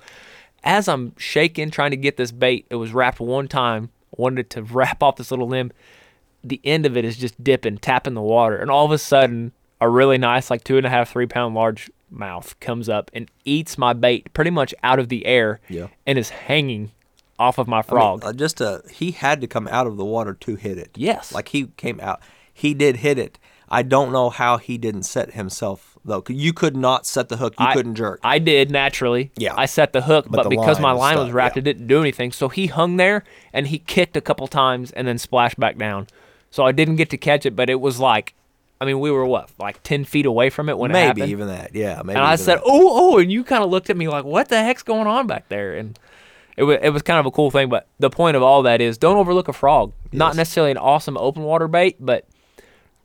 as 0.62 0.89
I'm 0.89 1.15
shaking 1.19 1.71
trying 1.71 1.91
to 1.91 1.97
get 1.97 2.17
this 2.17 2.33
bait, 2.33 2.67
it 2.71 2.77
was 2.77 2.95
wrapped 2.95 3.21
one 3.21 3.49
time. 3.49 3.91
Wanted 4.17 4.51
to 4.51 4.62
wrap 4.62 5.03
off 5.03 5.17
this 5.17 5.31
little 5.31 5.49
limb. 5.49 5.73
The 6.43 6.61
end 6.65 6.85
of 6.87 6.97
it 6.97 7.05
is 7.05 7.17
just 7.17 7.43
dipping, 7.43 7.79
tapping 7.79 8.15
the 8.15 8.21
water, 8.23 8.57
and 8.57 8.71
all 8.71 8.85
of 8.85 8.91
a 8.93 8.99
sudden, 8.99 9.53
a 9.81 9.89
really 9.89 10.19
nice, 10.19 10.51
like 10.51 10.62
two 10.65 10.77
and 10.77 10.87
a 10.87 10.91
half, 10.91 11.11
three 11.11 11.27
pound 11.27 11.55
large 11.55 11.91
mouth 12.11 12.59
comes 12.61 12.89
up 12.89 13.11
and 13.15 13.29
eats 13.45 13.77
my 13.79 13.93
bait 13.93 14.33
pretty 14.35 14.51
much 14.51 14.73
out 14.85 14.99
of 14.99 15.09
the 15.09 15.27
air 15.27 15.59
Yeah. 15.69 15.89
and 16.07 16.17
is 16.19 16.29
hanging 16.31 16.93
off 17.39 17.59
of 17.59 17.67
my 17.67 17.79
I 17.79 17.81
mean, 17.81 17.89
frog. 17.89 18.25
uh, 18.25 18.33
just 18.33 18.61
uh, 18.62 18.81
he 18.91 19.11
had 19.11 19.41
to 19.41 19.47
come 19.49 19.67
out 19.69 19.87
of 19.89 19.97
the 19.97 20.05
water 20.05 20.35
to 20.35 20.55
hit 20.55 20.79
it. 20.79 20.91
Yes. 20.95 21.33
like 21.33 21.49
he 21.49 21.67
came 21.77 21.99
out. 22.01 22.21
He 22.53 22.73
did 22.75 22.97
hit 22.99 23.19
it. 23.19 23.39
I 23.69 23.83
don't 23.83 24.12
know 24.12 24.31
how 24.31 24.59
he 24.59 24.79
didn't 24.79 25.05
set 25.05 25.33
himself 25.33 25.97
though. 26.05 26.23
You 26.29 26.53
could 26.53 26.77
not 26.77 27.07
set 27.07 27.29
the 27.29 27.39
hook. 27.39 27.55
You 27.59 27.67
I- 27.67 27.73
couldn't 27.75 27.95
jerk. 27.95 28.21
I 28.23 28.39
did 28.39 28.71
naturally. 28.71 29.33
Yeah. 29.37 29.55
I 29.57 29.67
set 29.67 29.93
the 29.93 30.03
hook, 30.03 30.27
But 30.29 30.37
but, 30.37 30.43
the 30.45 30.49
because 30.51 30.79
my 30.81 30.93
line 30.93 31.17
was 31.17 31.27
was 31.27 31.33
wrapped, 31.33 31.57
yeah. 31.57 31.61
it 31.61 31.65
didn't 31.65 31.87
do 31.87 32.01
anything. 32.01 32.31
So 32.33 32.49
he 32.49 32.67
hung 32.67 32.97
there 32.99 33.25
and 33.53 33.67
he 33.69 33.79
kicked 33.79 34.17
a 34.17 34.21
couple 34.21 34.47
times 34.47 34.91
and 34.93 35.09
then 35.09 35.19
splashed 35.19 35.59
back 35.59 35.79
down. 35.79 36.07
So 36.51 36.65
I 36.65 36.73
didn't 36.73 36.97
get 36.97 37.11
to 37.11 37.17
catch 37.17 37.47
it, 37.47 37.57
but 37.57 37.69
it 37.71 37.81
was 37.81 37.99
like, 37.99 38.35
I 38.81 38.85
mean, 38.85 39.01
we 39.01 39.11
were 39.11 39.25
what, 39.25 39.49
like 39.59 39.83
ten 39.83 40.05
feet 40.05 40.27
away 40.27 40.51
from 40.51 40.69
it 40.69 40.77
when 40.77 40.91
it 40.91 40.95
maybe 40.95 41.07
happened. 41.07 41.31
even 41.31 41.49
that. 41.49 41.75
Yeah, 41.75 42.03
maybe. 42.05 42.17
and 42.19 42.25
I 42.27 42.37
said, 42.37 42.59
that. 42.59 42.65
"Oh, 42.67 43.15
oh!" 43.15 43.19
And 43.19 43.33
you 43.33 43.43
kind 43.45 43.65
of 43.65 43.71
looked 43.71 43.89
at 43.89 43.97
me 43.97 44.09
like, 44.09 44.25
"What 44.25 44.49
the 44.49 44.62
heck's 44.62 44.83
going 44.83 45.07
on 45.07 45.27
back 45.27 45.49
there?" 45.49 45.75
And 45.75 45.99
it 46.57 46.65
was 46.65 46.79
it 46.83 46.91
was 46.91 47.01
kind 47.03 47.19
of 47.19 47.25
a 47.25 47.31
cool 47.31 47.51
thing. 47.51 47.69
But 47.71 47.87
the 47.99 48.11
point 48.11 48.37
of 48.37 48.43
all 48.43 48.62
that 48.65 48.81
is, 48.83 48.99
don't 48.99 49.17
overlook 49.17 49.49
a 49.49 49.53
frog. 49.53 49.93
Not 50.12 50.37
necessarily 50.37 50.71
an 50.73 50.77
awesome 50.77 51.17
open 51.17 51.45
water 51.45 51.67
bait, 51.67 51.97
but 51.99 52.27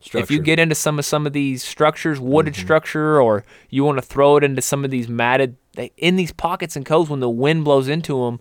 if 0.02 0.32
you 0.32 0.38
Mm-hmm. 0.38 0.44
get 0.46 0.60
into 0.60 0.76
some 0.76 0.98
of 1.00 1.06
some 1.06 1.28
of 1.28 1.34
these 1.34 1.64
structures, 1.64 2.20
wooded 2.20 2.56
structure, 2.56 3.22
or 3.22 3.44
you 3.70 3.84
want 3.84 3.98
to 3.98 4.02
throw 4.02 4.38
it 4.38 4.44
into 4.44 4.62
some 4.62 4.86
of 4.86 4.92
these 4.92 5.08
matted 5.10 5.58
they, 5.76 5.92
in 5.98 6.16
these 6.16 6.32
pockets 6.32 6.76
and 6.76 6.86
coves 6.86 7.10
when 7.10 7.20
the 7.20 7.30
wind 7.30 7.64
blows 7.66 7.88
into 7.88 8.26
them, 8.26 8.40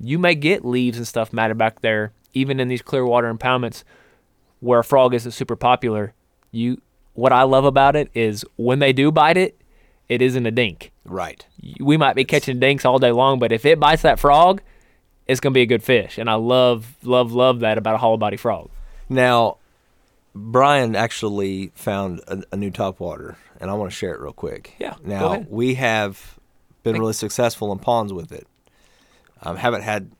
you 0.00 0.18
may 0.18 0.34
get 0.34 0.64
leaves 0.64 0.96
and 0.96 1.06
stuff 1.06 1.32
matted 1.32 1.58
back 1.58 1.80
there. 1.80 2.12
Even 2.34 2.58
in 2.60 2.68
these 2.68 2.82
clear 2.82 3.04
water 3.04 3.32
impoundments, 3.32 3.84
where 4.60 4.78
a 4.80 4.84
frog 4.84 5.12
isn't 5.12 5.32
super 5.32 5.56
popular, 5.56 6.14
you 6.50 6.80
what 7.14 7.32
I 7.32 7.42
love 7.42 7.64
about 7.66 7.94
it 7.94 8.10
is 8.14 8.44
when 8.56 8.78
they 8.78 8.92
do 8.94 9.12
bite 9.12 9.36
it, 9.36 9.60
it 10.08 10.22
isn't 10.22 10.46
a 10.46 10.50
dink. 10.50 10.92
right. 11.04 11.46
We 11.78 11.96
might 11.96 12.16
be 12.16 12.24
catching 12.24 12.58
dinks 12.58 12.84
all 12.84 12.98
day 12.98 13.12
long, 13.12 13.38
but 13.38 13.52
if 13.52 13.64
it 13.66 13.78
bites 13.78 14.02
that 14.02 14.18
frog, 14.18 14.62
it's 15.26 15.40
gonna 15.40 15.52
be 15.52 15.60
a 15.62 15.66
good 15.66 15.82
fish. 15.82 16.16
And 16.18 16.30
I 16.30 16.34
love, 16.34 16.96
love, 17.02 17.32
love 17.32 17.60
that 17.60 17.76
about 17.76 17.94
a 17.96 17.98
hollow 17.98 18.16
body 18.16 18.36
frog. 18.36 18.70
Now, 19.08 19.58
Brian 20.34 20.96
actually 20.96 21.72
found 21.74 22.20
a, 22.26 22.42
a 22.52 22.56
new 22.56 22.70
topwater, 22.70 23.36
and 23.60 23.70
I 23.70 23.74
want 23.74 23.90
to 23.90 23.96
share 23.96 24.14
it 24.14 24.20
real 24.20 24.32
quick. 24.32 24.74
Yeah, 24.78 24.94
Now 25.04 25.44
we 25.48 25.74
have 25.74 26.38
been 26.82 26.94
Thank- 26.94 27.00
really 27.00 27.12
successful 27.12 27.70
in 27.72 27.78
ponds 27.78 28.12
with 28.12 28.32
it. 28.32 28.46
Um, 29.42 29.56
haven't 29.56 29.82
had, 29.82 30.10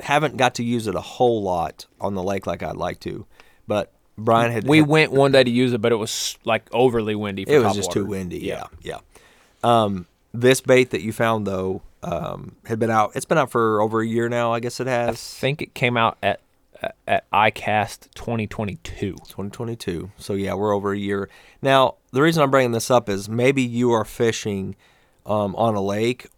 haven't 0.00 0.36
got 0.36 0.54
to 0.56 0.64
use 0.64 0.86
it 0.86 0.94
a 0.94 1.00
whole 1.00 1.42
lot 1.42 1.86
on 2.00 2.14
the 2.14 2.22
lake 2.22 2.46
like 2.46 2.62
I'd 2.62 2.76
like 2.76 2.98
to, 3.00 3.26
but 3.68 3.92
Brian 4.16 4.50
had. 4.52 4.66
We 4.66 4.78
had- 4.78 4.88
went 4.88 5.12
one 5.12 5.32
day 5.32 5.44
to 5.44 5.50
use 5.50 5.72
it, 5.72 5.80
but 5.80 5.92
it 5.92 5.96
was 5.96 6.36
like 6.44 6.68
overly 6.72 7.14
windy. 7.14 7.44
For 7.44 7.52
It 7.52 7.62
was 7.62 7.74
just 7.74 7.88
water. 7.90 8.00
too 8.00 8.06
windy. 8.06 8.38
Yeah, 8.40 8.64
yeah. 8.82 8.98
Um, 9.62 10.06
this 10.32 10.60
bait 10.60 10.90
that 10.90 11.02
you 11.02 11.12
found 11.12 11.46
though 11.46 11.82
um, 12.02 12.56
had 12.66 12.78
been 12.78 12.90
out. 12.90 13.12
It's 13.14 13.24
been 13.24 13.38
out 13.38 13.50
for 13.50 13.80
over 13.80 14.00
a 14.00 14.06
year 14.06 14.28
now. 14.28 14.52
I 14.52 14.60
guess 14.60 14.80
it 14.80 14.86
has. 14.86 15.10
I 15.10 15.14
think 15.14 15.62
it 15.62 15.74
came 15.74 15.96
out 15.96 16.18
at 16.22 16.40
at 17.06 17.30
ICAST 17.30 18.08
2022. 18.14 19.12
2022. 19.12 20.10
So 20.18 20.34
yeah, 20.34 20.54
we're 20.54 20.74
over 20.74 20.92
a 20.92 20.98
year 20.98 21.28
now. 21.62 21.96
The 22.12 22.22
reason 22.22 22.42
I'm 22.42 22.50
bringing 22.50 22.72
this 22.72 22.90
up 22.90 23.08
is 23.08 23.28
maybe 23.28 23.62
you 23.62 23.92
are 23.92 24.04
fishing 24.04 24.76
um, 25.26 25.54
on 25.56 25.74
a 25.74 25.80
lake 25.82 26.28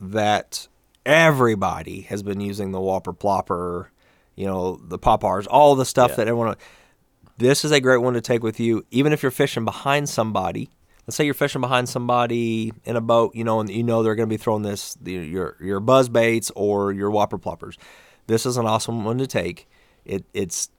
that 0.00 0.68
everybody 1.04 2.02
has 2.02 2.22
been 2.22 2.40
using 2.40 2.72
the 2.72 2.80
whopper 2.80 3.12
plopper, 3.12 3.88
you 4.36 4.46
know, 4.46 4.80
the 4.82 4.98
popars, 4.98 5.46
all 5.50 5.74
the 5.74 5.84
stuff 5.86 6.10
Yeah. 6.10 6.16
that 6.16 6.28
everyone. 6.28 6.54
This 7.38 7.64
is 7.64 7.70
a 7.70 7.80
great 7.80 7.98
one 7.98 8.14
to 8.14 8.20
take 8.20 8.42
with 8.42 8.58
you, 8.58 8.84
even 8.90 9.12
if 9.12 9.22
you're 9.22 9.30
fishing 9.30 9.64
behind 9.64 10.08
somebody. 10.08 10.70
Let's 11.06 11.16
say 11.16 11.24
you're 11.24 11.34
fishing 11.34 11.60
behind 11.60 11.88
somebody 11.88 12.72
in 12.84 12.96
a 12.96 13.00
boat, 13.00 13.34
you 13.34 13.42
know, 13.44 13.60
and 13.60 13.70
you 13.70 13.82
know 13.82 14.02
they're 14.02 14.14
going 14.14 14.28
to 14.28 14.32
be 14.32 14.36
throwing 14.36 14.62
this 14.62 14.96
your 15.04 15.56
your 15.60 15.80
buzz 15.80 16.08
baits 16.08 16.50
or 16.54 16.92
your 16.92 17.10
whopper 17.10 17.38
ploppers. 17.38 17.76
This 18.26 18.44
is 18.44 18.56
an 18.56 18.66
awesome 18.66 19.04
one 19.04 19.18
to 19.18 19.26
take. 19.26 19.68
It 20.08 20.24
it's 20.32 20.70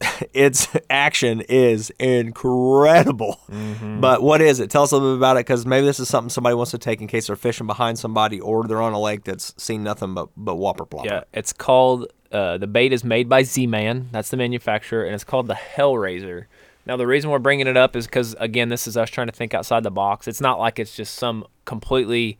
its 0.32 0.68
action 0.88 1.40
is 1.48 1.90
incredible. 1.98 3.40
Mm-hmm. 3.50 4.00
But 4.00 4.22
what 4.22 4.40
is 4.40 4.60
it? 4.60 4.70
Tell 4.70 4.84
us 4.84 4.92
a 4.92 4.96
little 4.96 5.14
bit 5.14 5.18
about 5.18 5.36
it 5.36 5.40
because 5.40 5.66
maybe 5.66 5.86
this 5.86 5.98
is 5.98 6.08
something 6.08 6.30
somebody 6.30 6.54
wants 6.54 6.70
to 6.70 6.78
take 6.78 7.00
in 7.00 7.06
case 7.06 7.26
they're 7.26 7.36
fishing 7.36 7.66
behind 7.66 7.98
somebody 7.98 8.40
or 8.40 8.64
they're 8.64 8.82
on 8.82 8.92
a 8.92 9.00
lake 9.00 9.24
that's 9.24 9.54
seen 9.62 9.82
nothing 9.82 10.14
but 10.14 10.28
but 10.36 10.56
whopper 10.56 10.86
plopper. 10.86 11.06
Yeah, 11.06 11.24
it's 11.32 11.52
called 11.52 12.06
uh, 12.30 12.58
the 12.58 12.66
bait 12.66 12.92
is 12.92 13.02
made 13.04 13.28
by 13.28 13.42
Z-Man. 13.42 14.08
That's 14.12 14.28
the 14.30 14.36
manufacturer, 14.36 15.04
and 15.04 15.14
it's 15.14 15.24
called 15.24 15.46
the 15.46 15.54
HellRaizer. 15.54 16.44
Now, 16.86 16.96
the 16.96 17.06
reason 17.06 17.30
we're 17.30 17.38
bringing 17.38 17.66
it 17.66 17.76
up 17.76 17.96
is 17.96 18.06
because 18.06 18.34
again, 18.38 18.68
this 18.68 18.86
is 18.86 18.96
us 18.96 19.10
trying 19.10 19.26
to 19.26 19.32
think 19.32 19.52
outside 19.52 19.82
the 19.82 19.90
box. 19.90 20.26
It's 20.28 20.40
not 20.40 20.58
like 20.58 20.78
it's 20.78 20.94
just 20.94 21.14
some 21.14 21.46
completely, 21.64 22.38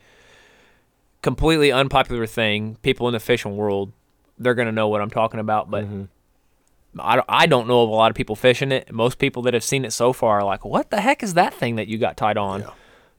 completely 1.22 1.70
unpopular 1.70 2.26
thing. 2.26 2.76
People 2.82 3.08
in 3.08 3.12
the 3.12 3.20
fishing 3.20 3.56
world, 3.56 3.92
they're 4.38 4.54
gonna 4.54 4.72
know 4.72 4.88
what 4.88 5.00
I'm 5.00 5.10
talking 5.10 5.40
about, 5.40 5.70
but. 5.70 5.86
I 7.00 7.16
don't, 7.16 7.26
I 7.28 7.46
don't 7.46 7.68
know 7.68 7.82
of 7.82 7.90
a 7.90 7.92
lot 7.92 8.10
of 8.10 8.16
people 8.16 8.34
fishing 8.34 8.72
it. 8.72 8.90
Most 8.92 9.18
people 9.18 9.42
that 9.42 9.54
have 9.54 9.62
seen 9.62 9.84
it 9.84 9.92
so 9.92 10.12
far 10.12 10.40
are 10.40 10.44
like, 10.44 10.64
"What 10.64 10.90
the 10.90 11.00
heck 11.00 11.22
is 11.22 11.34
that 11.34 11.54
thing 11.54 11.76
that 11.76 11.86
you 11.86 11.96
got 11.98 12.16
tied 12.16 12.36
on?" 12.38 12.62
Yeah. 12.62 12.70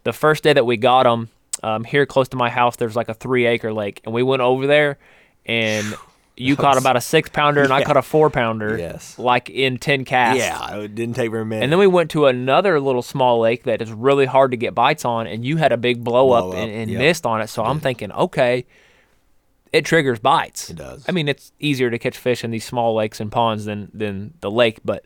The 0.03 0.11
first 0.11 0.43
day 0.43 0.51
that 0.51 0.65
we 0.65 0.76
got 0.76 1.03
them, 1.03 1.30
um, 1.63 1.84
here 1.86 2.05
close 2.05 2.28
to 2.30 2.36
my 2.36 2.49
house, 2.49 2.76
there's 2.76 2.95
like 2.95 3.07
a 3.09 3.13
three 3.13 3.45
acre 3.45 3.72
lake, 3.72 4.01
and 4.03 4.13
we 4.13 4.24
went 4.24 4.41
over 4.41 4.65
there, 4.67 4.97
and 5.45 5.95
you 6.36 6.55
caught 6.57 6.78
about 6.78 6.97
a 6.97 7.01
six 7.01 7.30
pounder, 7.30 7.61
and 7.61 7.72
I 7.72 7.84
caught 7.84 7.95
a 7.95 8.01
four 8.01 8.30
pounder, 8.30 8.76
Yes. 8.78 9.17
like 9.20 9.49
in 9.49 9.78
ten 9.78 10.03
casts. 10.03 10.39
Yeah, 10.39 10.78
it 10.80 10.95
didn't 10.95 11.15
take 11.15 11.30
very 11.32 11.45
many. 11.45 11.61
And 11.63 11.72
then 11.72 11.80
we 11.80 11.88
went 11.88 12.11
to 12.11 12.26
another 12.26 12.82
little 12.82 13.03
small 13.03 13.39
lake 13.39 13.63
that 13.63 13.82
is 13.82 13.91
really 13.93 14.26
hard 14.26 14.51
to 14.51 14.57
get 14.57 14.74
bites 14.76 15.05
on, 15.05 15.26
and 15.28 15.45
you 15.45 15.57
had 15.57 15.72
a 15.72 15.78
big 15.78 16.03
blow, 16.03 16.28
Blow 16.28 16.49
up, 16.49 16.55
and, 16.55 16.70
up, 16.72 16.76
and 16.76 16.91
yep. 16.91 16.99
missed 16.99 17.26
on 17.26 17.39
it. 17.39 17.47
So 17.47 17.63
I'm 17.63 17.80
thinking, 17.80 18.11
okay, 18.11 18.65
it 19.74 19.86
triggers 19.86 20.20
bites. 20.20 20.70
It 20.70 20.78
does. 20.78 21.05
I 21.07 21.11
mean, 21.11 21.28
it's 21.28 21.51
easier 21.59 21.89
to 21.89 21.99
catch 21.99 22.17
fish 22.17 22.43
in 22.43 22.51
these 22.51 22.65
small 22.65 22.95
lakes 22.95 23.20
and 23.20 23.32
ponds 23.32 23.65
than 23.65 23.91
than 23.93 24.34
the 24.41 24.49
lake, 24.51 24.80
but 24.84 25.05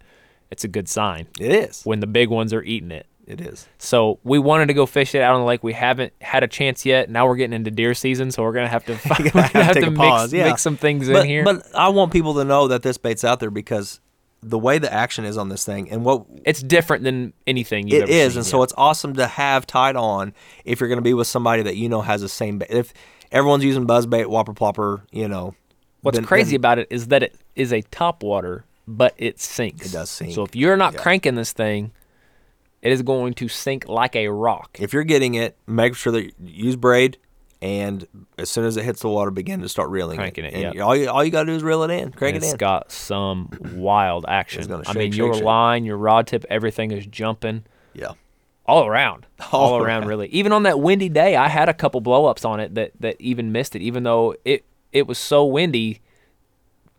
it's 0.52 0.64
a 0.64 0.68
good 0.68 0.88
sign 0.88 1.28
it 1.40 1.52
is. 1.52 1.82
when 1.84 2.00
the 2.00 2.08
big 2.08 2.30
ones 2.30 2.54
are 2.54 2.64
eating 2.64 2.92
it. 2.92 3.08
It 3.26 3.40
is. 3.40 3.68
So 3.78 4.20
we 4.24 4.38
wanted 4.38 4.66
to 4.68 4.74
go 4.74 4.86
fish 4.86 5.16
it 5.16 5.22
out 5.22 5.34
on 5.36 5.40
the 5.42 5.48
lake. 5.48 5.64
We 5.64 5.72
haven't 5.72 6.12
had 6.20 6.44
a 6.44 6.48
chance 6.48 6.86
yet. 6.86 7.10
Now 7.10 7.26
we're 7.26 7.38
getting 7.38 7.54
into 7.54 7.72
deer 7.72 7.94
season, 7.94 8.32
so 8.32 8.44
we're 8.44 8.52
gonna 8.52 8.68
have 8.68 8.86
to 8.86 8.94
gonna 9.32 9.48
have 9.64 9.76
to 9.76 9.88
a 9.88 9.92
mix, 9.92 9.98
pause, 9.98 10.34
yeah. 10.34 10.50
mix 10.50 10.62
some 10.62 10.76
things 10.76 11.08
But, 11.08 11.22
in 11.24 11.28
here. 11.28 11.44
but 11.46 11.66
I 11.74 11.88
want 11.90 12.12
people 12.12 12.34
to 12.36 12.44
know 12.44 12.68
that 12.68 12.84
this 12.84 12.98
bait's 12.98 13.24
out 13.24 13.40
there 13.40 13.50
because 13.52 14.02
the 14.46 14.60
way 14.60 14.78
the 14.78 14.92
action 14.92 15.24
is 15.24 15.38
on 15.38 15.48
this 15.48 15.64
thing 15.64 15.90
and 15.90 16.04
what 16.04 16.26
it's 16.44 16.62
different 16.62 17.06
than 17.06 17.32
anything 17.48 17.88
you've 17.88 18.04
It 18.04 18.10
ever 18.10 18.12
is, 18.12 18.36
and 18.36 18.46
so 18.46 18.62
it's 18.62 18.74
awesome 18.76 19.14
to 19.14 19.26
have 19.26 19.66
tied 19.66 19.96
on 19.96 20.34
if 20.66 20.82
you're 20.82 20.90
going 20.90 20.98
to 20.98 21.02
be 21.02 21.14
with 21.14 21.28
somebody 21.28 21.64
that 21.64 21.78
you 21.78 21.88
know 21.88 22.02
has 22.02 22.20
the 22.20 22.28
same 22.28 22.58
bait. 22.58 22.68
If 22.70 22.94
everyone's 23.34 23.66
using 23.66 23.86
buzzbait, 23.86 24.28
whopper 24.28 24.54
plopper, 24.54 25.02
you 25.12 25.28
know. 25.28 25.54
What's 26.02 26.18
then- 26.18 26.26
crazy 26.26 26.52
then- 26.52 26.62
about 26.62 26.80
it 26.80 26.88
is 26.90 27.08
that 27.08 27.24
it 27.24 27.36
is 27.56 27.74
a 27.74 27.82
top 27.82 28.24
water, 28.24 28.64
but 28.88 29.14
it 29.18 29.40
sinks. 29.42 29.88
It 29.88 29.92
does 29.92 30.10
sink, 30.10 30.34
So 30.34 30.44
if 30.44 30.56
you're 30.56 30.78
not 30.78 30.94
yeah. 30.94 31.00
cranking 31.02 31.36
this 31.36 31.52
thing, 31.52 31.92
it 32.82 32.92
is 32.92 33.02
going 33.02 33.34
to 33.36 33.48
sink 33.48 33.88
like 33.88 34.16
a 34.16 34.28
rock. 34.30 34.78
if 34.80 34.94
you're 34.94 35.04
getting 35.06 35.36
it, 35.36 35.58
make 35.68 35.96
sure 35.96 36.12
that 36.14 36.24
you 36.26 36.32
use 36.42 36.76
braid, 36.76 37.18
and 37.62 38.06
as 38.38 38.50
soon 38.50 38.66
as 38.66 38.76
it 38.76 38.84
hits 38.84 39.00
the 39.02 39.08
water, 39.08 39.32
begin 39.32 39.62
to 39.62 39.70
start 39.70 39.90
reeling 39.90 40.18
Cranking 40.18 40.44
it, 40.44 40.54
And 40.54 40.76
yeah. 40.76 40.82
all 40.82 40.94
you 40.94 41.10
all 41.10 41.24
you 41.24 41.32
got 41.32 41.44
to 41.44 41.46
do 41.46 41.56
is 41.56 41.64
reel 41.64 41.84
it 41.84 41.92
in, 41.92 42.12
crank 42.12 42.36
And 42.36 42.44
it 42.44 42.48
it's 42.48 42.52
in. 42.54 42.58
got 42.58 42.92
some 42.92 43.48
wild 43.76 44.26
action. 44.28 44.70
I 44.70 44.84
shake, 44.84 44.96
mean, 44.98 45.12
shake, 45.14 45.18
your 45.18 45.34
shake. 45.36 45.44
line, 45.44 45.86
your 45.86 45.96
rod 45.96 46.28
tip, 46.28 46.44
everything 46.50 46.92
is 46.92 47.06
jumping. 47.06 47.64
yeah, 47.94 48.12
all 48.66 48.86
around, 48.88 49.26
all, 49.52 49.74
All 49.74 49.84
around, 49.84 50.06
really. 50.06 50.28
Even 50.30 50.52
on 50.52 50.64
that 50.64 50.80
windy 50.80 51.10
day, 51.10 51.36
I 51.36 51.48
had 51.50 51.68
a 51.70 51.74
couple 51.74 52.00
blow 52.02 52.26
ups 52.26 52.46
on 52.46 52.60
it 52.60 52.76
that 52.76 52.92
that 53.00 53.16
even 53.20 53.52
missed 53.52 53.76
it, 53.76 53.82
even 53.82 54.04
though 54.04 54.36
it 54.46 54.64
it 54.92 55.08
was 55.08 55.18
so 55.18 55.46
windy. 55.46 56.00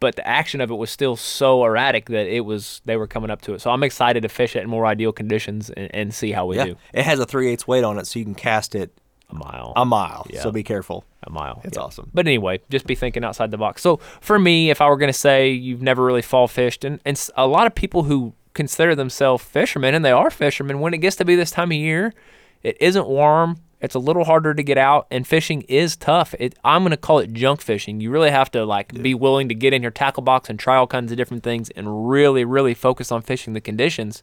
But 0.00 0.16
the 0.16 0.26
action 0.26 0.60
of 0.60 0.70
it 0.70 0.74
was 0.74 0.90
still 0.90 1.16
so 1.16 1.64
erratic 1.64 2.06
that 2.10 2.26
it 2.26 2.40
was 2.44 2.82
they 2.84 2.96
were 2.96 3.06
coming 3.06 3.30
up 3.30 3.40
to 3.42 3.54
it. 3.54 3.60
So 3.62 3.70
I'm 3.70 3.82
excited 3.82 4.22
to 4.24 4.28
fish 4.28 4.54
it 4.54 4.62
in 4.62 4.68
more 4.68 4.84
ideal 4.84 5.12
conditions 5.12 5.70
and, 5.70 5.94
and 5.94 6.14
see 6.14 6.32
how 6.32 6.44
we 6.44 6.56
Yeah. 6.56 6.64
do. 6.66 6.76
It 6.92 7.04
has 7.04 7.18
a 7.20 7.24
three 7.24 7.48
eighths 7.48 7.66
weight 7.66 7.84
on 7.84 7.98
it, 7.98 8.06
so 8.06 8.18
you 8.18 8.24
can 8.26 8.34
cast 8.34 8.74
it 8.74 8.92
A 9.30 9.34
mile, 9.34 9.72
a 9.76 9.86
mile. 9.86 10.26
Yeah. 10.28 10.42
So 10.42 10.50
be 10.52 10.62
careful. 10.62 11.04
a 11.22 11.30
mile. 11.30 11.62
It's 11.64 11.78
Yeah. 11.78 11.84
awesome. 11.84 12.10
But 12.12 12.26
anyway, 12.26 12.60
just 12.68 12.86
be 12.86 12.94
thinking 12.94 13.24
outside 13.24 13.50
the 13.50 13.56
box. 13.56 13.80
So 13.80 13.96
for 14.20 14.38
me, 14.38 14.68
if 14.68 14.82
I 14.82 14.88
were 14.90 14.98
going 14.98 15.12
to 15.12 15.18
say 15.18 15.50
you've 15.52 15.80
never 15.80 16.04
really 16.04 16.20
fall 16.20 16.48
fished, 16.48 16.84
and, 16.84 17.00
and 17.06 17.16
s- 17.16 17.30
a 17.34 17.46
lot 17.46 17.66
of 17.66 17.74
people 17.74 18.02
who 18.02 18.34
consider 18.54 18.94
themselves 18.94 19.44
fishermen, 19.44 19.94
and 19.94 20.04
they 20.04 20.12
are 20.12 20.30
fishermen, 20.30 20.80
when 20.80 20.94
it 20.94 20.98
gets 20.98 21.16
to 21.16 21.24
be 21.24 21.36
this 21.36 21.50
time 21.50 21.70
of 21.70 21.76
year, 21.76 22.14
it 22.62 22.76
isn't 22.80 23.06
warm. 23.06 23.58
It's 23.80 23.94
a 23.94 23.98
little 23.98 24.24
harder 24.24 24.54
to 24.54 24.62
get 24.62 24.78
out, 24.78 25.06
and 25.10 25.26
fishing 25.26 25.62
is 25.62 25.96
tough. 25.96 26.34
It, 26.38 26.54
I'm 26.64 26.82
going 26.82 26.92
to 26.92 26.96
call 26.96 27.18
it 27.18 27.34
junk 27.34 27.60
fishing. 27.60 28.00
You 28.00 28.10
really 28.10 28.30
have 28.30 28.50
to 28.52 28.64
like 28.64 28.94
be 28.94 29.12
willing 29.12 29.48
to 29.50 29.54
get 29.54 29.74
in 29.74 29.82
your 29.82 29.90
tackle 29.90 30.22
box 30.22 30.48
and 30.48 30.58
try 30.58 30.76
all 30.76 30.86
kinds 30.86 31.12
of 31.12 31.18
different 31.18 31.42
things, 31.42 31.68
and 31.70 32.08
really, 32.08 32.44
really 32.44 32.72
focus 32.72 33.12
on 33.12 33.20
fishing 33.20 33.52
the 33.52 33.60
conditions. 33.60 34.22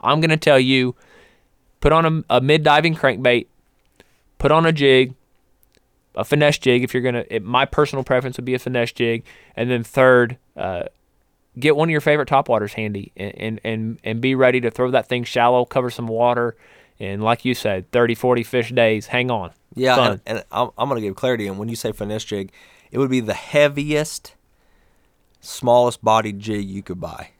I'm 0.00 0.20
going 0.20 0.30
to 0.30 0.36
tell 0.36 0.60
you, 0.60 0.94
put 1.80 1.92
on 1.92 2.24
a, 2.28 2.36
a 2.36 2.40
mid 2.42 2.62
diving 2.62 2.94
crankbait, 2.94 3.46
put 4.36 4.52
on 4.52 4.66
a 4.66 4.72
jig, 4.72 5.14
a 6.14 6.24
finesse 6.24 6.58
jig 6.58 6.84
if 6.84 6.92
you're 6.92 7.02
gonna. 7.02 7.24
It, 7.30 7.42
my 7.44 7.64
personal 7.64 8.04
preference 8.04 8.36
would 8.36 8.44
be 8.44 8.54
a 8.54 8.58
finesse 8.58 8.92
jig, 8.92 9.24
and 9.56 9.70
then 9.70 9.84
third, 9.84 10.36
uh, 10.56 10.84
get 11.58 11.76
one 11.76 11.88
of 11.88 11.90
your 11.90 12.00
favorite 12.00 12.28
topwaters 12.28 12.74
handy 12.74 13.12
and, 13.16 13.34
and 13.36 13.60
and 13.64 13.98
and 14.04 14.20
be 14.20 14.34
ready 14.34 14.60
to 14.60 14.70
throw 14.70 14.90
that 14.90 15.08
thing 15.08 15.24
shallow, 15.24 15.64
cover 15.64 15.90
some 15.90 16.06
water, 16.06 16.56
and 17.00 17.22
like 17.22 17.44
you 17.44 17.54
said, 17.54 17.90
30, 17.92 18.14
40 18.14 18.42
fish 18.42 18.70
days. 18.70 19.06
Hang 19.08 19.30
on. 19.30 19.50
Yeah, 19.74 19.96
Fun. 19.96 20.12
and, 20.12 20.20
and 20.26 20.44
I'm, 20.50 20.70
I'm 20.76 20.88
going 20.88 21.00
to 21.00 21.06
give 21.06 21.14
clarity. 21.16 21.46
And 21.46 21.58
when 21.58 21.68
you 21.68 21.76
say 21.76 21.92
finesse 21.92 22.24
jig, 22.24 22.50
it 22.90 22.98
would 22.98 23.10
be 23.10 23.20
the 23.20 23.34
heaviest, 23.34 24.34
smallest 25.40 26.02
bodied 26.02 26.38
jig 26.40 26.68
you 26.68 26.82
could 26.82 27.00
buy. 27.00 27.30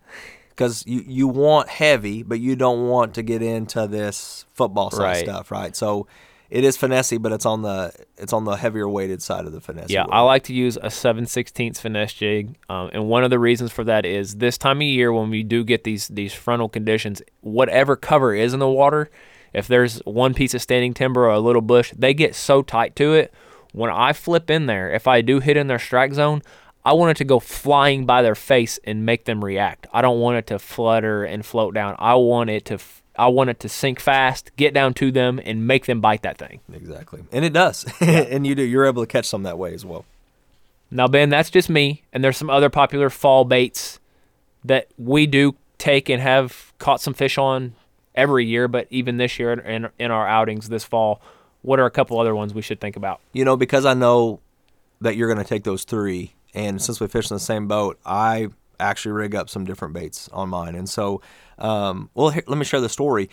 Because 0.50 0.84
you, 0.86 1.04
you 1.06 1.28
want 1.28 1.68
heavy, 1.68 2.22
but 2.22 2.40
you 2.40 2.56
don't 2.56 2.88
want 2.88 3.14
to 3.14 3.22
get 3.22 3.42
into 3.42 3.86
this 3.86 4.44
football 4.54 4.90
Right. 4.92 5.16
stuff, 5.24 5.50
right? 5.50 5.74
So 5.74 6.06
it 6.50 6.64
is 6.64 6.78
finessey, 6.78 7.20
but 7.20 7.32
it's 7.32 7.44
on 7.44 7.62
the 7.62 7.92
it's 8.16 8.32
on 8.32 8.44
the 8.44 8.56
heavier 8.56 8.88
weighted 8.88 9.20
side 9.22 9.44
of 9.44 9.52
the 9.52 9.60
finesse. 9.60 9.90
Yeah, 9.90 10.06
I 10.08 10.20
like 10.22 10.44
to 10.44 10.54
use 10.54 10.78
a 10.80 10.90
7 10.90 11.26
16 11.26 11.74
finesse 11.74 12.14
jig. 12.14 12.56
Um, 12.68 12.90
and 12.92 13.08
one 13.08 13.24
of 13.24 13.30
the 13.30 13.38
reasons 13.38 13.70
for 13.70 13.84
that 13.84 14.06
is 14.06 14.36
this 14.36 14.56
time 14.56 14.78
of 14.78 14.84
year 14.84 15.12
when 15.12 15.30
we 15.30 15.42
do 15.42 15.62
get 15.64 15.84
these 15.84 16.08
these 16.08 16.32
frontal 16.32 16.68
conditions, 16.68 17.20
whatever 17.40 17.96
cover 17.96 18.34
is 18.34 18.54
in 18.54 18.60
the 18.60 18.68
water, 18.68 19.10
if 19.52 19.68
there's 19.68 19.98
one 20.00 20.34
piece 20.34 20.54
of 20.54 20.62
standing 20.62 20.94
timber 20.94 21.26
or 21.26 21.32
a 21.32 21.40
little 21.40 21.62
bush, 21.62 21.92
they 21.96 22.14
get 22.14 22.34
so 22.34 22.62
tight 22.62 22.96
to 22.96 23.14
it. 23.14 23.32
When 23.72 23.90
I 23.90 24.14
flip 24.14 24.48
in 24.48 24.66
there, 24.66 24.92
if 24.92 25.06
I 25.06 25.20
do 25.20 25.40
hit 25.40 25.58
in 25.58 25.66
their 25.66 25.78
strike 25.78 26.14
zone, 26.14 26.42
I 26.84 26.94
want 26.94 27.10
it 27.10 27.16
to 27.18 27.24
go 27.24 27.38
flying 27.38 28.06
by 28.06 28.22
their 28.22 28.34
face 28.34 28.78
and 28.84 29.04
make 29.04 29.26
them 29.26 29.44
react. 29.44 29.86
I 29.92 30.00
don't 30.00 30.20
want 30.20 30.38
it 30.38 30.46
to 30.46 30.58
flutter 30.58 31.24
and 31.24 31.44
float 31.44 31.74
down. 31.74 31.96
I 31.98 32.14
want 32.14 32.48
it 32.48 32.64
to 32.66 32.74
f- 32.74 33.02
I 33.18 33.28
want 33.28 33.50
it 33.50 33.60
to 33.60 33.68
sink 33.68 34.00
fast, 34.00 34.50
get 34.56 34.72
down 34.72 34.94
to 34.94 35.10
them, 35.10 35.40
and 35.44 35.66
make 35.66 35.86
them 35.86 36.00
bite 36.00 36.22
that 36.22 36.38
thing. 36.38 36.60
exactly, 36.72 37.24
and 37.32 37.44
it 37.44 37.52
does, 37.52 37.84
and 38.00 38.46
you 38.46 38.54
do. 38.54 38.62
You're 38.62 38.86
able 38.86 39.02
to 39.02 39.06
catch 39.06 39.26
some 39.26 39.42
that 39.42 39.58
way 39.58 39.74
as 39.74 39.84
well. 39.84 40.04
Now, 40.90 41.06
Ben, 41.06 41.28
that's 41.28 41.50
just 41.50 41.68
me, 41.68 42.02
and 42.12 42.24
there's 42.24 42.36
some 42.36 42.48
other 42.48 42.70
popular 42.70 43.10
fall 43.10 43.44
baits 43.44 44.00
that 44.64 44.88
we 44.96 45.26
do 45.26 45.54
take 45.76 46.08
and 46.08 46.20
have 46.22 46.72
caught 46.78 47.00
some 47.00 47.14
fish 47.14 47.36
on 47.38 47.74
every 48.14 48.46
year, 48.46 48.68
but 48.68 48.86
even 48.90 49.16
this 49.16 49.38
year 49.38 49.52
in, 49.52 49.88
in 49.98 50.10
our 50.10 50.26
outings 50.26 50.68
this 50.68 50.84
fall, 50.84 51.20
what 51.62 51.78
are 51.78 51.86
a 51.86 51.90
couple 51.90 52.18
other 52.18 52.34
ones 52.34 52.54
we 52.54 52.62
should 52.62 52.80
think 52.80 52.96
about? 52.96 53.20
You 53.32 53.44
know, 53.44 53.56
because 53.56 53.84
I 53.84 53.94
know 53.94 54.40
that 55.00 55.16
you're 55.16 55.32
going 55.32 55.42
to 55.42 55.48
take 55.48 55.64
those 55.64 55.84
three, 55.84 56.34
and 56.54 56.80
since 56.82 57.00
we 57.00 57.06
fish 57.06 57.30
in 57.30 57.34
the 57.34 57.40
same 57.40 57.68
boat, 57.68 57.98
I 58.04 58.48
actually 58.80 59.12
rig 59.12 59.34
up 59.34 59.48
some 59.48 59.64
different 59.64 59.94
baits 59.94 60.28
on 60.32 60.48
mine. 60.48 60.74
And 60.74 60.88
so, 60.88 61.20
um, 61.58 62.10
well, 62.14 62.30
here, 62.30 62.44
let 62.46 62.58
me 62.58 62.64
share 62.64 62.80
the 62.80 62.88
story. 62.88 63.28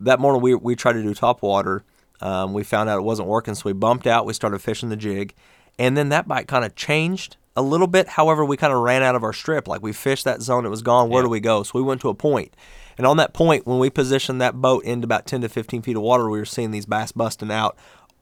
That 0.00 0.20
morning 0.20 0.42
we 0.42 0.54
we 0.54 0.74
tried 0.76 0.94
to 0.94 1.02
do 1.02 1.14
top 1.14 1.42
water. 1.42 1.84
Um, 2.20 2.52
we 2.52 2.62
found 2.64 2.88
out 2.88 2.98
it 2.98 3.02
wasn't 3.02 3.28
working, 3.28 3.54
so 3.54 3.62
we 3.66 3.72
bumped 3.72 4.06
out. 4.06 4.26
We 4.26 4.32
started 4.32 4.60
fishing 4.60 4.88
the 4.88 4.96
jig, 4.96 5.34
and 5.78 5.96
then 5.96 6.08
that 6.10 6.26
bite 6.28 6.48
kind 6.48 6.64
of 6.64 6.74
changed 6.74 7.36
a 7.56 7.62
little 7.62 7.86
bit. 7.86 8.08
However, 8.08 8.44
we 8.44 8.56
kind 8.56 8.72
of 8.72 8.80
ran 8.80 9.02
out 9.02 9.14
of 9.14 9.22
our 9.22 9.32
strip. 9.32 9.68
Like 9.68 9.82
we 9.82 9.92
fished 9.92 10.24
that 10.24 10.42
zone, 10.42 10.66
it 10.66 10.70
was 10.70 10.82
gone. 10.82 11.08
Where 11.10 11.22
Yeah. 11.22 11.26
do 11.26 11.30
we 11.30 11.40
go? 11.40 11.62
So 11.62 11.72
we 11.74 11.82
went 11.82 12.00
to 12.00 12.08
a 12.08 12.14
point. 12.14 12.54
And 12.98 13.06
on 13.06 13.16
that 13.18 13.32
point, 13.34 13.66
when 13.66 13.78
we 13.78 13.90
positioned 13.90 14.40
that 14.40 14.54
boat 14.60 14.84
into 14.84 15.04
about 15.04 15.26
10 15.26 15.40
to 15.42 15.48
15 15.48 15.82
feet 15.82 15.96
of 15.96 16.02
water, 16.02 16.28
we 16.30 16.38
were 16.38 16.44
seeing 16.44 16.70
these 16.70 16.86
bass 16.86 17.10
busting 17.12 17.50
out 17.50 17.76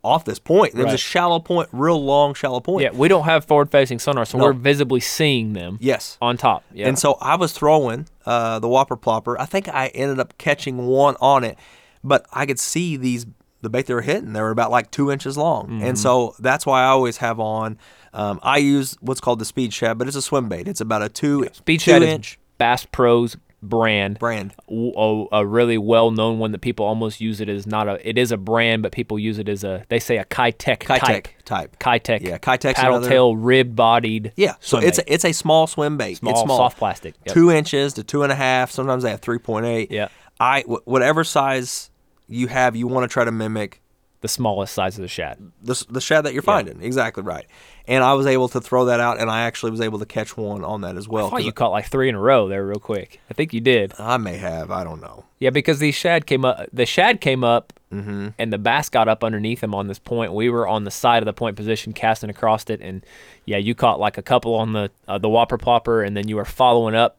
off 0.04 0.24
this 0.24 0.38
point. 0.38 0.74
It 0.74 0.82
was 0.84 0.94
a 0.94 0.98
shallow 0.98 1.38
point, 1.38 1.68
real 1.72 2.02
long, 2.02 2.34
shallow 2.34 2.58
point. 2.60 2.82
Yeah, 2.82 2.90
we 2.92 3.06
don't 3.08 3.24
have 3.24 3.44
forward 3.44 3.70
facing 3.70 3.98
sonar, 4.00 4.24
so 4.24 4.36
No. 4.38 4.44
we're 4.44 4.52
visibly 4.52 4.98
seeing 5.00 5.52
them 5.52 5.78
Yes. 5.80 6.18
on 6.20 6.36
top. 6.36 6.64
Yeah. 6.74 6.88
And 6.88 6.98
so 6.98 7.16
I 7.20 7.36
was 7.36 7.52
throwing 7.52 8.06
uh, 8.26 8.58
the 8.58 8.68
whopper 8.68 8.96
plopper. 8.96 9.36
I 9.38 9.46
think 9.46 9.68
I 9.68 9.88
ended 9.88 10.18
up 10.18 10.36
catching 10.38 10.86
one 10.86 11.16
on 11.20 11.44
it, 11.44 11.56
but 12.02 12.26
I 12.32 12.46
could 12.46 12.58
see 12.58 12.96
these 12.96 13.26
the 13.60 13.70
bait 13.70 13.86
they 13.86 13.94
were 13.94 14.00
hitting. 14.02 14.32
They 14.32 14.40
were 14.40 14.50
about 14.50 14.72
like 14.72 14.90
two 14.90 15.08
inches 15.12 15.36
long, 15.36 15.66
Mm-hmm. 15.68 15.84
and 15.84 15.96
so 15.98 16.34
that's 16.40 16.66
why 16.66 16.82
I 16.82 16.86
always 16.86 17.18
have 17.18 17.38
on. 17.38 17.78
Um, 18.12 18.40
I 18.42 18.56
use 18.58 18.96
what's 19.00 19.20
called 19.20 19.38
the 19.38 19.44
speed 19.44 19.72
shad, 19.72 19.98
but 19.98 20.08
it's 20.08 20.16
a 20.16 20.22
swim 20.22 20.48
bait. 20.48 20.66
It's 20.66 20.80
about 20.80 21.02
a 21.02 21.08
two 21.08 21.48
Speed 21.52 21.78
two 21.78 21.92
Shad 21.92 22.02
inch 22.02 22.40
Bass 22.58 22.84
Pro's 22.90 23.36
brand. 23.62 24.18
brand. 24.18 24.52
w- 24.68 24.92
a, 24.96 25.38
a 25.40 25.46
really 25.46 25.78
well 25.78 26.10
known 26.10 26.38
one 26.38 26.52
that 26.52 26.60
people 26.60 26.84
almost 26.84 27.20
use 27.20 27.40
it 27.40 27.48
as 27.48 27.66
not 27.66 27.88
a 27.88 28.08
it 28.08 28.18
is 28.18 28.32
a 28.32 28.36
brand, 28.36 28.82
but 28.82 28.92
people 28.92 29.18
use 29.18 29.38
it 29.38 29.48
as 29.48 29.62
a 29.64 29.84
they 29.88 29.98
say 30.00 30.18
a 30.18 30.24
Keitech 30.24 30.80
type. 30.80 31.00
Keitech 31.00 31.26
type. 31.44 31.78
Keitech. 31.78 32.20
Yeah, 32.22 32.38
Keitech's 32.38 32.74
paddle 32.74 32.96
another- 32.96 33.08
tail 33.08 33.36
rib 33.36 33.74
bodied. 33.76 34.32
Yeah, 34.36 34.54
so 34.60 34.78
it's 34.78 34.98
bait. 34.98 35.08
a, 35.08 35.12
it's 35.14 35.24
a 35.24 35.32
small 35.32 35.66
swim 35.66 35.96
bait. 35.96 36.14
small, 36.16 36.32
it's 36.32 36.42
small, 36.42 36.56
soft 36.58 36.78
plastic. 36.78 37.14
Yep. 37.26 37.34
two 37.34 37.50
inches 37.50 37.94
to 37.94 38.04
two 38.04 38.22
and 38.22 38.32
a 38.32 38.36
half. 38.36 38.70
Sometimes 38.70 39.02
they 39.04 39.10
have 39.10 39.20
three 39.20 39.38
point 39.38 39.66
eight. 39.66 39.90
Yeah. 39.90 40.08
I 40.40 40.62
whatever 40.62 41.22
size 41.24 41.90
you 42.28 42.48
have, 42.48 42.74
you 42.74 42.86
want 42.88 43.08
to 43.08 43.12
try 43.12 43.24
to 43.24 43.32
mimic 43.32 43.80
the 44.22 44.28
smallest 44.28 44.72
size 44.72 44.96
of 44.96 45.02
the 45.02 45.08
shad. 45.08 45.38
the, 45.62 45.84
the 45.90 46.00
shad 46.00 46.24
that 46.24 46.32
you're 46.32 46.42
finding. 46.42 46.80
Exactly 46.82 47.22
right. 47.22 47.44
And 47.88 48.04
I 48.04 48.14
was 48.14 48.26
able 48.26 48.48
to 48.50 48.60
throw 48.60 48.84
that 48.86 49.00
out, 49.00 49.20
and 49.20 49.28
I 49.28 49.42
actually 49.42 49.72
was 49.72 49.80
able 49.80 49.98
to 49.98 50.06
catch 50.06 50.36
one 50.36 50.62
on 50.64 50.82
that 50.82 50.96
as 50.96 51.08
well. 51.08 51.26
I 51.26 51.30
thought 51.30 51.44
you 51.44 51.52
caught 51.52 51.72
like 51.72 51.86
three 51.86 52.08
in 52.08 52.14
a 52.14 52.20
row 52.20 52.46
there, 52.48 52.64
real 52.64 52.78
quick. 52.78 53.20
I 53.28 53.34
think 53.34 53.52
you 53.52 53.60
did. 53.60 53.92
I 53.98 54.16
may 54.18 54.36
have. 54.36 54.70
I 54.70 54.84
don't 54.84 55.00
know. 55.00 55.24
Yeah, 55.40 55.50
because 55.50 55.80
the 55.80 55.90
shad 55.90 56.26
came 56.26 56.44
up. 56.44 56.68
The 56.72 56.86
shad 56.86 57.20
came 57.20 57.42
up, 57.44 57.72
Mm-hmm. 57.92 58.28
and 58.38 58.50
the 58.50 58.56
bass 58.56 58.88
got 58.88 59.06
up 59.06 59.22
underneath 59.22 59.62
him 59.62 59.74
on 59.74 59.86
this 59.86 59.98
point. 59.98 60.32
We 60.32 60.48
were 60.48 60.66
on 60.66 60.84
the 60.84 60.90
side 60.90 61.18
of 61.22 61.26
the 61.26 61.34
point 61.34 61.56
position, 61.56 61.92
casting 61.92 62.30
across 62.30 62.70
it, 62.70 62.80
and 62.80 63.04
yeah, 63.44 63.58
you 63.58 63.74
caught 63.74 64.00
like 64.00 64.16
a 64.16 64.22
couple 64.22 64.54
on 64.54 64.72
the 64.72 64.90
uh, 65.06 65.18
the 65.18 65.28
whopper 65.28 65.58
popper, 65.58 66.02
and 66.02 66.16
then 66.16 66.26
you 66.26 66.36
were 66.36 66.46
following 66.46 66.94
up. 66.94 67.18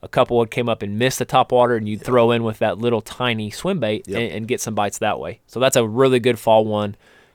A 0.00 0.08
couple 0.08 0.38
would 0.38 0.50
came 0.50 0.66
up 0.68 0.80
and 0.82 0.98
missed 0.98 1.18
the 1.18 1.24
top 1.26 1.52
water, 1.52 1.76
and 1.76 1.86
you'd 1.88 2.02
throw 2.02 2.30
in 2.30 2.42
with 2.42 2.58
that 2.60 2.78
little 2.78 3.00
tiny 3.02 3.50
swim 3.50 3.80
bait 3.80 4.04
Yep. 4.08 4.18
and, 4.18 4.32
and 4.32 4.48
get 4.48 4.60
some 4.62 4.74
bites 4.74 4.98
that 4.98 5.18
way. 5.18 5.40
So 5.46 5.60
that's 5.60 5.76
a 5.76 5.86
really 5.86 6.20
good 6.20 6.38
fall 6.38 6.64
one. 6.64 6.94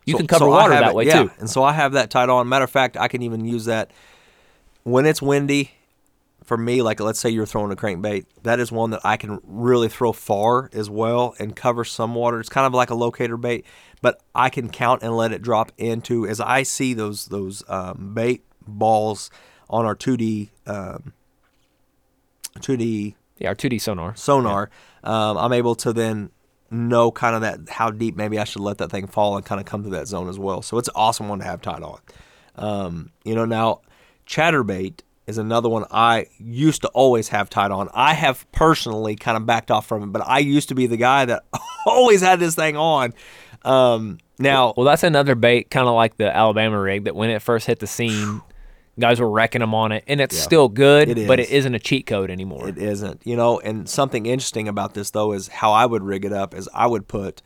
You 0.09 0.13
So- 0.13 0.17
can 0.19 0.27
cover 0.27 0.45
so 0.45 0.49
water 0.49 0.73
that 0.73 0.89
it- 0.89 0.95
way 0.95 1.05
yeah. 1.05 1.23
too. 1.23 1.31
And 1.39 1.49
so 1.49 1.63
I 1.63 1.73
have 1.73 1.93
that 1.93 2.09
tied 2.09 2.29
on. 2.29 2.49
Matter 2.49 2.65
of 2.65 2.71
fact, 2.71 2.97
I 2.97 3.07
can 3.07 3.21
even 3.21 3.45
use 3.45 3.65
that 3.65 3.91
when 4.83 5.05
it's 5.05 5.21
windy. 5.21 5.71
For 6.45 6.57
me, 6.57 6.81
like 6.81 6.99
let's 6.99 7.19
say 7.19 7.29
you're 7.29 7.45
throwing 7.45 7.71
a 7.71 7.75
crankbait, 7.75 8.25
that 8.41 8.59
is 8.59 8.71
one 8.71 8.89
that 8.89 9.01
I 9.03 9.17
can 9.17 9.39
really 9.43 9.87
throw 9.87 10.11
far 10.11 10.67
as 10.73 10.89
well 10.89 11.35
and 11.37 11.55
cover 11.55 11.83
some 11.83 12.15
water. 12.15 12.39
It's 12.39 12.49
kind 12.49 12.65
of 12.65 12.73
like 12.73 12.89
a 12.89 12.95
locator 12.95 13.37
bait, 13.37 13.65
but 14.01 14.19
I 14.33 14.49
can 14.49 14.69
count 14.69 15.03
and 15.03 15.15
let 15.15 15.31
it 15.31 15.43
drop 15.43 15.71
into 15.77 16.25
as 16.25 16.39
I 16.41 16.63
see 16.63 16.95
those 16.95 17.27
those 17.27 17.61
um, 17.69 18.13
bait 18.15 18.43
balls 18.67 19.29
on 19.69 19.85
our 19.85 19.95
2D 19.95 20.49
um, 20.65 21.13
2D 22.59 23.13
Yeah, 23.37 23.49
our 23.49 23.55
2D 23.55 23.79
sonar. 23.79 24.15
sonar, 24.15 24.71
um, 25.03 25.37
I'm 25.37 25.53
able 25.53 25.75
to 25.75 25.93
then 25.93 26.31
know 26.71 27.11
kind 27.11 27.35
of 27.35 27.41
that 27.41 27.69
how 27.69 27.89
deep 27.91 28.15
maybe 28.15 28.39
I 28.39 28.43
should 28.43 28.61
let 28.61 28.77
that 28.79 28.91
thing 28.91 29.07
fall 29.07 29.35
and 29.35 29.45
kind 29.45 29.59
of 29.59 29.65
come 29.65 29.83
to 29.83 29.89
that 29.91 30.07
zone 30.07 30.29
as 30.29 30.39
well. 30.39 30.61
So 30.61 30.77
it's 30.77 30.87
an 30.87 30.95
awesome 30.95 31.29
one 31.29 31.39
to 31.39 31.45
have 31.45 31.61
tied 31.61 31.83
on. 31.83 31.99
Um, 32.55 33.11
you 33.23 33.35
know, 33.35 33.45
now 33.45 33.81
chatterbait 34.27 35.01
is 35.27 35.37
another 35.37 35.69
one 35.69 35.85
I 35.91 36.27
used 36.37 36.81
to 36.81 36.87
always 36.89 37.29
have 37.29 37.49
tied 37.49 37.71
on. 37.71 37.89
I 37.93 38.13
have 38.13 38.51
personally 38.51 39.15
kind 39.15 39.37
of 39.37 39.45
backed 39.45 39.71
off 39.71 39.85
from 39.85 40.03
it, 40.03 40.07
but 40.07 40.23
I 40.25 40.39
used 40.39 40.69
to 40.69 40.75
be 40.75 40.87
the 40.87 40.97
guy 40.97 41.25
that 41.25 41.43
always 41.85 42.21
had 42.21 42.39
this 42.39 42.55
thing 42.55 42.75
on. 42.75 43.13
Um, 43.63 44.17
now, 44.39 44.73
Well, 44.75 44.85
that's 44.85 45.03
another 45.03 45.35
bait, 45.35 45.69
kind 45.69 45.87
of 45.87 45.93
like 45.93 46.17
the 46.17 46.35
Alabama 46.35 46.79
rig, 46.79 47.03
that 47.03 47.15
when 47.15 47.29
it 47.29 47.41
first 47.41 47.67
hit 47.67 47.79
the 47.79 47.87
scene, 47.87 48.41
guys 48.99 49.19
were 49.19 49.29
wrecking 49.29 49.59
them 49.61 49.73
on 49.73 49.91
it, 49.91 50.03
and 50.07 50.21
it's 50.21 50.35
Yeah. 50.35 50.41
still 50.43 50.69
good, 50.69 51.09
It 51.09 51.27
but 51.27 51.39
it 51.39 51.49
isn't 51.49 51.73
a 51.73 51.79
cheat 51.79 52.05
code 52.05 52.29
anymore. 52.29 52.67
It 52.67 52.77
isn't, 52.77 53.21
you 53.25 53.35
know. 53.35 53.59
And 53.59 53.87
something 53.89 54.25
interesting 54.25 54.67
about 54.67 54.93
this 54.93 55.11
though 55.11 55.31
is 55.33 55.47
how 55.47 55.71
I 55.71 55.85
would 55.85 56.03
rig 56.03 56.25
it 56.25 56.33
up 56.33 56.53
is 56.53 56.69
I 56.73 56.87
would 56.87 57.07
put 57.07 57.41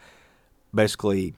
basically 0.73 1.35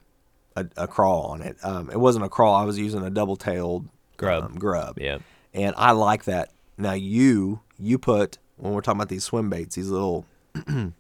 a, 0.56 0.66
a 0.78 0.88
crawl 0.88 1.24
on 1.28 1.42
it. 1.42 1.58
Um, 1.64 1.90
it 1.90 2.00
wasn't 2.00 2.26
a 2.26 2.30
crawl; 2.30 2.56
I 2.56 2.64
was 2.64 2.78
using 2.80 3.04
a 3.04 3.10
double-tailed 3.10 3.88
Grub. 4.18 4.44
Um, 4.46 4.56
grub. 4.56 4.98
yeah. 5.00 5.18
And 5.54 5.74
I 5.78 5.92
like 5.92 6.24
that. 6.26 6.52
Now 6.78 6.94
you 6.94 7.60
you 7.78 7.98
put 7.98 8.38
when 8.58 8.74
we're 8.74 8.82
talking 8.82 9.00
about 9.00 9.10
these 9.10 9.24
swim 9.26 9.50
baits, 9.50 9.76
these 9.76 9.90
little 9.90 10.26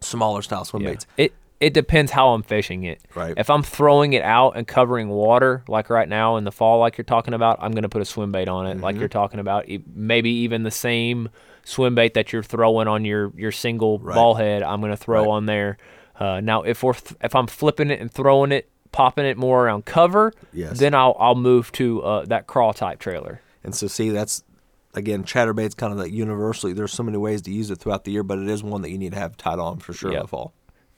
smaller 0.00 0.42
style 0.42 0.64
swim 0.64 0.82
Yeah. 0.82 0.90
baits. 0.90 1.06
It 1.16 1.32
it 1.60 1.74
depends 1.74 2.10
how 2.10 2.30
I'm 2.30 2.42
fishing 2.42 2.84
it. 2.84 3.02
Right. 3.14 3.34
If 3.36 3.50
I'm 3.50 3.62
throwing 3.62 4.14
it 4.14 4.22
out 4.22 4.56
and 4.56 4.66
covering 4.66 5.08
water, 5.08 5.62
like 5.68 5.90
right 5.90 6.08
now 6.08 6.36
in 6.36 6.44
the 6.44 6.52
fall, 6.52 6.78
like 6.80 6.96
you're 6.96 7.04
talking 7.04 7.34
about, 7.34 7.58
I'm 7.60 7.72
going 7.72 7.82
to 7.82 7.88
put 7.88 8.00
a 8.00 8.06
swim 8.06 8.32
bait 8.32 8.48
on 8.48 8.66
it, 8.66 8.80
like 8.80 8.94
Mm-hmm. 8.94 9.00
you're 9.00 9.08
talking 9.10 9.40
about. 9.40 9.66
Maybe 9.94 10.30
even 10.30 10.62
the 10.62 10.70
same 10.70 11.28
swim 11.64 11.94
bait 11.94 12.14
that 12.14 12.32
you're 12.32 12.42
throwing 12.42 12.88
on 12.88 13.04
your 13.04 13.32
your 13.36 13.52
single 13.52 13.98
Right. 13.98 14.14
ball 14.14 14.34
head, 14.34 14.62
I'm 14.62 14.80
going 14.80 14.92
to 14.92 14.96
throw 14.96 15.24
Right. 15.24 15.30
on 15.30 15.46
there. 15.46 15.76
Uh, 16.18 16.40
now, 16.40 16.62
if 16.62 16.82
we're 16.82 16.94
th- 16.94 17.14
if 17.22 17.34
I'm 17.34 17.46
flipping 17.46 17.90
it 17.90 18.00
and 18.00 18.10
throwing 18.10 18.52
it, 18.52 18.68
popping 18.92 19.24
it 19.26 19.36
more 19.36 19.66
around 19.66 19.84
cover, 19.84 20.32
Yes. 20.52 20.78
then 20.78 20.94
I'll 20.94 21.16
I'll 21.18 21.34
move 21.34 21.70
to 21.72 22.02
uh, 22.02 22.24
that 22.26 22.46
crawl 22.46 22.72
type 22.72 22.98
trailer. 22.98 23.40
And 23.62 23.74
so, 23.74 23.86
see, 23.86 24.08
that's 24.10 24.42
again, 24.94 25.22
chatterbait's 25.24 25.74
kind 25.74 25.92
of 25.92 25.98
like 25.98 26.10
universally. 26.12 26.72
There's 26.72 26.92
so 26.92 27.02
many 27.02 27.16
ways 27.18 27.42
to 27.42 27.50
use 27.52 27.70
it 27.70 27.76
throughout 27.78 28.04
the 28.04 28.10
year, 28.10 28.22
but 28.24 28.38
it 28.38 28.48
is 28.48 28.62
one 28.62 28.82
that 28.82 28.90
you 28.90 28.98
need 28.98 29.12
to 29.12 29.18
have 29.18 29.36
tied 29.36 29.58
on 29.58 29.78
for 29.78 29.92
sure 29.92 30.12
in 30.12 30.18
the 30.20 30.26
fall. 30.26 30.52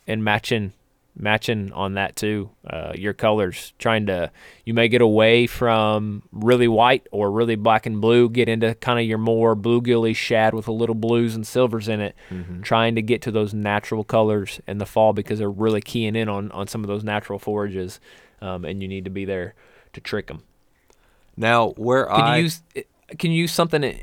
And 0.07 0.25
matching 0.25 0.73
matching 1.15 1.71
on 1.73 1.93
that 1.95 2.17
too 2.17 2.49
uh, 2.67 2.93
your 2.95 3.13
colors 3.13 3.75
trying 3.79 4.07
to 4.07 4.31
you 4.65 4.73
may 4.73 4.89
get 4.89 5.03
away 5.03 5.47
from 5.47 6.23
really 6.33 6.67
white 6.67 7.07
or 7.13 7.31
really 7.31 7.55
black 7.55 7.85
and 7.85 8.01
blue 8.01 8.31
get 8.31 8.49
into 8.49 8.75
kind 8.77 8.99
of 8.99 9.05
your 9.05 9.19
more 9.19 9.55
bluegilly 9.55 10.17
shad 10.17 10.55
with 10.55 10.67
a 10.69 10.73
little 10.73 10.95
blues 10.95 11.35
and 11.35 11.47
silvers 11.47 11.87
in 11.87 12.01
it 12.01 12.17
trying 12.63 12.95
to 12.95 13.03
get 13.03 13.21
to 13.21 13.31
those 13.31 13.53
natural 13.53 14.05
colors 14.05 14.59
in 14.67 14.79
the 14.79 14.87
fall 14.87 15.13
because 15.13 15.39
they're 15.39 15.51
really 15.51 15.83
keying 15.83 16.17
in 16.17 16.31
on, 16.31 16.51
on 16.53 16.67
some 16.67 16.83
of 16.83 16.89
those 16.89 17.05
natural 17.05 17.39
forages 17.39 18.01
um, 18.41 18.65
and 18.65 18.81
you 18.81 18.89
need 18.89 19.05
to 19.05 19.11
be 19.11 19.27
there 19.27 19.55
to 19.93 20.01
trick 20.01 20.29
them 20.29 20.43
Now, 21.37 21.71
where 21.73 22.07
can 22.07 22.21
I 22.21 22.37
you 22.39 22.43
use 22.45 22.63
can 23.19 23.31
you 23.31 23.43
use 23.43 23.53
something 23.53 24.01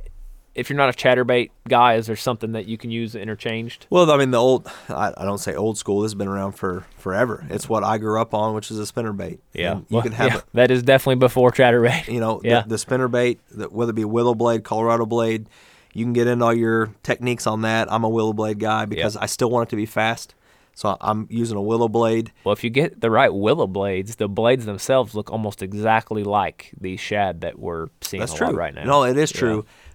if 0.60 0.70
you're 0.70 0.78
not 0.78 0.90
a 0.90 0.94
chatterbait 0.94 1.50
guy 1.68 1.96
is 1.96 2.08
there 2.08 2.16
something 2.16 2.52
that 2.52 2.66
you 2.68 2.78
can 2.78 2.92
use 2.92 3.16
interchanged 3.16 3.88
well, 3.90 4.10
I 4.12 4.18
mean, 4.18 4.32
the 4.32 4.38
old 4.38 4.68
I, 4.90 5.14
I 5.18 5.26
don't 5.26 5.38
say 5.40 5.56
old 5.56 5.78
school. 5.78 6.02
This 6.02 6.12
has 6.12 6.16
been 6.16 6.28
around 6.28 6.52
for 6.54 6.86
forever. 6.98 7.46
It's 7.50 7.68
what 7.70 7.84
I 7.84 7.98
grew 7.98 8.22
up 8.22 8.34
on, 8.34 8.54
which 8.54 8.70
is 8.72 8.78
a 8.80 8.86
spinner 8.86 9.14
bait. 9.14 9.40
And 9.56 9.86
you 9.90 9.96
Well, 9.96 10.02
can 10.04 10.12
have 10.14 10.34
yeah, 10.34 10.42
that 10.54 10.72
is 10.72 10.84
definitely 10.84 11.16
before 11.16 11.52
chatterbait 11.52 12.08
you 12.12 12.20
know, 12.20 12.42
Yeah. 12.44 12.62
the, 12.62 12.70
the 12.70 12.78
spinner 12.78 13.08
bait, 13.08 13.40
whether 13.70 13.92
it 13.92 13.96
be 13.96 14.06
willow 14.06 14.36
blade, 14.36 14.64
Colorado 14.64 15.06
blade, 15.06 15.48
you 15.94 16.06
can 16.06 16.14
get 16.14 16.28
into 16.28 16.46
all 16.46 16.54
your 16.54 16.94
techniques 17.04 17.48
on 17.48 17.62
that. 17.62 17.92
I'm 17.92 18.04
a 18.04 18.10
willow 18.10 18.34
blade 18.34 18.60
guy 18.60 18.86
because 18.86 19.18
I 19.18 19.26
still 19.26 19.50
want 19.50 19.68
it 19.68 19.72
to 19.72 19.76
be 19.76 19.86
fast. 19.88 20.36
So 20.76 20.96
I'm 21.02 21.28
using 21.30 21.58
a 21.58 21.62
willow 21.62 21.90
blade. 21.90 22.32
Well, 22.46 22.54
if 22.54 22.64
you 22.64 22.70
get 22.70 23.02
the 23.02 23.12
right 23.12 23.34
willow 23.34 23.68
blades, 23.68 24.16
the 24.16 24.30
blades 24.30 24.66
themselves 24.66 25.14
look 25.14 25.30
almost 25.30 25.62
exactly 25.62 26.24
like 26.24 26.72
the 26.80 26.96
shad 26.96 27.42
that 27.42 27.60
we're 27.60 27.88
seeing 28.00 28.20
That's 28.22 28.32
a 28.34 28.38
true. 28.38 28.48
lot 28.48 28.56
right 28.56 28.74
now. 28.74 28.84
No, 28.86 29.04
it 29.04 29.18
is 29.18 29.34
Yeah. 29.34 29.40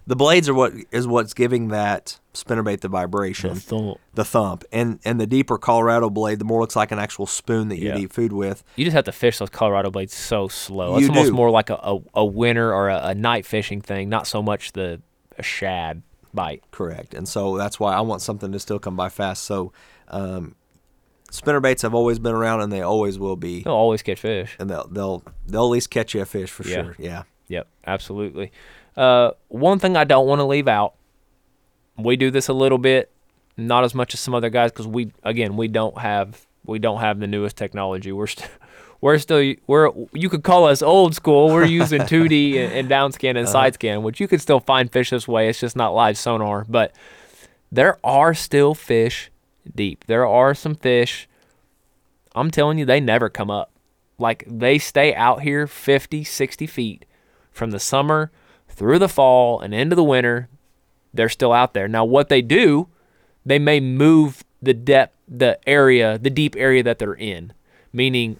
The 0.07 0.15
blades 0.15 0.47
are 0.47 0.53
what 0.53 0.73
is 0.91 1.07
what's 1.07 1.33
giving 1.33 1.69
that 1.69 2.19
spinnerbait 2.33 2.81
the 2.81 2.87
vibration, 2.89 3.55
The 3.55 3.59
thump. 3.59 3.97
the 4.13 4.25
thump, 4.25 4.63
and 4.71 4.99
and 5.03 5.19
the 5.19 5.25
deeper 5.25 5.57
Colorado 5.57 6.09
blade, 6.11 6.37
the 6.39 6.45
more 6.45 6.61
looks 6.61 6.75
like 6.75 6.91
an 6.91 6.99
actual 6.99 7.25
spoon 7.25 7.69
that 7.69 7.77
you'd 7.77 7.95
Yeah. 7.95 7.97
eat 7.97 8.13
food 8.13 8.31
with. 8.31 8.63
You 8.75 8.85
just 8.85 8.93
have 8.95 9.05
to 9.05 9.11
fish 9.11 9.39
those 9.39 9.49
Colorado 9.49 9.89
blades 9.89 10.13
so 10.13 10.47
slow. 10.47 10.97
It's 10.97 11.09
almost 11.09 11.29
do. 11.29 11.33
more 11.35 11.49
like 11.49 11.69
a, 11.71 11.75
a, 11.81 11.99
a 12.13 12.25
winter 12.25 12.71
or 12.73 12.89
a, 12.89 12.99
a 13.07 13.15
night 13.15 13.45
fishing 13.47 13.81
thing, 13.81 14.07
not 14.09 14.27
so 14.27 14.43
much 14.43 14.73
the 14.73 15.01
a 15.39 15.43
shad 15.43 16.03
bite. 16.33 16.63
Correct, 16.71 17.13
and 17.15 17.27
so 17.27 17.57
that's 17.57 17.79
why 17.79 17.93
I 17.95 18.01
want 18.01 18.21
something 18.21 18.51
to 18.51 18.59
still 18.59 18.77
come 18.79 18.95
by 18.95 19.09
fast. 19.09 19.43
So, 19.43 19.73
um, 20.09 20.55
spinnerbaits 21.31 21.81
have 21.81 21.95
always 21.95 22.19
been 22.19 22.33
around, 22.35 22.61
and 22.61 22.71
they 22.71 22.81
always 22.81 23.17
will 23.17 23.35
be, 23.37 23.63
They'll 23.63 23.73
always 23.73 24.01
catch 24.03 24.19
fish. 24.19 24.55
and 24.59 24.69
they'll 24.69 24.87
they'll 24.87 25.23
they'll 25.47 25.63
at 25.63 25.69
least 25.71 25.89
catch 25.89 26.13
you 26.13 26.21
a 26.21 26.25
fish 26.25 26.51
for 26.51 26.63
Yeah. 26.67 26.75
sure. 26.83 26.95
Yeah. 26.99 27.23
Yep, 27.47 27.67
absolutely. 27.85 28.51
Uh, 28.95 29.31
one 29.49 29.79
thing 29.79 29.97
I 29.97 30.03
don't 30.03 30.27
want 30.27 30.39
to 30.39 30.45
leave 30.45 30.67
out, 30.67 30.93
we 31.97 32.15
do 32.15 32.31
this 32.31 32.47
a 32.47 32.53
little 32.53 32.77
bit, 32.77 33.11
not 33.57 33.83
as 33.83 33.93
much 33.93 34.13
as 34.13 34.19
some 34.19 34.33
other 34.33 34.49
guys, 34.49 34.71
because 34.71 34.87
we 34.87 35.11
again 35.23 35.57
we 35.57 35.67
don't 35.67 35.97
have 35.97 36.45
we 36.65 36.79
don't 36.79 36.99
have 36.99 37.19
the 37.19 37.27
newest 37.27 37.57
technology. 37.57 38.11
We're 38.11 38.27
still 38.27 38.47
we're 39.01 39.17
still 39.17 39.53
we're 39.67 39.91
you 40.13 40.29
could 40.29 40.43
call 40.43 40.65
us 40.65 40.81
old 40.81 41.15
school. 41.15 41.47
We're 41.47 41.65
using 41.65 42.01
2D 42.03 42.57
and, 42.57 42.73
and 42.73 42.89
downscan 42.89 43.37
and 43.37 43.47
side 43.47 43.73
scan, 43.73 44.03
which 44.03 44.19
you 44.19 44.27
could 44.27 44.41
still 44.41 44.59
find 44.59 44.91
fish 44.91 45.09
this 45.09 45.27
way. 45.27 45.49
It's 45.49 45.59
just 45.59 45.75
not 45.75 45.93
live 45.93 46.17
sonar, 46.17 46.65
but 46.67 46.93
there 47.71 47.97
are 48.03 48.33
still 48.33 48.73
fish 48.73 49.31
deep. 49.73 50.05
There 50.05 50.25
are 50.25 50.53
some 50.53 50.75
fish. 50.75 51.27
I'm 52.33 52.51
telling 52.51 52.77
you, 52.77 52.85
they 52.85 52.99
never 52.99 53.29
come 53.29 53.49
up. 53.49 53.71
Like 54.17 54.45
they 54.47 54.77
stay 54.77 55.13
out 55.13 55.41
here 55.41 55.67
50, 55.67 56.23
60 56.23 56.67
feet 56.67 57.05
from 57.51 57.71
the 57.71 57.79
summer 57.79 58.31
through 58.75 58.99
the 58.99 59.09
fall 59.09 59.59
and 59.59 59.73
into 59.73 59.95
the 59.95 60.03
winter. 60.03 60.49
They're 61.13 61.29
still 61.29 61.53
out 61.53 61.73
there. 61.73 61.87
Now, 61.87 62.03
what 62.05 62.29
they 62.29 62.41
do, 62.41 62.89
they 63.45 63.59
may 63.59 63.79
move 63.79 64.43
the 64.61 64.73
depth, 64.73 65.15
the 65.27 65.57
area, 65.67 66.17
the 66.17 66.29
deep 66.29 66.55
area 66.57 66.83
that 66.83 66.99
they're 66.99 67.13
in, 67.13 67.53
meaning 67.93 68.39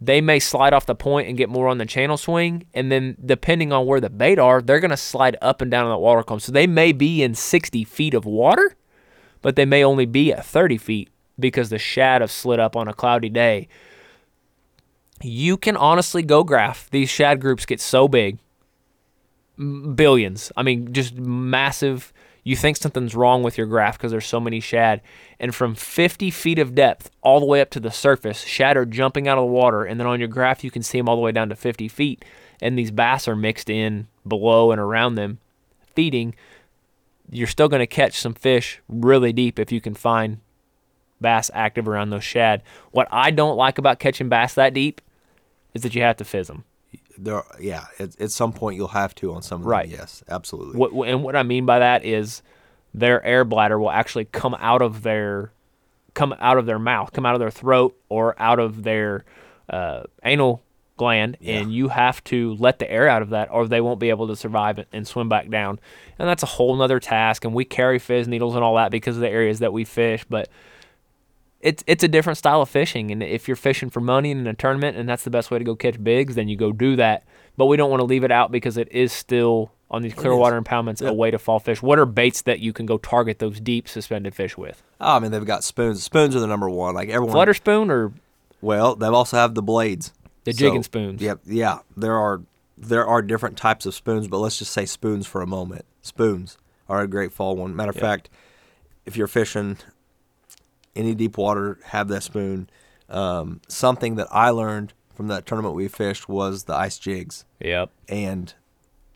they 0.00 0.20
may 0.20 0.38
slide 0.38 0.72
off 0.72 0.86
the 0.86 0.94
point 0.94 1.28
and 1.28 1.36
get 1.36 1.48
more 1.48 1.68
on 1.68 1.78
the 1.78 1.86
channel 1.86 2.16
swing. 2.16 2.66
And 2.74 2.90
then, 2.90 3.16
depending 3.24 3.72
on 3.72 3.86
where 3.86 4.00
the 4.00 4.10
bait 4.10 4.38
are, 4.38 4.62
they're 4.62 4.80
going 4.80 4.90
to 4.90 4.96
slide 4.96 5.36
up 5.40 5.60
and 5.60 5.70
down 5.70 5.86
on 5.86 5.90
that 5.90 5.98
water 5.98 6.22
column. 6.22 6.40
So 6.40 6.52
they 6.52 6.66
may 6.66 6.92
be 6.92 7.22
in 7.22 7.34
60 7.34 7.84
feet 7.84 8.14
of 8.14 8.24
water, 8.24 8.76
but 9.42 9.56
they 9.56 9.64
may 9.64 9.84
only 9.84 10.06
be 10.06 10.32
at 10.32 10.44
30 10.44 10.78
feet 10.78 11.10
because 11.38 11.70
the 11.70 11.78
shad 11.78 12.20
have 12.20 12.30
slid 12.30 12.60
up 12.60 12.76
on 12.76 12.88
a 12.88 12.94
cloudy 12.94 13.28
day. 13.28 13.68
You 15.22 15.56
can 15.56 15.76
honestly 15.76 16.22
go 16.22 16.44
graph. 16.44 16.90
These 16.90 17.08
shad 17.08 17.40
groups 17.40 17.64
get 17.64 17.80
so 17.80 18.06
big, 18.06 18.38
billions. 19.56 20.52
I 20.56 20.62
mean, 20.62 20.92
just 20.92 21.14
massive. 21.14 22.12
You 22.44 22.56
think 22.56 22.76
something's 22.76 23.14
wrong 23.14 23.42
with 23.42 23.58
your 23.58 23.66
graph 23.66 23.98
because 23.98 24.12
there's 24.12 24.26
so 24.26 24.40
many 24.40 24.60
shad. 24.60 25.00
And 25.40 25.54
from 25.54 25.74
50 25.74 26.30
feet 26.30 26.58
of 26.58 26.74
depth 26.74 27.10
all 27.22 27.40
the 27.40 27.46
way 27.46 27.60
up 27.60 27.70
to 27.70 27.80
the 27.80 27.90
surface, 27.90 28.42
shad 28.42 28.76
are 28.76 28.86
jumping 28.86 29.26
out 29.26 29.38
of 29.38 29.42
the 29.42 29.52
water. 29.52 29.84
And 29.84 29.98
then 29.98 30.06
on 30.06 30.20
your 30.20 30.28
graph, 30.28 30.62
you 30.62 30.70
can 30.70 30.82
see 30.82 30.98
them 30.98 31.08
all 31.08 31.16
the 31.16 31.22
way 31.22 31.32
down 31.32 31.48
to 31.48 31.56
50 31.56 31.88
feet. 31.88 32.24
And 32.60 32.78
these 32.78 32.90
bass 32.90 33.26
are 33.28 33.36
mixed 33.36 33.68
in 33.68 34.06
below 34.26 34.70
and 34.70 34.80
around 34.80 35.16
them, 35.16 35.38
feeding. 35.94 36.34
You're 37.30 37.48
still 37.48 37.68
going 37.68 37.80
to 37.80 37.86
catch 37.86 38.18
some 38.18 38.34
fish 38.34 38.80
really 38.88 39.32
deep 39.32 39.58
if 39.58 39.72
you 39.72 39.80
can 39.80 39.94
find 39.94 40.38
bass 41.20 41.50
active 41.52 41.88
around 41.88 42.10
those 42.10 42.24
shad. 42.24 42.62
What 42.92 43.08
I 43.10 43.30
don't 43.30 43.56
like 43.56 43.78
about 43.78 43.98
catching 43.98 44.28
bass 44.28 44.54
that 44.54 44.74
deep 44.74 45.00
is 45.74 45.82
that 45.82 45.94
you 45.94 46.02
have 46.02 46.16
to 46.18 46.24
fizz 46.24 46.46
them. 46.46 46.64
There, 47.18 47.42
yeah. 47.60 47.86
At, 47.98 48.20
at 48.20 48.30
some 48.30 48.52
point, 48.52 48.76
you'll 48.76 48.88
have 48.88 49.14
to 49.16 49.32
on 49.34 49.42
some 49.42 49.56
of 49.56 49.62
them. 49.62 49.70
Right. 49.70 49.88
Yes, 49.88 50.22
absolutely. 50.28 50.78
What, 50.78 50.92
and 51.08 51.22
what 51.22 51.36
I 51.36 51.42
mean 51.42 51.66
by 51.66 51.78
that 51.78 52.04
is 52.04 52.42
their 52.94 53.24
air 53.24 53.44
bladder 53.44 53.78
will 53.78 53.90
actually 53.90 54.26
come 54.26 54.54
out 54.58 54.82
of 54.82 55.02
their 55.02 55.52
come 56.14 56.34
out 56.40 56.56
of 56.56 56.64
their 56.64 56.78
mouth, 56.78 57.12
come 57.12 57.26
out 57.26 57.34
of 57.34 57.40
their 57.40 57.50
throat, 57.50 57.94
or 58.08 58.34
out 58.40 58.58
of 58.58 58.82
their 58.84 59.24
uh, 59.68 60.02
anal 60.24 60.62
gland, 60.96 61.36
and 61.44 61.70
you 61.74 61.88
have 61.88 62.24
to 62.24 62.54
let 62.54 62.78
the 62.78 62.90
air 62.90 63.06
out 63.06 63.20
of 63.20 63.28
that, 63.30 63.50
or 63.50 63.68
they 63.68 63.82
won't 63.82 64.00
be 64.00 64.08
able 64.08 64.26
to 64.26 64.34
survive 64.34 64.78
and- 64.78 64.86
and 64.94 65.06
swim 65.06 65.28
back 65.28 65.50
down. 65.50 65.78
And 66.18 66.26
that's 66.26 66.42
a 66.42 66.46
whole 66.46 66.74
nother 66.74 66.98
task. 66.98 67.44
And 67.44 67.52
we 67.52 67.66
carry 67.66 67.98
fizz 67.98 68.26
needles 68.28 68.54
and 68.54 68.64
all 68.64 68.76
that 68.76 68.90
because 68.90 69.16
of 69.16 69.20
the 69.20 69.28
areas 69.28 69.58
that 69.58 69.74
we 69.74 69.84
fish, 69.84 70.24
but 70.30 70.48
it's 71.60 71.82
it's 71.86 72.04
a 72.04 72.08
different 72.08 72.38
style 72.38 72.62
of 72.62 72.68
fishing. 72.68 73.10
And 73.10 73.22
if 73.22 73.48
you're 73.48 73.56
fishing 73.56 73.90
for 73.90 74.00
money 74.00 74.30
in 74.30 74.46
a 74.46 74.54
tournament 74.54 74.96
and 74.96 75.08
that's 75.08 75.24
the 75.24 75.30
best 75.30 75.50
way 75.50 75.58
to 75.58 75.64
go 75.64 75.74
catch 75.74 76.02
bigs, 76.02 76.34
then 76.34 76.48
you 76.48 76.56
go 76.56 76.72
do 76.72 76.96
that. 76.96 77.24
But 77.56 77.66
we 77.66 77.76
don't 77.76 77.90
want 77.90 78.00
to 78.00 78.04
leave 78.04 78.24
it 78.24 78.30
out 78.30 78.52
because 78.52 78.76
it 78.76 78.90
is 78.92 79.12
still 79.12 79.72
on 79.90 80.02
these 80.02 80.14
clear 80.14 80.34
water 80.34 80.60
impoundments 80.60 81.06
a 81.06 81.12
way 81.12 81.30
to 81.30 81.38
fall 81.38 81.58
fish. 81.60 81.80
What 81.80 81.98
are 81.98 82.06
baits 82.06 82.42
that 82.42 82.58
you 82.60 82.72
can 82.72 82.86
go 82.86 82.98
target 82.98 83.38
those 83.38 83.60
deep 83.60 83.88
suspended 83.88 84.34
fish 84.34 84.56
with? 84.56 84.82
Oh, 85.00 85.16
I 85.16 85.18
mean, 85.20 85.30
they've 85.30 85.44
got 85.44 85.64
spoons. 85.64 86.02
Spoons 86.02 86.34
are 86.36 86.40
the 86.40 86.46
number 86.46 86.68
one. 86.68 86.94
Like 86.94 87.08
everyone. 87.08 87.32
Flutter 87.32 87.54
spoon 87.54 87.90
or 87.90 88.12
Well, 88.60 88.94
they 88.96 89.06
also 89.06 89.36
have 89.36 89.54
the 89.54 89.62
blades. 89.62 90.12
The 90.44 90.52
jigging 90.52 90.82
spoons. 90.82 91.22
Yep. 91.22 91.40
Yeah. 91.46 91.78
There 91.96 92.16
are 92.16 92.42
there 92.78 93.06
are 93.06 93.22
different 93.22 93.56
types 93.56 93.86
of 93.86 93.94
spoons, 93.94 94.28
but 94.28 94.38
let's 94.38 94.58
just 94.58 94.72
say 94.72 94.84
spoons 94.84 95.26
for 95.26 95.40
a 95.40 95.46
moment. 95.46 95.86
Spoons 96.02 96.58
are 96.88 97.00
a 97.00 97.08
great 97.08 97.32
fall 97.32 97.56
one. 97.56 97.74
Matter 97.74 97.90
of 97.90 97.96
Yep. 97.96 98.02
fact, 98.02 98.28
if 99.06 99.16
you're 99.16 99.26
fishing 99.26 99.78
any 100.96 101.14
deep 101.14 101.36
water, 101.38 101.78
have 101.86 102.08
that 102.08 102.22
spoon. 102.22 102.68
Um, 103.08 103.60
something 103.68 104.16
that 104.16 104.26
I 104.30 104.50
learned 104.50 104.92
from 105.14 105.28
that 105.28 105.46
tournament 105.46 105.74
we 105.74 105.88
fished 105.88 106.28
was 106.28 106.64
the 106.64 106.74
ice 106.74 106.98
jigs. 106.98 107.44
Yep. 107.60 107.90
And 108.08 108.52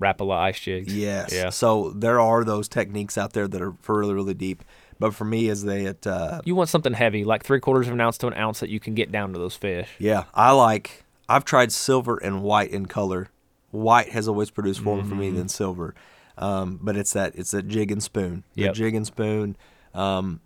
Rapala 0.00 0.36
ice 0.38 0.60
jigs. 0.60 0.94
yes, 0.94 1.32
Yeah. 1.32 1.50
so 1.50 1.90
there 1.94 2.20
are 2.20 2.42
those 2.44 2.68
techniques 2.68 3.18
out 3.18 3.32
there 3.34 3.46
that 3.48 3.60
are 3.60 3.74
for 3.82 3.98
really 3.98 4.14
really 4.14 4.34
deep. 4.34 4.62
But 4.98 5.14
for 5.14 5.24
me, 5.24 5.48
is 5.48 5.64
they 5.64 5.86
at 5.86 6.06
uh, 6.06 6.40
You 6.44 6.54
want 6.54 6.68
something 6.68 6.92
heavy, 6.92 7.24
like 7.24 7.42
three 7.42 7.58
quarters 7.60 7.86
of 7.88 7.94
an 7.94 8.00
ounce 8.00 8.18
to 8.18 8.26
an 8.26 8.34
ounce 8.34 8.60
that 8.60 8.68
you 8.70 8.78
can 8.80 8.94
get 8.94 9.10
down 9.10 9.32
to 9.32 9.38
those 9.38 9.56
fish. 9.56 9.88
Yeah, 9.98 10.24
I 10.34 10.52
like. 10.52 11.04
I've 11.28 11.44
tried 11.44 11.72
silver 11.72 12.16
and 12.18 12.42
white 12.42 12.70
in 12.70 12.86
color. 12.86 13.28
White 13.70 14.10
has 14.10 14.26
always 14.28 14.50
produced 14.50 14.82
more 14.82 14.98
for 14.98 15.10
Mm-hmm. 15.10 15.18
me 15.20 15.30
than 15.30 15.48
silver, 15.48 15.94
um, 16.36 16.78
but 16.82 16.96
it's 16.96 17.12
that 17.14 17.34
it's 17.36 17.50
that 17.52 17.66
jig 17.68 17.90
and 17.92 18.02
spoon. 18.02 18.44
The 18.54 18.62
Yep. 18.62 18.74
jig 18.74 18.94
and 18.94 19.06
spoon. 19.06 19.56
Um, 19.94 20.40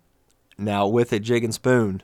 now 0.57 0.87
with 0.87 1.11
a 1.13 1.19
jig 1.19 1.43
and 1.43 1.53
spoon, 1.53 2.01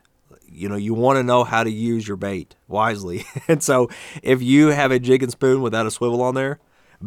you 0.47 0.67
know 0.67 0.75
you 0.75 0.93
want 0.93 1.17
to 1.17 1.23
know 1.23 1.43
how 1.43 1.63
to 1.63 1.71
use 1.71 2.07
your 2.07 2.17
bait 2.17 2.55
wisely, 2.67 3.25
and 3.47 3.63
so 3.63 3.89
if 4.21 4.41
you 4.41 4.67
have 4.67 4.91
a 4.91 4.99
jig 4.99 5.23
and 5.23 5.31
spoon 5.31 5.61
without 5.61 5.85
a 5.85 5.91
swivel 5.91 6.21
on 6.21 6.35
there, 6.35 6.59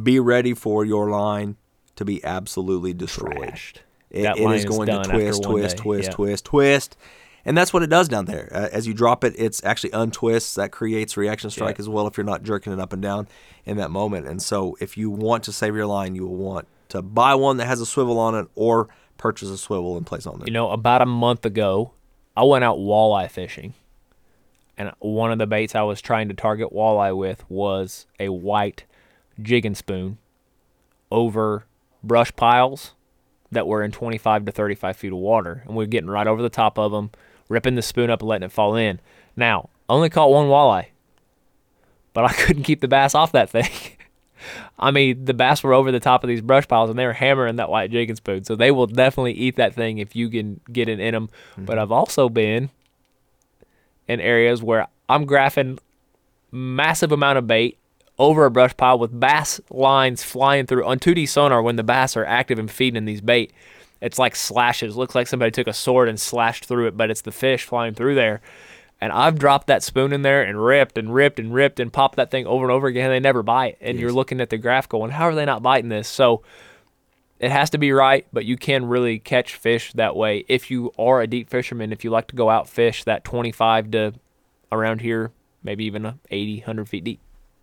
be 0.02 0.18
ready 0.18 0.54
for 0.54 0.84
your 0.84 1.10
line 1.10 1.56
to 1.96 2.04
be 2.04 2.24
absolutely 2.24 2.92
destroyed. 2.94 3.36
Trashed. 3.36 3.76
It, 4.10 4.24
it 4.26 4.38
is 4.38 4.60
is 4.60 4.64
going 4.64 4.86
to 4.86 4.92
done 4.92 5.00
after 5.10 5.12
twist, 5.18 5.42
twist, 5.42 5.76
day. 5.76 5.82
twist, 5.82 6.08
Yeah. 6.08 6.14
twist, 6.14 6.44
twist, 6.44 6.96
and 7.44 7.58
that's 7.58 7.72
what 7.72 7.82
it 7.82 7.90
does 7.90 8.08
down 8.08 8.24
there. 8.26 8.48
Uh, 8.52 8.68
as 8.72 8.86
you 8.86 8.94
drop 8.94 9.24
it, 9.24 9.34
it's 9.36 9.62
actually 9.64 9.90
untwists. 9.90 10.54
That 10.54 10.70
creates 10.70 11.16
reaction 11.16 11.50
strike 11.50 11.76
Yeah. 11.78 11.82
as 11.82 11.88
well 11.88 12.06
if 12.06 12.16
you're 12.16 12.24
not 12.24 12.42
jerking 12.44 12.72
it 12.72 12.78
up 12.80 12.92
and 12.92 13.02
down 13.02 13.26
in 13.66 13.76
that 13.76 13.90
moment. 13.90 14.26
And 14.26 14.40
so, 14.40 14.76
if 14.80 14.96
you 14.96 15.10
want 15.10 15.42
to 15.44 15.52
save 15.52 15.74
your 15.74 15.86
line, 15.86 16.14
you 16.14 16.26
will 16.26 16.36
want 16.36 16.68
to 16.90 17.02
buy 17.02 17.34
one 17.34 17.56
that 17.56 17.66
has 17.66 17.80
a 17.80 17.86
swivel 17.86 18.18
on 18.18 18.34
it, 18.36 18.46
or 18.54 18.88
purchase 19.16 19.48
a 19.50 19.58
swivel 19.58 19.96
and 19.96 20.06
place 20.06 20.26
on 20.26 20.40
it. 20.40 20.46
You 20.46 20.52
know, 20.52 20.70
about 20.70 21.02
a 21.02 21.06
month 21.06 21.44
ago, 21.44 21.92
I 22.36 22.44
went 22.44 22.64
out 22.64 22.78
walleye 22.78 23.30
fishing. 23.30 23.74
And 24.76 24.92
one 24.98 25.30
of 25.30 25.38
the 25.38 25.46
baits 25.46 25.74
I 25.74 25.82
was 25.82 26.00
trying 26.00 26.28
to 26.28 26.34
target 26.34 26.72
walleye 26.72 27.16
with 27.16 27.48
was 27.48 28.06
a 28.18 28.28
white 28.28 28.84
jigging 29.40 29.74
spoon 29.74 30.18
over 31.10 31.64
brush 32.02 32.34
piles 32.34 32.92
that 33.52 33.68
were 33.68 33.82
in 33.82 33.92
25 33.92 34.46
to 34.46 34.52
35 34.52 34.96
feet 34.96 35.12
of 35.12 35.18
water. 35.18 35.62
And 35.66 35.76
we 35.76 35.84
are 35.84 35.88
getting 35.88 36.10
right 36.10 36.26
over 36.26 36.42
the 36.42 36.48
top 36.48 36.78
of 36.78 36.90
them, 36.90 37.10
ripping 37.48 37.76
the 37.76 37.82
spoon 37.82 38.10
up 38.10 38.20
and 38.20 38.28
letting 38.28 38.46
it 38.46 38.52
fall 38.52 38.74
in. 38.74 39.00
Now, 39.36 39.70
I 39.88 39.92
only 39.92 40.10
caught 40.10 40.30
one 40.30 40.48
walleye, 40.48 40.86
but 42.12 42.24
I 42.24 42.32
couldn't 42.32 42.64
keep 42.64 42.80
the 42.80 42.88
bass 42.88 43.14
off 43.14 43.32
that 43.32 43.50
thing. 43.50 43.70
I 44.78 44.90
mean, 44.90 45.24
the 45.24 45.34
bass 45.34 45.62
were 45.62 45.72
over 45.72 45.92
the 45.92 46.00
top 46.00 46.24
of 46.24 46.28
these 46.28 46.40
brush 46.40 46.66
piles 46.68 46.90
and 46.90 46.98
they 46.98 47.06
were 47.06 47.12
hammering 47.12 47.56
that 47.56 47.70
white 47.70 47.90
jig 47.90 48.10
and 48.10 48.16
spoon. 48.16 48.44
So 48.44 48.56
they 48.56 48.70
will 48.70 48.86
definitely 48.86 49.32
eat 49.32 49.56
that 49.56 49.74
thing 49.74 49.98
if 49.98 50.14
you 50.14 50.28
can 50.28 50.60
get 50.72 50.88
it 50.88 51.00
in 51.00 51.14
them. 51.14 51.28
Mm-hmm. 51.52 51.64
But 51.64 51.78
I've 51.78 51.92
also 51.92 52.28
been 52.28 52.70
in 54.08 54.20
areas 54.20 54.62
where 54.62 54.88
I'm 55.08 55.26
graphing 55.26 55.78
massive 56.50 57.12
amount 57.12 57.38
of 57.38 57.46
bait 57.46 57.78
over 58.18 58.44
a 58.44 58.50
brush 58.50 58.76
pile 58.76 58.98
with 58.98 59.18
bass 59.18 59.60
lines 59.70 60.22
flying 60.22 60.66
through 60.66 60.84
on 60.84 60.98
2D 60.98 61.28
sonar 61.28 61.62
when 61.62 61.76
the 61.76 61.82
bass 61.82 62.16
are 62.16 62.24
active 62.24 62.58
and 62.58 62.70
feeding 62.70 62.96
in 62.96 63.04
these 63.04 63.20
bait. 63.20 63.52
It's 64.00 64.18
like 64.18 64.36
slashes. 64.36 64.96
Looks 64.96 65.14
like 65.14 65.26
somebody 65.26 65.50
took 65.50 65.66
a 65.66 65.72
sword 65.72 66.08
and 66.08 66.20
slashed 66.20 66.66
through 66.66 66.88
it, 66.88 66.96
but 66.96 67.10
it's 67.10 67.22
the 67.22 67.32
fish 67.32 67.64
flying 67.64 67.94
through 67.94 68.14
there. 68.14 68.40
And 69.00 69.12
I've 69.12 69.38
dropped 69.38 69.66
that 69.66 69.82
spoon 69.82 70.12
in 70.12 70.22
there 70.22 70.42
and 70.42 70.64
ripped 70.64 70.96
and 70.96 71.12
ripped 71.14 71.38
and 71.38 71.52
ripped 71.52 71.78
and 71.78 71.92
popped 71.92 72.16
that 72.16 72.30
thing 72.30 72.46
over 72.46 72.64
and 72.64 72.72
over 72.72 72.86
again. 72.86 73.06
And 73.06 73.12
they 73.12 73.20
never 73.20 73.42
bite. 73.42 73.76
And 73.80 73.98
you're 73.98 74.12
looking 74.12 74.40
at 74.40 74.50
the 74.50 74.56
graph 74.56 74.88
going, 74.88 75.10
how 75.10 75.24
are 75.24 75.34
they 75.34 75.44
not 75.44 75.62
biting 75.62 75.90
this? 75.90 76.08
So 76.08 76.42
it 77.38 77.50
has 77.50 77.68
to 77.70 77.78
be 77.78 77.92
right, 77.92 78.26
but 78.32 78.44
you 78.46 78.56
can 78.56 78.86
really 78.86 79.18
catch 79.18 79.56
fish 79.56 79.92
that 79.94 80.16
way 80.16 80.44
if 80.48 80.70
you 80.70 80.92
are 80.98 81.20
a 81.20 81.26
deep 81.26 81.50
fisherman. 81.50 81.92
If 81.92 82.04
you 82.04 82.10
like 82.10 82.28
to 82.28 82.36
go 82.36 82.48
out 82.48 82.68
fish 82.68 83.04
that 83.04 83.24
25 83.24 83.90
to 83.90 84.14
around 84.72 85.00
here, 85.02 85.32
maybe 85.62 85.84
even 85.84 86.06
a 86.06 86.18
80, 86.30 86.58
100 86.60 86.88
feet 86.88 87.04
deep. 87.04 87.20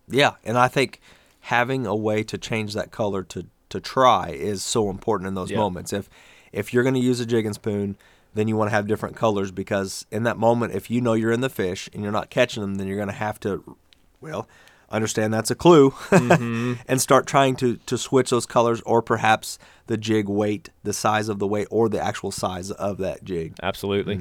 Yeah, 0.08 0.32
and 0.44 0.56
I 0.58 0.68
think 0.68 1.00
having 1.40 1.86
a 1.86 1.96
way 1.96 2.22
to 2.22 2.38
change 2.38 2.74
that 2.74 2.90
color 2.90 3.22
to 3.24 3.46
to 3.70 3.80
try 3.80 4.28
is 4.28 4.62
so 4.62 4.90
important 4.90 5.26
in 5.28 5.34
those 5.34 5.50
Yeah. 5.50 5.56
moments. 5.56 5.94
If 5.94 6.10
if 6.52 6.74
you're 6.74 6.82
going 6.82 6.94
to 6.94 7.00
use 7.00 7.20
a 7.20 7.26
jig 7.26 7.46
and 7.46 7.54
spoon, 7.54 7.96
then 8.34 8.48
you 8.48 8.56
want 8.56 8.70
to 8.70 8.74
have 8.74 8.86
different 8.86 9.16
colors 9.16 9.50
because 9.50 10.06
in 10.10 10.22
that 10.22 10.38
moment, 10.38 10.74
if 10.74 10.90
you 10.90 11.00
know 11.00 11.12
you're 11.12 11.32
in 11.32 11.40
the 11.40 11.50
fish 11.50 11.88
and 11.92 12.02
you're 12.02 12.12
not 12.12 12.30
catching 12.30 12.62
them, 12.62 12.76
then 12.76 12.86
you're 12.86 12.96
going 12.96 13.08
to 13.08 13.14
have 13.14 13.38
to, 13.40 13.76
well, 14.20 14.48
understand 14.92 15.32
that's 15.32 15.50
a 15.50 15.54
clue 15.54 15.90
Mm-hmm. 15.90 16.74
and 16.88 17.00
start 17.00 17.26
trying 17.26 17.56
to 17.56 17.76
to 17.86 17.96
switch 17.98 18.30
those 18.30 18.46
colors 18.46 18.80
or 18.82 19.02
perhaps 19.02 19.58
the 19.86 19.96
jig 19.96 20.28
weight, 20.28 20.70
the 20.84 20.92
size 20.92 21.28
of 21.28 21.38
the 21.38 21.46
weight, 21.46 21.66
or 21.70 21.88
the 21.88 22.00
actual 22.00 22.30
size 22.30 22.70
of 22.70 22.98
that 22.98 23.24
jig. 23.24 23.54
Absolutely. 23.62 24.20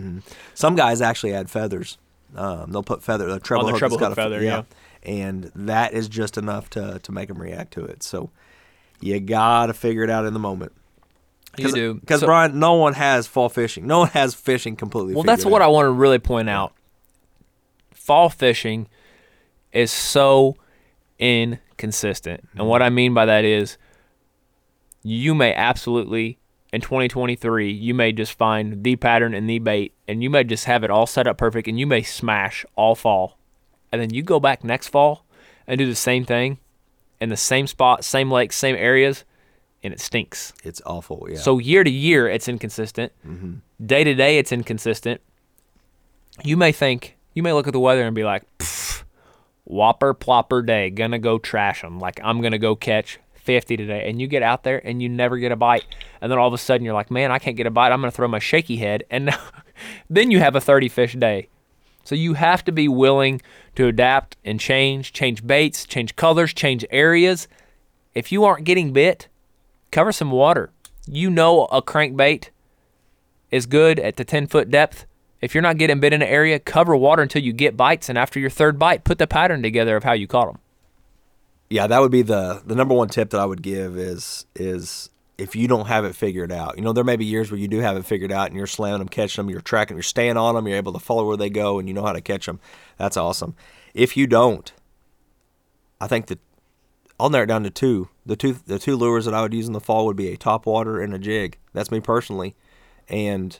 Some 0.53 0.75
guys 0.75 1.01
actually 1.01 1.33
add 1.33 1.49
feathers. 1.49 1.97
Um, 2.35 2.71
they'll 2.71 2.83
put 2.83 3.03
feather, 3.03 3.27
the 3.27 3.39
treble 3.39 3.65
the 3.65 3.71
hook 3.71 3.79
treble 3.79 3.97
got 3.97 4.13
a 4.13 4.15
feather, 4.15 4.41
yeah. 4.41 4.63
and 5.03 5.51
that 5.53 5.93
is 5.93 6.07
just 6.07 6.37
enough 6.37 6.69
to 6.71 6.99
to 6.99 7.11
make 7.11 7.27
them 7.27 7.41
react 7.41 7.73
to 7.73 7.83
it. 7.85 8.03
So 8.03 8.29
you 9.01 9.19
gotta 9.19 9.73
figure 9.73 10.03
it 10.03 10.09
out 10.09 10.25
in 10.25 10.33
the 10.33 10.39
moment. 10.39 10.71
You 11.57 11.71
do. 11.71 11.93
because 11.95 12.21
So- 12.21 12.27
Brian, 12.27 12.59
no 12.59 12.75
one 12.75 12.93
has 12.93 13.27
fall 13.27 13.49
fishing. 13.49 13.85
No 13.87 13.99
one 13.99 14.09
has 14.09 14.33
fishing 14.33 14.75
completely. 14.75 15.13
Well, 15.15 15.23
that's 15.23 15.45
what 15.45 15.61
I 15.61 15.67
want 15.67 15.85
to 15.85 15.91
really 15.91 16.19
point 16.19 16.49
out. 16.49 16.73
Fall 17.93 18.29
fishing 18.29 18.87
is 19.71 19.91
so 19.91 20.55
inconsistent. 21.19 22.47
And 22.57 22.67
what 22.67 22.81
I 22.81 22.89
mean 22.89 23.13
by 23.13 23.25
that 23.25 23.45
is 23.45 23.77
you 25.03 25.33
may 25.33 25.53
absolutely 25.53 26.37
in 26.73 26.81
2023 26.81 27.71
you 27.71 27.93
may 27.93 28.11
just 28.11 28.33
find 28.37 28.83
the 28.83 28.95
pattern 28.95 29.33
and 29.33 29.49
the 29.49 29.59
bait 29.59 29.93
and 30.07 30.21
you 30.23 30.29
may 30.29 30.43
just 30.43 30.65
have 30.65 30.83
it 30.83 30.89
all 30.89 31.05
set 31.07 31.27
up 31.27 31.37
perfect 31.37 31.67
and 31.67 31.79
you 31.79 31.87
may 31.87 32.01
smash 32.01 32.65
all 32.75 32.95
fall. 32.95 33.37
And 33.91 34.01
then 34.01 34.13
you 34.13 34.23
go 34.23 34.39
back 34.39 34.63
next 34.63 34.87
fall 34.87 35.25
and 35.67 35.77
do 35.77 35.85
the 35.85 35.95
same 35.95 36.25
thing 36.25 36.59
in 37.19 37.29
the 37.29 37.37
same 37.37 37.67
spot, 37.67 38.03
same 38.03 38.31
lake, 38.31 38.51
same 38.53 38.75
areas 38.75 39.25
and 39.83 39.93
it 39.93 39.99
stinks. 39.99 40.53
It's 40.63 40.81
awful. 40.85 41.27
Yeah. 41.29 41.37
So 41.37 41.57
year 41.59 41.83
to 41.83 41.89
year, 41.89 42.27
it's 42.27 42.47
inconsistent. 42.47 43.11
Mm-hmm. 43.27 43.85
Day 43.85 44.03
to 44.03 44.13
day, 44.13 44.37
it's 44.37 44.51
inconsistent. 44.51 45.21
You 46.43 46.57
may 46.57 46.71
think, 46.71 47.17
you 47.33 47.43
may 47.43 47.53
look 47.53 47.67
at 47.67 47.73
the 47.73 47.79
weather 47.79 48.03
and 48.03 48.15
be 48.15 48.23
like, 48.23 48.43
"Pff, 48.57 49.03
whopper 49.65 50.13
plopper 50.13 50.65
day, 50.65 50.89
gonna 50.89 51.19
go 51.19 51.37
trash 51.37 51.81
them. 51.81 51.99
Like 51.99 52.19
I'm 52.23 52.41
gonna 52.41 52.57
go 52.59 52.75
catch 52.75 53.19
50 53.33 53.77
today, 53.77 54.07
and 54.07 54.21
you 54.21 54.27
get 54.27 54.43
out 54.43 54.63
there 54.63 54.85
and 54.85 55.01
you 55.01 55.09
never 55.09 55.37
get 55.37 55.51
a 55.51 55.55
bite, 55.55 55.85
and 56.21 56.31
then 56.31 56.37
all 56.37 56.47
of 56.47 56.53
a 56.53 56.57
sudden 56.57 56.85
you're 56.85 56.93
like, 56.93 57.09
man, 57.09 57.31
I 57.31 57.39
can't 57.39 57.57
get 57.57 57.67
a 57.67 57.71
bite. 57.71 57.91
I'm 57.91 58.01
gonna 58.01 58.11
throw 58.11 58.27
my 58.27 58.39
shaky 58.39 58.77
head, 58.77 59.03
and 59.09 59.29
then 60.09 60.31
you 60.31 60.39
have 60.39 60.55
a 60.55 60.61
30 60.61 60.89
fish 60.89 61.13
day. 61.13 61.47
So 62.03 62.15
you 62.15 62.33
have 62.33 62.65
to 62.65 62.71
be 62.71 62.87
willing 62.87 63.41
to 63.75 63.87
adapt 63.87 64.35
and 64.43 64.59
change, 64.59 65.13
change 65.13 65.45
baits, 65.45 65.85
change 65.85 66.15
colors, 66.15 66.53
change 66.53 66.85
areas. 66.89 67.47
If 68.15 68.31
you 68.31 68.43
aren't 68.43 68.65
getting 68.65 68.91
bit, 68.91 69.27
cover 69.91 70.11
some 70.11 70.31
water. 70.31 70.71
You 71.07 71.29
know 71.29 71.65
a 71.65 71.81
crankbait 71.81 72.49
is 73.49 73.65
good 73.65 73.99
at 73.99 74.15
the 74.15 74.23
10 74.23 74.47
foot 74.47 74.71
depth. 74.71 75.05
If 75.41 75.55
you're 75.55 75.63
not 75.63 75.77
getting 75.77 75.99
bit 75.99 76.13
in 76.13 76.21
an 76.21 76.27
area, 76.27 76.59
cover 76.59 76.95
water 76.95 77.23
until 77.23 77.41
you 77.41 77.51
get 77.51 77.75
bites, 77.75 78.09
and 78.09 78.17
after 78.17 78.39
your 78.39 78.51
third 78.51 78.77
bite, 78.77 79.03
put 79.03 79.17
the 79.17 79.27
pattern 79.27 79.63
together 79.63 79.95
of 79.97 80.03
how 80.03 80.13
you 80.13 80.27
caught 80.27 80.47
them. 80.47 80.59
yeah, 81.69 81.87
that 81.87 81.99
would 81.99 82.11
be 82.11 82.21
the 82.21 82.61
the 82.65 82.75
number 82.75 82.93
one 82.93 83.07
tip 83.09 83.31
that 83.31 83.39
I 83.39 83.45
would 83.45 83.63
give 83.63 83.97
is 83.97 84.45
is 84.55 85.09
if 85.37 85.55
you 85.55 85.67
don't 85.67 85.87
have 85.87 86.05
it 86.05 86.15
figured 86.15 86.51
out. 86.51 86.77
You 86.77 86.83
know, 86.83 86.93
there 86.93 87.03
may 87.03 87.15
be 87.15 87.25
years 87.25 87.49
where 87.49 87.59
you 87.59 87.67
do 87.67 87.79
have 87.79 87.97
it 87.97 88.05
figured 88.05 88.31
out 88.31 88.47
and 88.47 88.55
you're 88.55 88.67
slamming 88.67 88.99
them, 88.99 89.09
catching 89.09 89.43
them, 89.43 89.49
you're 89.49 89.61
tracking, 89.61 89.97
you're 89.97 90.03
staying 90.03 90.37
on 90.37 90.53
them, 90.53 90.67
you're 90.67 90.77
able 90.77 90.93
to 90.93 90.99
follow 90.99 91.25
where 91.25 91.37
they 91.37 91.49
go, 91.49 91.79
and 91.79 91.87
you 91.87 91.95
know 91.95 92.03
how 92.03 92.13
to 92.13 92.21
catch 92.21 92.45
them. 92.45 92.59
That's 92.97 93.17
awesome. 93.17 93.55
If 93.95 94.15
you 94.15 94.27
don't, 94.27 94.71
I 95.99 96.05
think 96.07 96.27
that 96.27 96.39
I'll 97.21 97.29
narrow 97.29 97.43
it 97.43 97.47
down 97.47 97.63
to 97.63 97.69
two. 97.69 98.09
The 98.25 98.35
two 98.35 98.53
the 98.65 98.79
two 98.79 98.95
lures 98.95 99.25
that 99.25 99.33
I 99.35 99.41
would 99.41 99.53
use 99.53 99.67
in 99.67 99.73
the 99.73 99.79
fall 99.79 100.05
would 100.07 100.17
be 100.17 100.29
a 100.29 100.37
top 100.37 100.65
water 100.65 100.99
and 100.99 101.13
a 101.13 101.19
jig. 101.19 101.57
That's 101.71 101.91
me 101.91 101.99
personally, 101.99 102.55
and 103.07 103.59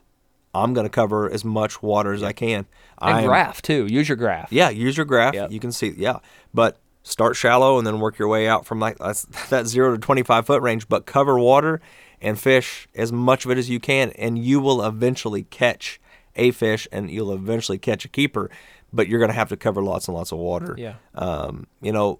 I'm 0.53 0.74
going 0.74 0.86
to 0.86 0.89
cover 0.89 1.30
as 1.30 1.45
much 1.45 1.82
water 1.84 2.12
as 2.12 2.24
I 2.24 2.34
can. 2.34 2.66
And 2.99 3.16
I 3.18 3.22
am- 3.22 3.28
graph, 3.28 3.62
too. 3.62 3.86
Use 3.86 4.09
your 4.09 4.16
graph. 4.18 4.51
yeah, 4.51 4.70
use 4.70 4.97
your 4.97 5.05
graph. 5.05 5.34
Yep. 5.36 5.51
You 5.51 5.59
can 5.59 5.72
see, 5.72 5.93
yeah, 5.95 6.20
but 6.53 6.80
start 7.03 7.36
shallow 7.36 7.78
and 7.78 7.86
then 7.86 7.99
work 7.99 8.18
your 8.20 8.28
way 8.28 8.47
out 8.47 8.66
from 8.66 8.80
like 8.80 8.97
that's, 8.97 9.24
that 9.49 9.68
zero 9.68 9.91
to 9.91 9.97
twenty 9.99 10.24
five 10.24 10.45
foot 10.47 10.62
range. 10.64 10.89
But 10.89 11.05
cover 11.05 11.38
water 11.38 11.82
and 12.20 12.39
fish 12.39 12.88
as 12.95 13.12
much 13.12 13.45
of 13.45 13.51
it 13.51 13.57
as 13.59 13.70
you 13.70 13.80
can, 13.80 14.09
and 14.12 14.39
you 14.39 14.59
will 14.59 14.84
eventually 14.84 15.43
catch 15.43 16.01
a 16.36 16.49
fish, 16.49 16.88
and 16.91 17.12
you'll 17.12 17.32
eventually 17.34 17.78
catch 17.78 18.05
a 18.05 18.07
keeper. 18.09 18.49
But 18.93 19.07
you're 19.07 19.20
going 19.20 19.30
to 19.30 19.36
have 19.36 19.49
to 19.49 19.57
cover 19.57 19.82
lots 19.82 20.07
and 20.07 20.18
lots 20.18 20.32
of 20.32 20.39
water. 20.39 20.76
Yeah. 20.78 20.95
Um, 21.16 21.68
you 21.82 21.91
know, 21.93 22.20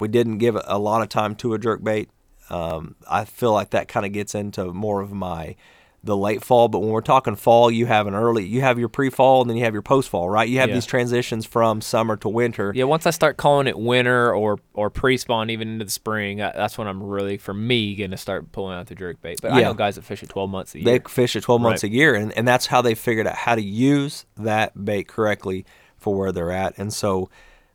we 0.00 0.08
didn't 0.08 0.38
give 0.38 0.56
a 0.64 0.78
lot 0.78 1.02
of 1.02 1.08
time 1.08 1.34
to 1.36 1.54
a 1.54 1.58
jerk 1.58 1.82
bait. 1.82 2.08
Um, 2.50 2.96
I 3.08 3.24
feel 3.24 3.52
like 3.52 3.70
that 3.70 3.88
kind 3.88 4.04
of 4.04 4.12
gets 4.12 4.34
into 4.34 4.66
more 4.72 5.00
of 5.00 5.12
my 5.12 5.56
the 6.02 6.14
late 6.14 6.44
fall. 6.44 6.68
But 6.68 6.80
when 6.80 6.90
we're 6.90 7.00
talking 7.00 7.34
fall, 7.34 7.70
you 7.70 7.86
have 7.86 8.06
an 8.06 8.14
early, 8.14 8.44
you 8.44 8.60
have 8.60 8.78
your 8.78 8.90
pre-fall, 8.90 9.40
and 9.40 9.48
then 9.48 9.56
you 9.56 9.64
have 9.64 9.72
your 9.72 9.80
post-fall, 9.80 10.28
right? 10.28 10.46
You 10.46 10.58
have 10.58 10.68
Yeah. 10.68 10.74
these 10.74 10.84
transitions 10.84 11.46
from 11.46 11.80
summer 11.80 12.18
to 12.18 12.28
winter. 12.28 12.72
Yeah, 12.76 12.84
once 12.84 13.06
I 13.06 13.10
start 13.10 13.38
calling 13.38 13.66
it 13.66 13.78
winter 13.78 14.34
or 14.34 14.58
or 14.74 14.90
pre-spawn, 14.90 15.48
even 15.48 15.66
into 15.68 15.86
the 15.86 15.90
spring, 15.90 16.42
uh, 16.42 16.52
that's 16.54 16.76
when 16.76 16.86
I'm 16.88 17.02
really, 17.02 17.38
for 17.38 17.54
me, 17.54 17.94
gonna 17.94 18.18
start 18.18 18.52
pulling 18.52 18.76
out 18.76 18.88
the 18.88 18.94
jerk 18.94 19.22
bait. 19.22 19.38
But 19.40 19.52
I 19.52 19.62
know 19.62 19.72
guys 19.72 19.94
that 19.94 20.02
fish 20.04 20.22
it 20.22 20.28
12 20.28 20.50
months 20.50 20.74
a 20.74 20.84
They 20.84 20.92
year. 20.92 21.02
fish 21.08 21.36
it 21.36 21.42
12 21.42 21.62
months 21.62 21.82
Right. 21.82 21.90
a 21.90 21.94
year, 21.94 22.14
and, 22.14 22.32
and 22.36 22.46
that's 22.46 22.66
how 22.66 22.82
they 22.82 22.94
figured 22.94 23.26
out 23.26 23.36
how 23.36 23.54
to 23.54 23.62
use 23.62 24.26
that 24.36 24.84
bait 24.84 25.08
correctly 25.08 25.64
for 25.96 26.14
where 26.14 26.32
they're 26.32 26.52
at. 26.52 26.76
And 26.76 26.92
so, 26.92 27.30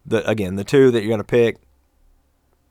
the 0.05 0.24
again, 0.30 0.55
the 0.55 0.63
two 0.63 0.91
that 0.91 0.99
you're 0.99 1.09
going 1.09 1.17
to 1.17 1.24
pick 1.24 1.57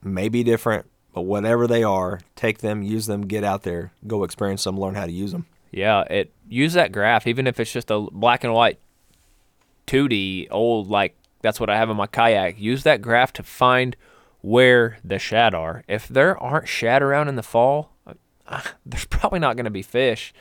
may 0.03 0.29
be 0.29 0.43
different, 0.43 0.87
but 1.13 1.23
whatever 1.23 1.67
they 1.67 1.83
are, 1.83 2.21
take 2.37 2.59
them, 2.59 2.83
use 2.83 3.07
them, 3.07 3.23
get 3.27 3.45
out 3.45 3.63
there, 3.63 3.93
go 4.07 4.25
experience 4.25 4.65
them, 4.65 4.79
learn 4.79 4.95
how 4.95 5.07
to 5.07 5.13
use 5.13 5.33
them. 5.33 5.47
Yeah, 5.71 6.03
it 6.03 6.33
use 6.49 6.73
that 6.75 6.93
graph, 6.93 7.27
even 7.27 7.47
if 7.47 7.61
it's 7.61 7.73
just 7.73 7.91
a 7.91 8.01
black 8.01 8.45
and 8.45 8.55
white 8.55 8.79
2D 9.87 10.49
old 10.51 10.89
like 10.89 11.17
that's 11.41 11.61
what 11.61 11.71
I 11.71 11.77
have 11.77 11.91
in 11.91 11.97
my 11.97 12.07
kayak. 12.07 12.59
Use 12.59 12.83
that 12.83 13.03
graph 13.03 13.33
to 13.35 13.43
find 13.43 13.97
where 14.41 14.99
the 15.05 15.19
shad 15.19 15.55
are. 15.55 15.85
If 15.89 16.09
there 16.09 16.37
aren't 16.39 16.69
shad 16.69 17.03
around 17.03 17.29
in 17.29 17.37
the 17.37 17.43
fall, 17.43 17.93
uh, 18.47 18.63
there's 18.85 19.05
probably 19.11 19.39
not 19.39 19.57
going 19.57 19.65
to 19.65 19.71
be 19.71 19.83
fish. 19.83 20.33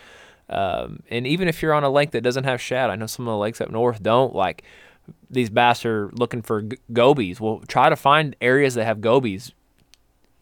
Um, 0.49 1.03
and 1.09 1.27
even 1.27 1.47
if 1.47 1.61
you're 1.61 1.73
on 1.73 1.83
a 1.83 1.89
lake 1.89 2.11
that 2.11 2.21
doesn't 2.21 2.45
have 2.45 2.61
shad, 2.61 2.89
I 2.89 2.95
know 2.95 3.05
some 3.05 3.27
of 3.27 3.31
the 3.31 3.37
lakes 3.37 3.59
up 3.59 3.69
north 3.69 4.01
don't. 4.01 4.33
Like 4.33 4.63
these 5.29 5.49
bass 5.49 5.85
are 5.85 6.09
looking 6.13 6.41
for 6.41 6.61
g- 6.63 6.77
gobies. 6.93 7.39
Well, 7.41 7.61
try 7.67 7.89
to 7.89 7.95
find 7.95 8.35
areas 8.41 8.75
that 8.75 8.85
have 8.85 9.01
gobies. 9.01 9.51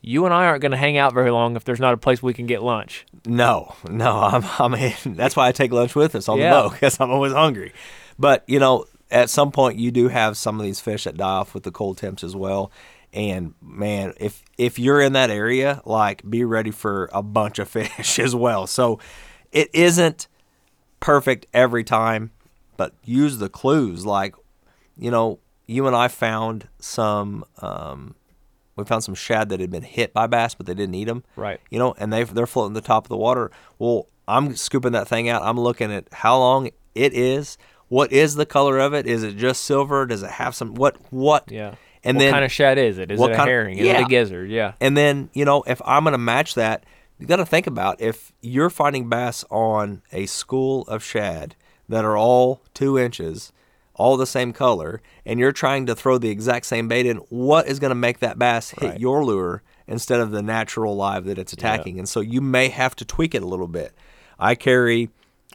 you 0.01 0.25
and 0.25 0.33
I 0.33 0.45
aren't 0.45 0.61
going 0.61 0.71
to 0.71 0.77
hang 0.77 0.97
out 0.97 1.13
very 1.13 1.31
long 1.31 1.55
if 1.55 1.63
there's 1.65 1.79
not 1.79 1.93
a 1.93 1.97
place 1.97 2.21
we 2.21 2.33
can 2.33 2.45
get 2.45 2.61
lunch. 2.61 3.05
No, 3.25 3.73
no. 3.89 4.11
I'm, 4.19 4.43
I 4.59 4.67
mean, 4.67 5.15
that's 5.15 5.35
why 5.35 5.47
I 5.47 5.51
take 5.51 5.71
lunch 5.71 5.95
with 5.95 6.13
us 6.15 6.29
on 6.29 6.37
Yeah. 6.37 6.53
the 6.55 6.61
boat 6.61 6.71
because 6.73 6.99
I'm 6.99 7.09
always 7.11 7.33
hungry. 7.33 7.73
But 8.19 8.43
you 8.47 8.59
know, 8.59 8.85
at 9.09 9.29
some 9.31 9.51
point, 9.51 9.77
you 9.79 9.89
do 9.91 10.07
have 10.09 10.37
some 10.37 10.59
of 10.59 10.65
these 10.65 10.79
fish 10.79 11.05
that 11.05 11.17
die 11.17 11.25
off 11.27 11.53
with 11.55 11.63
the 11.63 11.71
cold 11.71 11.97
temps 11.97 12.23
as 12.23 12.35
well. 12.35 12.71
And 13.13 13.53
man, 13.61 14.13
if 14.19 14.43
if 14.57 14.77
you're 14.77 15.01
in 15.01 15.13
that 15.13 15.29
area, 15.31 15.81
like, 15.85 16.29
be 16.29 16.43
ready 16.43 16.71
for 16.71 17.09
a 17.13 17.23
bunch 17.23 17.57
of 17.59 17.67
fish 17.69 18.19
as 18.19 18.35
well. 18.35 18.67
So 18.67 18.99
it 19.51 19.69
isn't 19.73 20.27
perfect 20.99 21.45
every 21.53 21.83
time, 21.83 22.31
but 22.77 22.93
use 23.03 23.37
the 23.37 23.49
clues. 23.49 24.05
Like, 24.05 24.35
you 24.97 25.11
know, 25.11 25.39
you 25.67 25.87
and 25.87 25.95
I 25.95 26.07
found 26.07 26.67
some. 26.79 27.45
Um, 27.61 28.15
we 28.75 28.83
found 28.83 29.03
some 29.05 29.15
shad 29.15 29.49
that 29.49 29.59
had 29.61 29.71
been 29.71 29.83
hit 29.83 30.13
by 30.13 30.27
bass, 30.27 30.53
but 30.53 30.65
they 30.65 30.73
didn't 30.73 30.95
eat 30.95 31.05
them 31.05 31.23
Right. 31.37 31.61
you 31.69 31.79
know, 31.79 31.95
and 31.97 32.11
they 32.11 32.23
they're 32.23 32.45
floating 32.45 32.73
the 32.73 32.81
top 32.81 33.05
of 33.05 33.09
the 33.09 33.15
water. 33.17 33.49
Well, 33.79 34.07
I'm 34.27 34.55
scooping 34.55 34.91
that 34.91 35.07
thing 35.07 35.29
out. 35.29 35.43
I'm 35.43 35.57
looking 35.59 35.93
at 35.93 36.07
how 36.11 36.37
long 36.37 36.69
it 36.93 37.13
is. 37.13 37.57
What 37.87 38.11
is 38.11 38.35
the 38.35 38.45
color 38.45 38.77
of 38.79 38.93
it? 38.93 39.07
Is 39.07 39.23
it 39.23 39.37
just 39.37 39.63
silver? 39.63 40.05
Does 40.05 40.23
it 40.23 40.31
have 40.31 40.55
some 40.55 40.75
what 40.75 40.97
what? 41.11 41.49
Yeah. 41.51 41.75
And 42.03 42.17
what 42.17 42.23
then 42.23 42.33
kind 42.33 42.45
of 42.45 42.51
shad 42.51 42.77
is 42.77 42.97
it? 42.97 43.11
Is 43.11 43.19
it 43.21 43.23
a 43.23 43.27
kind 43.27 43.39
of- 43.41 43.47
herring? 43.47 43.77
Is 43.77 43.85
it 43.87 43.91
yeah. 43.91 44.05
a 44.05 44.07
gizzard? 44.07 44.49
Yeah. 44.49 44.73
and 44.81 44.97
then 44.97 45.29
you 45.33 45.45
know 45.45 45.63
if 45.67 45.81
I'm 45.85 46.03
gonna 46.03 46.17
match 46.17 46.55
that, 46.55 46.85
you 47.17 47.27
got 47.27 47.37
to 47.37 47.45
think 47.45 47.65
about 47.67 48.01
if 48.01 48.33
you're 48.41 48.69
finding 48.69 49.07
bass 49.07 49.45
on 49.49 50.01
a 50.11 50.25
school 50.25 50.81
of 50.87 51.01
shad 51.01 51.55
that 51.87 52.03
are 52.03 52.17
all 52.17 52.61
two 52.73 52.99
inches, 52.99 53.53
all 53.95 54.17
the 54.17 54.27
same 54.27 54.53
color, 54.53 55.01
and 55.25 55.39
you're 55.39 55.51
trying 55.51 55.85
to 55.87 55.95
throw 55.95 56.17
the 56.17 56.29
exact 56.29 56.65
same 56.65 56.87
bait 56.87 57.05
in. 57.05 57.17
What 57.29 57.67
is 57.67 57.79
gonna 57.79 57.95
make 57.95 58.19
that 58.19 58.37
bass 58.37 58.71
hit 58.71 58.89
Right. 58.91 58.99
your 58.99 59.23
lure 59.25 59.63
instead 59.87 60.19
of 60.19 60.31
the 60.31 60.41
natural 60.41 60.95
live 60.95 61.25
that 61.25 61.37
it's 61.37 61.53
attacking? 61.53 61.97
And 61.99 62.07
so 62.07 62.19
you 62.19 62.41
may 62.41 62.69
have 62.69 62.95
to 62.97 63.05
tweak 63.05 63.33
it 63.33 63.41
a 63.43 63.47
little 63.47 63.67
bit. 63.67 63.93
I 64.37 64.55
carry 64.55 65.09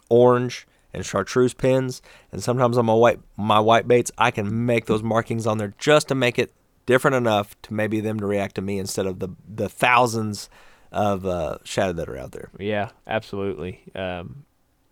orange 0.09 0.67
and 0.93 1.05
chartreuse 1.07 1.55
pins, 1.55 2.03
and 2.33 2.43
sometimes 2.43 2.77
on 2.77 2.87
my 2.87 2.95
white 2.95 3.21
my 3.37 3.61
white 3.61 3.87
baits, 3.87 4.11
I 4.19 4.31
can 4.31 4.67
make 4.67 4.87
those 4.87 5.03
markings 5.03 5.47
on 5.47 5.59
there 5.59 5.75
just 5.79 6.09
to 6.09 6.15
make 6.15 6.39
it 6.39 6.53
different 6.87 7.15
enough 7.15 7.55
to 7.63 7.75
maybe 7.75 8.01
them 8.01 8.19
to 8.19 8.27
react 8.27 8.57
to 8.57 8.63
me 8.63 8.79
instead 8.79 9.07
of 9.07 9.19
the 9.21 9.29
the 9.49 9.69
thousands 9.69 10.49
of 10.91 11.25
uh, 11.25 11.59
shadow 11.63 11.93
that 11.93 12.09
are 12.09 12.17
out 12.19 12.33
there. 12.33 12.51
Yeah, 12.59 12.91
absolutely. 13.07 13.81
Um, 13.95 14.45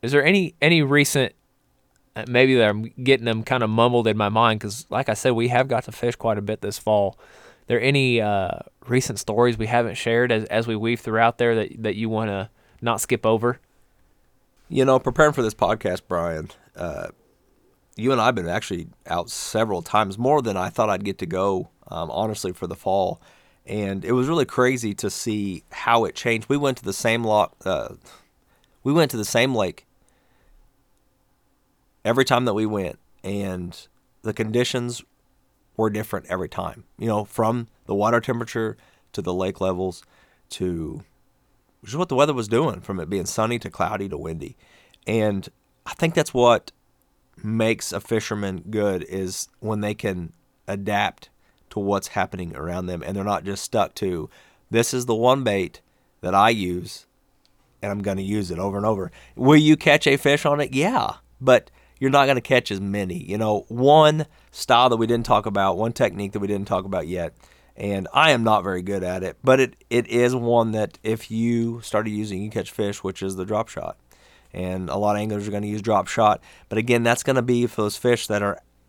is 0.02 0.12
there 0.12 0.24
any 0.24 0.54
any 0.62 0.82
recent 0.82 1.32
maybe 2.26 2.56
that 2.56 2.68
I'm 2.68 2.82
getting 3.02 3.24
them 3.24 3.42
kind 3.42 3.62
of 3.62 3.70
mumbled 3.70 4.06
in 4.06 4.16
my 4.16 4.28
mind 4.28 4.60
because, 4.60 4.86
like 4.90 5.08
I 5.08 5.14
said, 5.14 5.32
we 5.32 5.48
have 5.48 5.68
got 5.68 5.84
to 5.84 5.92
fish 5.92 6.16
quite 6.16 6.38
a 6.38 6.42
bit 6.42 6.60
this 6.60 6.78
fall. 6.78 7.16
Are 7.18 7.24
There 7.68 7.80
any 7.80 8.20
uh, 8.20 8.60
recent 8.86 9.18
stories 9.18 9.58
we 9.58 9.66
haven't 9.66 9.96
shared 9.96 10.32
as 10.32 10.44
as 10.44 10.66
we 10.66 10.76
weave 10.76 11.00
throughout 11.00 11.38
there 11.38 11.54
that 11.54 11.82
that 11.82 11.96
you 11.96 12.08
want 12.08 12.30
to 12.30 12.50
not 12.80 13.00
skip 13.00 13.26
over? 13.26 13.60
You 14.68 14.84
know, 14.84 14.98
preparing 14.98 15.32
for 15.32 15.42
this 15.42 15.54
podcast, 15.54 16.02
Brian, 16.08 16.50
uh, 16.76 17.08
you 17.96 18.12
and 18.12 18.20
I 18.20 18.26
have 18.26 18.34
been 18.34 18.48
actually 18.48 18.88
out 19.06 19.30
several 19.30 19.82
times, 19.82 20.18
more 20.18 20.40
than 20.42 20.56
I 20.56 20.68
thought 20.68 20.90
I'd 20.90 21.04
get 21.04 21.18
to 21.18 21.26
go, 21.26 21.70
um, 21.88 22.10
honestly, 22.10 22.52
for 22.52 22.66
the 22.66 22.76
fall. 22.76 23.20
And 23.66 24.04
it 24.04 24.12
was 24.12 24.28
really 24.28 24.46
crazy 24.46 24.94
to 24.94 25.10
see 25.10 25.64
how 25.70 26.04
it 26.04 26.14
changed. 26.14 26.48
We 26.48 26.56
went 26.56 26.78
to 26.78 26.84
the 26.84 26.92
same 26.92 27.24
lot, 27.24 27.54
uh, 27.64 27.94
we 28.84 28.92
went 28.92 29.10
to 29.10 29.16
the 29.16 29.24
same 29.24 29.54
lake 29.54 29.86
every 32.04 32.24
time 32.24 32.44
that 32.44 32.54
we 32.54 32.66
went, 32.66 32.98
and 33.22 33.86
the 34.22 34.32
conditions 34.32 35.02
were 35.76 35.90
different 35.90 36.26
every 36.28 36.48
time. 36.48 36.84
You 36.98 37.08
know, 37.08 37.24
from 37.24 37.68
the 37.86 37.94
water 37.94 38.20
temperature 38.20 38.76
to 39.12 39.22
the 39.22 39.34
lake 39.34 39.60
levels 39.60 40.02
to 40.50 41.02
which 41.80 41.92
is 41.92 41.96
what 41.96 42.08
the 42.08 42.14
weather 42.14 42.34
was 42.34 42.48
doing 42.48 42.80
from 42.80 43.00
it 43.00 43.08
being 43.08 43.26
sunny 43.26 43.58
to 43.58 43.70
cloudy 43.70 44.08
to 44.08 44.18
windy. 44.18 44.56
And 45.06 45.48
I 45.86 45.94
think 45.94 46.14
that's 46.14 46.34
what 46.34 46.72
makes 47.42 47.92
a 47.92 48.00
fisherman 48.00 48.64
good 48.68 49.04
is 49.04 49.48
when 49.60 49.80
they 49.80 49.94
can 49.94 50.32
adapt 50.66 51.30
to 51.70 51.78
what's 51.78 52.08
happening 52.08 52.56
around 52.56 52.86
them 52.86 53.02
and 53.02 53.16
they're 53.16 53.24
not 53.24 53.44
just 53.44 53.62
stuck 53.62 53.94
to 53.94 54.28
this 54.70 54.92
is 54.92 55.06
the 55.06 55.14
one 55.14 55.44
bait 55.44 55.80
that 56.20 56.34
I 56.34 56.50
use 56.50 57.06
and 57.80 57.92
I'm 57.92 58.02
going 58.02 58.16
to 58.16 58.22
use 58.22 58.50
it 58.50 58.58
over 58.58 58.76
and 58.76 58.84
over. 58.84 59.12
Will 59.36 59.56
you 59.56 59.76
catch 59.76 60.06
a 60.06 60.16
fish 60.16 60.44
on 60.44 60.60
it? 60.60 60.74
Yeah, 60.74 61.14
but 61.40 61.70
you're 61.98 62.10
not 62.10 62.26
going 62.26 62.36
to 62.36 62.40
catch 62.40 62.70
as 62.70 62.80
many. 62.80 63.16
You 63.22 63.38
know, 63.38 63.64
one 63.68 64.26
style 64.50 64.88
that 64.90 64.96
we 64.96 65.06
didn't 65.06 65.26
talk 65.26 65.46
about, 65.46 65.76
one 65.76 65.92
technique 65.92 66.32
that 66.32 66.40
we 66.40 66.46
didn't 66.46 66.68
talk 66.68 66.84
about 66.84 67.06
yet, 67.06 67.34
and 67.76 68.08
I 68.12 68.30
am 68.32 68.42
not 68.44 68.64
very 68.64 68.82
good 68.82 69.02
at 69.04 69.22
it, 69.22 69.36
but 69.44 69.60
it, 69.60 69.76
it 69.90 70.06
is 70.08 70.34
one 70.34 70.72
that 70.72 70.98
if 71.02 71.30
you 71.30 71.80
started 71.82 72.10
using, 72.10 72.42
you 72.42 72.50
catch 72.50 72.70
fish, 72.72 73.04
which 73.04 73.22
is 73.22 73.36
the 73.36 73.44
drop 73.44 73.68
shot. 73.68 73.96
And 74.52 74.88
a 74.88 74.96
lot 74.96 75.14
of 75.16 75.20
anglers 75.20 75.46
are 75.46 75.50
going 75.50 75.62
to 75.62 75.68
use 75.68 75.82
drop 75.82 76.08
shot, 76.08 76.42
but 76.68 76.78
again, 76.78 77.02
that's 77.02 77.22
going 77.22 77.36
to 77.36 77.42
be 77.42 77.66
for 77.66 77.82
those 77.82 77.96
fish 77.96 78.26
that 78.28 78.42
are 78.42 78.60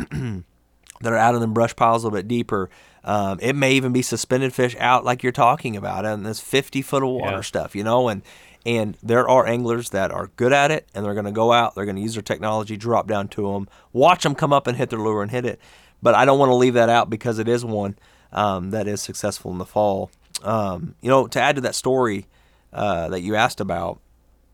that 1.02 1.14
are 1.14 1.18
out 1.18 1.36
in 1.36 1.42
the 1.42 1.48
brush 1.48 1.76
piles 1.76 2.04
a 2.04 2.08
little 2.08 2.18
bit 2.18 2.28
deeper. 2.28 2.70
Um, 3.04 3.40
it 3.42 3.56
may 3.56 3.74
even 3.74 3.94
be 3.94 4.02
suspended 4.02 4.54
fish 4.54 4.76
out 4.80 5.06
like 5.06 5.24
you're 5.24 5.32
talking 5.32 5.76
about, 5.78 6.06
and 6.06 6.26
this 6.26 6.40
50 6.40 6.82
foot 6.82 7.04
of 7.04 7.10
water 7.10 7.36
Yeah. 7.38 7.42
stuff, 7.42 7.76
you 7.76 7.84
know. 7.84 8.10
And 8.10 8.22
and 8.66 8.98
there 9.02 9.28
are 9.28 9.48
anglers 9.48 9.90
that 9.92 10.12
are 10.12 10.28
good 10.36 10.54
at 10.54 10.72
it, 10.72 10.88
and 10.94 11.06
they're 11.06 11.14
going 11.14 11.26
to 11.26 11.32
go 11.32 11.52
out, 11.52 11.76
they're 11.76 11.86
going 11.86 11.96
to 11.96 12.02
use 12.02 12.16
their 12.16 12.24
technology, 12.24 12.78
drop 12.78 13.08
down 13.08 13.28
to 13.30 13.54
them, 13.54 13.68
watch 13.94 14.24
them 14.24 14.36
come 14.36 14.54
up 14.54 14.68
and 14.68 14.78
hit 14.78 14.90
their 14.90 15.00
lure 15.00 15.22
and 15.22 15.32
hit 15.32 15.46
it. 15.46 15.60
But 16.02 16.16
I 16.16 16.26
don't 16.26 16.40
want 16.40 16.50
to 16.50 16.56
leave 16.56 16.74
that 16.76 16.90
out 16.90 17.10
because 17.10 17.40
it 17.40 17.48
is 17.48 17.64
one 17.66 17.98
um, 18.32 18.72
that 18.72 18.88
is 18.88 19.02
successful 19.02 19.52
in 19.52 19.58
the 19.58 19.66
fall. 19.66 20.12
Um, 20.44 20.96
you 21.02 21.10
know, 21.10 21.28
to 21.28 21.42
add 21.42 21.56
to 21.56 21.62
that 21.62 21.76
story 21.76 22.28
uh, 22.72 23.10
that 23.10 23.22
you 23.22 23.36
asked 23.36 23.60
about, 23.60 24.00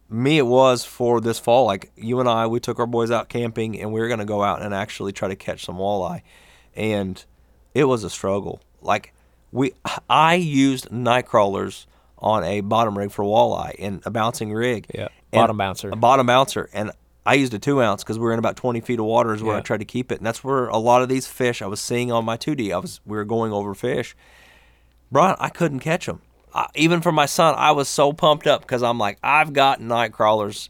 me 0.09 0.37
it 0.37 0.45
was 0.45 0.85
for 0.85 1.19
this 1.19 1.39
fall 1.39 1.65
like 1.65 1.91
you 1.95 2.19
and 2.19 2.29
i 2.29 2.45
we 2.45 2.59
took 2.59 2.79
our 2.79 2.85
boys 2.85 3.09
out 3.09 3.27
camping 3.27 3.79
and 3.79 3.91
we 3.91 3.99
were 3.99 4.07
going 4.07 4.19
to 4.19 4.25
go 4.25 4.43
out 4.43 4.61
and 4.61 4.73
actually 4.73 5.11
try 5.11 5.27
to 5.27 5.35
catch 5.35 5.65
some 5.65 5.77
walleye 5.77 6.21
and 6.75 7.25
it 7.73 7.85
was 7.85 8.03
a 8.03 8.09
struggle 8.09 8.61
like 8.81 9.13
we 9.51 9.73
i 10.09 10.35
used 10.35 10.91
night 10.91 11.25
crawlers 11.25 11.87
on 12.25 12.43
a 12.43 12.59
bottom 12.59 12.97
rig 12.97 13.11
for 13.11 13.23
walleye 13.23 13.75
and 13.79 14.01
a 14.05 14.11
bouncing 14.11 14.51
rig 14.51 14.87
Yeah, 14.93 15.07
bottom 15.31 15.57
bouncer. 15.57 15.89
a 15.91 15.95
bottom 15.95 16.25
bouncer 16.25 16.69
and 16.73 16.91
i 17.25 17.35
used 17.35 17.53
a 17.53 17.59
two 17.59 17.81
ounce 17.81 18.03
because 18.03 18.17
we 18.19 18.23
were 18.25 18.33
in 18.33 18.39
about 18.39 18.57
20 18.57 18.81
feet 18.81 18.99
of 18.99 19.05
water 19.05 19.33
is 19.33 19.43
where 19.43 19.55
i 19.55 19.61
tried 19.61 19.79
to 19.79 19.85
keep 19.85 20.11
it 20.11 20.17
and 20.17 20.25
that's 20.25 20.43
where 20.43 20.67
a 20.67 20.77
lot 20.77 21.01
of 21.01 21.07
these 21.09 21.27
fish 21.27 21.61
i 21.61 21.67
was 21.67 21.79
seeing 21.79 22.11
on 22.11 22.25
my 22.25 22.35
2d 22.35 22.73
i 22.73 22.77
was 22.77 22.99
we 23.05 23.15
were 23.15 23.25
going 23.25 23.53
over 23.53 23.73
fish 23.73 24.15
Brian, 25.11 25.35
I 25.39 25.49
couldn't 25.49 25.79
catch 25.79 26.07
them. 26.07 26.21
I, 26.53 26.67
even 26.75 27.01
for 27.01 27.11
my 27.11 27.25
son, 27.25 27.55
I 27.57 27.71
was 27.71 27.87
so 27.87 28.11
pumped 28.13 28.47
up 28.47 28.61
because 28.61 28.83
I'm 28.83 28.97
like, 28.97 29.17
I've 29.23 29.53
got 29.53 29.79
night 29.79 30.11
crawlers. 30.11 30.69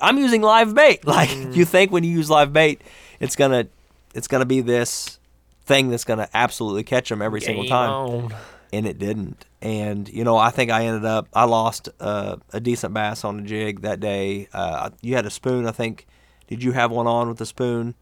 I'm 0.00 0.18
using 0.18 0.42
live 0.42 0.74
bait. 0.74 1.04
Like 1.06 1.30
mm. 1.30 1.54
you 1.54 1.64
think 1.64 1.90
when 1.90 2.04
you 2.04 2.10
use 2.10 2.30
live 2.30 2.52
bait, 2.52 2.80
it's 3.20 3.36
gonna, 3.36 3.66
it's 4.14 4.28
gonna 4.28 4.46
be 4.46 4.60
this 4.60 5.18
thing 5.64 5.90
that's 5.90 6.04
gonna 6.04 6.28
absolutely 6.32 6.84
catch 6.84 7.08
them 7.08 7.22
every 7.22 7.40
single 7.40 7.66
time, 7.66 7.90
on. 7.90 8.34
And 8.76 8.86
it 8.86 8.98
didn't. 8.98 9.46
And 9.62 10.08
you 10.08 10.24
know, 10.24 10.36
I 10.36 10.50
think 10.50 10.70
I 10.70 10.86
ended 10.86 11.04
up, 11.04 11.28
I 11.32 11.44
lost 11.44 11.88
uh, 12.00 12.36
a 12.52 12.60
decent 12.60 12.92
bass 12.92 13.24
on 13.24 13.40
a 13.40 13.42
jig 13.42 13.82
that 13.82 14.00
day. 14.00 14.48
Uh, 14.52 14.90
you 15.00 15.14
had 15.14 15.26
a 15.26 15.30
spoon, 15.30 15.66
I 15.66 15.72
think. 15.72 16.06
Did 16.46 16.62
you 16.62 16.72
have 16.72 16.90
one 16.90 17.06
on 17.06 17.28
with 17.28 17.38
the 17.38 17.46
spoon? 17.46 17.94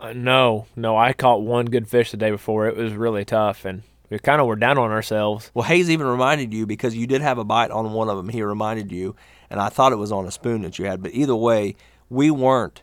Uh, 0.00 0.12
no, 0.12 0.66
no, 0.76 0.96
I 0.96 1.12
caught 1.12 1.42
one 1.42 1.66
good 1.66 1.88
fish 1.88 2.10
the 2.10 2.16
day 2.16 2.30
before. 2.30 2.66
It 2.68 2.76
was 2.76 2.92
really 2.92 3.24
tough, 3.24 3.64
and 3.64 3.82
we 4.10 4.18
kind 4.18 4.40
of 4.40 4.46
were 4.46 4.56
down 4.56 4.78
on 4.78 4.90
ourselves. 4.90 5.50
Well, 5.54 5.64
Hayes 5.64 5.90
even 5.90 6.06
reminded 6.06 6.52
you 6.52 6.66
because 6.66 6.96
you 6.96 7.06
did 7.06 7.22
have 7.22 7.38
a 7.38 7.44
bite 7.44 7.70
on 7.70 7.92
one 7.92 8.08
of 8.08 8.16
them. 8.16 8.28
He 8.28 8.42
reminded 8.42 8.92
you, 8.92 9.16
and 9.50 9.60
I 9.60 9.68
thought 9.68 9.92
it 9.92 9.96
was 9.96 10.12
on 10.12 10.26
a 10.26 10.30
spoon 10.30 10.62
that 10.62 10.78
you 10.78 10.84
had. 10.84 11.02
But 11.02 11.14
either 11.14 11.36
way, 11.36 11.76
we 12.10 12.30
weren't 12.30 12.82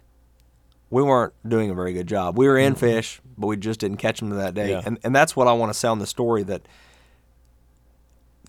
we 0.89 1.03
weren't 1.03 1.33
doing 1.47 1.69
a 1.69 1.73
very 1.73 1.93
good 1.93 2.07
job. 2.07 2.37
We 2.37 2.47
were 2.47 2.57
in 2.57 2.75
fish, 2.75 3.21
but 3.37 3.47
we 3.47 3.57
just 3.57 3.79
didn't 3.79 3.97
catch 3.97 4.19
them 4.19 4.29
that 4.29 4.53
day. 4.53 4.71
Yeah. 4.71 4.81
And 4.85 4.99
and 5.03 5.15
that's 5.15 5.35
what 5.35 5.47
I 5.47 5.53
want 5.53 5.71
to 5.71 5.77
sound 5.77 5.99
the 5.99 6.07
story 6.07 6.43
that 6.43 6.67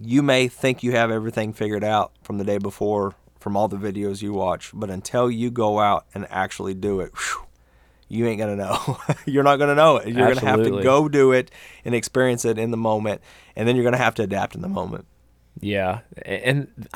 you 0.01 0.23
may 0.23 0.49
think 0.49 0.83
you 0.83 0.93
have 0.93 1.11
everything 1.11 1.53
figured 1.53 1.85
out 1.85 2.13
from 2.23 2.39
the 2.39 2.45
day 2.45 2.59
before 2.59 3.15
from 3.39 3.57
all 3.57 3.69
the 3.69 3.77
videos 3.77 4.23
you 4.23 4.33
watch, 4.33 4.73
but 4.75 4.91
until 4.91 5.31
you 5.31 5.51
go 5.51 5.79
out 5.79 6.05
and 6.15 6.27
actually 6.31 6.75
do 6.75 7.01
it, 7.01 7.13
whew, 7.15 7.47
you 8.09 8.27
ain't 8.27 8.39
gonna 8.39 8.57
know. 8.57 8.99
you're 9.27 9.45
not 9.45 9.57
gonna 9.57 9.75
know 9.75 9.99
it. 9.99 10.09
You're 10.09 10.35
gonna 10.35 10.47
have 10.47 10.63
to 10.65 10.83
go 10.83 11.09
do 11.09 11.33
it 11.33 11.51
and 11.85 11.95
experience 11.95 12.45
it 12.45 12.59
in 12.59 12.71
the 12.71 12.77
moment, 12.77 13.21
and 13.55 13.69
then 13.69 13.77
you're 13.77 13.85
gonna 13.85 13.97
have 13.97 14.15
to 14.17 14.23
adapt 14.23 14.55
in 14.55 14.63
the 14.63 14.69
moment. 14.69 15.07
Yeah, 15.61 16.01
and 16.23 16.89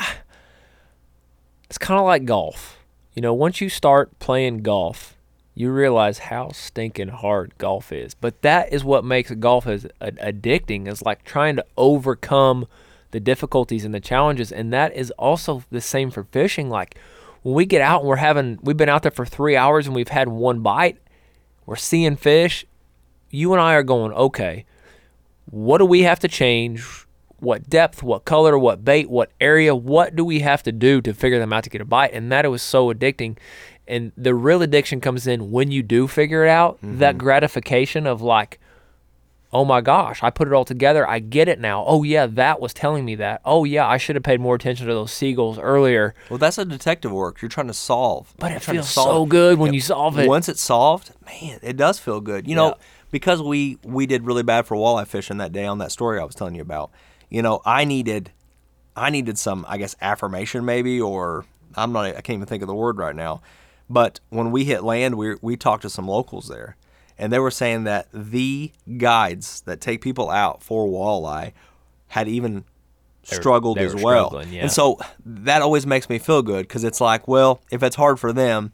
it's 1.69 1.79
kind 1.79 1.99
of 2.01 2.05
like 2.07 2.25
golf. 2.25 2.79
You 3.15 3.23
know, 3.23 3.35
once 3.35 3.61
you 3.61 3.69
start 3.69 4.19
playing 4.19 4.63
golf, 4.63 5.17
you 5.55 5.71
realize 5.71 6.19
how 6.19 6.51
stinking 6.51 7.09
hard 7.09 7.57
golf 7.59 7.93
is. 7.93 8.15
But 8.15 8.43
that 8.43 8.73
is 8.73 8.85
what 8.85 9.05
makes 9.05 9.31
golf 9.33 9.67
as 9.67 9.87
addicting. 10.01 10.89
Is 10.89 11.03
like 11.03 11.25
trying 11.25 11.57
to 11.57 11.65
overcome 11.77 12.67
the 13.11 13.21
difficulties 13.21 13.85
and 13.85 13.95
the 13.95 14.01
challenges, 14.01 14.53
and 14.53 14.73
that 14.73 14.95
is 14.95 15.11
also 15.13 15.65
the 15.71 15.81
same 15.81 16.11
for 16.11 16.25
fishing. 16.25 16.69
Like 16.69 16.97
when 17.43 17.55
we 17.55 17.67
get 17.67 17.83
out 17.83 18.01
and 18.01 18.09
we're 18.09 18.17
having, 18.17 18.59
we've 18.63 18.77
been 18.77 18.89
out 18.89 19.03
there 19.03 19.11
for 19.11 19.27
three 19.27 19.57
hours 19.57 19.87
and 19.87 19.95
we've 19.95 20.09
had 20.09 20.29
one 20.29 20.61
bite. 20.61 20.99
We're 21.67 21.77
seeing 21.77 22.17
fish. 22.17 22.65
You 23.31 23.53
and 23.53 23.61
I 23.61 23.75
are 23.75 23.83
going, 23.83 24.13
okay, 24.13 24.65
what 25.47 25.79
do 25.79 25.85
we 25.85 26.03
have 26.03 26.21
to 26.21 26.29
change? 26.29 27.07
what 27.41 27.69
depth, 27.69 28.03
what 28.03 28.25
color, 28.25 28.59
what 28.59 28.85
bait, 28.85 29.11
what 29.11 29.33
area, 29.41 29.75
what 29.75 30.15
do 30.15 30.25
we 30.25 30.41
have 30.41 30.63
to 30.63 30.73
do 30.73 31.01
to 31.01 31.13
figure 31.13 31.39
them 31.39 31.53
out 31.53 31.65
to 31.65 31.71
get 31.71 31.81
a 31.81 31.85
bite? 31.85 32.13
And 32.13 32.31
that 32.31 32.49
was 32.51 32.63
so 32.63 32.93
addicting. 32.93 33.39
And 33.89 34.13
the 34.17 34.35
real 34.35 34.63
addiction 34.63 35.01
comes 35.01 35.27
in 35.27 35.51
when 35.51 35.71
you 35.71 35.83
do 35.83 36.07
figure 36.07 36.45
it 36.45 36.51
out, 36.51 36.79
that 36.83 37.13
mm-hmm. 37.15 37.19
gratification 37.19 38.07
of 38.07 38.23
like, 38.23 38.61
oh 39.53 39.65
my 39.65 39.81
gosh, 39.81 40.23
I 40.23 40.31
put 40.31 40.49
it 40.49 40.55
all 40.55 40.65
together. 40.65 41.09
I 41.09 41.19
get 41.19 41.49
it 41.49 41.59
now. 41.59 41.85
Oh 41.87 42.03
yeah, 42.03 42.27
that 42.27 42.61
was 42.61 42.73
telling 42.73 43.05
me 43.05 43.15
that. 43.17 43.41
Oh 43.45 43.65
yeah, 43.65 43.87
I 43.87 43.97
should 43.97 44.17
have 44.17 44.23
paid 44.23 44.41
more 44.41 44.55
attention 44.55 44.87
to 44.87 44.95
those 44.95 45.13
seagulls 45.13 45.59
earlier. 45.59 46.15
Well, 46.29 46.39
that's 46.39 46.59
a 46.59 46.65
detective 46.65 47.13
work. 47.13 47.43
You're 47.43 47.49
trying 47.49 47.67
to 47.69 47.75
solve. 47.75 48.33
But 48.39 48.53
it 48.53 48.63
feels 48.63 48.89
so 48.89 49.27
good 49.27 49.59
when 49.59 49.73
Yeah, 49.73 49.77
you 49.77 49.81
solve 49.81 50.19
it. 50.19 50.29
Once 50.29 50.49
it's 50.49 50.61
solved, 50.63 51.13
man, 51.27 51.59
it 51.63 51.77
does 51.77 51.99
feel 51.99 52.21
good. 52.21 52.49
You 52.49 52.55
know, 52.55 52.77
because 53.11 53.43
we 53.43 53.79
we 53.83 54.07
did 54.07 54.25
really 54.25 54.43
bad 54.43 54.67
for 54.67 54.77
walleye 54.77 55.07
fishing 55.07 55.39
that 55.39 55.53
day 55.53 55.67
on 55.67 55.79
that 55.79 55.93
story 55.93 56.21
I 56.21 56.25
was 56.25 56.35
telling 56.35 56.55
you 56.55 56.63
about. 56.63 56.91
You 57.29 57.43
know, 57.43 57.61
I 57.65 57.85
needed 57.85 58.33
I 58.97 59.11
needed 59.11 59.39
some, 59.39 59.65
I 59.69 59.79
guess, 59.79 59.97
affirmation 60.01 60.65
maybe, 60.65 61.01
or 61.01 61.45
I'm 61.75 61.93
not, 61.93 62.07
I 62.07 62.13
can't 62.21 62.37
even 62.37 62.47
think 62.47 62.63
of 62.63 62.67
the 62.67 62.75
word 62.75 62.99
right 62.99 63.15
now. 63.15 63.41
But 63.89 64.21
when 64.29 64.51
we 64.51 64.65
hit 64.65 64.85
land, 64.85 65.17
we 65.17 65.37
we 65.43 65.57
talked 65.57 65.83
to 65.83 65.91
some 65.91 66.07
locals 66.07 66.49
there, 66.49 66.77
and 67.21 67.33
they 67.33 67.39
were 67.39 67.51
saying 67.53 67.85
that 67.85 68.09
the 68.13 68.73
guides 68.99 69.61
that 69.63 69.81
take 69.81 70.01
people 70.01 70.31
out 70.31 70.63
for 70.63 70.87
walleye 70.89 71.53
had 72.09 72.27
even 72.27 72.65
They 73.29 73.37
struggled 73.37 73.79
as 73.79 73.95
well. 73.95 74.43
yeah. 74.49 74.63
And 74.63 74.73
so 74.73 74.99
that 75.25 75.63
always 75.63 75.87
makes 75.87 76.09
me 76.09 76.19
feel 76.19 76.43
good 76.43 76.67
because 76.67 76.83
it's 76.83 77.01
like, 77.01 77.29
well, 77.29 77.61
if 77.71 77.83
it's 77.83 77.95
hard 77.97 78.19
for 78.19 78.33
them, 78.33 78.73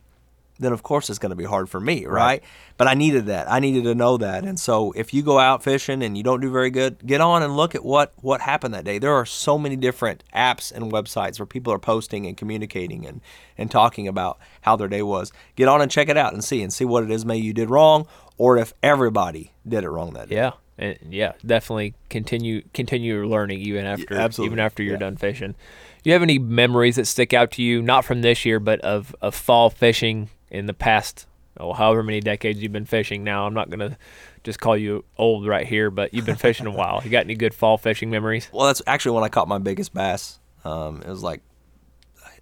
then 0.58 0.72
of 0.72 0.82
course 0.82 1.10
it's 1.10 1.18
going 1.18 1.30
to 1.30 1.36
be 1.36 1.44
hard 1.44 1.68
for 1.68 1.80
me, 1.80 2.06
right? 2.06 2.42
But 2.78 2.88
I 2.88 2.94
needed 2.94 3.26
that. 3.26 3.50
I 3.50 3.58
needed 3.60 3.84
to 3.84 3.94
know 3.94 4.16
that. 4.18 4.44
And 4.44 4.58
so 4.60 4.92
if 4.92 5.14
you 5.14 5.22
go 5.22 5.38
out 5.38 5.62
fishing 5.62 6.02
and 6.02 6.16
you 6.16 6.22
don't 6.22 6.40
do 6.40 6.50
very 6.50 6.70
good, 6.70 6.98
get 7.06 7.20
on 7.20 7.42
and 7.42 7.56
look 7.56 7.74
at 7.74 7.84
what 7.84 8.12
what 8.20 8.40
happened 8.42 8.74
that 8.74 8.84
day. 8.84 8.98
There 8.98 9.14
are 9.14 9.24
so 9.26 9.58
many 9.58 9.76
different 9.76 10.22
apps 10.34 10.72
and 10.72 10.92
websites 10.92 11.38
where 11.38 11.46
people 11.46 11.72
are 11.72 11.78
posting 11.78 12.26
and 12.26 12.36
communicating 12.36 13.06
and 13.06 13.20
and 13.58 13.70
talking 13.70 14.06
about 14.08 14.38
how 14.62 14.76
their 14.76 14.88
day 14.88 15.02
was. 15.02 15.32
Get 15.56 15.68
on 15.68 15.80
and 15.80 15.90
check 15.90 16.08
it 16.08 16.16
out 16.16 16.32
and 16.32 16.44
see 16.44 16.62
and 16.62 16.72
see 16.72 16.84
what 16.84 17.04
it 17.04 17.10
is 17.10 17.24
maybe 17.24 17.44
you 17.46 17.52
did 17.52 17.70
wrong 17.70 18.06
or 18.38 18.58
if 18.58 18.74
everybody 18.82 19.52
did 19.66 19.84
it 19.84 19.88
wrong 19.90 20.12
that 20.12 20.28
day. 20.28 20.36
Yeah, 20.36 20.52
and 20.78 20.98
yeah, 21.08 21.32
definitely 21.44 21.94
continue 22.10 22.62
continue 22.74 23.26
learning 23.26 23.60
even 23.60 23.86
after 23.86 24.14
absolutely. 24.14 24.52
even 24.52 24.58
after 24.60 24.82
you're 24.82 24.94
Yeah. 24.94 24.98
done 25.00 25.16
fishing. 25.16 25.54
Do 26.02 26.10
you 26.10 26.12
have 26.12 26.22
any 26.22 26.38
memories 26.38 26.96
that 26.96 27.06
stick 27.06 27.32
out 27.32 27.50
to 27.52 27.62
you, 27.62 27.82
not 27.82 28.04
from 28.04 28.22
this 28.22 28.44
year, 28.44 28.60
but 28.60 28.80
of, 28.82 29.16
of 29.20 29.34
fall 29.34 29.70
fishing 29.70 30.28
in 30.56 30.66
the 30.66 30.74
past? 30.74 31.26
Oh, 31.58 31.72
however 31.72 32.02
many 32.02 32.20
decades 32.20 32.60
you've 32.60 32.72
been 32.72 32.84
fishing 32.84 33.24
now. 33.24 33.46
I'm 33.46 33.54
not 33.54 33.70
gonna 33.70 33.96
just 34.44 34.60
call 34.60 34.76
you 34.76 35.04
old 35.16 35.46
right 35.46 35.66
here, 35.66 35.90
but 35.90 36.12
you've 36.12 36.26
been 36.26 36.36
fishing 36.36 36.66
a 36.66 36.70
while. 36.72 37.00
You 37.02 37.10
got 37.10 37.24
any 37.24 37.34
good 37.34 37.54
fall 37.54 37.78
fishing 37.78 38.10
memories? 38.10 38.48
Well, 38.52 38.66
that's 38.66 38.82
actually 38.86 39.12
when 39.14 39.24
I 39.24 39.28
caught 39.28 39.48
my 39.48 39.58
biggest 39.58 39.94
bass. 39.94 40.38
Um, 40.64 41.00
it 41.02 41.08
was 41.08 41.22
like 41.22 41.40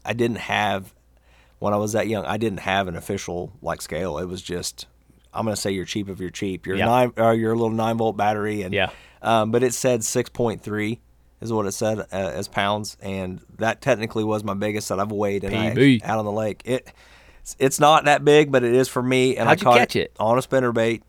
I 0.05 0.13
didn't 0.15 0.39
have 0.39 0.93
when 1.61 1.73
I 1.73 1.77
was 1.77 1.93
that 1.93 2.09
young. 2.09 2.25
I 2.25 2.37
didn't 2.39 2.61
have 2.61 2.89
an 2.89 2.97
official 2.97 3.53
like 3.63 3.83
scale. 3.83 4.19
It 4.19 4.27
was 4.27 4.43
just 4.43 4.87
I'm 5.33 5.45
gonna 5.45 5.57
say 5.57 5.71
you're 5.71 5.85
cheap 5.85 6.09
if 6.09 6.19
you're 6.19 6.31
cheap. 6.31 6.67
You're 6.67 6.77
Yeah. 6.77 6.87
nine 6.87 7.13
or 7.17 7.35
your 7.35 7.55
little 7.55 7.71
nine 7.71 7.97
volt 7.97 8.17
battery 8.17 8.63
and 8.63 8.75
Yeah. 8.75 8.91
Um, 9.23 9.51
but 9.51 9.63
it 9.63 9.75
said 9.75 10.05
six 10.05 10.29
point 10.29 10.61
three 10.63 11.01
is 11.41 11.53
what 11.53 11.67
it 11.67 11.73
said 11.73 12.01
uh, 12.01 12.05
as 12.13 12.49
pounds, 12.49 12.97
and 13.03 13.41
that 13.59 13.81
technically 13.81 14.25
was 14.25 14.43
my 14.45 14.55
biggest 14.55 14.89
that 14.89 14.99
I've 14.99 15.13
weighed 15.13 15.45
and 15.45 15.55
I, 15.55 16.01
out 16.03 16.19
on 16.19 16.25
the 16.25 16.33
lake. 16.33 16.63
It 16.65 16.91
it's 17.59 17.79
not 17.81 18.05
that 18.05 18.25
big, 18.25 18.51
but 18.51 18.65
it 18.65 18.75
is 18.75 18.89
for 18.89 19.03
me. 19.03 19.37
And 19.37 19.49
How'd 19.49 19.61
I 19.61 19.63
caught 19.63 19.79
catch 19.79 19.97
it? 19.97 20.13
on 20.19 20.39
a 20.39 20.41
spinnerbait. 20.41 21.03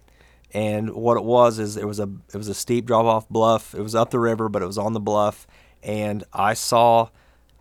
And 0.53 0.93
what 0.93 1.17
it 1.17 1.23
was 1.23 1.59
is 1.59 1.75
it 1.75 1.85
was 1.85 1.99
a 1.99 2.09
it 2.33 2.37
was 2.37 2.47
a 2.47 2.53
steep 2.53 2.85
drop 2.85 3.05
off 3.05 3.27
bluff. 3.29 3.73
It 3.75 3.81
was 3.81 3.95
up 3.95 4.09
the 4.11 4.19
river, 4.19 4.47
but 4.49 4.61
it 4.61 4.65
was 4.65 4.77
on 4.77 4.93
the 4.93 4.99
bluff. 4.99 5.47
And 5.83 6.23
I 6.33 6.53
saw, 6.53 7.09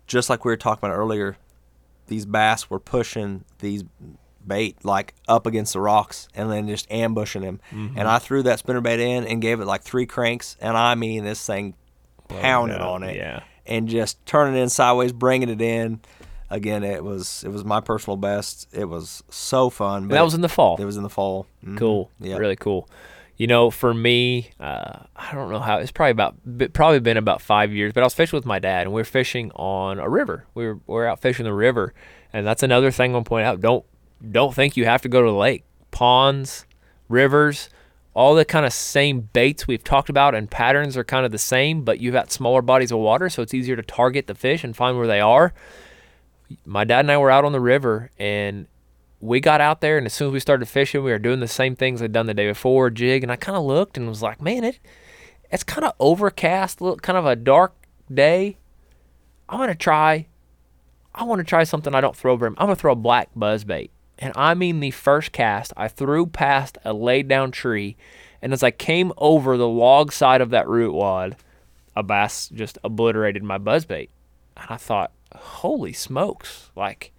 just 0.07 0.29
like 0.29 0.45
we 0.45 0.51
were 0.51 0.57
talking 0.57 0.87
about 0.87 0.95
earlier, 0.95 1.37
these 2.07 2.25
bass 2.25 2.69
were 2.69 2.79
pushing 2.79 3.43
these 3.59 3.83
bait 4.47 4.77
like 4.85 5.13
up 5.27 5.45
against 5.45 5.73
the 5.73 5.81
rocks 5.81 6.27
and 6.35 6.51
then 6.51 6.67
just 6.67 6.89
ambushing 6.91 7.41
him. 7.41 7.59
Mm-hmm. 7.71 7.97
And 7.99 8.07
I 8.07 8.19
threw 8.19 8.43
that 8.43 8.63
spinnerbait 8.63 8.99
in 8.99 9.25
and 9.25 9.41
gave 9.41 9.59
it 9.59 9.65
like 9.65 9.81
three 9.83 10.05
cranks. 10.05 10.55
And 10.61 10.77
I 10.77 10.95
mean, 10.95 11.23
this 11.23 11.45
thing 11.45 11.75
pounded 12.27 12.79
up, 12.81 12.87
on 12.87 13.03
it. 13.03 13.15
yeah. 13.15 13.43
And 13.65 13.87
just 13.87 14.23
turning 14.25 14.55
it 14.55 14.61
in 14.61 14.69
sideways, 14.69 15.11
bringing 15.11 15.49
it 15.49 15.61
in. 15.61 15.99
Again, 16.49 16.83
it 16.83 17.03
was 17.03 17.43
it 17.43 17.49
was 17.49 17.65
my 17.65 17.81
personal 17.81 18.17
best. 18.17 18.67
It 18.71 18.85
was 18.85 19.23
so 19.29 19.69
fun. 19.69 20.07
that 20.09 20.23
was 20.23 20.33
in 20.35 20.41
the 20.41 20.49
fall. 20.49 20.77
It 20.79 20.85
was 20.85 20.97
in 20.97 21.03
the 21.03 21.09
fall. 21.09 21.47
Mhm. 21.65 21.77
Cool. 21.77 22.11
Yeah. 22.19 22.37
Really 22.37 22.55
cool. 22.55 22.87
You 23.37 23.47
know, 23.47 23.69
for 23.69 23.93
me, 23.93 24.51
uh, 24.61 24.99
I 25.15 25.33
don't 25.33 25.51
know 25.51 25.59
how 25.59 25.77
it's 25.79 25.91
probably 25.91 26.11
about 26.11 26.35
probably 26.73 26.99
been 26.99 27.17
about 27.17 27.41
five 27.41 27.73
years, 27.73 27.91
but 27.93 28.01
I 28.01 28.05
was 28.05 28.13
fishing 28.13 28.37
with 28.37 28.45
my 28.45 28.59
dad, 28.59 28.83
and 28.83 28.93
we 28.93 29.01
were 29.01 29.05
fishing 29.05 29.51
on 29.55 29.99
a 29.99 30.07
river. 30.07 30.45
We 30.53 30.67
were 30.67 30.75
we 30.75 30.93
were 30.93 31.07
out 31.07 31.19
fishing 31.21 31.43
the 31.45 31.53
river, 31.53 31.93
and 32.31 32.45
that's 32.47 32.63
another 32.63 32.91
thing 32.91 33.13
I'm 33.15 33.23
point 33.25 33.45
out. 33.45 33.59
Don't 33.59 33.83
don't 34.31 34.53
think 34.53 34.77
you 34.77 34.85
have 34.85 35.01
to 35.01 35.09
go 35.09 35.21
to 35.21 35.27
the 35.29 35.35
lake, 35.37 35.65
ponds, 35.91 36.65
rivers, 37.09 37.69
all 38.13 38.35
the 38.35 38.45
kind 38.45 38.65
of 38.65 38.71
same 38.71 39.21
baits 39.33 39.67
we've 39.67 39.83
talked 39.83 40.09
about 40.09 40.33
and 40.35 40.49
patterns 40.49 40.95
are 40.95 41.03
kind 41.03 41.25
of 41.25 41.31
the 41.33 41.37
same, 41.37 41.81
but 41.83 41.99
you've 41.99 42.13
got 42.13 42.31
smaller 42.31 42.61
bodies 42.61 42.91
of 42.91 42.99
water, 42.99 43.29
so 43.29 43.41
it's 43.41 43.53
easier 43.53 43.75
to 43.75 43.81
target 43.81 44.27
the 44.27 44.35
fish 44.35 44.63
and 44.63 44.75
find 44.77 44.97
where 44.97 45.07
they 45.07 45.19
are. 45.19 45.53
My 46.65 46.83
dad 46.83 47.01
and 47.01 47.11
I 47.11 47.17
were 47.17 47.31
out 47.31 47.45
on 47.45 47.51
the 47.51 47.59
river, 47.59 48.11
and 48.19 48.67
we 49.19 49.39
got 49.39 49.61
out 49.61 49.81
there, 49.81 49.97
and 49.97 50.05
as 50.05 50.13
soon 50.13 50.27
as 50.27 50.33
we 50.33 50.39
started 50.39 50.67
fishing, 50.67 51.03
we 51.03 51.11
were 51.11 51.19
doing 51.19 51.39
the 51.39 51.47
same 51.47 51.75
things 51.75 52.01
I'd 52.01 52.11
done 52.11 52.27
the 52.27 52.33
day 52.33 52.47
before, 52.47 52.89
jig, 52.89 53.23
and 53.23 53.31
I 53.31 53.35
kind 53.35 53.57
of 53.57 53.63
looked 53.63 53.97
and 53.97 54.07
was 54.07 54.21
like, 54.21 54.41
man, 54.41 54.63
it 54.63 54.79
it's 55.51 55.63
kind 55.63 55.85
of 55.85 55.93
overcast, 55.99 56.81
look, 56.81 57.01
kind 57.01 57.17
of 57.17 57.25
a 57.25 57.35
dark 57.35 57.73
day. 58.13 58.57
I'm 59.47 59.59
gonna 59.59 59.75
try. 59.75 60.27
I 61.13 61.23
want 61.23 61.39
to 61.39 61.45
try 61.45 61.63
something 61.63 61.95
I 61.95 62.01
don't 62.01 62.15
throw 62.15 62.35
very. 62.35 62.49
I'm 62.51 62.65
gonna 62.65 62.75
throw 62.75 62.93
a 62.93 62.95
black 62.95 63.29
buzzbait, 63.37 63.89
and 64.19 64.33
I 64.35 64.53
mean 64.53 64.79
the 64.79 64.91
first 64.91 65.31
cast, 65.31 65.71
I 65.77 65.87
threw 65.87 66.25
past 66.25 66.77
a 66.83 66.93
laid 66.93 67.27
down 67.27 67.51
tree, 67.51 67.95
and 68.41 68.53
as 68.53 68.63
I 68.63 68.71
came 68.71 69.13
over 69.17 69.57
the 69.57 69.67
log 69.67 70.11
side 70.11 70.41
of 70.41 70.49
that 70.49 70.67
root 70.67 70.93
wad, 70.93 71.37
a 71.95 72.03
bass 72.03 72.49
just 72.49 72.77
obliterated 72.83 73.43
my 73.43 73.57
buzzbait, 73.57 74.09
and 74.57 74.67
I 74.69 74.77
thought, 74.77 75.11
holy 75.35 75.93
smokes, 75.93 76.69
like 76.75 77.11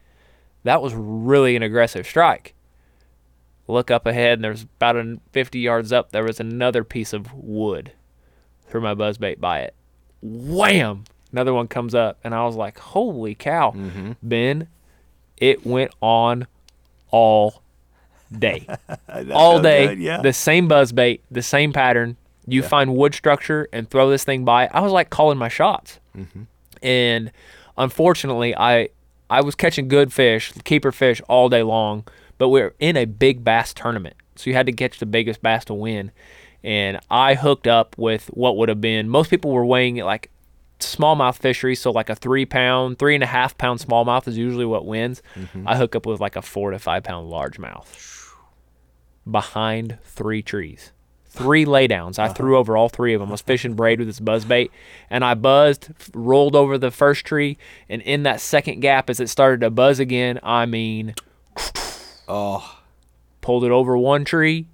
that 0.64 0.82
was 0.82 0.94
really 0.94 1.56
an 1.56 1.62
aggressive 1.62 2.06
strike. 2.06 2.54
Look 3.68 3.90
up 3.90 4.06
ahead, 4.06 4.34
and 4.34 4.44
there's 4.44 4.62
about 4.62 4.96
50 5.32 5.58
yards 5.58 5.92
up. 5.92 6.12
There 6.12 6.22
was 6.24 6.38
another 6.38 6.84
piece 6.84 7.12
of 7.12 7.32
wood. 7.34 7.92
Threw 8.68 8.80
my 8.80 8.94
buzzbait 8.94 9.40
by 9.40 9.60
it. 9.60 9.74
Wham! 10.22 11.04
Another 11.32 11.52
one 11.52 11.66
comes 11.68 11.94
up, 11.94 12.18
and 12.22 12.34
I 12.34 12.44
was 12.46 12.54
like, 12.56 12.78
"Holy 12.78 13.34
cow, 13.34 13.74
Ben!" 14.22 14.68
It 15.36 15.66
went 15.66 15.90
on 16.00 16.46
all 17.10 17.62
day, 18.36 18.66
all 19.32 19.60
day. 19.60 19.88
good, 19.88 19.98
yeah. 19.98 20.22
The 20.22 20.32
same 20.32 20.68
buzzbait, 20.68 21.20
the 21.30 21.42
same 21.42 21.72
pattern. 21.72 22.16
You 22.46 22.62
find 22.62 22.94
wood 22.96 23.12
structure 23.14 23.68
and 23.72 23.90
throw 23.90 24.08
this 24.08 24.22
thing 24.24 24.44
by. 24.44 24.68
I 24.68 24.80
was 24.80 24.92
like 24.92 25.10
calling 25.10 25.38
my 25.38 25.48
shots, 25.48 25.98
Mm-hmm. 26.16 26.42
and 26.82 27.32
unfortunately, 27.76 28.56
I 28.56 28.90
I 29.28 29.40
was 29.40 29.54
catching 29.54 29.88
good 29.88 30.12
fish, 30.12 30.52
keeper 30.64 30.92
fish 30.92 31.20
all 31.28 31.48
day 31.48 31.62
long, 31.62 32.06
but 32.38 32.48
we 32.48 32.60
are 32.60 32.74
in 32.78 32.96
a 32.96 33.04
big 33.04 33.42
bass 33.42 33.74
tournament, 33.74 34.16
so 34.36 34.50
you 34.50 34.54
had 34.54 34.66
to 34.66 34.72
catch 34.72 34.98
the 34.98 35.06
biggest 35.06 35.42
bass 35.42 35.64
to 35.66 35.74
win. 35.74 36.12
And 36.62 37.00
I 37.10 37.34
hooked 37.34 37.66
up 37.66 37.96
with 37.98 38.26
what 38.28 38.56
would 38.56 38.68
have 38.68 38.80
been 38.80 39.08
most 39.08 39.30
people 39.30 39.52
were 39.52 39.66
weighing 39.66 39.96
it 39.96 40.04
like 40.04 40.30
smallmouth 40.78 41.36
fishery, 41.38 41.74
so 41.74 41.90
like 41.90 42.10
a 42.10 42.14
three 42.14 42.46
pound, 42.46 42.98
three 42.98 43.14
and 43.14 43.24
a 43.24 43.26
half 43.26 43.56
pound 43.58 43.80
smallmouth 43.80 44.28
is 44.28 44.36
usually 44.36 44.66
what 44.66 44.86
wins. 44.86 45.22
Mm-hmm. 45.34 45.66
I 45.66 45.76
hook 45.76 45.96
up 45.96 46.06
with 46.06 46.20
like 46.20 46.36
a 46.36 46.42
four 46.42 46.70
to 46.70 46.78
five 46.78 47.02
pound 47.04 47.30
largemouth 47.30 48.32
behind 49.30 49.98
three 50.04 50.42
trees. 50.42 50.92
Three 51.36 51.64
laydowns. 51.64 52.18
I 52.18 52.28
threw 52.32 52.56
over 52.56 52.76
all 52.76 52.88
three 52.88 53.14
of 53.14 53.20
them. 53.20 53.28
I 53.28 53.32
was 53.32 53.42
fishing 53.42 53.74
braid 53.74 53.98
with 53.98 54.08
this 54.08 54.20
buzz 54.20 54.44
bait, 54.44 54.70
and 55.10 55.24
I 55.24 55.34
buzzed, 55.34 55.88
rolled 56.14 56.56
over 56.56 56.78
the 56.78 56.90
first 56.90 57.24
tree, 57.26 57.58
and 57.88 58.00
in 58.02 58.22
that 58.24 58.40
second 58.40 58.80
gap, 58.80 59.10
as 59.10 59.20
it 59.20 59.28
started 59.28 59.60
to 59.60 59.70
buzz 59.70 59.98
again, 60.00 60.40
I 60.42 60.66
mean, 60.66 61.14
Oh, 62.28 62.78
pulled 63.40 63.64
it 63.64 63.70
over 63.70 63.96
one 63.96 64.24
tree, 64.24 64.66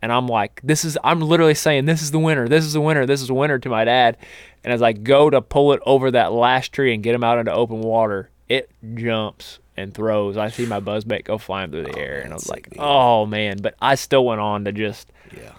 and 0.00 0.12
I'm 0.12 0.26
like, 0.28 0.60
this 0.62 0.84
is. 0.84 0.96
I'm 1.02 1.20
literally 1.20 1.54
saying, 1.54 1.86
this 1.86 2.02
is 2.02 2.10
the 2.10 2.18
winner. 2.18 2.46
This 2.48 2.64
is 2.64 2.72
the 2.72 2.80
winner. 2.80 3.04
This 3.06 3.20
is 3.20 3.28
the 3.28 3.34
winner 3.34 3.58
to 3.58 3.68
my 3.68 3.84
dad. 3.84 4.16
And 4.62 4.72
as 4.72 4.82
I 4.82 4.92
go 4.92 5.30
to 5.30 5.40
pull 5.42 5.72
it 5.72 5.80
over 5.84 6.10
that 6.10 6.32
last 6.32 6.72
tree 6.72 6.94
and 6.94 7.02
get 7.02 7.14
him 7.14 7.24
out 7.24 7.38
into 7.38 7.52
open 7.52 7.80
water, 7.80 8.30
it 8.48 8.70
jumps 8.94 9.58
and 9.76 9.92
throws. 9.94 10.36
I 10.36 10.48
see 10.50 10.66
my 10.66 10.80
buzz 10.80 11.04
bait 11.04 11.24
go 11.24 11.38
flying 11.38 11.70
through 11.70 11.84
the 11.84 11.98
air, 11.98 12.20
and 12.20 12.30
I 12.30 12.34
was 12.34 12.48
like, 12.48 12.68
oh 12.78 13.26
man. 13.26 13.58
But 13.60 13.74
I 13.80 13.94
still 13.96 14.24
went 14.24 14.40
on 14.40 14.64
to 14.66 14.72
just 14.72 15.10
yeah. 15.36 15.52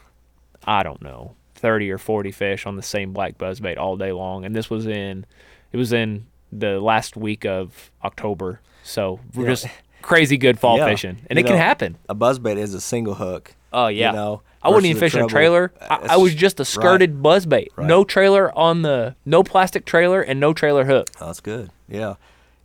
I 0.66 0.84
don't 0.84 1.02
know, 1.02 1.36
30 1.56 1.92
or 1.92 1.98
40 1.98 2.32
fish 2.32 2.66
on 2.66 2.76
the 2.76 2.82
same 2.84 3.14
black 3.14 3.38
buzzbait 3.38 3.78
all 3.78 3.98
day 3.98 4.12
long. 4.12 4.46
And 4.46 4.56
this 4.56 4.70
was 4.70 4.86
in, 4.88 5.26
it 5.72 5.78
was 5.78 5.94
in 5.94 6.26
the 6.52 6.80
last 6.80 7.16
week 7.18 7.46
of 7.46 7.92
October. 8.04 8.60
So 8.84 9.20
we're 9.36 9.44
Yeah. 9.46 9.50
just 9.52 9.68
crazy 10.02 10.38
good 10.38 10.60
fall 10.60 10.78
Yeah. 10.78 10.88
fishing. 10.90 11.18
And 11.30 11.38
You 11.38 11.46
it 11.46 11.48
can 11.48 11.58
happen. 11.58 11.98
A 12.10 12.16
buzzbait 12.16 12.58
is 12.58 12.74
a 12.74 12.82
single 12.82 13.16
hook, 13.16 13.56
Oh 13.74 13.88
yeah. 13.88 14.10
You 14.12 14.16
know, 14.18 14.42
I 14.62 14.68
wouldn't 14.70 14.86
even 14.88 15.00
fish 15.00 15.16
in 15.16 15.24
a 15.24 15.28
trailer. 15.28 15.72
I, 15.90 16.08
I 16.12 16.18
was 16.18 16.36
just- 16.36 16.60
a 16.60 16.66
skirted 16.66 17.22
buzzbait. 17.24 17.68
Right. 17.76 17.88
No 17.88 18.04
trailer 18.04 18.56
on 18.58 18.82
the 18.82 19.16
no 19.26 19.44
plastic 19.44 19.86
trailer 19.86 20.22
and 20.22 20.40
no 20.42 20.54
trailer 20.54 20.84
hook. 20.86 21.08
Oh, 21.22 21.28
that's 21.28 21.40
good. 21.40 21.70
Yeah. 21.88 22.16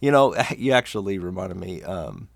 You 0.01 0.11
know, 0.11 0.35
you 0.59 0.73
actually 0.73 1.19
reminded 1.19 1.57
me. 1.59 1.83
Um, 1.83 2.29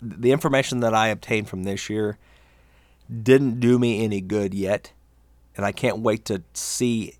the 0.00 0.30
information 0.32 0.80
that 0.80 0.94
I 0.94 1.08
obtained 1.08 1.48
from 1.48 1.64
this 1.64 1.90
year 1.90 2.16
didn't 3.22 3.60
do 3.60 3.78
me 3.78 4.04
any 4.04 4.20
good 4.20 4.54
yet, 4.54 4.92
and 5.56 5.66
I 5.66 5.72
can't 5.72 5.98
wait 5.98 6.24
to 6.26 6.42
see 6.54 7.14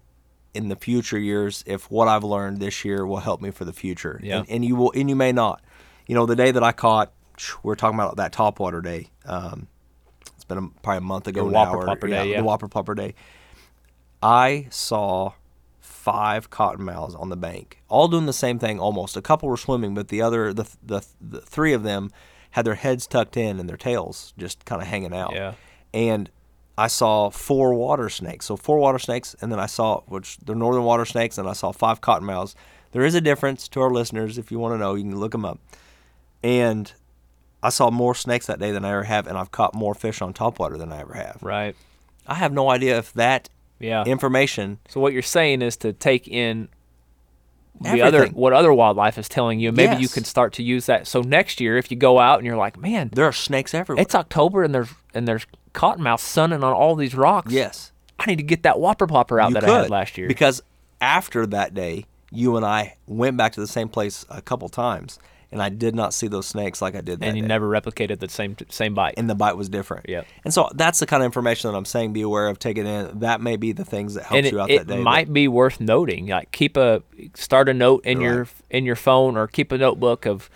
in 0.55 0.69
the 0.69 0.77
future 0.77 1.19
years 1.19 1.65
if 1.67 1.91
what 1.91 2.09
I've 2.09 2.25
learned 2.25 2.61
this 2.61 2.85
year 2.85 3.07
will 3.07 3.19
help 3.21 3.41
me 3.41 3.51
for 3.51 3.65
the 3.65 3.73
future. 3.73 4.21
Yeah. 4.23 4.39
And, 4.39 4.51
and 4.51 4.65
you 4.65 4.77
will, 4.77 4.93
and 4.95 5.09
you 5.09 5.17
may 5.17 5.33
not. 5.33 5.63
You 6.07 6.15
know, 6.15 6.27
the 6.27 6.37
day 6.37 6.51
that 6.51 6.63
I 6.63 6.73
caught, 6.73 7.13
we 7.39 7.69
we're 7.69 7.75
talking 7.75 7.99
about 7.99 8.17
that 8.17 8.33
topwater 8.33 8.83
day. 8.83 9.09
Um, 9.25 9.69
it's 10.35 10.45
been 10.45 10.59
a, 10.59 10.69
probably 10.83 10.99
a 10.99 11.01
month 11.03 11.27
ago 11.27 11.47
The 11.47 11.53
now. 11.53 11.59
Whopper 11.73 11.77
or- 11.79 11.87
Plopper 11.87 12.09
day, 12.11 12.31
yeah. 12.31 12.39
The 12.39 12.45
Whopper 12.45 12.69
Plopper 12.69 12.97
day. 12.97 13.15
I 14.23 14.67
saw 14.71 15.33
five 15.81 16.51
cottonmouths 16.51 17.19
on 17.21 17.29
the 17.29 17.37
bank, 17.37 17.83
all 17.89 18.09
doing 18.09 18.27
the 18.27 18.33
same 18.33 18.59
thing 18.59 18.79
almost. 18.79 19.17
A 19.17 19.23
couple 19.23 19.49
were 19.49 19.57
swimming, 19.57 19.95
but 19.95 20.09
the 20.09 20.21
other, 20.23 20.53
the 20.53 20.69
the, 20.83 21.05
the 21.21 21.41
three 21.41 21.73
of 21.73 21.83
them 21.83 22.11
had 22.51 22.65
their 22.65 22.75
heads 22.75 23.07
tucked 23.07 23.37
in 23.37 23.59
and 23.59 23.69
their 23.69 23.77
tails 23.77 24.35
just 24.37 24.65
kind 24.65 24.83
of 24.83 24.89
hanging 24.89 25.15
out. 25.15 25.33
Yeah. 25.35 25.55
And 25.95 26.31
I 26.79 26.87
saw 26.87 27.31
four 27.31 27.75
water 27.75 28.09
snakes. 28.09 28.47
So 28.47 28.57
four 28.57 28.79
water 28.79 28.99
snakes, 28.99 29.37
and 29.41 29.53
then 29.53 29.61
I 29.61 29.67
saw 29.67 30.01
which 30.07 30.39
they're 30.39 30.55
northern 30.57 30.85
water 30.85 31.05
snakes, 31.05 31.39
and 31.39 31.49
I 31.49 31.53
saw 31.53 31.73
five 31.73 32.01
cottonmouths. 32.01 32.55
There 32.93 33.05
is 33.05 33.15
a 33.15 33.21
difference 33.21 33.69
to 33.69 33.81
our 33.81 33.91
listeners. 33.91 34.39
If 34.39 34.51
you 34.51 34.59
want 34.59 34.75
to 34.75 34.79
know, 34.79 34.95
you 34.95 35.05
can 35.05 35.19
look 35.19 35.33
them 35.33 35.45
up. 35.45 35.59
And 36.43 36.93
I 37.63 37.69
saw 37.69 37.91
more 37.91 38.15
snakes 38.15 38.47
that 38.47 38.59
day 38.59 38.71
than 38.73 38.85
I 38.85 38.91
ever 38.93 39.05
have, 39.05 39.27
and 39.27 39.39
I've 39.39 39.51
caught 39.51 39.75
more 39.75 39.95
fish 39.95 40.21
on 40.21 40.33
topwater 40.35 40.77
than 40.79 40.93
I 40.93 41.01
ever 41.01 41.15
have. 41.15 41.39
Right. 41.43 41.77
I 42.27 42.35
have 42.35 42.53
no 42.53 42.71
idea 42.71 42.99
if 42.99 43.13
that 43.15 43.49
Yeah. 43.79 44.05
information 44.05 44.79
So 44.89 45.01
what 45.01 45.13
you're 45.13 45.23
saying 45.23 45.63
is 45.63 45.77
to 45.79 45.93
take 45.93 46.29
in 46.29 46.69
the 47.81 48.03
other 48.03 48.27
what 48.29 48.53
other 48.53 48.73
wildlife 48.73 49.19
is 49.19 49.29
telling 49.29 49.59
you. 49.59 49.73
Maybe 49.73 49.97
you 49.97 50.09
can 50.09 50.25
start 50.25 50.53
to 50.55 50.63
use 50.63 50.87
that. 50.87 51.07
So 51.07 51.21
next 51.21 51.61
year, 51.61 51.79
if 51.79 51.91
you 51.91 51.97
go 51.97 52.19
out 52.19 52.39
and 52.39 52.47
you're 52.47 52.57
like, 52.57 52.77
man, 52.79 53.11
there 53.13 53.25
are 53.25 53.33
snakes 53.33 53.75
everywhere. 53.75 54.01
it's 54.03 54.15
October 54.15 54.63
and 54.63 54.75
there's 54.75 54.91
and 55.15 55.27
there's 55.27 55.47
cottonmouth 55.75 56.21
sunning 56.21 56.63
on 56.65 56.73
all 56.73 56.95
these 56.95 57.15
rocks. 57.15 57.53
yes, 57.53 57.93
I 58.19 58.27
need 58.27 58.37
to 58.37 58.43
get 58.45 58.63
that 58.65 58.79
whopper 58.79 59.07
plopper 59.07 59.43
out 59.43 59.49
you 59.49 59.55
that 59.55 59.63
could 59.65 59.71
I 59.71 59.81
had 59.83 59.91
last 59.91 60.17
year. 60.19 60.29
because 60.29 60.63
after 61.01 61.47
that 61.47 61.75
day, 61.75 62.07
you 62.31 62.57
and 62.57 62.65
I 62.65 62.97
went 63.07 63.37
back 63.37 63.53
to 63.53 63.61
the 63.61 63.67
same 63.67 63.89
place 63.89 64.25
a 64.31 64.41
couple 64.41 64.69
times, 64.69 65.19
and 65.51 65.61
I 65.63 65.69
did 65.69 65.95
not 65.95 66.15
see 66.15 66.29
those 66.29 66.47
snakes 66.47 66.81
like 66.81 66.95
I 66.95 67.01
did 67.03 67.21
that 67.21 67.27
and 67.27 67.37
you 67.37 67.43
day. 67.43 67.49
never 67.49 67.69
replicated 67.69 68.21
the 68.21 68.29
same 68.29 68.57
same 68.71 68.95
bite. 68.95 69.15
and 69.19 69.29
the 69.29 69.35
bite 69.35 69.57
was 69.57 69.69
different. 69.69 70.09
Yep. 70.09 70.27
And 70.45 70.55
so 70.55 70.71
that's 70.75 70.99
the 71.01 71.07
kind 71.07 71.23
of 71.23 71.27
information 71.27 71.71
that 71.71 71.77
I'm 71.77 71.85
saying. 71.85 72.13
Be 72.15 72.23
aware 72.23 72.49
of, 72.49 72.59
take 72.59 72.79
it 72.79 72.87
in. 72.87 73.19
That 73.21 73.41
may 73.43 73.57
be 73.57 73.73
the 73.73 73.85
things 73.85 74.15
that 74.15 74.23
helps 74.25 74.37
and 74.39 74.47
it, 74.47 74.53
you 74.53 74.61
out 74.61 74.71
it 74.71 74.79
that 74.79 74.87
day. 74.87 74.97
but- 74.97 75.03
might 75.03 75.33
be 75.33 75.49
worth 75.49 75.79
noting. 75.81 76.29
Like 76.29 76.53
keep 76.53 76.77
a 76.79 77.03
start 77.35 77.69
a 77.69 77.75
note 77.75 78.07
in 78.07 78.21
your 78.21 78.39
Right. 78.45 78.49
in 78.71 78.85
your 78.87 78.97
phone 78.97 79.37
or 79.37 79.47
keep 79.47 79.73
a 79.73 79.79
notebook 79.79 80.25
of 80.27 80.49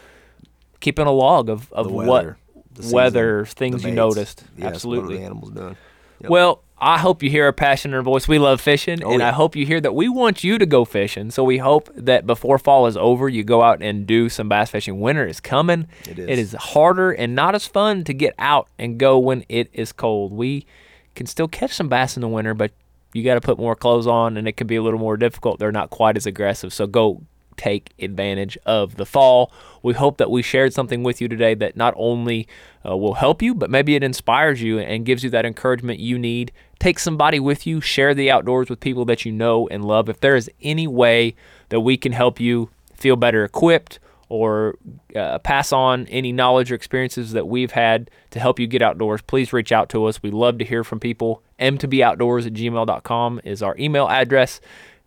keeping 0.81 1.07
a 1.07 1.13
log 1.13 1.49
of, 1.51 1.71
of 1.73 1.91
what 1.91 2.37
the 2.77 2.95
weather 2.95 3.41
the 3.45 3.47
things 3.51 3.85
you 3.85 3.91
noticed. 3.93 4.45
Yes, 4.57 4.57
What 4.57 4.65
are 4.65 4.75
Absolutely. 4.75 5.23
animals 5.25 5.51
doing? 5.51 5.77
Yep. 6.21 6.31
Well, 6.31 6.63
I 6.79 6.99
hope 6.99 7.23
you 7.23 7.31
hear 7.31 7.45
our 7.47 7.53
passion 7.53 7.91
in 7.93 7.97
our 7.97 8.03
voice. 8.03 8.27
We 8.29 8.39
love 8.39 8.61
fishing, 8.61 9.03
Oh, 9.03 9.13
and 9.13 9.23
I 9.23 9.31
hope 9.33 9.57
you 9.57 9.65
hear 9.67 9.81
that 9.81 9.95
we 9.95 10.09
want 10.09 10.45
you 10.45 10.59
to 10.59 10.67
go 10.67 10.85
fishing. 10.85 11.31
So 11.31 11.43
we 11.45 11.59
hope 11.59 11.89
that 11.95 12.27
before 12.27 12.59
fall 12.59 12.87
is 12.87 12.97
over, 12.99 13.29
you 13.29 13.45
go 13.45 13.63
out 13.63 13.83
and 13.83 14.07
do 14.07 14.29
some 14.29 14.49
bass 14.49 14.71
fishing. 14.71 15.01
Winter 15.01 15.27
is 15.27 15.41
coming. 15.41 15.87
It 16.09 16.19
It 16.19 16.29
is. 16.39 16.53
is 16.53 16.61
harder 16.61 17.13
and 17.13 17.35
not 17.35 17.55
as 17.55 17.67
fun 17.67 18.05
to 18.05 18.13
get 18.15 18.35
out 18.39 18.69
and 18.79 18.99
go 18.99 19.19
when 19.19 19.45
it 19.49 19.69
is 19.73 19.93
cold. 19.93 20.33
We 20.33 20.67
can 21.15 21.27
still 21.27 21.49
catch 21.49 21.73
some 21.73 21.89
bass 21.89 22.17
in 22.17 22.21
the 22.21 22.29
winter, 22.29 22.53
but 22.55 22.73
you 23.15 23.25
got 23.25 23.35
to 23.35 23.41
put 23.41 23.59
more 23.59 23.75
clothes 23.75 24.07
on, 24.07 24.37
and 24.37 24.47
it 24.47 24.59
can 24.59 24.67
be 24.67 24.77
a 24.77 24.83
little 24.83 24.99
more 25.01 25.17
difficult. 25.17 25.59
They're 25.59 25.73
not 25.73 25.89
quite 25.89 26.19
as 26.19 26.27
aggressive. 26.27 26.75
So 26.75 26.87
go 26.87 27.23
take 27.57 27.93
advantage 27.99 28.57
of 28.67 28.97
the 28.97 29.07
fall. 29.07 29.53
We 29.83 29.95
hope 29.95 30.19
that 30.19 30.31
we 30.31 30.43
shared 30.43 30.73
something 30.73 31.03
with 31.03 31.21
you 31.21 31.29
today 31.29 31.55
that 31.55 31.77
not 31.77 31.95
only 31.97 32.49
uh, 32.85 32.97
will 32.97 33.15
help 33.15 33.43
you, 33.43 33.55
but 33.55 33.71
maybe 33.71 33.95
it 33.95 34.03
inspires 34.03 34.63
you 34.63 34.79
and 34.79 35.05
gives 35.05 35.25
you 35.25 35.31
that 35.31 35.47
encouragement 35.47 36.01
you 36.01 36.19
need. 36.19 36.53
Take 36.79 36.99
somebody 36.99 37.41
with 37.41 37.67
you, 37.67 37.81
share 37.81 38.15
the 38.15 38.31
outdoors 38.31 38.69
with 38.69 38.81
people 38.81 39.05
that 39.07 39.25
you 39.25 39.33
know 39.33 39.69
and 39.69 39.85
love. 39.85 40.09
If 40.09 40.21
there 40.21 40.37
is 40.37 40.51
any 40.63 40.87
way 40.87 41.35
that 41.69 41.81
we 41.81 41.97
can 41.97 42.13
help 42.13 42.41
you 42.41 42.71
feel 42.95 43.17
better 43.17 43.45
equipped 43.45 43.99
or 44.29 44.77
uh, 45.15 45.39
pass 45.39 45.73
on 45.73 46.07
any 46.07 46.33
knowledge 46.33 46.73
or 46.73 46.75
experiences 46.75 47.33
that 47.33 47.47
we've 47.47 47.73
had 47.73 48.11
to 48.31 48.41
help 48.41 48.59
you 48.59 48.67
get 48.67 48.83
outdoors, 48.83 49.23
please 49.23 49.53
reach 49.53 49.71
out 49.71 49.89
to 49.91 50.05
us. 50.07 50.23
We 50.23 50.31
love 50.31 50.59
to 50.59 50.65
hear 50.65 50.83
from 50.83 50.99
people. 50.99 51.43
m2boutdoors 51.61 52.47
at 52.47 52.53
gmail.com 52.53 53.41
is 53.45 53.63
our 53.63 53.77
email 53.79 54.09
address. 54.09 54.61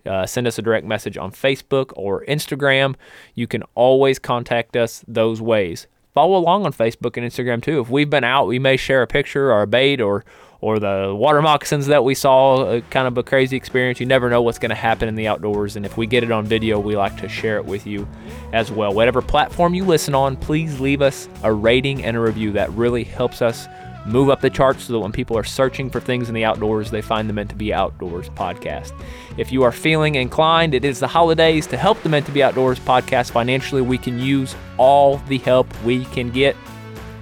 Uh, 0.05 0.25
send 0.25 0.47
us 0.47 0.57
a 0.57 0.61
direct 0.61 0.85
message 0.85 1.17
on 1.17 1.31
Facebook 1.31 1.91
or 1.95 2.25
Instagram. 2.25 2.95
You 3.35 3.47
can 3.47 3.63
always 3.75 4.19
contact 4.19 4.75
us 4.75 5.03
those 5.07 5.41
ways. 5.41 5.87
Follow 6.13 6.37
along 6.37 6.65
on 6.65 6.73
Facebook 6.73 7.17
and 7.17 7.25
Instagram 7.25 7.61
too. 7.61 7.79
If 7.81 7.89
we've 7.89 8.09
been 8.09 8.23
out, 8.23 8.47
we 8.47 8.59
may 8.59 8.77
share 8.77 9.01
a 9.01 9.07
picture 9.07 9.51
or 9.51 9.61
a 9.61 9.67
bait 9.67 10.01
or 10.01 10.25
or 10.61 10.77
the 10.77 11.15
water 11.17 11.41
moccasins 11.41 11.87
that 11.87 12.03
we 12.03 12.13
saw. 12.13 12.63
Uh, 12.63 12.81
kind 12.89 13.07
of 13.07 13.17
a 13.17 13.23
crazy 13.23 13.55
experience. 13.55 13.99
You 13.99 14.05
never 14.05 14.29
know 14.29 14.41
what's 14.41 14.59
going 14.59 14.69
to 14.69 14.75
happen 14.75 15.07
in 15.07 15.15
the 15.15 15.27
outdoors, 15.27 15.75
and 15.75 15.85
if 15.85 15.95
we 15.95 16.05
get 16.07 16.23
it 16.23 16.31
on 16.31 16.45
video, 16.45 16.79
we 16.79 16.97
like 16.97 17.15
to 17.17 17.29
share 17.29 17.57
it 17.57 17.65
with 17.65 17.87
you 17.87 18.07
as 18.51 18.71
well. 18.71 18.93
Whatever 18.93 19.21
platform 19.21 19.73
you 19.73 19.85
listen 19.85 20.13
on, 20.13 20.35
please 20.35 20.79
leave 20.79 21.01
us 21.01 21.29
a 21.43 21.53
rating 21.53 22.03
and 22.03 22.17
a 22.17 22.19
review. 22.19 22.51
That 22.51 22.71
really 22.71 23.03
helps 23.03 23.41
us 23.41 23.67
move 24.09 24.29
up 24.29 24.41
the 24.41 24.49
charts 24.49 24.85
so 24.85 24.93
that 24.93 24.99
when 24.99 25.11
people 25.11 25.37
are 25.37 25.43
searching 25.43 25.89
for 25.89 25.99
things 25.99 26.29
in 26.29 26.35
the 26.35 26.43
outdoors, 26.43 26.89
they 26.89 27.01
find 27.01 27.29
the 27.29 27.33
Meant 27.33 27.49
to 27.51 27.55
Be 27.55 27.73
Outdoors 27.73 28.29
podcast. 28.29 28.91
If 29.37 29.51
you 29.51 29.63
are 29.63 29.71
feeling 29.71 30.15
inclined, 30.15 30.73
it 30.73 30.83
is 30.83 30.99
the 30.99 31.07
holidays 31.07 31.67
to 31.67 31.77
help 31.77 32.01
the 32.01 32.09
Meant 32.09 32.25
to 32.25 32.31
Be 32.31 32.41
Outdoors 32.41 32.79
podcast 32.79 33.31
financially. 33.31 33.81
We 33.81 33.97
can 33.97 34.19
use 34.19 34.55
all 34.77 35.17
the 35.27 35.37
help 35.37 35.67
we 35.83 36.05
can 36.05 36.31
get. 36.31 36.55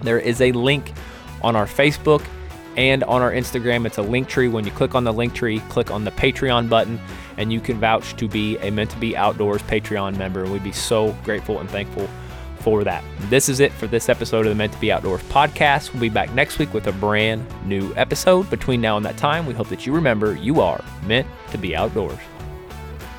There 0.01 0.19
is 0.19 0.41
a 0.41 0.51
link 0.53 0.93
on 1.41 1.55
our 1.55 1.65
Facebook 1.65 2.26
and 2.77 3.03
on 3.03 3.22
our 3.22 3.31
Instagram. 3.31 3.85
It's 3.85 3.97
a 3.97 4.03
Linktree. 4.03 4.51
When 4.51 4.64
you 4.64 4.72
click 4.72 4.95
on 4.95 5.03
the 5.03 5.14
Linktree, 5.14 5.68
click 5.69 5.91
on 5.91 6.05
the 6.05 6.11
Patreon 6.11 6.69
button, 6.69 6.99
and 7.35 7.51
you 7.51 7.59
can 7.59 7.80
vouch 7.80 8.15
to 8.15 8.27
be 8.27 8.57
a 8.59 8.72
Meant 8.72 8.91
to 8.91 8.97
Be 8.97 9.18
Outdoors 9.18 9.61
Patreon 9.64 10.18
member. 10.18 10.45
We'd 10.45 10.64
be 10.64 10.72
so 10.72 11.11
grateful 11.23 11.59
and 11.59 11.69
thankful 11.69 12.07
for 12.68 12.84
that. 12.84 13.02
This 13.30 13.48
is 13.48 13.61
it 13.61 13.72
for 13.72 13.88
this 13.88 14.10
episode 14.10 14.45
of 14.45 14.49
the 14.49 14.56
Meant 14.56 14.73
to 14.73 14.80
Be 14.80 14.91
Outdoors 14.91 15.23
podcast. 15.30 15.94
We'll 15.94 16.02
be 16.02 16.10
back 16.10 16.34
next 16.34 16.60
week 16.60 16.73
with 16.73 16.88
a 16.88 16.91
brand 16.91 17.45
new 17.65 17.94
episode. 17.95 18.49
Between 18.49 18.81
now 18.81 18.98
and 18.98 19.06
that 19.06 19.15
time, 19.15 19.45
we 19.45 19.53
hope 19.53 19.69
that 19.69 19.85
you 19.85 19.94
remember 19.94 20.35
you 20.35 20.60
are 20.60 20.84
meant 21.06 21.27
to 21.52 21.57
be 21.57 21.77
outdoors. 21.77 22.19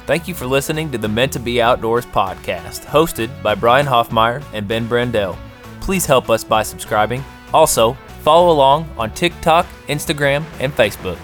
Thank 0.05 0.29
you 0.29 0.35
for 0.35 0.45
listening 0.45 0.91
to 0.91 0.99
the 0.99 1.09
Meant 1.09 1.33
to 1.33 1.39
Be 1.39 1.62
Outdoors 1.62 2.05
podcast, 2.05 2.85
hosted 2.85 3.43
by 3.43 3.55
Brian 3.55 3.87
Hoffmeyer 3.87 4.45
and 4.53 4.69
Ben 4.69 4.87
Brandell. 4.87 5.35
Please 5.81 6.05
help 6.05 6.29
us 6.29 6.45
by 6.45 6.62
subscribing. 6.62 7.25
Also, 7.55 7.95
follow 8.20 8.53
along 8.53 8.87
on 8.99 9.11
TikTok, 9.12 9.65
Instagram, 9.87 10.45
and 10.61 10.75
Facebook. 10.75 11.19